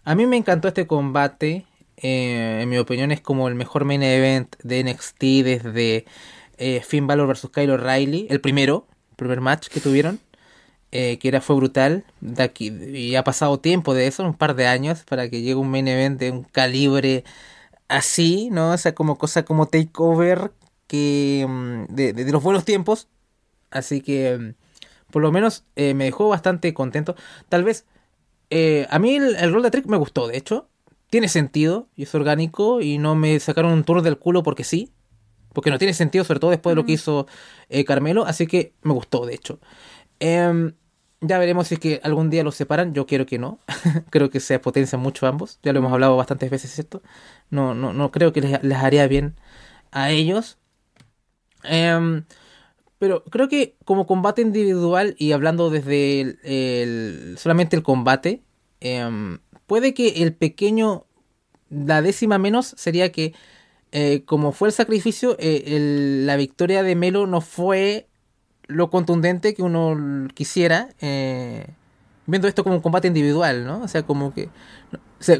a 0.04 0.16
mí 0.16 0.26
me 0.26 0.38
encantó 0.38 0.68
este 0.68 0.88
combate. 0.88 1.66
Eh, 1.98 2.60
en 2.62 2.70
mi 2.70 2.78
opinión 2.78 3.12
es 3.12 3.22
como 3.22 3.48
el 3.48 3.56
mejor 3.56 3.86
main 3.86 4.04
event 4.04 4.56
de 4.64 4.84
NXT 4.84 5.22
desde 5.44 6.06
Finn 6.84 7.08
Balor 7.08 7.28
vs. 7.28 7.50
Kyle 7.54 7.72
O'Reilly, 7.72 8.28
el 8.30 8.42
primero, 8.42 8.88
primer 9.24 9.42
match 9.42 9.68
que 9.68 9.80
tuvieron. 9.80 10.20
que 10.92 11.20
era 11.24 11.42
fue 11.42 11.56
brutal 11.56 12.06
de 12.22 12.52
y 12.60 13.16
ha 13.16 13.24
pasado 13.24 13.60
tiempo 13.60 13.94
de 13.94 14.08
eso, 14.08 14.24
un 14.24 14.36
par 14.36 14.56
de 14.56 14.68
años, 14.68 15.04
para 15.04 15.30
que 15.30 15.42
llegue 15.42 15.56
un 15.56 15.72
main 15.72 15.88
event 15.88 16.20
de 16.20 16.32
un 16.32 16.44
calibre 16.44 17.24
así, 17.88 18.50
¿no? 18.52 18.72
O 18.74 18.78
sea, 18.78 18.96
como 18.96 19.18
cosa 19.18 19.46
como 19.46 19.68
takeover 19.68 20.52
que 20.88 21.46
mm, 21.48 21.86
de, 21.94 22.32
los 22.32 22.44
buenos 22.44 22.66
tiempos. 22.66 23.08
Así 23.72 24.02
que 24.02 24.38
mm, 24.38 24.54
por 25.12 25.22
lo 25.22 25.32
menos 25.32 25.66
eh, 25.76 25.94
me 25.94 26.06
dejó 26.06 26.30
bastante 26.30 26.74
contento. 26.74 27.16
Tal 27.50 27.64
vez 27.64 27.86
eh, 28.50 28.88
a 28.90 29.00
mí 29.00 29.16
el, 29.16 29.54
rol 29.54 29.64
de 29.64 29.72
Trick 29.72 29.88
me 29.88 29.98
gustó, 29.98 30.28
de 30.28 30.38
hecho. 30.38 30.68
Tiene 31.10 31.28
sentido 31.28 31.88
y 31.96 32.04
es 32.04 32.16
orgánico 32.16 32.82
y 32.82 32.98
no 32.98 33.16
me 33.16 33.40
sacaron 33.40 33.72
un 33.72 33.84
tour 33.84 34.02
del 34.02 34.18
culo 34.18 34.44
porque 34.44 34.64
sí. 34.64 34.92
Porque 35.54 35.70
no 35.72 35.78
tiene 35.78 35.94
sentido, 35.94 36.24
sobre 36.26 36.40
todo 36.40 36.52
después 36.52 36.72
de 36.72 36.76
lo 36.76 36.86
que 36.86 36.94
hizo 36.94 37.28
eh, 37.70 37.86
Carmelo. 37.86 38.26
Así 38.26 38.48
que 38.48 38.74
me 38.82 38.94
gustó, 38.94 39.26
de 39.26 39.36
hecho. 39.36 39.60
Em, 40.20 40.74
ya 41.22 41.38
veremos 41.40 41.68
si 41.68 41.76
es 41.76 41.80
que 41.80 42.02
algún 42.04 42.30
día 42.30 42.44
los 42.44 42.56
separan. 42.56 42.94
Yo 42.94 43.06
quiero 43.06 43.26
que 43.26 43.40
no. 43.40 43.60
creo 44.10 44.30
que 44.30 44.40
se 44.40 44.60
potencian 44.60 45.02
mucho 45.02 45.28
ambos. 45.28 45.60
Ya 45.64 45.74
lo 45.74 45.80
hemos 45.80 45.94
hablado 45.94 46.18
bastantes 46.18 46.50
veces 46.50 46.80
esto. 46.80 47.02
No, 47.50 47.74
no, 47.76 47.94
no 47.94 48.12
creo 48.12 48.34
que 48.34 48.42
les, 48.42 48.64
les 48.64 48.78
haría 48.78 49.08
bien 49.08 49.36
a 49.92 50.12
ellos. 50.12 50.58
Em, 51.64 52.26
pero 53.00 53.24
creo 53.26 53.50
que 53.50 53.76
como 53.86 54.08
combate 54.08 54.42
individual 54.42 55.16
y 55.18 55.34
hablando 55.34 55.70
desde 55.70 56.22
el, 56.44 57.36
solamente 57.38 57.76
el 57.76 57.84
combate, 57.84 58.44
em, 58.80 59.40
puede 59.68 59.94
que 59.94 60.24
el 60.24 60.34
pequeño, 60.34 61.06
la 61.70 62.02
décima 62.02 62.38
menos 62.38 62.74
sería 62.78 63.12
que 63.12 63.34
eh, 63.96 64.24
como 64.26 64.54
fue 64.54 64.70
el 64.70 64.74
sacrificio, 64.74 65.36
eh, 65.38 66.24
la 66.26 66.36
victoria 66.36 66.82
de 66.82 66.96
Melo 66.96 67.28
no 67.28 67.42
fue 67.42 68.08
lo 68.66 68.90
contundente 68.90 69.54
que 69.54 69.62
uno 69.62 70.28
quisiera, 70.34 70.90
eh, 71.00 71.68
viendo 72.26 72.48
esto 72.48 72.64
como 72.64 72.78
un 72.78 72.82
combate 72.82 73.08
individual, 73.08 73.68
¿no? 73.68 73.84
O 73.84 73.88
sea, 73.88 74.02
como 74.02 74.34
que, 74.34 74.50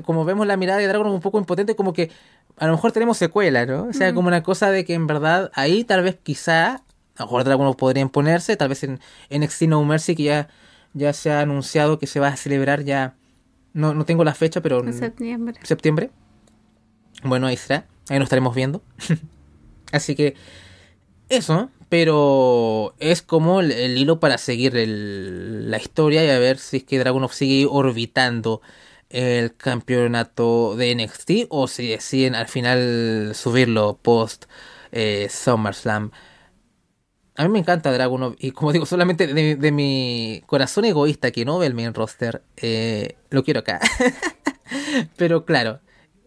como 0.06 0.24
vemos 0.24 0.46
la 0.46 0.56
mirada 0.56 0.78
de 0.78 0.88
Dragon 0.88 1.08
un 1.08 1.20
poco 1.20 1.40
impotente, 1.40 1.76
como 1.76 1.94
que 1.94 2.12
a 2.58 2.68
lo 2.68 2.74
mejor 2.74 2.92
tenemos 2.92 3.18
secuela, 3.18 3.66
¿no? 3.66 3.86
O 3.86 3.94
sea, 3.94 4.14
como 4.14 4.28
una 4.28 4.44
cosa 4.44 4.70
de 4.70 4.86
que 4.86 4.94
en 4.94 5.08
verdad 5.08 5.50
ahí 5.56 5.84
tal 5.84 6.04
vez 6.04 6.20
quizá, 6.22 6.76
a 6.76 6.84
lo 7.18 7.26
mejor 7.26 7.50
algunos 7.50 7.76
podrían 7.76 8.10
ponerse, 8.10 8.56
tal 8.56 8.70
vez 8.70 8.84
en, 8.84 9.00
en 9.32 9.50
No 9.68 9.84
Mercy 9.84 10.16
que 10.16 10.24
ya, 10.26 10.48
ya 10.94 11.12
se 11.14 11.32
ha 11.32 11.40
anunciado 11.40 11.98
que 11.98 12.06
se 12.06 12.20
va 12.20 12.28
a 12.28 12.38
celebrar 12.38 12.84
ya, 12.84 13.16
no, 13.74 13.96
no 13.96 14.06
tengo 14.06 14.24
la 14.24 14.36
fecha, 14.36 14.62
pero 14.62 14.84
en 14.84 14.94
septiembre. 14.94 15.58
septiembre. 15.64 16.12
Bueno, 17.24 17.48
ahí 17.48 17.58
será, 17.58 17.88
ahí 18.10 18.20
nos 18.20 18.26
estaremos 18.26 18.56
viendo. 18.56 18.82
Así 19.92 20.16
que 20.16 20.36
eso, 21.30 21.70
pero 21.90 22.96
es 23.00 23.22
como 23.22 23.60
el, 23.62 23.98
hilo 23.98 24.20
para 24.20 24.38
seguir 24.38 24.74
la 24.76 25.78
historia 25.78 26.26
y 26.26 26.30
a 26.30 26.40
ver 26.40 26.58
si 26.58 26.78
es 26.78 26.84
que 26.84 27.00
Dragunov 27.00 27.34
sigue 27.34 27.68
orbitando 27.70 28.62
el 29.10 29.56
campeonato 29.56 30.76
de 30.76 30.96
NXT 30.96 31.32
o 31.50 31.68
si 31.68 31.88
deciden 31.88 32.34
al 32.34 32.48
final 32.48 33.34
subirlo 33.36 34.00
post 34.02 34.46
eh, 34.92 35.28
SummerSlam. 35.30 36.12
A 37.36 37.44
mí 37.44 37.50
me 37.50 37.60
encanta 37.60 37.92
Dragunov 37.92 38.36
y 38.40 38.52
como 38.52 38.72
digo, 38.72 38.86
solamente 38.86 39.28
de, 39.28 39.72
mi 39.72 40.44
corazón 40.48 40.86
egoísta 40.86 41.32
que 41.32 41.46
no 41.46 41.60
ve 41.60 41.68
el 41.68 41.74
main 41.74 41.94
roster, 41.94 42.42
eh, 42.58 43.18
lo 43.30 43.44
quiero 43.44 43.62
acá. 43.62 43.80
Pero 45.18 45.46
claro, 45.46 45.80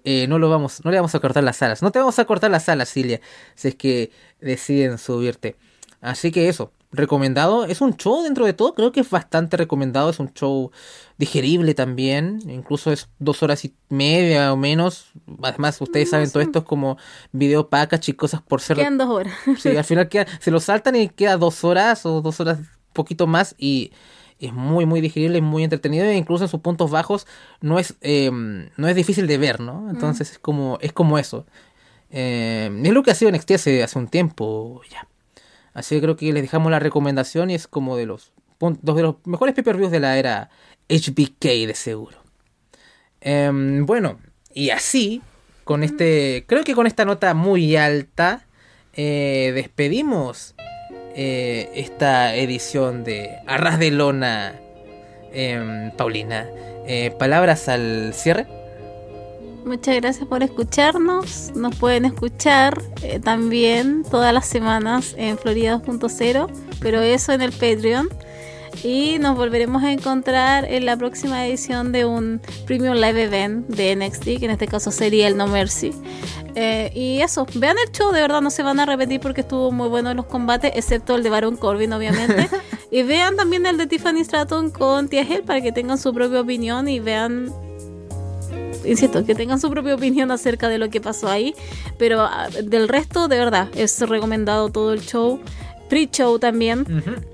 eh, 0.09 0.29
no 0.29 0.39
lo 0.39 0.49
vamos, 0.49 0.85
no 0.85 0.93
le 0.93 0.99
vamos 0.99 1.17
a 1.17 1.19
cortar 1.19 1.43
las 1.43 1.61
alas. 1.63 1.83
No 1.83 1.91
te 1.91 1.99
vamos 1.99 2.17
a 2.21 2.25
cortar 2.27 2.49
las 2.49 2.69
alas, 2.69 2.89
Silvia, 2.89 3.21
si 3.57 3.69
es 3.69 3.75
que 3.75 4.13
deciden 4.41 4.99
subirte. 4.99 5.57
Así 6.01 6.31
que 6.31 6.49
eso, 6.49 6.71
recomendado. 6.93 7.65
Es 7.65 7.81
un 7.81 7.97
show 7.97 8.23
dentro 8.23 8.47
de 8.47 8.53
todo, 8.53 8.73
creo 8.73 8.93
que 8.93 9.01
es 9.01 9.11
bastante 9.11 9.57
recomendado. 9.57 10.09
Es 10.11 10.21
un 10.21 10.33
show 10.33 10.71
digerible 11.19 11.75
también. 11.75 12.39
Incluso 12.49 12.93
es 12.93 13.09
dos 13.19 13.43
horas 13.43 13.65
y 13.65 13.75
media 13.89 14.53
o 14.53 14.57
menos. 14.57 15.07
Además, 15.43 15.81
ustedes 15.81 16.11
saben, 16.11 16.31
todo 16.31 16.41
esto 16.41 16.61
es 16.61 16.65
como 16.65 16.99
video 17.33 17.69
package 17.69 18.11
y 18.11 18.15
cosas 18.15 18.43
por 18.43 18.61
ser. 18.61 18.77
Quedan 18.77 18.99
dos 18.99 19.11
horas. 19.11 19.35
Sí, 19.59 19.77
al 19.77 19.85
final 19.85 20.09
queda, 20.09 20.29
se 20.39 20.53
lo 20.53 20.61
saltan 20.61 20.95
y 20.95 21.09
queda 21.09 21.37
dos 21.37 21.65
horas 21.65 22.07
o 22.07 22.23
dos 22.23 22.39
horas 22.39 22.61
poquito 22.93 23.27
más 23.27 23.57
y 23.59 23.91
es 24.39 24.53
muy 24.53 24.87
muy 24.87 25.01
digerible, 25.01 25.41
muy 25.41 25.65
entretenido 25.65 26.05
e 26.05 26.17
incluso 26.17 26.45
en 26.45 26.51
sus 26.51 26.61
puntos 26.61 26.91
bajos 26.91 27.27
no 27.61 27.79
es 27.79 27.95
eh, 28.01 28.31
no 28.31 28.89
es 28.89 28.97
difícil 28.97 29.27
de 29.27 29.39
ver, 29.39 29.61
¿no? 29.61 29.89
Entonces 29.91 30.33
es 30.33 30.39
como 30.39 30.79
es 30.81 30.93
como 30.93 31.19
eso. 31.19 31.47
Eh, 32.11 32.71
es 32.85 32.93
lo 32.93 33.03
que 33.03 33.11
ha 33.11 33.15
sido 33.15 33.31
NXT 33.31 33.51
hace, 33.53 33.83
hace 33.83 33.99
un 33.99 34.09
tiempo 34.09 34.81
ya. 34.91 35.09
Así 35.75 35.97
que 35.97 36.01
creo 36.01 36.17
que 36.17 36.33
les 36.33 36.43
dejamos 36.43 36.71
la 36.71 36.79
recomendación 36.79 37.51
y 37.51 37.55
es 37.55 37.67
como 37.67 37.97
de 37.97 38.07
los, 38.07 38.33
dos 38.59 38.97
de 38.97 39.03
los 39.03 39.17
mejores 39.27 39.55
pay-per-views 39.55 39.91
de 39.91 40.01
la 40.01 40.17
era 40.17 40.49
HBK 40.89 41.67
de 41.67 41.75
seguro. 41.75 42.17
Em, 43.21 43.85
bueno, 43.85 44.19
y 44.55 44.71
así, 44.71 45.21
con 45.65 45.83
este, 45.83 46.45
creo 46.49 46.65
que 46.65 46.75
con 46.75 46.87
esta 46.87 47.05
nota 47.05 47.35
muy 47.35 47.77
alta, 47.77 48.47
eh, 48.95 49.53
despedimos 49.55 50.55
eh, 51.17 51.71
esta 51.75 52.35
edición 52.35 53.03
de 53.03 53.39
Arras 53.47 53.79
de 53.79 53.91
Lona, 53.91 54.55
em, 55.33 55.91
Paulina. 55.93 56.47
Eh, 56.87 57.11
palabras 57.19 57.69
al 57.69 58.13
cierre. 58.15 58.47
Muchas 59.65 59.97
gracias 59.97 60.29
por 60.29 60.43
escucharnos. 60.43 61.53
Nos 61.57 61.75
pueden 61.77 62.05
escuchar 62.05 62.81
eh, 63.03 63.19
también 63.19 64.05
todas 64.09 64.33
las 64.33 64.47
semanas 64.47 65.15
en 65.17 65.39
Florida 65.39 65.83
2.0, 65.83 66.49
pero 66.81 67.01
eso 67.01 67.33
en 67.33 67.41
el 67.41 67.51
Patreon. 67.51 68.09
Y 68.83 69.19
nos 69.19 69.37
volveremos 69.37 69.83
a 69.83 69.93
encontrar 69.93 70.65
en 70.65 70.87
la 70.87 70.97
próxima 70.97 71.47
edición 71.47 71.93
de 71.93 72.05
un 72.05 72.41
Premium 72.67 72.95
Live 72.95 73.25
Event 73.25 73.69
de 73.69 73.97
NXT, 73.97 74.25
que 74.25 74.45
en 74.45 74.51
este 74.51 74.67
caso 74.67 74.91
sería 74.91 75.29
el 75.29 75.37
No 75.37 75.47
Mercy. 75.47 75.93
Eh, 76.55 76.91
y 76.95 77.21
eso, 77.21 77.47
vean 77.55 77.77
el 77.85 77.93
show, 77.93 78.13
de 78.13 78.21
verdad 78.21 78.41
no 78.41 78.51
se 78.51 78.63
van 78.63 78.81
a 78.81 78.87
repetir 78.87 79.21
porque 79.21 79.43
estuvo 79.43 79.73
muy 79.73 79.89
bueno 79.89 80.11
en 80.11 80.17
los 80.17 80.27
combates, 80.27 80.73
excepto 80.75 81.15
el 81.17 81.23
de 81.23 81.31
Baron 81.31 81.57
Corbin, 81.57 81.93
obviamente. 81.93 82.49
y 82.91 83.03
vean 83.03 83.37
también 83.37 83.67
el 83.67 83.77
de 83.77 83.87
Tiffany 83.87 84.25
Stratton 84.25 84.71
con 84.71 85.09
Tia 85.09 85.23
Hell 85.23 85.43
para 85.43 85.61
que 85.61 85.73
tengan 85.73 85.99
su 85.99 86.15
propia 86.15 86.41
opinión 86.41 86.89
y 86.89 87.01
vean 87.01 87.53
insisto, 88.87 89.25
que 89.25 89.35
tengan 89.35 89.61
su 89.61 89.69
propia 89.71 89.95
opinión 89.95 90.31
acerca 90.31 90.69
de 90.69 90.79
lo 90.79 90.89
que 90.89 91.01
pasó 91.01 91.29
ahí. 91.29 91.55
Pero 91.99 92.23
ah, 92.23 92.49
del 92.63 92.89
resto, 92.89 93.29
de 93.29 93.39
verdad, 93.39 93.69
es 93.75 94.01
recomendado 94.09 94.71
todo 94.71 94.93
el 94.93 95.03
show. 95.03 95.41
Pre-show 95.89 96.39
también. 96.39 96.85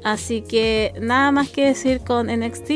Así 0.05 0.43
que 0.43 0.93
nada 1.01 1.33
más 1.33 1.51
que 1.51 1.66
decir 1.66 2.01
con 2.01 2.27
NXT. 2.27 2.70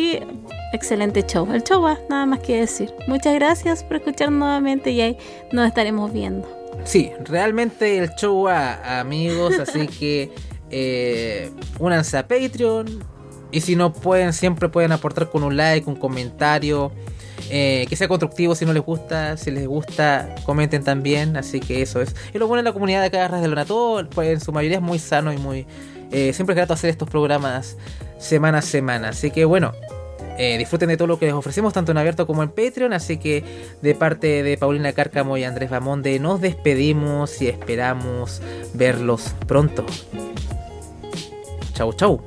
Excelente 0.72 1.22
show. 1.22 1.50
El 1.52 1.62
show 1.62 1.82
va, 1.82 1.98
nada 2.10 2.26
más 2.26 2.40
que 2.40 2.58
decir. 2.58 2.92
Muchas 3.06 3.34
gracias 3.34 3.84
por 3.84 3.96
escuchar 3.96 4.32
nuevamente 4.32 4.90
y 4.90 5.00
ahí 5.00 5.18
nos 5.52 5.66
estaremos 5.66 6.12
viendo. 6.12 6.48
Sí, 6.84 7.10
realmente 7.24 7.98
el 7.98 8.10
show 8.16 8.44
va, 8.44 9.00
amigos. 9.00 9.58
Así 9.60 9.86
que 9.86 10.32
eh, 10.70 11.50
únanse 11.78 12.18
a 12.18 12.26
Patreon. 12.26 13.04
Y 13.52 13.60
si 13.60 13.76
no 13.76 13.92
pueden, 13.92 14.32
siempre 14.32 14.68
pueden 14.68 14.92
aportar 14.92 15.30
con 15.30 15.44
un 15.44 15.56
like, 15.56 15.88
un 15.88 15.96
comentario. 15.96 16.92
Eh, 17.48 17.86
que 17.88 17.94
sea 17.94 18.08
constructivo 18.08 18.54
si 18.54 18.64
no 18.64 18.72
les 18.72 18.82
gusta, 18.82 19.36
si 19.36 19.50
les 19.50 19.66
gusta, 19.66 20.34
comenten 20.44 20.82
también, 20.82 21.36
así 21.36 21.60
que 21.60 21.82
eso 21.82 22.00
es. 22.00 22.14
Y 22.34 22.38
lo 22.38 22.48
bueno 22.48 22.60
en 22.60 22.64
la 22.64 22.72
comunidad 22.72 23.00
de 23.00 23.06
acá 23.06 23.28
de 23.40 23.48
Lonato, 23.48 24.06
pues 24.14 24.30
en 24.30 24.40
su 24.40 24.52
mayoría 24.52 24.78
es 24.78 24.82
muy 24.82 24.98
sano 24.98 25.32
y 25.32 25.38
muy... 25.38 25.66
Eh, 26.10 26.32
siempre 26.32 26.54
es 26.54 26.56
grato 26.56 26.72
hacer 26.72 26.90
estos 26.90 27.08
programas 27.08 27.76
semana 28.18 28.58
a 28.58 28.62
semana, 28.62 29.08
así 29.08 29.30
que 29.30 29.44
bueno, 29.44 29.72
eh, 30.38 30.58
disfruten 30.58 30.88
de 30.88 30.96
todo 30.96 31.08
lo 31.08 31.18
que 31.18 31.26
les 31.26 31.34
ofrecemos, 31.34 31.72
tanto 31.72 31.92
en 31.92 31.98
abierto 31.98 32.26
como 32.26 32.42
en 32.42 32.50
Patreon. 32.50 32.92
Así 32.92 33.16
que 33.18 33.44
de 33.82 33.94
parte 33.94 34.42
de 34.42 34.56
Paulina 34.58 34.92
Cárcamo 34.92 35.36
y 35.36 35.44
Andrés 35.44 35.70
Bamonde, 35.70 36.18
nos 36.18 36.40
despedimos 36.40 37.40
y 37.40 37.48
esperamos 37.48 38.42
verlos 38.74 39.34
pronto. 39.46 39.84
Chau, 41.74 41.92
chau. 41.92 42.20